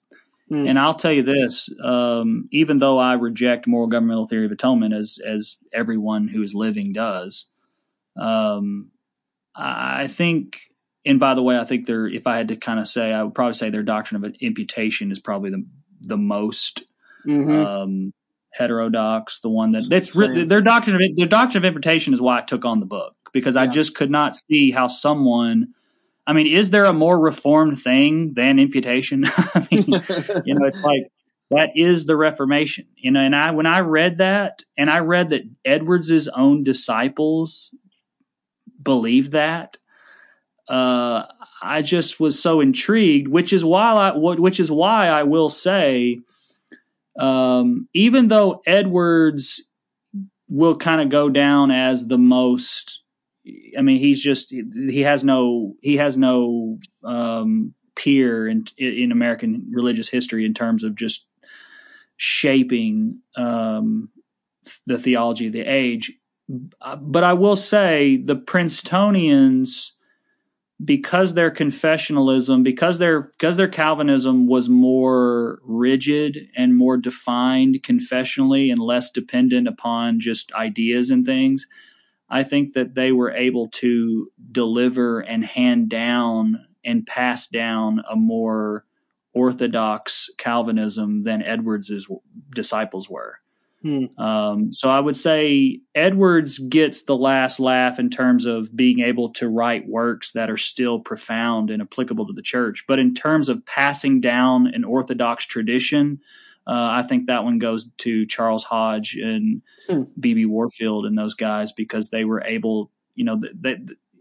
Mm. 0.50 0.68
And 0.68 0.78
I'll 0.80 0.94
tell 0.94 1.12
you 1.12 1.22
this: 1.22 1.68
um, 1.84 2.48
even 2.50 2.80
though 2.80 2.98
I 2.98 3.12
reject 3.12 3.68
moral 3.68 3.86
governmental 3.86 4.26
theory 4.26 4.46
of 4.46 4.52
atonement, 4.52 4.94
as 4.94 5.18
as 5.24 5.58
everyone 5.72 6.26
who 6.26 6.42
is 6.42 6.52
living 6.52 6.92
does, 6.92 7.46
um, 8.20 8.90
I 9.54 10.06
think, 10.06 10.60
and 11.04 11.18
by 11.18 11.34
the 11.34 11.42
way, 11.42 11.58
I 11.58 11.64
think 11.64 11.86
they're. 11.86 12.06
If 12.06 12.26
I 12.26 12.36
had 12.36 12.48
to 12.48 12.56
kind 12.56 12.78
of 12.78 12.88
say, 12.88 13.12
I 13.12 13.22
would 13.22 13.34
probably 13.34 13.54
say 13.54 13.70
their 13.70 13.82
doctrine 13.82 14.24
of 14.24 14.34
imputation 14.40 15.10
is 15.10 15.20
probably 15.20 15.50
the 15.50 15.66
the 16.02 16.16
most 16.16 16.82
mm-hmm. 17.26 17.50
um, 17.50 18.12
heterodox. 18.52 19.40
The 19.40 19.48
one 19.48 19.72
that 19.72 19.86
that's 19.88 20.14
their 20.14 20.60
doctrine 20.60 20.96
of 20.96 21.16
their 21.16 21.26
doctrine 21.26 21.64
of 21.64 21.66
imputation 21.66 22.14
is 22.14 22.20
why 22.20 22.38
I 22.38 22.42
took 22.42 22.64
on 22.64 22.80
the 22.80 22.86
book 22.86 23.14
because 23.32 23.54
yeah. 23.54 23.62
I 23.62 23.66
just 23.66 23.94
could 23.94 24.10
not 24.10 24.36
see 24.36 24.70
how 24.70 24.88
someone. 24.88 25.74
I 26.26 26.32
mean, 26.32 26.46
is 26.46 26.70
there 26.70 26.84
a 26.84 26.92
more 26.92 27.18
reformed 27.18 27.80
thing 27.80 28.34
than 28.34 28.58
imputation? 28.58 29.24
I 29.26 29.66
mean, 29.70 29.84
you 30.44 30.54
know, 30.54 30.66
it's 30.66 30.82
like 30.82 31.10
that 31.50 31.70
is 31.74 32.06
the 32.06 32.16
Reformation. 32.16 32.86
You 32.96 33.10
know, 33.10 33.20
and 33.20 33.34
I 33.34 33.50
when 33.50 33.66
I 33.66 33.80
read 33.80 34.18
that, 34.18 34.62
and 34.76 34.90
I 34.90 35.00
read 35.00 35.30
that 35.30 35.42
Edwards's 35.64 36.28
own 36.28 36.62
disciples 36.62 37.74
believe 38.82 39.32
that. 39.32 39.78
Uh, 40.68 41.24
I 41.62 41.82
just 41.82 42.20
was 42.20 42.40
so 42.40 42.60
intrigued, 42.60 43.28
which 43.28 43.52
is 43.52 43.64
why 43.64 43.92
I 43.92 44.16
which 44.16 44.60
is 44.60 44.70
why 44.70 45.08
I 45.08 45.24
will 45.24 45.50
say, 45.50 46.20
um, 47.18 47.88
even 47.92 48.28
though 48.28 48.62
Edwards 48.66 49.62
will 50.48 50.76
kind 50.76 51.00
of 51.00 51.08
go 51.08 51.28
down 51.28 51.70
as 51.70 52.06
the 52.06 52.18
most. 52.18 53.02
I 53.76 53.82
mean, 53.82 53.98
he's 53.98 54.22
just 54.22 54.50
he 54.50 55.00
has 55.00 55.24
no 55.24 55.74
he 55.82 55.96
has 55.96 56.16
no 56.16 56.78
um, 57.02 57.74
peer 57.96 58.46
in 58.46 58.66
in 58.78 59.12
American 59.12 59.70
religious 59.72 60.08
history 60.08 60.44
in 60.44 60.54
terms 60.54 60.84
of 60.84 60.94
just 60.94 61.26
shaping 62.16 63.20
um, 63.36 64.10
the 64.86 64.98
theology 64.98 65.46
of 65.46 65.52
the 65.52 65.62
age 65.62 66.12
but 67.00 67.24
I 67.24 67.32
will 67.32 67.56
say 67.56 68.16
the 68.16 68.36
Princetonians, 68.36 69.92
because 70.82 71.34
their 71.34 71.50
confessionalism, 71.50 72.62
because 72.62 72.98
their 72.98 73.20
because 73.20 73.56
their 73.56 73.68
Calvinism 73.68 74.46
was 74.46 74.68
more 74.68 75.60
rigid 75.62 76.48
and 76.56 76.76
more 76.76 76.96
defined 76.96 77.82
confessionally 77.82 78.70
and 78.70 78.80
less 78.80 79.10
dependent 79.10 79.68
upon 79.68 80.20
just 80.20 80.52
ideas 80.54 81.10
and 81.10 81.26
things, 81.26 81.66
I 82.30 82.44
think 82.44 82.72
that 82.72 82.94
they 82.94 83.12
were 83.12 83.30
able 83.30 83.68
to 83.72 84.30
deliver 84.50 85.20
and 85.20 85.44
hand 85.44 85.90
down 85.90 86.66
and 86.84 87.06
pass 87.06 87.46
down 87.48 88.02
a 88.10 88.16
more 88.16 88.86
orthodox 89.34 90.30
Calvinism 90.38 91.24
than 91.24 91.42
Edwards's 91.42 92.08
disciples 92.54 93.08
were. 93.10 93.36
Hmm. 93.82 94.20
Um, 94.20 94.74
so 94.74 94.90
I 94.90 95.00
would 95.00 95.16
say 95.16 95.80
Edwards 95.94 96.58
gets 96.58 97.04
the 97.04 97.16
last 97.16 97.58
laugh 97.58 97.98
in 97.98 98.10
terms 98.10 98.44
of 98.44 98.74
being 98.76 99.00
able 99.00 99.30
to 99.34 99.48
write 99.48 99.88
works 99.88 100.32
that 100.32 100.50
are 100.50 100.58
still 100.58 101.00
profound 101.00 101.70
and 101.70 101.80
applicable 101.80 102.26
to 102.26 102.32
the 102.34 102.42
church. 102.42 102.84
But 102.86 102.98
in 102.98 103.14
terms 103.14 103.48
of 103.48 103.64
passing 103.64 104.20
down 104.20 104.66
an 104.66 104.84
Orthodox 104.84 105.46
tradition, 105.46 106.20
uh, 106.66 107.00
I 107.00 107.04
think 107.08 107.26
that 107.26 107.44
one 107.44 107.58
goes 107.58 107.88
to 107.98 108.26
Charles 108.26 108.64
Hodge 108.64 109.16
and 109.16 109.62
B.B. 110.18 110.42
Hmm. 110.42 110.50
Warfield 110.50 111.06
and 111.06 111.16
those 111.16 111.34
guys 111.34 111.72
because 111.72 112.10
they 112.10 112.24
were 112.24 112.42
able, 112.44 112.90
you 113.14 113.24
know, 113.24 113.40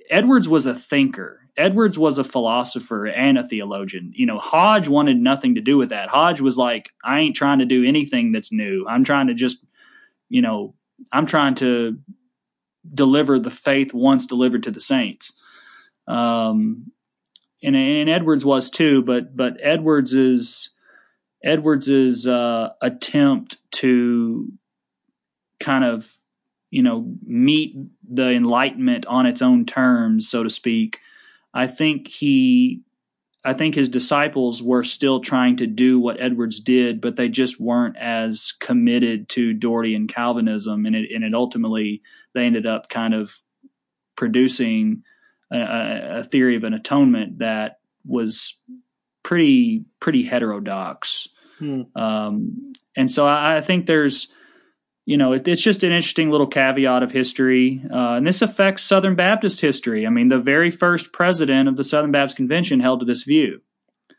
Edwards 0.10 0.48
was 0.48 0.66
a 0.66 0.74
thinker. 0.74 1.49
Edwards 1.60 2.00
was 2.00 2.18
a 2.18 2.24
philosopher 2.24 3.06
and 3.06 3.38
a 3.38 3.48
theologian. 3.48 4.12
You 4.16 4.26
know, 4.26 4.40
Hodge 4.40 4.88
wanted 4.88 5.18
nothing 5.18 5.56
to 5.56 5.62
do 5.62 5.78
with 5.78 5.90
that. 5.90 6.10
Hodge 6.10 6.42
was 6.42 6.58
like, 6.58 6.92
I 7.04 7.20
ain't 7.20 7.36
trying 7.36 7.60
to 7.60 7.66
do 7.66 7.84
anything 7.84 8.32
that's 8.32 8.52
new. 8.52 8.88
I'm 8.88 9.04
trying 9.04 9.28
to 9.28 9.34
just, 9.34 9.64
you 10.30 10.42
know, 10.42 10.74
I'm 11.12 11.26
trying 11.26 11.56
to 11.56 12.00
deliver 12.94 13.40
the 13.40 13.52
faith 13.52 13.94
once 13.94 14.26
delivered 14.26 14.64
to 14.64 14.72
the 14.72 14.82
saints. 14.82 15.34
Um, 16.08 16.92
and, 17.62 17.76
and 17.76 18.10
Edwards 18.10 18.46
was 18.46 18.70
too, 18.70 19.02
but 19.02 19.36
but 19.36 19.58
Edwards's 19.62 20.70
Edwards's 21.44 22.26
uh, 22.26 22.70
attempt 22.82 23.58
to 23.74 24.52
kind 25.60 25.84
of 25.84 26.18
you 26.72 26.82
know 26.82 27.06
meet 27.26 27.76
the 28.10 28.32
enlightenment 28.32 29.06
on 29.08 29.26
its 29.26 29.42
own 29.42 29.66
terms, 29.66 30.30
so 30.30 30.44
to 30.44 30.50
speak, 30.50 31.00
I 31.54 31.68
think 31.68 32.08
he 32.08 32.82
I 33.44 33.54
think 33.54 33.74
his 33.74 33.90
disciples 33.90 34.62
were 34.62 34.84
still 34.84 35.22
trying 35.22 35.58
to 35.58 35.68
do 35.68 36.00
what 36.00 36.20
Edwards 36.20 36.60
did, 36.60 37.00
but 37.00 37.16
they 37.16 37.30
just 37.30 37.60
weren't 37.60 37.96
as 37.98 38.54
committed 38.60 39.30
to 39.30 39.54
Doherty 39.54 39.96
Calvinism, 40.08 40.86
and 40.86 40.96
it 40.96 41.12
and 41.14 41.24
it 41.24 41.34
ultimately 41.34 42.02
they 42.34 42.46
ended 42.46 42.66
up 42.66 42.90
kind 42.90 43.14
of 43.14 43.34
producing 44.16 45.04
a, 45.52 46.20
a 46.20 46.24
theory 46.24 46.56
of 46.58 46.66
an 46.66 46.74
atonement 46.74 47.40
that 47.40 47.80
was 48.06 48.60
pretty 49.24 49.86
pretty 50.00 50.24
heterodox. 50.24 51.30
Hmm. 51.60 51.84
Um, 51.96 52.74
and 52.96 53.10
so 53.10 53.26
I, 53.26 53.58
I 53.58 53.62
think 53.62 53.86
there's 53.86 54.30
you 55.10 55.18
know, 55.18 55.34
it, 55.34 55.48
it's 55.48 55.64
just 55.64 55.84
an 55.84 55.92
interesting 55.92 56.30
little 56.30 56.46
caveat 56.46 57.02
of 57.02 57.12
history, 57.12 57.84
uh, 57.92 58.14
and 58.18 58.28
this 58.28 58.44
affects 58.44 58.84
Southern 58.84 59.16
Baptist 59.16 59.60
history. 59.60 60.06
I 60.06 60.12
mean, 60.12 60.28
the 60.28 60.38
very 60.38 60.70
first 60.70 61.12
president 61.12 61.68
of 61.68 61.76
the 61.76 61.84
Southern 61.84 62.12
Baptist 62.12 62.38
Convention 62.38 62.80
held 62.80 63.00
to 63.00 63.08
this 63.08 63.24
view. 63.24 63.60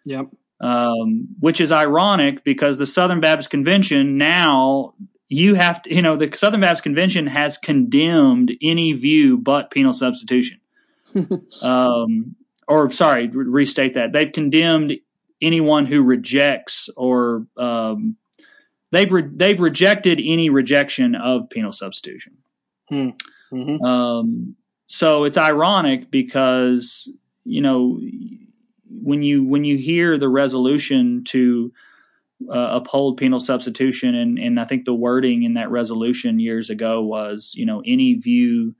Yep. 0.04 0.26
Um, 0.60 1.28
which 1.38 1.60
is 1.60 1.70
ironic 1.70 2.42
because 2.42 2.76
the 2.76 2.88
Southern 2.88 3.20
Baptist 3.20 3.50
Convention 3.50 4.18
now 4.18 4.94
you 5.28 5.54
have 5.54 5.80
to, 5.82 5.94
you 5.94 6.02
know, 6.02 6.16
the 6.16 6.36
Southern 6.36 6.60
Baptist 6.60 6.82
Convention 6.82 7.28
has 7.28 7.56
condemned 7.56 8.50
any 8.60 8.92
view 8.92 9.38
but 9.38 9.70
penal 9.70 9.94
substitution. 9.94 10.58
um, 11.62 12.34
or 12.66 12.90
sorry, 12.90 13.28
restate 13.28 13.94
that 13.94 14.12
they've 14.12 14.32
condemned 14.32 14.94
anyone 15.40 15.86
who 15.86 16.02
rejects 16.02 16.90
or 16.96 17.46
um, 17.56 18.16
they've 18.92 19.12
re- 19.12 19.30
they've 19.34 19.60
rejected 19.60 20.20
any 20.22 20.50
rejection 20.50 21.14
of 21.14 21.50
penal 21.50 21.72
substitution. 21.72 22.38
Hmm. 22.88 23.10
Mm-hmm. 23.52 23.84
Um, 23.84 24.56
so 24.86 25.24
it's 25.24 25.38
ironic 25.38 26.10
because 26.10 27.12
you 27.44 27.62
know 27.62 28.00
when 28.90 29.22
you 29.22 29.44
when 29.44 29.64
you 29.64 29.76
hear 29.76 30.18
the 30.18 30.28
resolution 30.28 31.24
to 31.24 31.72
uh, 32.48 32.70
uphold 32.72 33.16
penal 33.16 33.40
substitution 33.40 34.14
and 34.14 34.38
and 34.38 34.58
I 34.58 34.64
think 34.64 34.84
the 34.84 34.94
wording 34.94 35.42
in 35.42 35.54
that 35.54 35.70
resolution 35.70 36.40
years 36.40 36.70
ago 36.70 37.02
was 37.02 37.52
you 37.54 37.66
know 37.66 37.82
any 37.84 38.14
view 38.14 38.74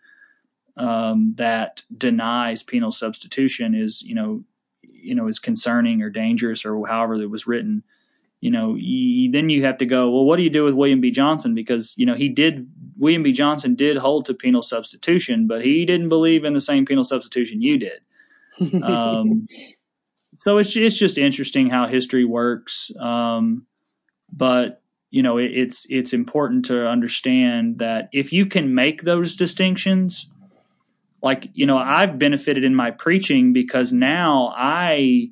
um, 0.77 1.35
that 1.37 1.83
denies 1.97 2.63
penal 2.63 2.93
substitution 2.93 3.75
is 3.75 4.03
you 4.03 4.15
know 4.15 4.45
you 4.83 5.15
know 5.15 5.29
is 5.29 5.39
concerning 5.39 6.03
or 6.03 6.11
dangerous 6.11 6.65
or 6.65 6.87
however 6.87 7.15
it 7.15 7.31
was 7.31 7.47
written 7.47 7.83
you 8.41 8.51
know, 8.51 8.75
you, 8.75 9.31
then 9.31 9.51
you 9.51 9.65
have 9.65 9.79
to 9.79 9.87
go, 9.87 10.11
well, 10.11 10.25
what 10.25 10.37
do 10.37 10.43
you 10.43 10.51
do 10.51 10.65
with 10.65 10.75
William 10.75 11.01
B. 11.01 11.11
Johnson? 11.11 11.55
Because, 11.55 11.95
you 11.99 12.07
know, 12.07 12.15
he 12.15 12.29
did, 12.29 12.71
William 12.97 13.23
B. 13.23 13.33
Johnson 13.33 13.75
did 13.75 13.99
hold 13.99 14.25
to 14.27 14.35
penal 14.35 14.63
substitution, 14.63 15.47
but 15.47 15.63
he 15.63 15.85
didn't 15.85 16.09
believe 16.09 16.45
in 16.45 16.55
the 16.55 16.61
same 16.61 16.87
penal 16.87 17.05
substitution 17.05 17.63
you 17.63 17.79
did. 17.79 18.01
Um, 18.83 19.47
so 20.41 20.59
it's, 20.59 20.77
it's 20.77 20.97
just 20.97 21.17
interesting 21.17 21.71
how 21.71 21.87
history 21.87 22.27
works. 22.27 22.91
Um, 23.01 23.67
but, 24.31 24.83
you 25.11 25.23
know, 25.23 25.39
it, 25.39 25.51
it's, 25.53 25.87
it's 25.89 26.13
important 26.13 26.67
to 26.67 26.87
understand 26.87 27.79
that 27.79 28.11
if 28.13 28.35
you 28.35 28.45
can 28.45 28.75
make 28.75 29.03
those 29.03 29.35
distinctions, 29.35 30.29
like, 31.23 31.49
you 31.55 31.65
know, 31.65 31.79
I've 31.79 32.19
benefited 32.19 32.63
in 32.63 32.75
my 32.75 32.91
preaching 32.91 33.55
because 33.55 33.95
now 33.95 34.53
I, 34.55 35.31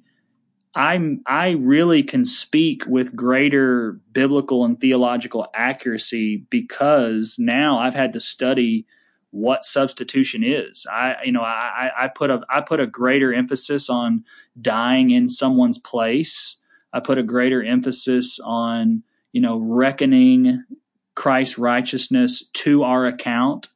I'm 0.74 1.22
I 1.26 1.50
really 1.50 2.02
can 2.02 2.24
speak 2.24 2.84
with 2.86 3.16
greater 3.16 4.00
biblical 4.12 4.64
and 4.64 4.78
theological 4.78 5.46
accuracy 5.54 6.44
because 6.50 7.36
now 7.38 7.78
I've 7.78 7.94
had 7.94 8.12
to 8.12 8.20
study 8.20 8.86
what 9.30 9.64
substitution 9.64 10.42
is. 10.44 10.86
I 10.90 11.16
you 11.24 11.32
know 11.32 11.42
I, 11.42 11.90
I 11.98 12.08
put 12.08 12.30
a 12.30 12.42
I 12.50 12.60
put 12.60 12.80
a 12.80 12.86
greater 12.86 13.32
emphasis 13.32 13.88
on 13.88 14.24
dying 14.60 15.10
in 15.10 15.30
someone's 15.30 15.78
place. 15.78 16.56
I 16.92 17.00
put 17.00 17.18
a 17.18 17.22
greater 17.22 17.62
emphasis 17.62 18.38
on 18.42 19.02
you 19.32 19.40
know 19.40 19.58
reckoning 19.58 20.64
Christ's 21.14 21.58
righteousness 21.58 22.44
to 22.54 22.82
our 22.84 23.06
account 23.06 23.68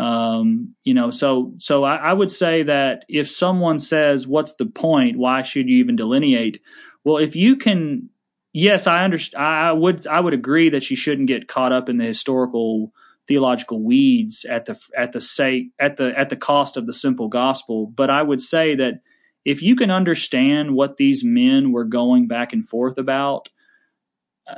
um, 0.00 0.74
you 0.82 0.94
know, 0.94 1.10
so 1.10 1.52
so 1.58 1.84
I, 1.84 1.96
I 1.96 2.12
would 2.14 2.30
say 2.30 2.62
that 2.62 3.04
if 3.08 3.28
someone 3.28 3.78
says, 3.78 4.26
"What's 4.26 4.54
the 4.54 4.64
point? 4.64 5.18
Why 5.18 5.42
should 5.42 5.68
you 5.68 5.76
even 5.76 5.94
delineate?" 5.94 6.62
Well, 7.04 7.18
if 7.18 7.36
you 7.36 7.56
can, 7.56 8.08
yes, 8.54 8.86
I 8.86 9.04
understand. 9.04 9.44
I 9.44 9.72
would 9.72 10.06
I 10.06 10.20
would 10.20 10.32
agree 10.32 10.70
that 10.70 10.90
you 10.90 10.96
shouldn't 10.96 11.28
get 11.28 11.48
caught 11.48 11.72
up 11.72 11.90
in 11.90 11.98
the 11.98 12.06
historical 12.06 12.92
theological 13.28 13.84
weeds 13.84 14.46
at 14.46 14.64
the 14.64 14.80
at 14.96 15.12
the 15.12 15.20
sake 15.20 15.66
at 15.78 15.98
the 15.98 16.18
at 16.18 16.30
the 16.30 16.36
cost 16.36 16.78
of 16.78 16.86
the 16.86 16.94
simple 16.94 17.28
gospel. 17.28 17.92
But 17.94 18.08
I 18.08 18.22
would 18.22 18.40
say 18.40 18.74
that 18.76 19.02
if 19.44 19.60
you 19.60 19.76
can 19.76 19.90
understand 19.90 20.74
what 20.74 20.96
these 20.96 21.22
men 21.22 21.72
were 21.72 21.84
going 21.84 22.26
back 22.26 22.54
and 22.54 22.66
forth 22.66 22.96
about, 22.96 23.50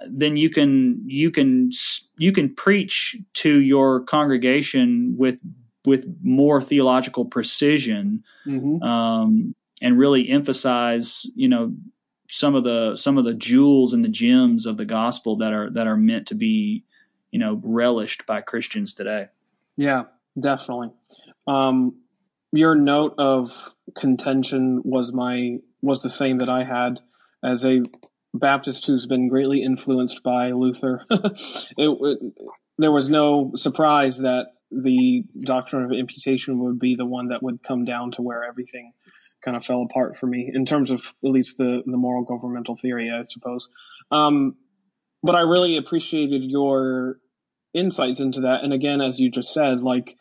then 0.08 0.36
you 0.36 0.50
can 0.50 1.02
you 1.06 1.30
can 1.30 1.70
you 2.18 2.32
can 2.32 2.54
preach 2.54 3.16
to 3.34 3.60
your 3.60 4.00
congregation 4.00 5.14
with 5.16 5.38
with 5.84 6.06
more 6.22 6.62
theological 6.62 7.24
precision 7.24 8.22
mm-hmm. 8.46 8.82
um, 8.82 9.54
and 9.80 9.98
really 9.98 10.28
emphasize 10.28 11.26
you 11.34 11.48
know 11.48 11.74
some 12.28 12.54
of 12.54 12.64
the 12.64 12.96
some 12.96 13.18
of 13.18 13.24
the 13.24 13.34
jewels 13.34 13.92
and 13.92 14.04
the 14.04 14.08
gems 14.08 14.64
of 14.64 14.76
the 14.76 14.84
gospel 14.84 15.36
that 15.36 15.52
are 15.52 15.70
that 15.70 15.86
are 15.86 15.96
meant 15.96 16.26
to 16.28 16.34
be 16.34 16.84
you 17.30 17.38
know 17.38 17.60
relished 17.62 18.26
by 18.26 18.40
Christians 18.40 18.94
today. 18.94 19.28
Yeah, 19.76 20.04
definitely. 20.38 20.90
Um, 21.46 21.96
your 22.52 22.74
note 22.74 23.14
of 23.18 23.74
contention 23.98 24.82
was 24.84 25.12
my 25.12 25.58
was 25.80 26.02
the 26.02 26.10
same 26.10 26.38
that 26.38 26.48
I 26.48 26.64
had 26.64 27.00
as 27.42 27.64
a 27.64 27.82
Baptist 28.34 28.86
who's 28.86 29.06
been 29.06 29.28
greatly 29.28 29.62
influenced 29.62 30.22
by 30.22 30.52
Luther. 30.52 31.04
it, 31.10 31.72
it, 31.78 32.18
there 32.78 32.92
was 32.92 33.08
no 33.08 33.52
surprise 33.56 34.18
that 34.18 34.46
the 34.70 35.24
doctrine 35.40 35.84
of 35.84 35.92
imputation 35.92 36.58
would 36.60 36.78
be 36.78 36.96
the 36.96 37.04
one 37.04 37.28
that 37.28 37.42
would 37.42 37.62
come 37.62 37.84
down 37.84 38.12
to 38.12 38.22
where 38.22 38.44
everything 38.44 38.92
kind 39.44 39.56
of 39.56 39.64
fell 39.64 39.82
apart 39.82 40.16
for 40.16 40.26
me 40.26 40.50
in 40.52 40.64
terms 40.64 40.90
of 40.90 41.00
at 41.24 41.30
least 41.30 41.58
the, 41.58 41.82
the 41.84 41.96
moral 41.96 42.24
governmental 42.24 42.76
theory, 42.76 43.10
I 43.10 43.24
suppose. 43.28 43.68
Um, 44.10 44.56
but 45.22 45.34
I 45.34 45.40
really 45.40 45.76
appreciated 45.76 46.42
your 46.42 47.18
insights 47.74 48.20
into 48.20 48.42
that. 48.42 48.60
And 48.62 48.72
again, 48.72 49.00
as 49.00 49.18
you 49.18 49.30
just 49.30 49.52
said, 49.52 49.80
like 49.80 50.16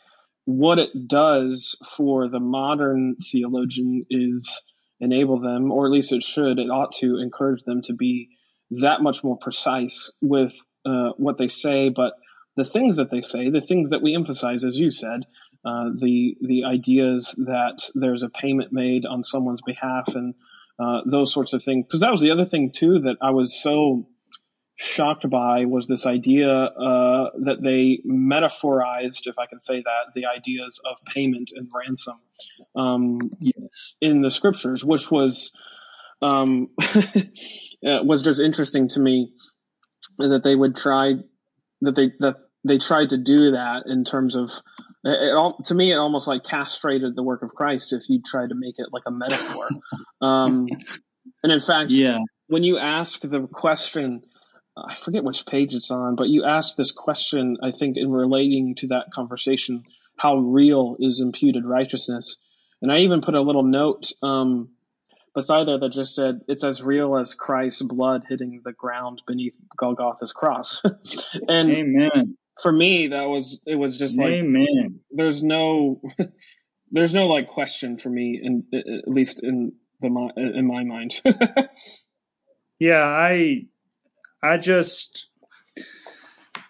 what 0.46 0.80
it 0.80 1.08
does 1.08 1.78
for 1.96 2.28
the 2.28 2.40
modern 2.40 3.16
theologian 3.32 4.06
is 4.10 4.62
enable 5.02 5.40
them, 5.40 5.72
or 5.72 5.86
at 5.86 5.92
least 5.92 6.14
it 6.14 6.24
should, 6.24 6.60
it 6.60 6.70
ought 6.70 6.94
to 6.94 7.20
encourage 7.20 7.64
them 7.64 7.82
to 7.82 7.94
be 7.94 8.30
that 8.70 9.02
much 9.02 9.24
more 9.24 9.38
precise 9.38 10.12
with 10.22 10.56
uh, 10.86 11.10
what 11.18 11.38
they 11.38 11.50
say, 11.50 11.90
but 11.90 12.14
the 12.56 12.64
things 12.64 12.96
that 12.96 13.12
they 13.12 13.22
say, 13.22 13.50
the 13.50 13.62
things 13.62 13.90
that 13.90 14.02
we 14.02 14.16
emphasize, 14.16 14.64
as 14.64 14.78
you 14.78 14.92
said, 14.92 15.26
uh, 15.66 15.90
the 15.96 16.36
the 16.42 16.64
ideas 16.66 17.36
that 17.38 17.84
there's 17.94 18.24
a 18.24 18.30
payment 18.30 18.72
made 18.72 19.06
on 19.06 19.24
someone's 19.24 19.62
behalf 19.62 20.16
and 20.16 20.34
uh, 20.80 21.02
those 21.06 21.34
sorts 21.34 21.54
of 21.54 21.64
things. 21.64 21.86
Because 21.86 22.02
that 22.02 22.12
was 22.12 22.22
the 22.22 22.32
other 22.32 22.46
thing 22.46 22.72
too 22.72 23.00
that 23.02 23.18
I 23.22 23.32
was 23.32 23.60
so 23.62 24.08
shocked 24.82 25.30
by 25.30 25.66
was 25.66 25.88
this 25.88 26.06
idea 26.08 26.50
uh, 26.50 27.30
that 27.44 27.62
they 27.62 28.00
metaphorized, 28.10 29.28
if 29.28 29.38
I 29.38 29.46
can 29.46 29.62
say 29.62 29.82
that, 29.82 30.14
the 30.16 30.26
ideas 30.26 30.82
of 30.84 30.98
payment 31.14 31.52
and 31.56 31.68
ransom 31.74 32.20
um, 32.76 33.32
yes. 33.40 33.96
in 34.02 34.22
the 34.22 34.32
scriptures, 34.32 34.84
which 34.84 35.12
was 35.12 35.52
um, 36.22 36.70
was 37.84 38.24
just 38.24 38.42
interesting 38.42 38.90
to 38.90 39.00
me 39.00 39.34
that 40.18 40.44
they 40.44 40.56
would 40.56 40.76
try 40.76 41.14
that 41.82 41.96
they 41.96 42.12
that 42.20 42.38
they 42.64 42.78
tried 42.78 43.12
to 43.12 43.18
do 43.18 43.52
that 43.52 43.84
in 43.86 44.04
terms 44.04 44.36
of 44.36 44.52
it 45.04 45.34
all 45.34 45.58
to 45.64 45.76
me 45.76 45.92
it 45.92 45.96
almost 45.96 46.28
like 46.28 46.44
castrated 46.44 47.16
the 47.16 47.24
work 47.24 47.44
of 47.44 47.54
Christ 47.54 47.94
if 47.94 48.08
you 48.10 48.22
tried 48.24 48.50
to 48.50 48.56
make 48.56 48.76
it 48.78 48.88
like 48.92 49.04
a 49.06 49.12
metaphor. 49.12 49.68
um, 50.22 50.68
and 51.44 51.52
in 51.52 51.60
fact, 51.60 51.92
yeah. 51.92 52.20
when 52.48 52.64
you 52.64 52.78
ask 52.78 53.22
the 53.22 53.48
question 53.48 54.24
I 54.78 54.96
forget 54.96 55.24
which 55.24 55.46
page 55.46 55.74
it's 55.76 55.92
on, 55.92 56.16
but 56.16 56.30
you 56.30 56.46
asked 56.46 56.78
this 56.78 56.92
question, 56.92 57.58
I 57.62 57.72
think, 57.72 57.98
in 57.98 58.12
relating 58.12 58.76
to 58.76 58.88
that 58.88 59.12
conversation, 59.14 59.84
how 60.16 60.38
real 60.38 60.96
is 61.00 61.20
imputed 61.20 61.66
righteousness? 61.66 62.38
And 62.82 62.92
I 62.92 63.00
even 63.00 63.22
put 63.22 63.36
a 63.36 63.42
little 63.42 63.64
note 63.64 64.12
um, 64.24 64.70
beside 65.36 65.68
that 65.68 65.80
that 65.82 65.94
just 65.94 66.16
said, 66.16 66.42
it's 66.48 66.64
as 66.64 66.82
real 66.82 67.18
as 67.18 67.34
Christ's 67.34 67.82
blood 67.82 68.24
hitting 68.28 68.62
the 68.64 68.72
ground 68.72 69.22
beneath 69.28 69.56
Golgotha's 69.78 70.32
cross. 70.32 70.82
and 71.48 71.72
Amen. 71.72 72.38
for 72.62 72.72
me, 72.72 73.08
that 73.08 73.28
was, 73.28 73.60
it 73.66 73.76
was 73.76 73.98
just 73.98 74.18
like, 74.18 74.32
Amen. 74.32 75.00
there's 75.12 75.44
no, 75.44 76.02
there's 76.92 77.14
no 77.14 77.28
like 77.28 77.50
question 77.50 77.98
for 77.98 78.10
me, 78.10 78.40
in, 78.42 78.66
at 78.74 79.08
least 79.08 79.42
in 79.44 79.74
the, 80.02 80.32
in 80.38 80.66
my 80.66 80.84
mind. 80.84 81.22
yeah, 82.80 83.04
I, 83.04 83.66
I 84.44 84.58
just 84.58 85.28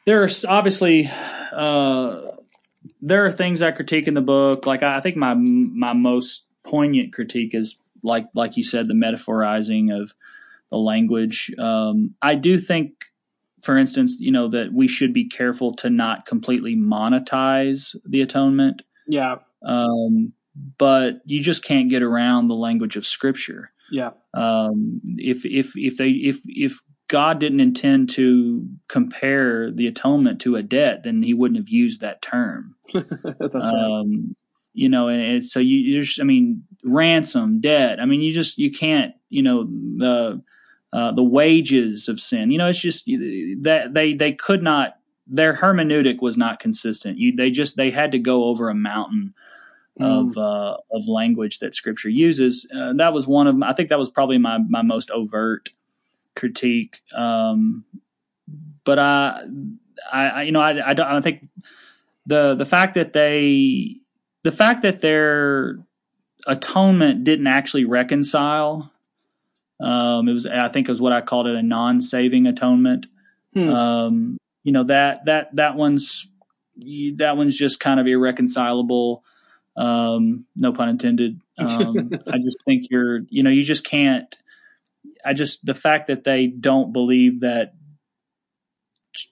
there's 0.06 0.44
obviously 0.46 1.10
uh, 1.52 2.22
there 3.02 3.26
are 3.26 3.32
things 3.32 3.62
I 3.62 3.72
critique 3.72 4.08
in 4.08 4.14
the 4.14 4.22
book. 4.22 4.66
Like 4.66 4.84
I, 4.84 4.96
I 4.96 5.02
think 5.02 5.16
my 5.18 5.34
my 5.34 5.94
most 5.94 6.46
poignant 6.64 7.14
critique 7.14 7.54
is 7.54 7.80
like 8.04 8.28
like 8.34 8.58
you 8.58 8.64
said 8.64 8.88
the 8.88 8.94
metaphorizing 8.94 9.96
of 9.96 10.14
the 10.70 10.78
language. 10.78 11.52
Um, 11.60 12.16
I 12.22 12.36
do 12.36 12.58
think, 12.58 12.94
for 13.62 13.78
instance, 13.78 14.18
you 14.20 14.32
know 14.32 14.50
that 14.50 14.74
we 14.74 14.88
should 14.88 15.14
be 15.14 15.28
careful 15.28 15.76
to 15.78 15.90
not 15.90 16.26
completely 16.26 16.76
monetize 16.76 17.96
the 18.06 18.22
atonement. 18.22 18.82
Yeah. 19.08 19.38
Um, 19.66 20.34
but 20.78 21.22
you 21.26 21.42
just 21.42 21.64
can't 21.64 21.90
get 21.90 22.02
around 22.02 22.48
the 22.48 22.56
language 22.56 22.98
of 22.98 23.06
Scripture. 23.06 23.72
Yeah. 23.92 24.12
Um, 24.34 25.02
if 25.18 25.46
if 25.46 25.74
if 25.76 25.98
they 25.98 26.10
if 26.10 26.40
if 26.46 26.82
God 27.12 27.42
didn't 27.42 27.60
intend 27.60 28.10
to 28.12 28.66
compare 28.88 29.70
the 29.70 29.86
atonement 29.86 30.40
to 30.42 30.56
a 30.56 30.64
debt, 30.64 31.04
then 31.04 31.22
He 31.22 31.34
wouldn't 31.34 31.58
have 31.58 31.68
used 31.68 32.00
that 32.00 32.22
term. 32.22 32.74
That's 32.94 33.54
right. 33.54 34.00
um, 34.00 34.34
you 34.74 34.88
know, 34.88 35.10
and, 35.10 35.22
and 35.22 35.46
so 35.46 35.60
you, 35.60 35.78
you 35.78 36.04
just, 36.04 36.22
I 36.22 36.24
mean, 36.24 36.64
ransom, 36.86 37.60
debt. 37.60 38.00
I 38.00 38.06
mean, 38.06 38.22
you 38.22 38.32
just 38.32 38.58
you 38.58 38.72
can't, 38.72 39.14
you 39.28 39.44
know, 39.44 39.66
the 39.66 40.42
uh, 40.94 41.12
the 41.12 41.24
wages 41.24 42.08
of 42.08 42.22
sin. 42.22 42.50
You 42.50 42.58
know, 42.58 42.70
it's 42.70 42.80
just 42.80 43.06
that 43.08 43.90
they 43.94 44.14
they 44.14 44.32
could 44.32 44.64
not. 44.64 44.96
Their 45.28 45.54
hermeneutic 45.54 46.22
was 46.22 46.38
not 46.38 46.62
consistent. 46.62 47.18
You, 47.18 47.36
they 47.36 47.52
just 47.52 47.76
they 47.76 47.92
had 47.92 48.14
to 48.14 48.20
go 48.20 48.46
over 48.46 48.70
a 48.70 48.76
mountain 48.76 49.34
of 50.00 50.38
uh, 50.38 50.78
of 50.92 51.08
language 51.08 51.60
that 51.60 51.76
Scripture 51.76 52.10
uses. 52.10 52.66
Uh, 52.74 52.94
that 52.94 53.14
was 53.14 53.28
one 53.28 53.48
of 53.48 53.62
I 53.62 53.74
think 53.74 53.90
that 53.90 54.00
was 54.00 54.10
probably 54.10 54.38
my 54.38 54.60
my 54.60 54.82
most 54.82 55.12
overt 55.12 55.70
critique. 56.36 57.02
Um, 57.16 57.86
but 58.84 59.00
I, 59.00 59.44
I, 60.12 60.42
you 60.44 60.52
know, 60.52 60.62
I, 60.62 60.90
I 60.90 60.94
don't. 60.94 61.08
I 61.08 61.22
think 61.22 61.48
the 62.26 62.56
the 62.56 62.66
fact 62.66 62.96
that 62.96 63.14
they 63.14 63.98
the 64.44 64.52
fact 64.52 64.82
that 64.84 65.02
their 65.02 65.80
atonement 66.48 67.24
didn't 67.24 67.48
actually 67.48 67.86
reconcile. 67.86 68.92
Um, 69.80 70.28
it 70.28 70.34
was 70.34 70.46
I 70.46 70.70
think 70.70 70.88
it 70.88 70.92
was 70.92 71.02
what 71.02 71.14
I 71.14 71.22
called 71.22 71.48
it 71.48 71.56
a 71.56 71.64
non-saving 71.64 72.46
atonement. 72.46 73.08
Hmm. 73.54 73.70
Um, 73.70 74.38
you 74.64 74.72
know 74.72 74.84
that 74.86 75.26
that 75.26 75.56
that 75.56 75.76
one's 75.76 76.28
that 77.18 77.38
one's 77.38 77.58
just 77.58 77.80
kind 77.80 78.00
of 78.00 78.08
irreconcilable. 78.08 79.24
Um, 79.78 80.46
no 80.56 80.74
pun 80.74 80.90
intended. 80.90 81.42
Um, 81.62 82.10
I 82.26 82.40
just 82.40 82.58
think 82.66 82.88
you're, 82.90 83.20
you 83.30 83.44
know, 83.44 83.52
you 83.52 83.64
just 83.64 83.84
can't. 83.84 84.36
I 85.26 85.34
just 85.34 85.66
the 85.66 85.74
fact 85.74 86.08
that 86.08 86.24
they 86.24 86.48
don't 86.48 86.94
believe 86.94 87.42
that 87.42 87.74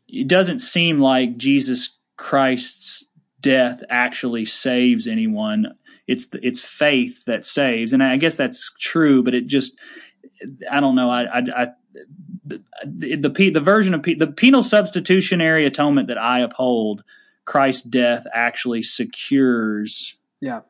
it 0.08 0.28
doesn't 0.28 0.60
seem 0.60 1.00
like 1.00 1.38
Jesus 1.38 1.98
Christ's 2.18 3.06
death 3.42 3.84
actually 3.90 4.46
saves 4.46 5.08
anyone. 5.08 5.76
It's 6.08 6.28
it's 6.42 6.62
faith 6.62 7.24
that 7.26 7.46
saves, 7.46 7.94
and 7.94 8.04
I 8.04 8.18
guess 8.18 8.36
that's 8.36 8.74
true. 8.80 9.24
But 9.24 9.36
it 9.36 9.48
just, 9.48 9.80
I 10.70 10.80
don't 10.80 10.96
know. 10.96 11.10
I, 11.10 11.24
I, 11.24 11.42
I 11.56 11.68
the, 12.46 12.62
the 12.84 13.52
the 13.52 13.60
version 13.60 13.94
of 13.94 14.04
the 14.04 14.34
penal 14.36 14.64
substitutionary 14.64 15.66
atonement 15.66 16.08
that 16.08 16.18
I 16.18 16.40
uphold, 16.40 17.04
Christ's 17.46 17.84
death 17.84 18.26
actually 18.34 18.84
secures 18.84 20.18
yeah 20.42 20.62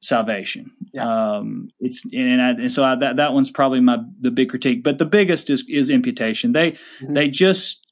salvation. 0.00 0.72
Yeah. 0.92 1.36
Um, 1.36 1.70
it's 1.78 2.04
and, 2.12 2.40
I, 2.42 2.50
and 2.50 2.72
so 2.72 2.84
I, 2.84 2.94
that 2.96 3.16
that 3.16 3.32
one's 3.32 3.50
probably 3.50 3.80
my 3.80 3.98
the 4.18 4.30
big 4.30 4.48
critique. 4.50 4.82
But 4.82 4.98
the 4.98 5.04
biggest 5.04 5.50
is 5.50 5.64
is 5.68 5.90
imputation. 5.90 6.52
They 6.52 6.72
Mhm. 7.02 7.14
they 7.14 7.28
just 7.28 7.86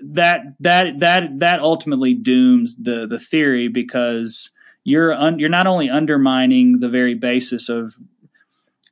that 0.00 0.40
that 0.60 1.00
that 1.00 1.38
that 1.38 1.60
ultimately 1.60 2.14
dooms 2.14 2.76
the 2.76 3.06
the 3.06 3.18
theory 3.18 3.68
because 3.68 4.50
you're 4.84 5.12
un, 5.12 5.38
you're 5.38 5.48
not 5.48 5.66
only 5.66 5.88
undermining 5.88 6.80
the 6.80 6.88
very 6.88 7.14
basis 7.14 7.68
of 7.68 7.94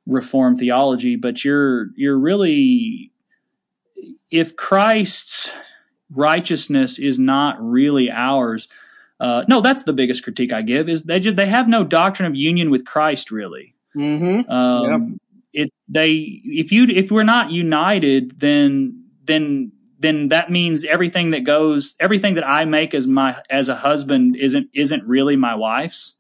reform 0.07 0.57
theology, 0.57 1.17
but 1.17 1.45
you're 1.45 1.89
you're 1.97 2.19
really 2.19 3.13
if 4.31 4.57
Christ's 4.57 5.53
righteousness 6.11 6.99
is 6.99 7.19
not 7.19 7.57
really 7.61 8.11
ours. 8.11 8.69
Uh, 9.21 9.45
no, 9.47 9.61
that's 9.61 9.83
the 9.83 9.93
biggest 9.93 10.25
critique 10.25 10.53
I 10.53 10.63
give 10.63 10.89
is 10.89 11.05
they 11.05 11.21
just, 11.21 11.37
they 11.37 11.47
have 11.47 11.69
no 11.69 11.85
doctrine 11.85 12.27
of 12.27 12.35
union 12.35 12.71
with 12.71 12.87
Christ 12.87 13.31
really. 13.31 13.75
Mm-hmm. 13.95 14.51
Um, 14.51 15.21
It 15.53 15.73
they 15.89 16.41
if 16.45 16.71
you 16.71 16.85
if 16.85 17.11
we're 17.11 17.25
not 17.25 17.51
united, 17.51 18.39
then 18.39 19.05
then 19.25 19.73
then 19.99 20.29
that 20.29 20.51
means 20.51 20.85
everything 20.85 21.33
that 21.33 21.45
goes 21.45 21.97
everything 21.99 22.35
that 22.37 22.49
I 22.49 22.65
make 22.65 22.95
as 22.95 23.07
my 23.07 23.37
as 23.51 23.69
a 23.69 23.75
husband 23.75 24.37
isn't 24.37 24.69
isn't 24.73 25.05
really 25.05 25.37
my 25.37 25.57
wife's. 25.57 26.17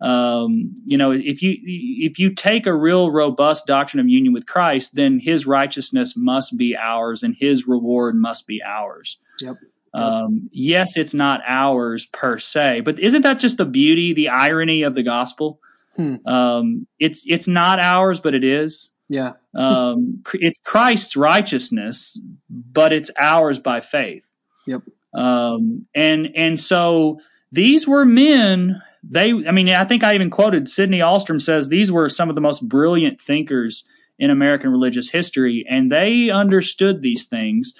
Um, 0.00 0.74
you 0.84 0.98
know, 0.98 1.10
if 1.10 1.42
you 1.42 1.56
if 1.62 2.18
you 2.18 2.34
take 2.34 2.66
a 2.66 2.74
real 2.74 3.10
robust 3.10 3.66
doctrine 3.66 4.00
of 4.00 4.08
union 4.08 4.32
with 4.32 4.46
Christ, 4.46 4.94
then 4.94 5.20
His 5.20 5.46
righteousness 5.46 6.16
must 6.16 6.56
be 6.56 6.76
ours, 6.76 7.22
and 7.22 7.34
His 7.34 7.68
reward 7.68 8.14
must 8.14 8.46
be 8.46 8.62
ours. 8.62 9.18
Yep. 9.40 9.56
Um, 9.96 10.50
yes, 10.52 10.96
it's 10.96 11.14
not 11.14 11.40
ours 11.46 12.06
per 12.06 12.38
se, 12.38 12.80
but 12.80 12.98
isn't 13.00 13.22
that 13.22 13.38
just 13.38 13.56
the 13.56 13.64
beauty, 13.64 14.12
the 14.12 14.28
irony 14.28 14.82
of 14.82 14.94
the 14.94 15.02
gospel? 15.02 15.60
Hmm. 15.96 16.16
Um, 16.26 16.86
it's 16.98 17.22
it's 17.26 17.48
not 17.48 17.80
ours, 17.80 18.20
but 18.20 18.34
it 18.34 18.44
is. 18.44 18.90
Yeah. 19.08 19.32
Um, 19.56 20.22
it's 20.34 20.58
Christ's 20.64 21.16
righteousness, 21.16 22.20
but 22.50 22.92
it's 22.92 23.10
ours 23.18 23.58
by 23.58 23.80
faith. 23.80 24.28
Yep. 24.66 24.82
Um, 25.14 25.86
and 25.94 26.28
and 26.36 26.60
so 26.60 27.20
these 27.50 27.88
were 27.88 28.04
men. 28.04 28.82
They, 29.02 29.30
I 29.30 29.52
mean, 29.52 29.70
I 29.70 29.84
think 29.84 30.04
I 30.04 30.14
even 30.14 30.28
quoted 30.28 30.68
Sydney 30.68 30.98
Ahlstrom 30.98 31.40
says 31.40 31.68
these 31.68 31.90
were 31.90 32.10
some 32.10 32.28
of 32.28 32.34
the 32.34 32.42
most 32.42 32.68
brilliant 32.68 33.18
thinkers 33.18 33.86
in 34.18 34.28
American 34.28 34.70
religious 34.70 35.08
history, 35.08 35.64
and 35.66 35.90
they 35.90 36.28
understood 36.28 37.00
these 37.00 37.26
things. 37.26 37.74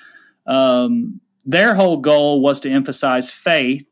Um, 0.47 1.21
their 1.47 1.75
whole 1.75 1.99
goal 1.99 2.43
was 2.43 2.61
to 2.61 2.71
emphasize 2.71 3.31
faith. 3.31 3.89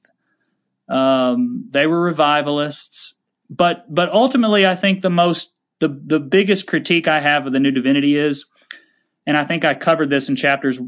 Um, 0.88 1.68
they 1.70 1.86
were 1.86 2.02
revivalists, 2.02 3.14
but 3.48 3.86
but 3.92 4.10
ultimately, 4.12 4.66
I 4.66 4.74
think 4.74 5.00
the 5.00 5.10
most 5.10 5.54
the 5.78 5.88
the 5.88 6.20
biggest 6.20 6.66
critique 6.66 7.08
I 7.08 7.20
have 7.20 7.46
of 7.46 7.52
the 7.52 7.60
New 7.60 7.70
Divinity 7.70 8.16
is, 8.16 8.46
and 9.26 9.36
I 9.36 9.44
think 9.44 9.64
I 9.64 9.74
covered 9.74 10.10
this 10.10 10.28
in 10.28 10.36
chapters 10.36 10.78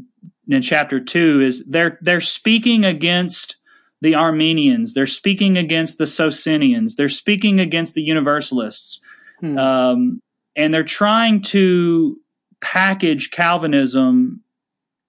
in 0.47 0.61
chapter 0.61 0.99
two, 0.99 1.41
is 1.41 1.65
they're 1.65 1.97
they're 2.01 2.21
speaking 2.21 2.85
against 2.85 3.55
the 4.01 4.13
Arminians, 4.13 4.93
they're 4.93 5.07
speaking 5.07 5.57
against 5.57 5.97
the 5.97 6.05
Socinians, 6.05 6.95
they're 6.95 7.09
speaking 7.09 7.59
against 7.59 7.95
the 7.95 8.03
Universalists, 8.03 9.01
Hmm. 9.39 9.57
um, 9.57 10.21
and 10.55 10.71
they're 10.73 10.83
trying 10.83 11.41
to 11.43 12.19
package 12.61 13.31
Calvinism 13.31 14.41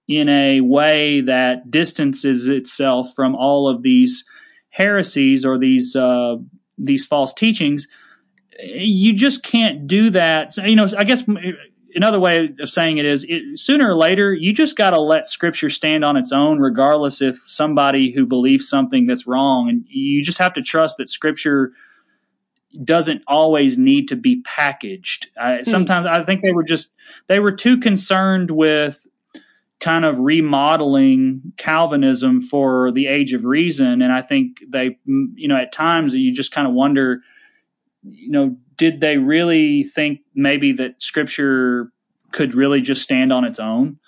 in 0.09 0.27
a 0.27 0.59
way 0.61 1.21
that 1.21 1.69
distances 1.69 2.47
itself 2.47 3.13
from 3.15 3.35
all 3.35 3.69
of 3.69 3.83
these 3.83 4.25
heresies 4.69 5.45
or 5.45 5.59
these 5.59 5.95
uh, 5.95 6.35
these 6.77 7.05
false 7.05 7.33
teachings. 7.33 7.87
You 8.61 9.13
just 9.13 9.43
can't 9.43 9.87
do 9.87 10.09
that. 10.09 10.51
So, 10.51 10.65
you 10.65 10.75
know, 10.75 10.87
I 10.97 11.03
guess 11.03 11.23
another 11.95 12.19
way 12.19 12.49
of 12.59 12.69
saying 12.69 12.97
it 12.97 13.05
is, 13.05 13.23
it, 13.29 13.59
sooner 13.59 13.89
or 13.89 13.95
later, 13.95 14.33
you 14.33 14.51
just 14.51 14.75
got 14.75 14.91
to 14.91 14.99
let 14.99 15.27
Scripture 15.27 15.69
stand 15.69 16.03
on 16.03 16.17
its 16.17 16.31
own, 16.31 16.57
regardless 16.57 17.21
if 17.21 17.37
somebody 17.45 18.11
who 18.11 18.25
believes 18.25 18.67
something 18.67 19.05
that's 19.05 19.27
wrong, 19.27 19.69
and 19.69 19.85
you 19.87 20.23
just 20.23 20.39
have 20.39 20.55
to 20.55 20.61
trust 20.61 20.97
that 20.97 21.07
Scripture 21.07 21.71
doesn't 22.83 23.23
always 23.27 23.77
need 23.77 24.07
to 24.07 24.15
be 24.15 24.41
packaged. 24.41 25.29
I, 25.39 25.63
sometimes 25.63 26.07
I 26.07 26.23
think 26.23 26.41
they 26.41 26.51
were 26.51 26.63
just 26.63 26.93
they 27.27 27.39
were 27.39 27.51
too 27.51 27.77
concerned 27.77 28.51
with 28.51 29.07
kind 29.79 30.05
of 30.05 30.19
remodeling 30.19 31.53
Calvinism 31.57 32.41
for 32.41 32.91
the 32.91 33.07
age 33.07 33.33
of 33.33 33.45
reason, 33.45 34.01
and 34.01 34.11
I 34.11 34.21
think 34.21 34.63
they, 34.67 34.97
you 35.05 35.47
know, 35.47 35.55
at 35.55 35.71
times 35.71 36.13
you 36.13 36.33
just 36.33 36.51
kind 36.51 36.67
of 36.67 36.73
wonder, 36.73 37.21
you 38.03 38.29
know, 38.29 38.57
did 38.75 38.99
they 38.99 39.17
really 39.17 39.83
think 39.83 40.21
maybe 40.35 40.73
that 40.73 41.01
Scripture 41.01 41.91
could 42.31 42.55
really 42.55 42.81
just 42.81 43.01
stand 43.01 43.31
on 43.33 43.45
its 43.45 43.59
own? 43.59 43.99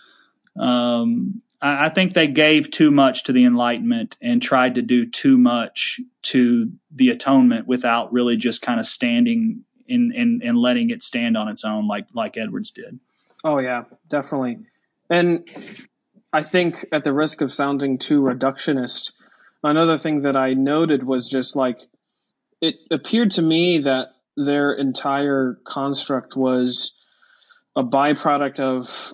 Um, 0.60 1.41
I, 1.61 1.85
I 1.85 1.89
think 1.89 2.14
they 2.14 2.27
gave 2.27 2.72
too 2.72 2.91
much 2.91 3.23
to 3.26 3.31
the 3.31 3.45
Enlightenment 3.45 4.18
and 4.22 4.41
tried 4.41 4.76
to 4.76 4.81
do 4.81 5.06
too 5.06 5.38
much 5.38 5.99
to 6.23 6.72
the 6.93 7.10
atonement 7.10 7.68
without 7.68 8.11
really 8.11 8.35
just 8.38 8.61
kind 8.61 8.80
of 8.80 8.88
standing 8.88 9.64
in 9.88 10.14
and, 10.15 10.41
and 10.41 10.57
letting 10.57 10.89
it 10.89 11.03
stand 11.03 11.38
on 11.38 11.48
its 11.48 11.64
own, 11.64 11.88
like 11.88 12.07
like 12.14 12.38
Edwards 12.38 12.72
did. 12.72 12.99
Oh 13.43 13.60
yeah, 13.60 13.84
definitely. 14.10 14.60
And 15.12 15.48
I 16.34 16.44
think 16.44 16.88
at 16.92 17.04
the 17.04 17.14
risk 17.14 17.42
of 17.42 17.52
sounding 17.52 18.00
too 18.00 18.22
reductionist, 18.22 19.12
another 19.64 19.98
thing 19.98 20.22
that 20.24 20.38
I 20.38 20.54
noted 20.54 21.04
was 21.04 21.30
just 21.30 21.56
like 21.56 21.80
it 22.62 22.76
appeared 22.92 23.32
to 23.32 23.42
me 23.42 23.80
that 23.80 24.10
their 24.38 24.74
entire 24.74 25.60
construct 25.66 26.36
was 26.38 26.94
a 27.76 27.84
byproduct 27.84 28.60
of 28.60 29.14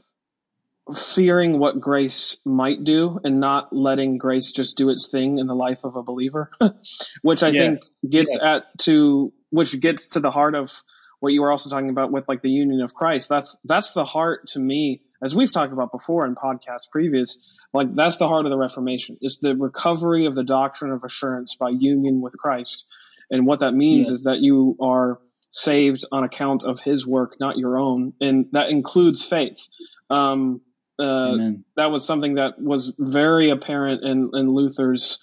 fearing 0.95 1.60
what 1.60 1.82
grace 1.82 2.38
might 2.45 2.84
do 2.84 3.19
and 3.24 3.40
not 3.40 3.74
letting 3.76 4.18
grace 4.18 4.52
just 4.52 4.78
do 4.78 4.90
its 4.90 5.10
thing 5.10 5.38
in 5.40 5.48
the 5.48 5.56
life 5.56 5.84
of 5.84 5.95
a 5.95 6.03
believer, 6.03 6.52
which 7.24 7.44
I 7.44 7.52
Yeah. 7.52 7.60
think 7.60 7.82
gets 8.10 8.38
at 8.41 8.64
to 8.80 9.34
which 9.49 9.80
gets 9.80 10.10
to 10.10 10.19
the 10.19 10.32
heart 10.32 10.56
of 10.56 10.72
what 11.19 11.34
you 11.34 11.41
were 11.41 11.52
also 11.52 11.69
talking 11.69 11.90
about 11.90 12.11
with 12.11 12.28
like 12.28 12.41
the 12.41 12.49
union 12.49 12.82
of 12.82 12.94
Christ. 12.94 13.28
That's 13.30 13.56
that's 13.65 13.94
the 13.94 14.06
heart 14.06 14.48
to 14.49 14.60
me, 14.60 15.02
as 15.23 15.35
we've 15.35 15.52
talked 15.52 15.73
about 15.73 15.91
before 15.91 16.26
in 16.26 16.35
podcasts 16.35 16.89
previous. 16.91 17.38
Like 17.73 17.94
that's 17.95 18.18
the 18.18 18.27
heart 18.27 18.45
of 18.45 18.52
the 18.52 18.57
Reformation. 18.57 19.18
It's 19.22 19.38
the 19.41 19.56
recovery 19.56 20.26
of 20.26 20.35
the 20.35 20.44
doctrine 20.44 20.91
of 20.91 21.03
assurance 21.03 21.56
by 21.56 21.69
union 21.69 22.22
with 22.22 22.34
Christ, 22.38 22.85
and 23.30 23.45
what 23.45 23.60
that 23.61 23.73
means 23.73 24.10
Yeah. 24.10 24.14
is 24.15 24.23
that 24.23 24.39
you 24.39 24.76
are 24.81 25.19
saved 25.49 26.06
on 26.11 26.23
account 26.23 26.64
of 26.64 26.80
His 26.80 27.06
work, 27.07 27.35
not 27.39 27.57
your 27.57 27.77
own, 27.77 28.14
and 28.22 28.48
that 28.52 28.69
includes 28.69 29.26
faith. 29.26 29.68
Um, 30.10 30.61
uh, 30.99 31.35
that 31.76 31.91
was 31.91 32.06
something 32.06 32.35
that 32.35 32.60
was 32.60 32.91
very 32.98 33.49
apparent 33.52 34.03
in, 34.03 34.31
in 34.34 34.49
Luther's 34.49 35.19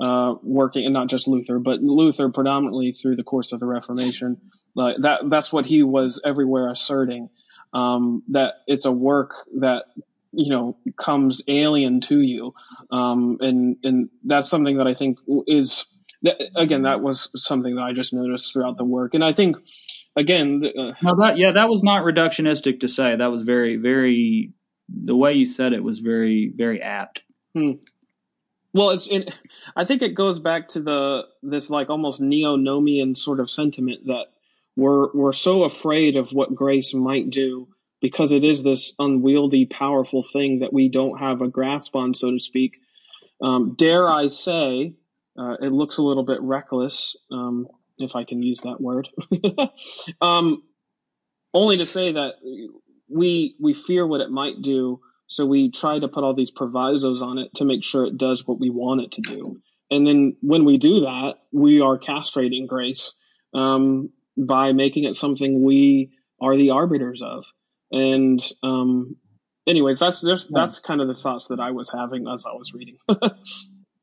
uh, 0.00 0.34
working, 0.42 0.84
and 0.84 0.94
not 0.94 1.08
just 1.08 1.28
Luther, 1.28 1.58
but 1.58 1.80
Luther 1.82 2.30
predominantly 2.30 2.92
through 2.92 3.16
the 3.16 3.24
course 3.24 3.52
of 3.52 3.60
the 3.60 3.66
Reformation. 3.66 4.38
Like 4.74 4.96
that, 5.02 5.20
that's 5.28 5.52
what 5.52 5.66
he 5.66 5.82
was 5.82 6.20
everywhere 6.24 6.70
asserting. 6.70 7.28
Um, 7.72 8.22
that 8.28 8.54
it's 8.66 8.86
a 8.86 8.92
work 8.92 9.32
that 9.60 9.84
you 10.32 10.50
know 10.50 10.76
comes 10.98 11.42
alien 11.48 12.00
to 12.02 12.20
you, 12.20 12.54
um, 12.90 13.38
and 13.40 13.76
and 13.82 14.08
that's 14.24 14.48
something 14.48 14.78
that 14.78 14.86
I 14.86 14.94
think 14.94 15.18
is 15.46 15.84
that, 16.22 16.36
again 16.56 16.82
that 16.82 17.00
was 17.00 17.28
something 17.36 17.76
that 17.76 17.82
I 17.82 17.92
just 17.92 18.12
noticed 18.12 18.52
throughout 18.52 18.76
the 18.78 18.84
work, 18.84 19.14
and 19.14 19.24
I 19.24 19.32
think 19.32 19.56
again, 20.16 20.62
uh, 20.64 20.92
no, 21.02 21.16
that 21.16 21.38
yeah, 21.38 21.52
that 21.52 21.68
was 21.68 21.82
not 21.82 22.04
reductionistic 22.04 22.80
to 22.80 22.88
say. 22.88 23.16
That 23.16 23.30
was 23.30 23.42
very 23.42 23.76
very 23.76 24.52
the 24.88 25.16
way 25.16 25.34
you 25.34 25.46
said 25.46 25.72
it 25.72 25.82
was 25.82 25.98
very 25.98 26.52
very 26.54 26.82
apt. 26.82 27.22
Hmm. 27.54 27.72
Well, 28.74 28.90
it's 28.90 29.06
it, 29.10 29.32
I 29.74 29.84
think 29.84 30.02
it 30.02 30.14
goes 30.14 30.40
back 30.40 30.68
to 30.68 30.80
the 30.80 31.22
this 31.42 31.70
like 31.70 31.90
almost 31.90 32.20
neo-nomian 32.20 33.16
sort 33.16 33.40
of 33.40 33.50
sentiment 33.50 34.06
that 34.06 34.26
we're 34.78 35.12
we're 35.12 35.32
so 35.32 35.64
afraid 35.64 36.16
of 36.16 36.30
what 36.30 36.54
grace 36.54 36.94
might 36.94 37.30
do 37.30 37.66
because 38.00 38.30
it 38.30 38.44
is 38.44 38.62
this 38.62 38.94
unwieldy, 39.00 39.66
powerful 39.66 40.24
thing 40.32 40.60
that 40.60 40.72
we 40.72 40.88
don't 40.88 41.18
have 41.18 41.42
a 41.42 41.48
grasp 41.48 41.96
on, 41.96 42.14
so 42.14 42.30
to 42.30 42.38
speak. 42.38 42.76
Um, 43.42 43.74
dare 43.76 44.08
I 44.08 44.28
say, 44.28 44.94
uh, 45.36 45.56
it 45.60 45.72
looks 45.72 45.98
a 45.98 46.02
little 46.02 46.22
bit 46.22 46.40
reckless, 46.40 47.16
um, 47.32 47.66
if 47.98 48.14
I 48.14 48.22
can 48.22 48.40
use 48.40 48.60
that 48.60 48.80
word. 48.80 49.08
um, 50.20 50.62
only 51.52 51.78
to 51.78 51.84
say 51.84 52.12
that 52.12 52.34
we 53.08 53.56
we 53.60 53.74
fear 53.74 54.06
what 54.06 54.20
it 54.20 54.30
might 54.30 54.62
do, 54.62 55.00
so 55.26 55.44
we 55.44 55.72
try 55.72 55.98
to 55.98 56.06
put 56.06 56.22
all 56.22 56.34
these 56.34 56.52
provisos 56.52 57.20
on 57.20 57.38
it 57.38 57.52
to 57.56 57.64
make 57.64 57.82
sure 57.82 58.04
it 58.04 58.16
does 58.16 58.46
what 58.46 58.60
we 58.60 58.70
want 58.70 59.00
it 59.00 59.12
to 59.12 59.22
do. 59.22 59.60
And 59.90 60.06
then 60.06 60.34
when 60.40 60.64
we 60.64 60.78
do 60.78 61.00
that, 61.00 61.34
we 61.50 61.80
are 61.80 61.98
castrating 61.98 62.68
grace 62.68 63.14
um, 63.54 64.10
by 64.38 64.72
making 64.72 65.04
it 65.04 65.16
something 65.16 65.62
we 65.62 66.12
are 66.40 66.56
the 66.56 66.70
arbiters 66.70 67.22
of. 67.22 67.46
And 67.90 68.40
um, 68.62 69.16
anyways, 69.66 69.98
that's 69.98 70.20
just, 70.20 70.48
that's 70.52 70.78
kind 70.78 71.00
of 71.00 71.08
the 71.08 71.14
thoughts 71.14 71.48
that 71.48 71.60
I 71.60 71.72
was 71.72 71.90
having 71.90 72.28
as 72.28 72.46
I 72.46 72.52
was 72.52 72.72
reading. 72.72 72.98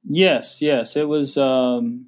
yes, 0.04 0.62
yes, 0.62 0.96
it 0.96 1.08
was 1.08 1.38
um, 1.38 2.08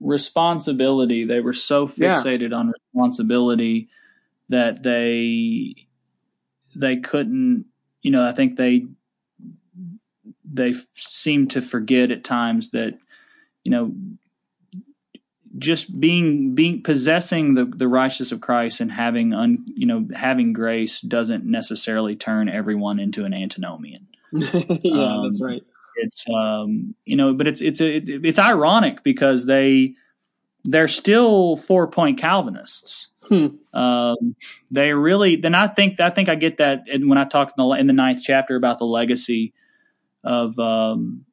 responsibility. 0.00 1.24
They 1.24 1.40
were 1.40 1.52
so 1.52 1.86
fixated 1.86 2.50
yeah. 2.50 2.56
on 2.56 2.72
responsibility 2.72 3.88
that 4.48 4.82
they 4.82 5.74
they 6.74 6.96
couldn't. 6.98 7.66
You 8.02 8.10
know, 8.10 8.26
I 8.26 8.32
think 8.32 8.56
they 8.56 8.86
they 10.44 10.74
seem 10.94 11.48
to 11.48 11.62
forget 11.62 12.10
at 12.10 12.24
times 12.24 12.70
that 12.70 12.98
you 13.64 13.70
know 13.70 13.92
just 15.58 15.98
being 15.98 16.54
being 16.54 16.82
possessing 16.82 17.54
the 17.54 17.64
the 17.64 17.88
righteousness 17.88 18.32
of 18.32 18.40
Christ 18.40 18.80
and 18.80 18.90
having 18.90 19.32
un, 19.32 19.64
you 19.74 19.86
know 19.86 20.06
having 20.14 20.52
grace 20.52 21.00
doesn't 21.00 21.44
necessarily 21.44 22.16
turn 22.16 22.48
everyone 22.48 22.98
into 22.98 23.24
an 23.24 23.34
antinomian. 23.34 24.06
yeah, 24.32 24.48
um, 24.48 25.28
that's 25.28 25.42
right. 25.42 25.62
It's 25.96 26.22
um 26.34 26.94
you 27.04 27.16
know, 27.16 27.34
but 27.34 27.46
it's 27.46 27.60
it's 27.60 27.80
it, 27.80 28.08
it's 28.08 28.38
ironic 28.38 29.02
because 29.02 29.46
they 29.46 29.94
they're 30.64 30.88
still 30.88 31.56
four 31.56 31.88
point 31.88 32.18
Calvinists. 32.18 33.08
Hmm. 33.28 33.48
Um, 33.74 34.36
they 34.70 34.92
really 34.92 35.36
then 35.36 35.54
I 35.54 35.66
think 35.66 36.00
I 36.00 36.10
think 36.10 36.28
I 36.28 36.34
get 36.34 36.58
that 36.58 36.84
when 36.86 37.18
I 37.18 37.24
talk 37.24 37.52
in 37.56 37.64
the 37.64 37.70
in 37.74 37.86
the 37.86 37.92
ninth 37.92 38.20
chapter 38.22 38.56
about 38.56 38.78
the 38.78 38.86
legacy 38.86 39.52
of 40.24 40.58
um, 40.58 41.25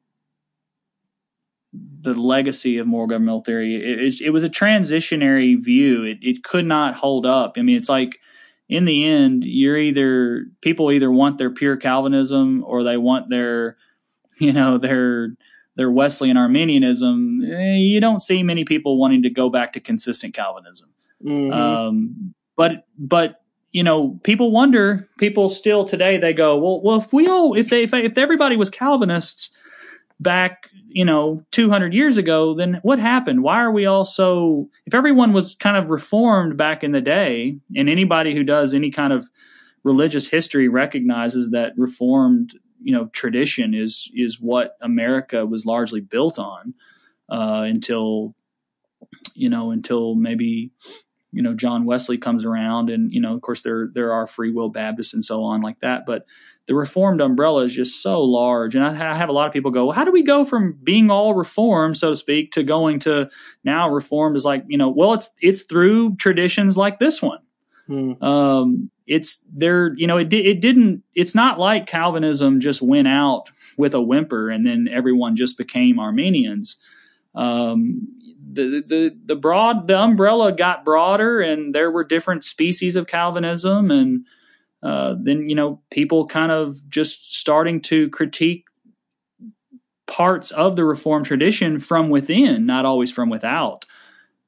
the 2.00 2.14
legacy 2.14 2.78
of 2.78 2.86
moral 2.86 3.06
governmental 3.06 3.42
theory. 3.42 3.76
It, 3.76 4.00
it, 4.00 4.20
it, 4.26 4.30
was 4.30 4.44
a 4.44 4.48
transitionary 4.48 5.62
view. 5.62 6.04
It, 6.04 6.18
it 6.22 6.44
could 6.44 6.66
not 6.66 6.94
hold 6.94 7.26
up. 7.26 7.54
I 7.56 7.62
mean, 7.62 7.76
it's 7.76 7.88
like 7.88 8.20
in 8.68 8.84
the 8.84 9.04
end, 9.04 9.44
you're 9.44 9.78
either 9.78 10.46
people 10.60 10.92
either 10.92 11.10
want 11.10 11.38
their 11.38 11.50
pure 11.50 11.76
Calvinism 11.76 12.62
or 12.66 12.82
they 12.84 12.96
want 12.96 13.30
their, 13.30 13.76
you 14.38 14.52
know, 14.52 14.78
their 14.78 15.34
their 15.76 15.90
Wesleyan 15.90 16.36
Arminianism. 16.36 17.42
Eh, 17.50 17.76
you 17.76 18.00
don't 18.00 18.20
see 18.20 18.42
many 18.42 18.64
people 18.64 18.98
wanting 18.98 19.22
to 19.22 19.30
go 19.30 19.50
back 19.50 19.72
to 19.72 19.80
consistent 19.80 20.34
Calvinism. 20.34 20.88
Mm-hmm. 21.24 21.52
Um, 21.52 22.34
but 22.56 22.86
but 22.98 23.40
you 23.72 23.82
know, 23.82 24.20
people 24.22 24.52
wonder. 24.52 25.08
People 25.18 25.48
still 25.48 25.84
today 25.84 26.16
they 26.16 26.32
go, 26.32 26.56
well, 26.56 26.80
well, 26.80 26.96
if 26.98 27.12
we 27.12 27.26
all, 27.26 27.54
if 27.54 27.70
they, 27.70 27.82
if, 27.82 27.92
if 27.92 28.16
everybody 28.16 28.56
was 28.56 28.70
Calvinists 28.70 29.50
back, 30.24 30.68
you 30.88 31.04
know, 31.04 31.44
200 31.52 31.94
years 31.94 32.16
ago, 32.16 32.54
then 32.54 32.80
what 32.82 32.98
happened? 32.98 33.44
Why 33.44 33.62
are 33.62 33.70
we 33.70 33.86
all 33.86 34.04
so, 34.04 34.68
if 34.86 34.94
everyone 34.94 35.32
was 35.32 35.54
kind 35.54 35.76
of 35.76 35.88
reformed 35.90 36.56
back 36.56 36.82
in 36.82 36.90
the 36.90 37.00
day, 37.00 37.58
and 37.76 37.88
anybody 37.88 38.34
who 38.34 38.42
does 38.42 38.74
any 38.74 38.90
kind 38.90 39.12
of 39.12 39.28
religious 39.84 40.28
history 40.28 40.66
recognizes 40.66 41.50
that 41.50 41.74
reformed, 41.76 42.54
you 42.82 42.92
know, 42.92 43.06
tradition 43.12 43.74
is, 43.74 44.10
is 44.14 44.40
what 44.40 44.76
America 44.80 45.46
was 45.46 45.64
largely 45.64 46.00
built 46.00 46.38
on, 46.38 46.74
uh, 47.30 47.62
until, 47.64 48.34
you 49.36 49.48
know, 49.48 49.70
until 49.70 50.16
maybe, 50.16 50.72
you 51.30 51.42
know, 51.42 51.54
John 51.54 51.84
Wesley 51.84 52.18
comes 52.18 52.44
around 52.44 52.90
and, 52.90 53.12
you 53.12 53.20
know, 53.20 53.34
of 53.34 53.42
course 53.42 53.62
there, 53.62 53.90
there 53.94 54.12
are 54.12 54.26
free 54.26 54.50
will 54.50 54.70
Baptists 54.70 55.14
and 55.14 55.24
so 55.24 55.44
on 55.44 55.60
like 55.60 55.80
that, 55.80 56.04
but, 56.06 56.26
the 56.66 56.74
reformed 56.74 57.20
umbrella 57.20 57.64
is 57.64 57.74
just 57.74 58.02
so 58.02 58.22
large. 58.22 58.74
And 58.74 58.84
I, 58.84 59.12
I 59.12 59.16
have 59.16 59.28
a 59.28 59.32
lot 59.32 59.46
of 59.46 59.52
people 59.52 59.70
go, 59.70 59.86
well, 59.86 59.94
how 59.94 60.04
do 60.04 60.12
we 60.12 60.22
go 60.22 60.44
from 60.44 60.78
being 60.82 61.10
all 61.10 61.34
reformed, 61.34 61.98
so 61.98 62.10
to 62.10 62.16
speak, 62.16 62.52
to 62.52 62.62
going 62.62 63.00
to 63.00 63.28
now 63.64 63.88
reformed 63.90 64.36
is 64.36 64.44
like, 64.44 64.64
you 64.66 64.78
know, 64.78 64.88
well, 64.88 65.12
it's, 65.12 65.30
it's 65.42 65.62
through 65.62 66.16
traditions 66.16 66.76
like 66.76 66.98
this 66.98 67.20
one. 67.20 67.40
Hmm. 67.86 68.22
Um, 68.22 68.90
it's 69.06 69.44
there, 69.52 69.94
you 69.96 70.06
know, 70.06 70.16
it, 70.16 70.32
it 70.32 70.60
didn't, 70.60 71.02
it's 71.14 71.34
not 71.34 71.58
like 71.58 71.86
Calvinism 71.86 72.60
just 72.60 72.80
went 72.80 73.08
out 73.08 73.50
with 73.76 73.92
a 73.92 74.00
whimper 74.00 74.48
and 74.48 74.66
then 74.66 74.88
everyone 74.90 75.36
just 75.36 75.58
became 75.58 75.98
Arminians. 75.98 76.78
Um, 77.34 78.08
the, 78.52 78.82
the, 78.86 79.18
the 79.26 79.36
broad, 79.36 79.86
the 79.86 79.98
umbrella 79.98 80.52
got 80.52 80.84
broader 80.84 81.40
and 81.40 81.74
there 81.74 81.90
were 81.90 82.04
different 82.04 82.44
species 82.44 82.96
of 82.96 83.06
Calvinism 83.06 83.90
and, 83.90 84.24
uh, 84.84 85.14
then 85.18 85.48
you 85.48 85.54
know 85.54 85.80
people 85.90 86.26
kind 86.26 86.52
of 86.52 86.76
just 86.90 87.34
starting 87.34 87.80
to 87.80 88.10
critique 88.10 88.66
parts 90.06 90.50
of 90.50 90.76
the 90.76 90.84
reform 90.84 91.24
tradition 91.24 91.80
from 91.80 92.10
within, 92.10 92.66
not 92.66 92.84
always 92.84 93.10
from 93.10 93.30
without. 93.30 93.86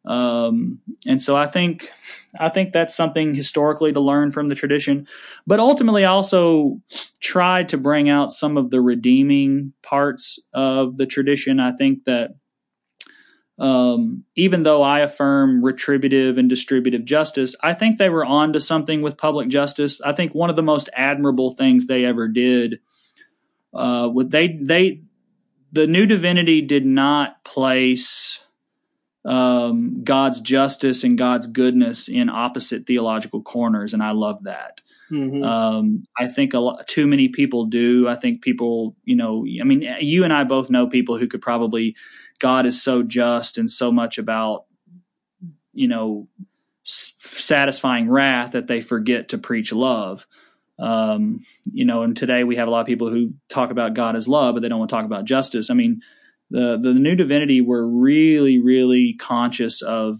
Um, 0.04 0.80
and 1.06 1.20
so 1.20 1.36
I 1.36 1.48
think 1.48 1.90
I 2.38 2.48
think 2.48 2.70
that's 2.70 2.94
something 2.94 3.34
historically 3.34 3.92
to 3.92 4.00
learn 4.00 4.30
from 4.30 4.48
the 4.48 4.54
tradition, 4.54 5.08
but 5.46 5.58
ultimately 5.58 6.04
I 6.04 6.10
also 6.10 6.80
tried 7.20 7.70
to 7.70 7.78
bring 7.78 8.08
out 8.08 8.30
some 8.30 8.56
of 8.56 8.70
the 8.70 8.80
redeeming 8.80 9.72
parts 9.82 10.38
of 10.52 10.98
the 10.98 11.06
tradition. 11.06 11.58
I 11.58 11.72
think 11.72 12.04
that 12.04 12.36
um, 13.58 14.24
even 14.34 14.64
though 14.64 14.82
I 14.82 15.00
affirm 15.00 15.64
retributive 15.64 16.36
and 16.36 16.48
distributive 16.48 17.04
justice, 17.04 17.56
I 17.62 17.72
think 17.72 17.96
they 17.96 18.10
were 18.10 18.24
on 18.24 18.52
to 18.52 18.60
something 18.60 19.00
with 19.00 19.16
public 19.16 19.48
justice. 19.48 20.00
I 20.02 20.12
think 20.12 20.34
one 20.34 20.50
of 20.50 20.56
the 20.56 20.62
most 20.62 20.90
admirable 20.92 21.50
things 21.50 21.86
they 21.86 22.04
ever 22.04 22.28
did, 22.28 22.80
uh, 23.72 24.10
they 24.26 24.58
they 24.62 25.02
the 25.72 25.86
new 25.86 26.06
divinity 26.06 26.60
did 26.60 26.84
not 26.84 27.42
place 27.44 28.42
um, 29.24 30.04
God's 30.04 30.40
justice 30.40 31.02
and 31.02 31.18
God's 31.18 31.46
goodness 31.46 32.08
in 32.08 32.28
opposite 32.28 32.86
theological 32.86 33.42
corners, 33.42 33.94
and 33.94 34.02
I 34.02 34.12
love 34.12 34.44
that. 34.44 34.80
Mm-hmm. 35.10 35.42
Um, 35.42 36.04
I 36.18 36.28
think 36.28 36.52
a 36.52 36.58
lot, 36.58 36.86
too 36.88 37.06
many 37.06 37.28
people 37.28 37.66
do. 37.66 38.08
I 38.08 38.16
think 38.16 38.42
people, 38.42 38.96
you 39.04 39.16
know, 39.16 39.46
I 39.60 39.64
mean, 39.64 39.82
you 40.00 40.24
and 40.24 40.32
I 40.32 40.44
both 40.44 40.68
know 40.68 40.88
people 40.88 41.16
who 41.16 41.28
could 41.28 41.40
probably 41.40 41.94
God 42.38 42.66
is 42.66 42.82
so 42.82 43.02
just 43.02 43.58
and 43.58 43.70
so 43.70 43.90
much 43.90 44.18
about, 44.18 44.64
you 45.72 45.88
know, 45.88 46.28
satisfying 46.82 48.08
wrath 48.08 48.52
that 48.52 48.66
they 48.66 48.80
forget 48.80 49.28
to 49.30 49.38
preach 49.38 49.72
love. 49.72 50.26
Um, 50.78 51.44
you 51.64 51.84
know, 51.84 52.02
and 52.02 52.16
today 52.16 52.44
we 52.44 52.56
have 52.56 52.68
a 52.68 52.70
lot 52.70 52.80
of 52.80 52.86
people 52.86 53.10
who 53.10 53.32
talk 53.48 53.70
about 53.70 53.94
God 53.94 54.14
as 54.14 54.28
love, 54.28 54.54
but 54.54 54.60
they 54.60 54.68
don't 54.68 54.78
want 54.78 54.90
to 54.90 54.96
talk 54.96 55.04
about 55.04 55.24
justice. 55.24 55.70
I 55.70 55.74
mean, 55.74 56.02
the 56.50 56.78
the 56.80 56.92
new 56.92 57.16
divinity 57.16 57.60
were 57.60 57.86
really, 57.86 58.58
really 58.58 59.14
conscious 59.14 59.82
of 59.82 60.18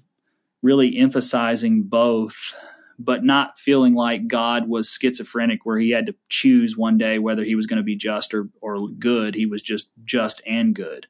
really 0.63 0.97
emphasizing 0.99 1.83
both, 1.85 2.57
but 2.99 3.23
not 3.23 3.59
feeling 3.59 3.95
like 3.95 4.27
God 4.27 4.69
was 4.69 4.89
schizophrenic, 4.89 5.65
where 5.65 5.79
he 5.79 5.91
had 5.91 6.07
to 6.07 6.15
choose 6.29 6.77
one 6.77 6.99
day 6.99 7.19
whether 7.19 7.45
he 7.45 7.55
was 7.55 7.67
going 7.67 7.77
to 7.77 7.85
be 7.85 7.97
just 7.97 8.35
or 8.35 8.49
or 8.61 8.89
good. 8.89 9.35
He 9.35 9.47
was 9.47 9.63
just 9.63 9.91
just 10.05 10.43
and 10.47 10.75
good. 10.75 11.07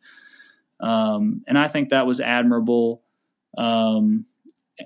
Um, 0.81 1.43
and 1.49 1.59
I 1.59 1.69
think 1.69 1.91
that 1.91 2.07
was 2.07 2.21
admirable. 2.21 3.03
Um, 3.59 4.27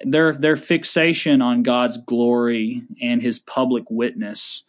their 0.04 0.32
their 0.32 0.56
fixation 0.56 1.42
on 1.42 1.62
God's 1.64 1.98
glory 1.98 2.82
and 3.02 3.22
His 3.22 3.38
public 3.40 3.84
witness 3.90 4.64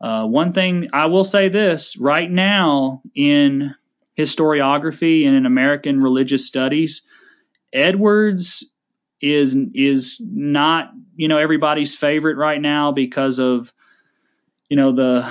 Uh, 0.00 0.24
one 0.26 0.52
thing 0.52 0.88
I 0.92 1.06
will 1.06 1.24
say 1.24 1.48
this 1.48 1.96
right 1.98 2.30
now 2.30 3.02
in 3.14 3.74
historiography 4.18 5.26
and 5.26 5.36
in 5.36 5.46
American 5.46 6.00
religious 6.00 6.46
studies, 6.46 7.02
Edwards 7.72 8.64
is 9.20 9.56
is 9.74 10.18
not 10.20 10.92
you 11.16 11.28
know 11.28 11.38
everybody's 11.38 11.94
favorite 11.94 12.36
right 12.38 12.62
now 12.62 12.92
because 12.92 13.38
of 13.40 13.74
you 14.70 14.76
know 14.76 14.92
the 14.92 15.28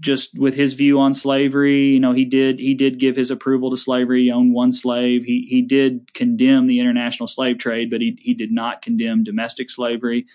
just 0.00 0.38
with 0.38 0.54
his 0.54 0.74
view 0.74 1.00
on 1.00 1.14
slavery 1.14 1.88
you 1.88 2.00
know 2.00 2.12
he 2.12 2.24
did 2.24 2.58
he 2.58 2.74
did 2.74 2.98
give 2.98 3.16
his 3.16 3.30
approval 3.30 3.70
to 3.70 3.76
slavery. 3.76 4.24
He 4.24 4.30
owned 4.30 4.54
one 4.54 4.72
slave. 4.72 5.24
He 5.24 5.46
he 5.48 5.62
did 5.62 6.12
condemn 6.14 6.66
the 6.66 6.80
international 6.80 7.28
slave 7.28 7.58
trade 7.58 7.90
but 7.90 8.00
he 8.00 8.18
he 8.20 8.34
did 8.34 8.52
not 8.52 8.82
condemn 8.82 9.24
domestic 9.24 9.70
slavery. 9.70 10.26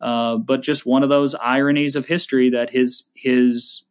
Uh, 0.00 0.36
but 0.36 0.62
just 0.62 0.84
one 0.84 1.02
of 1.02 1.08
those 1.08 1.34
ironies 1.36 1.96
of 1.96 2.06
history 2.06 2.50
that 2.50 2.70
his 2.70 3.08
his 3.14 3.84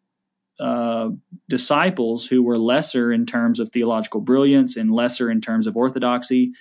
uh, 0.59 1.09
disciples 1.49 2.27
who 2.27 2.41
were 2.41 2.57
lesser 2.57 3.11
in 3.11 3.25
terms 3.25 3.59
of 3.59 3.69
theological 3.69 4.21
brilliance 4.21 4.77
and 4.77 4.91
lesser 4.91 5.29
in 5.29 5.41
terms 5.41 5.67
of 5.67 5.75
orthodoxy 5.75 6.53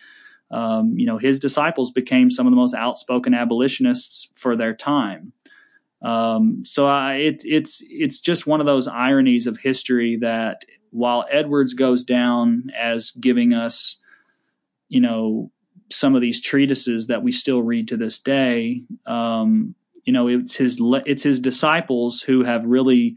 um, 0.51 0.95
you 0.97 1.07
know, 1.07 1.19
his 1.19 1.41
disciples 1.41 1.91
became 1.91 2.31
some 2.31 2.47
of 2.47 2.53
the 2.53 2.57
most 2.57 2.75
outspoken 2.75 3.35
abolitionists 3.35 4.31
for 4.35 4.57
their 4.57 4.75
time. 4.75 5.33
Um, 6.05 6.65
so 6.67 6.87
I, 6.87 7.15
it, 7.15 7.43
it's 7.45 7.83
it's 7.89 8.21
just 8.21 8.47
one 8.47 8.61
of 8.61 8.67
those 8.67 8.87
ironies 8.87 9.47
of 9.47 9.59
history 9.59 10.19
that 10.21 10.63
while 10.91 11.25
Edwards 11.31 11.73
goes 11.75 12.05
down 12.05 12.71
as 12.79 13.11
giving 13.13 13.55
us, 13.55 13.99
you 14.89 15.01
know, 15.01 15.51
some 15.91 16.15
of 16.15 16.21
these 16.21 16.43
treatises 16.43 17.07
that 17.07 17.23
we 17.23 17.33
still 17.33 17.63
read 17.63 17.89
to 17.89 17.97
this 17.97 18.21
day, 18.21 18.83
um, 19.07 19.75
you 20.05 20.13
know, 20.13 20.29
it's 20.29 20.57
his 20.57 20.79
it's 20.81 21.23
his 21.23 21.41
disciples 21.41 22.21
who 22.21 22.45
have 22.45 22.67
really 22.67 23.17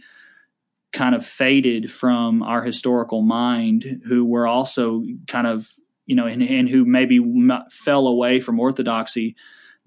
kind 0.93 1.13
of 1.13 1.25
faded 1.25 1.91
from 1.91 2.41
our 2.41 2.63
historical 2.63 3.21
mind, 3.21 4.01
who 4.07 4.23
were 4.23 4.47
also 4.47 5.03
kind 5.27 5.45
of 5.45 5.69
you 6.07 6.15
know, 6.15 6.25
and, 6.25 6.41
and 6.41 6.69
who 6.69 6.85
maybe 6.85 7.19
fell 7.69 8.07
away 8.07 8.39
from 8.39 8.59
orthodoxy, 8.59 9.35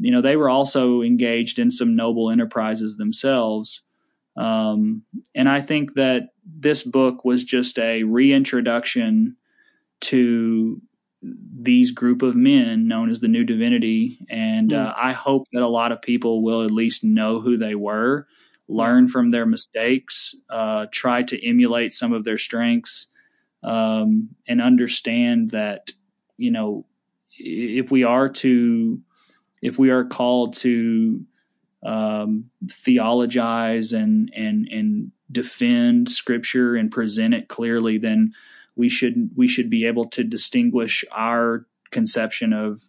you 0.01 0.11
know, 0.11 0.21
they 0.21 0.37
were 0.37 0.51
also 0.51 1.03
engaged 1.03 1.59
in 1.59 1.71
some 1.71 1.95
noble 1.95 2.31
enterprises 2.31 2.97
themselves. 2.97 3.83
Um, 4.37 5.03
and 5.35 5.49
I 5.49 5.61
think 5.61 5.95
that 5.95 6.31
this 6.45 6.83
book 6.83 7.25
was 7.25 7.45
just 7.45 7.79
a 7.79 8.03
reintroduction 8.05 9.37
to 10.03 10.81
these 11.23 11.91
group 11.91 12.23
of 12.23 12.35
men 12.35 12.89
known 12.89 13.11
as 13.11 13.21
the 13.21 13.29
New 13.29 13.45
Divinity. 13.45 14.19
And 14.31 14.71
mm. 14.71 14.87
uh, 14.87 14.95
I 14.97 15.13
hope 15.13 15.47
that 15.53 15.63
a 15.63 15.69
lot 15.69 15.93
of 15.93 16.01
people 16.01 16.43
will 16.43 16.65
at 16.65 16.71
least 16.71 17.05
know 17.05 17.41
who 17.41 17.59
they 17.59 17.75
were, 17.75 18.27
learn 18.69 19.09
from 19.09 19.29
their 19.29 19.45
mistakes, 19.45 20.35
uh, 20.49 20.87
try 20.91 21.23
to 21.25 21.47
emulate 21.47 21.93
some 21.93 22.13
of 22.13 22.25
their 22.25 22.39
strengths, 22.39 23.09
um, 23.63 24.31
and 24.49 24.63
understand 24.63 25.51
that 25.51 25.91
you 26.41 26.51
know, 26.51 26.87
if 27.39 27.91
we 27.91 28.03
are 28.03 28.29
to, 28.29 28.99
if 29.63 29.79
we 29.79 29.91
are 29.91 30.05
called 30.05 30.55
to 30.57 31.25
um, 31.85 32.51
theologize 32.71 33.93
and 33.93 34.33
and 34.35 34.69
and 34.69 35.13
defend 35.31 36.11
Scripture 36.11 36.77
and 36.77 36.91
present 36.91 37.35
it 37.35 37.49
clearly, 37.49 37.99
then 37.99 38.33
we 38.77 38.89
should 38.89 39.31
we 39.37 39.49
should 39.49 39.71
be 39.71 39.87
able 39.87 40.09
to 40.11 40.25
distinguish 40.25 41.05
our 41.13 41.67
conception 41.91 42.53
of 42.53 42.83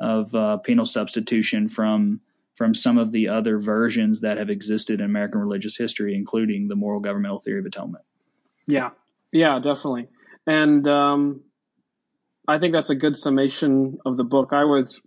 of 0.00 0.34
uh, 0.34 0.58
penal 0.58 0.86
substitution 0.86 1.68
from 1.68 2.20
from 2.54 2.74
some 2.74 2.98
of 2.98 3.10
the 3.10 3.28
other 3.28 3.58
versions 3.58 4.20
that 4.20 4.38
have 4.38 4.48
existed 4.48 5.00
in 5.00 5.06
American 5.06 5.40
religious 5.40 5.76
history, 5.76 6.14
including 6.14 6.68
the 6.68 6.76
moral 6.76 7.00
governmental 7.00 7.40
theory 7.40 7.58
of 7.58 7.66
atonement. 7.66 8.04
Yeah, 8.66 8.90
yeah, 9.32 9.58
definitely. 9.58 10.08
And 10.46 10.86
um, 10.86 11.42
I 12.46 12.58
think 12.58 12.74
that's 12.74 12.90
a 12.90 12.94
good 12.94 13.16
summation 13.16 13.98
of 14.06 14.16
the 14.16 14.24
book. 14.24 14.50
I 14.52 14.64
was 14.64 15.00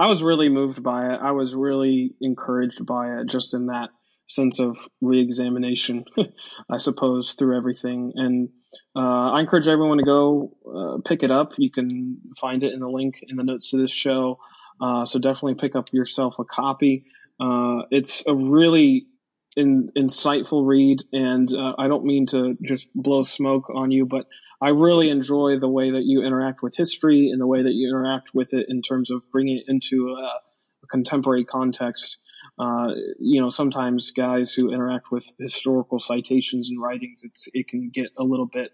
I 0.00 0.06
was 0.06 0.22
really 0.22 0.48
moved 0.48 0.82
by 0.82 1.12
it. 1.12 1.18
I 1.20 1.32
was 1.32 1.54
really 1.54 2.14
encouraged 2.22 2.86
by 2.86 3.18
it, 3.18 3.28
just 3.28 3.52
in 3.52 3.66
that 3.66 3.90
sense 4.28 4.58
of 4.58 4.78
reexamination, 5.02 6.06
I 6.70 6.78
suppose, 6.78 7.34
through 7.34 7.58
everything. 7.58 8.12
And 8.14 8.48
uh, 8.96 9.32
I 9.32 9.40
encourage 9.40 9.68
everyone 9.68 9.98
to 9.98 10.04
go 10.04 10.56
uh, 10.66 11.02
pick 11.06 11.22
it 11.22 11.30
up. 11.30 11.52
You 11.58 11.70
can 11.70 12.16
find 12.40 12.62
it 12.62 12.72
in 12.72 12.80
the 12.80 12.88
link 12.88 13.22
in 13.28 13.36
the 13.36 13.44
notes 13.44 13.72
to 13.72 13.76
this 13.76 13.92
show. 13.92 14.38
Uh, 14.80 15.04
so 15.04 15.18
definitely 15.18 15.56
pick 15.56 15.76
up 15.76 15.92
yourself 15.92 16.38
a 16.38 16.44
copy. 16.44 17.04
Uh, 17.38 17.82
it's 17.90 18.22
a 18.26 18.34
really 18.34 19.06
in, 19.56 19.90
insightful 19.96 20.66
read, 20.66 21.02
and 21.12 21.52
uh, 21.52 21.74
I 21.78 21.88
don't 21.88 22.04
mean 22.04 22.26
to 22.28 22.56
just 22.62 22.86
blow 22.94 23.22
smoke 23.22 23.70
on 23.74 23.90
you, 23.90 24.06
but 24.06 24.26
I 24.62 24.70
really 24.70 25.10
enjoy 25.10 25.58
the 25.58 25.68
way 25.68 25.92
that 25.92 26.04
you 26.04 26.22
interact 26.22 26.62
with 26.62 26.76
history 26.76 27.30
and 27.30 27.40
the 27.40 27.46
way 27.46 27.62
that 27.62 27.72
you 27.72 27.88
interact 27.88 28.30
with 28.34 28.52
it 28.52 28.66
in 28.68 28.82
terms 28.82 29.10
of 29.10 29.22
bringing 29.32 29.58
it 29.58 29.64
into 29.68 30.10
a, 30.10 30.22
a 30.22 30.86
contemporary 30.90 31.44
context. 31.44 32.18
Uh, 32.58 32.88
you 33.18 33.40
know, 33.40 33.48
sometimes 33.48 34.10
guys 34.10 34.52
who 34.52 34.72
interact 34.72 35.10
with 35.10 35.26
historical 35.38 35.98
citations 35.98 36.68
and 36.68 36.80
writings, 36.80 37.24
it 37.54 37.68
can 37.68 37.90
get 37.92 38.08
a 38.18 38.22
little 38.22 38.46
bit 38.46 38.70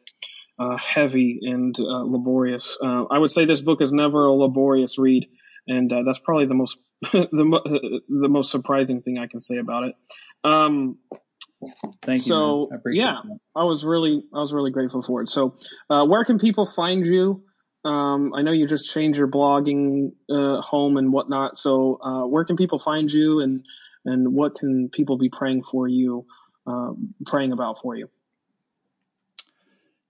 uh, 0.58 0.76
heavy 0.76 1.38
and 1.42 1.78
uh, 1.78 2.02
laborious. 2.02 2.76
Uh, 2.82 3.04
I 3.04 3.18
would 3.18 3.30
say 3.30 3.44
this 3.44 3.60
book 3.60 3.80
is 3.80 3.92
never 3.92 4.26
a 4.26 4.32
laborious 4.32 4.98
read, 4.98 5.28
and 5.68 5.92
uh, 5.92 6.02
that's 6.04 6.18
probably 6.18 6.46
the 6.46 6.54
most 6.54 6.78
the 7.12 8.00
the 8.08 8.28
most 8.28 8.50
surprising 8.50 9.02
thing 9.02 9.18
I 9.18 9.26
can 9.26 9.40
say 9.40 9.58
about 9.58 9.84
it. 9.84 9.94
Um, 10.46 10.98
Thank 12.02 12.26
you. 12.26 12.32
So 12.32 12.70
I 12.72 12.76
yeah, 12.92 13.16
that. 13.24 13.38
I 13.54 13.64
was 13.64 13.84
really 13.84 14.22
I 14.32 14.38
was 14.38 14.52
really 14.52 14.70
grateful 14.70 15.02
for 15.02 15.22
it. 15.22 15.30
So 15.30 15.58
uh, 15.90 16.04
where 16.04 16.24
can 16.24 16.38
people 16.38 16.66
find 16.66 17.04
you? 17.04 17.42
Um, 17.84 18.32
I 18.34 18.42
know 18.42 18.52
you 18.52 18.66
just 18.66 18.92
changed 18.92 19.18
your 19.18 19.28
blogging 19.28 20.12
uh, 20.30 20.60
home 20.60 20.96
and 20.96 21.12
whatnot. 21.12 21.58
So 21.58 21.98
uh, 22.02 22.26
where 22.26 22.44
can 22.44 22.56
people 22.56 22.78
find 22.78 23.10
you 23.12 23.40
and 23.40 23.64
and 24.04 24.34
what 24.34 24.54
can 24.54 24.88
people 24.92 25.18
be 25.18 25.28
praying 25.28 25.62
for 25.64 25.88
you, 25.88 26.26
um, 26.66 27.14
praying 27.26 27.52
about 27.52 27.80
for 27.82 27.96
you? 27.96 28.08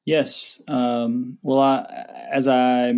Yes. 0.05 0.61
Um, 0.69 1.39
well, 1.43 1.61
I, 1.61 2.07
as 2.31 2.47
I 2.47 2.93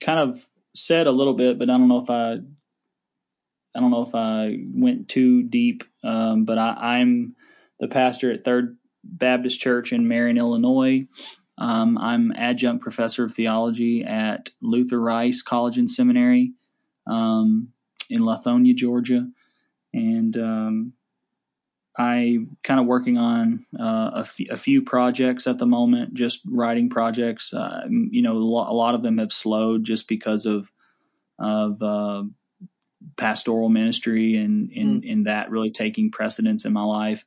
kind 0.00 0.20
of 0.20 0.44
said 0.74 1.06
a 1.06 1.12
little 1.12 1.34
bit, 1.34 1.58
but 1.58 1.68
I 1.70 1.76
don't 1.76 1.88
know 1.88 2.02
if 2.02 2.10
I 2.10 2.38
I 3.74 3.80
don't 3.80 3.90
know 3.90 4.02
if 4.02 4.14
I 4.14 4.58
went 4.72 5.08
too 5.08 5.42
deep. 5.42 5.84
Um, 6.02 6.44
but 6.44 6.58
I, 6.58 6.72
I'm 6.98 7.36
the 7.80 7.88
pastor 7.88 8.32
at 8.32 8.44
Third 8.44 8.76
Baptist 9.04 9.60
Church 9.60 9.92
in 9.92 10.08
Marion, 10.08 10.38
Illinois. 10.38 11.06
Um, 11.58 11.98
I'm 11.98 12.32
adjunct 12.32 12.82
professor 12.82 13.24
of 13.24 13.34
theology 13.34 14.04
at 14.04 14.50
Luther 14.60 15.00
Rice 15.00 15.42
College 15.42 15.76
and 15.76 15.90
Seminary 15.90 16.52
um, 17.06 17.68
in 18.08 18.20
Lithonia, 18.20 18.74
Georgia, 18.74 19.28
and 19.92 20.36
um, 20.36 20.92
I 21.98 22.38
kind 22.62 22.78
of 22.78 22.86
working 22.86 23.18
on 23.18 23.66
uh, 23.78 24.10
a, 24.14 24.20
f- 24.20 24.50
a 24.50 24.56
few 24.56 24.82
projects 24.82 25.48
at 25.48 25.58
the 25.58 25.66
moment, 25.66 26.14
just 26.14 26.40
writing 26.46 26.88
projects. 26.88 27.52
Uh, 27.52 27.86
you 27.88 28.22
know, 28.22 28.36
a 28.36 28.38
lot 28.38 28.94
of 28.94 29.02
them 29.02 29.18
have 29.18 29.32
slowed 29.32 29.82
just 29.84 30.06
because 30.06 30.46
of 30.46 30.72
of 31.40 31.82
uh, 31.82 32.22
pastoral 33.16 33.68
ministry 33.68 34.36
and 34.36 34.70
in 34.72 35.02
mm. 35.02 35.24
that 35.24 35.50
really 35.50 35.70
taking 35.70 36.10
precedence 36.10 36.64
in 36.64 36.72
my 36.72 36.84
life. 36.84 37.24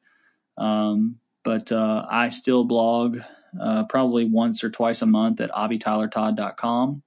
Um, 0.58 1.20
but 1.44 1.72
uh, 1.72 2.06
I 2.10 2.30
still 2.30 2.64
blog 2.64 3.20
uh, 3.60 3.86
probably 3.86 4.26
once 4.26 4.64
or 4.64 4.70
twice 4.70 5.02
a 5.02 5.06
month 5.06 5.42
at 5.42 5.52
obbietylertodd.com. 5.52 7.02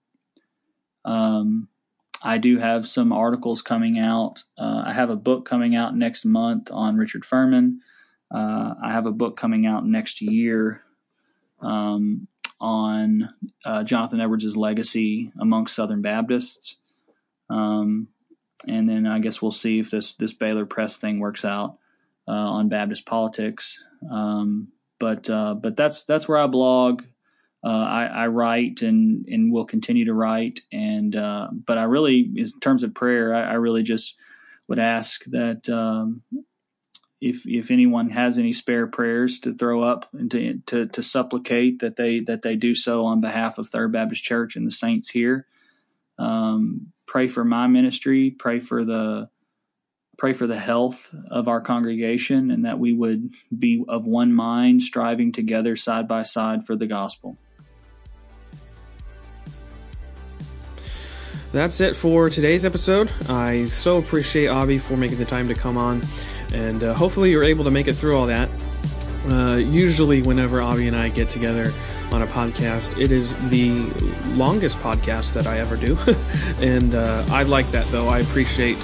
Um, 1.05 1.69
I 2.23 2.39
do 2.39 2.59
have 2.59 2.87
some 2.87 3.13
articles 3.13 3.63
coming 3.63 3.99
out. 3.99 4.45
Uh, 4.59 4.83
I 4.87 4.93
have 4.95 5.11
a 5.11 5.17
book 5.17 5.45
coming 5.45 5.77
out 5.77 5.97
next 5.97 6.25
month 6.25 6.71
on 6.71 6.97
Richard 6.97 7.25
Furman. 7.25 7.81
Uh, 8.35 8.75
I 8.83 8.93
have 8.93 9.07
a 9.07 9.13
book 9.13 9.37
coming 9.37 9.67
out 9.67 9.87
next 9.87 10.23
year 10.23 10.83
um, 11.61 12.27
on 12.61 13.29
uh, 13.65 13.85
Jonathan 13.85 14.21
Edwards' 14.21 14.57
legacy 14.57 15.31
amongst 15.39 15.77
Southern 15.77 16.01
Baptists. 16.01 16.77
Um, 17.51 18.09
and 18.67 18.89
then 18.89 19.07
I 19.07 19.19
guess 19.19 19.43
we'll 19.43 19.51
see 19.51 19.79
if 19.79 19.91
this 19.91 20.15
this 20.15 20.33
Baylor 20.33 20.67
Press 20.67 20.97
thing 20.97 21.19
works 21.19 21.45
out 21.45 21.79
uh, 22.29 22.33
on 22.33 22.69
Baptist 22.69 23.07
politics. 23.07 23.83
Um, 24.11 24.69
but 24.99 25.29
uh, 25.29 25.55
but 25.55 25.77
that's 25.77 26.05
that's 26.05 26.29
where 26.29 26.39
I 26.39 26.47
blog. 26.47 27.03
Uh, 27.65 27.69
I, 27.69 28.05
I, 28.05 28.27
write 28.27 28.83
and 28.83 29.27
and 29.27 29.51
will 29.51 29.65
continue 29.65 30.05
to 30.05 30.13
write. 30.13 30.61
And 30.71 31.17
uh, 31.17 31.49
but 31.51 31.79
I 31.79 31.85
really, 31.85 32.31
in 32.37 32.61
terms 32.61 32.83
of 32.83 32.95
prayer, 32.95 33.35
I, 33.35 33.53
I 33.53 33.55
really 33.55 33.83
just 33.83 34.17
would 34.69 34.79
ask 34.79 35.25
that 35.27 35.69
um, 35.71 36.23
if 37.23 37.47
if 37.47 37.71
anyone 37.71 38.11
has 38.11 38.39
any 38.39 38.53
spare 38.53 38.87
prayers 38.87 39.39
to 39.41 39.55
throw 39.55 39.83
up 39.83 40.07
and 40.13 40.31
to, 40.31 40.61
to, 40.67 40.87
to 40.89 41.03
supplicate 41.03 41.79
that 41.79 41.97
they 41.97 42.21
that 42.21 42.43
they 42.43 42.55
do 42.55 42.75
so 42.75 43.07
on 43.07 43.23
behalf 43.23 43.57
of 43.57 43.69
Third 43.69 43.93
Baptist 43.93 44.25
Church 44.25 44.57
and 44.57 44.67
the 44.67 44.71
saints 44.71 45.11
here. 45.11 45.47
Um, 46.19 46.93
pray 47.07 47.29
for 47.29 47.45
my 47.45 47.67
ministry. 47.67 48.31
Pray 48.31 48.61
for 48.61 48.85
the 48.85 49.29
pray 50.17 50.33
for 50.33 50.47
the 50.47 50.59
health 50.59 51.15
of 51.31 51.49
our 51.49 51.61
congregation 51.61 52.51
and 52.51 52.65
that 52.65 52.79
we 52.79 52.93
would 52.93 53.35
be 53.57 53.85
of 53.89 54.07
one 54.07 54.33
mind, 54.33 54.83
striving 54.83 55.33
together 55.33 55.75
side 55.75 56.07
by 56.07 56.23
side 56.23 56.65
for 56.65 56.77
the 56.77 56.87
gospel. 56.87 57.37
That's 61.53 61.81
it 61.81 61.95
for 61.95 62.29
today's 62.31 62.67
episode. 62.67 63.13
I 63.29 63.67
so 63.67 63.99
appreciate 63.99 64.49
Obbie 64.49 64.79
for 64.79 64.97
making 64.97 65.19
the 65.19 65.25
time 65.25 65.47
to 65.49 65.55
come 65.55 65.79
on, 65.79 66.03
and 66.53 66.83
uh, 66.83 66.95
hopefully 66.95 67.31
you're 67.31 67.45
able 67.45 67.63
to 67.63 67.71
make 67.71 67.87
it 67.87 67.93
through 67.93 68.19
all 68.19 68.27
that. 68.27 68.49
Uh, 69.29 69.57
usually, 69.57 70.21
whenever 70.21 70.61
Obbie 70.61 70.89
and 70.89 70.97
I 70.97 71.11
get 71.11 71.31
together 71.31 71.71
on 72.13 72.23
a 72.23 72.27
podcast, 72.27 73.01
it 73.01 73.11
is 73.11 73.35
the 73.49 73.71
longest 74.35 74.79
podcast 74.79 75.33
that 75.35 75.47
I 75.47 75.59
ever 75.59 75.77
do, 75.77 75.99
and 76.61 76.95
uh, 76.95 77.25
I 77.31 77.43
like 77.45 77.67
that 77.69 77.87
though. 77.87 78.09
I 78.09 78.21
appreciate 78.21 78.79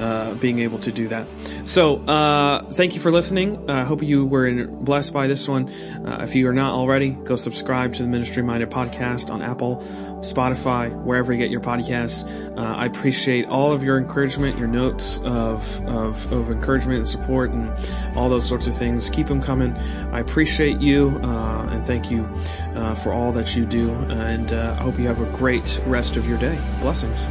uh, 0.00 0.34
being 0.34 0.58
able 0.58 0.78
to 0.80 0.92
do 0.92 1.08
that. 1.08 1.26
So, 1.64 1.96
uh, 2.06 2.64
thank 2.72 2.94
you 2.94 3.00
for 3.00 3.10
listening. 3.10 3.70
I 3.70 3.84
hope 3.84 4.02
you 4.02 4.26
were 4.26 4.66
blessed 4.66 5.12
by 5.12 5.26
this 5.26 5.48
one. 5.48 5.68
Uh, 5.68 6.20
if 6.22 6.34
you 6.34 6.48
are 6.48 6.52
not 6.52 6.74
already, 6.74 7.10
go 7.10 7.36
subscribe 7.36 7.94
to 7.94 8.02
the 8.02 8.08
Ministry 8.08 8.42
Minded 8.42 8.70
podcast 8.70 9.30
on 9.30 9.40
Apple, 9.40 9.82
Spotify, 10.24 10.94
wherever 11.02 11.32
you 11.32 11.38
get 11.38 11.50
your 11.50 11.60
podcasts. 11.60 12.24
Uh, 12.56 12.60
I 12.60 12.86
appreciate 12.86 13.46
all 13.48 13.72
of 13.72 13.82
your 13.82 13.98
encouragement, 13.98 14.58
your 14.58 14.68
notes 14.68 15.18
of, 15.20 15.84
of, 15.86 16.32
of, 16.32 16.50
encouragement 16.50 16.98
and 16.98 17.08
support, 17.08 17.50
and 17.50 17.70
all 18.16 18.28
those 18.28 18.46
sorts 18.46 18.66
of 18.66 18.76
things. 18.76 19.10
Keep 19.10 19.28
them 19.28 19.40
coming. 19.40 19.74
I 20.12 20.20
appreciate 20.20 20.80
you 20.80 21.20
uh, 21.22 21.66
and 21.70 21.86
thank 21.86 22.10
you 22.10 22.24
uh, 22.74 22.94
for 22.94 23.12
all 23.12 23.32
that 23.32 23.54
you 23.54 23.64
do. 23.64 23.90
And 23.90 24.52
I 24.52 24.74
hope 24.82 24.98
you 24.98 25.06
have 25.06 25.20
a 25.20 25.36
great 25.36 25.80
rest 25.86 26.16
of 26.16 26.28
your 26.28 26.38
day. 26.38 26.58
Blessings. 26.80 27.28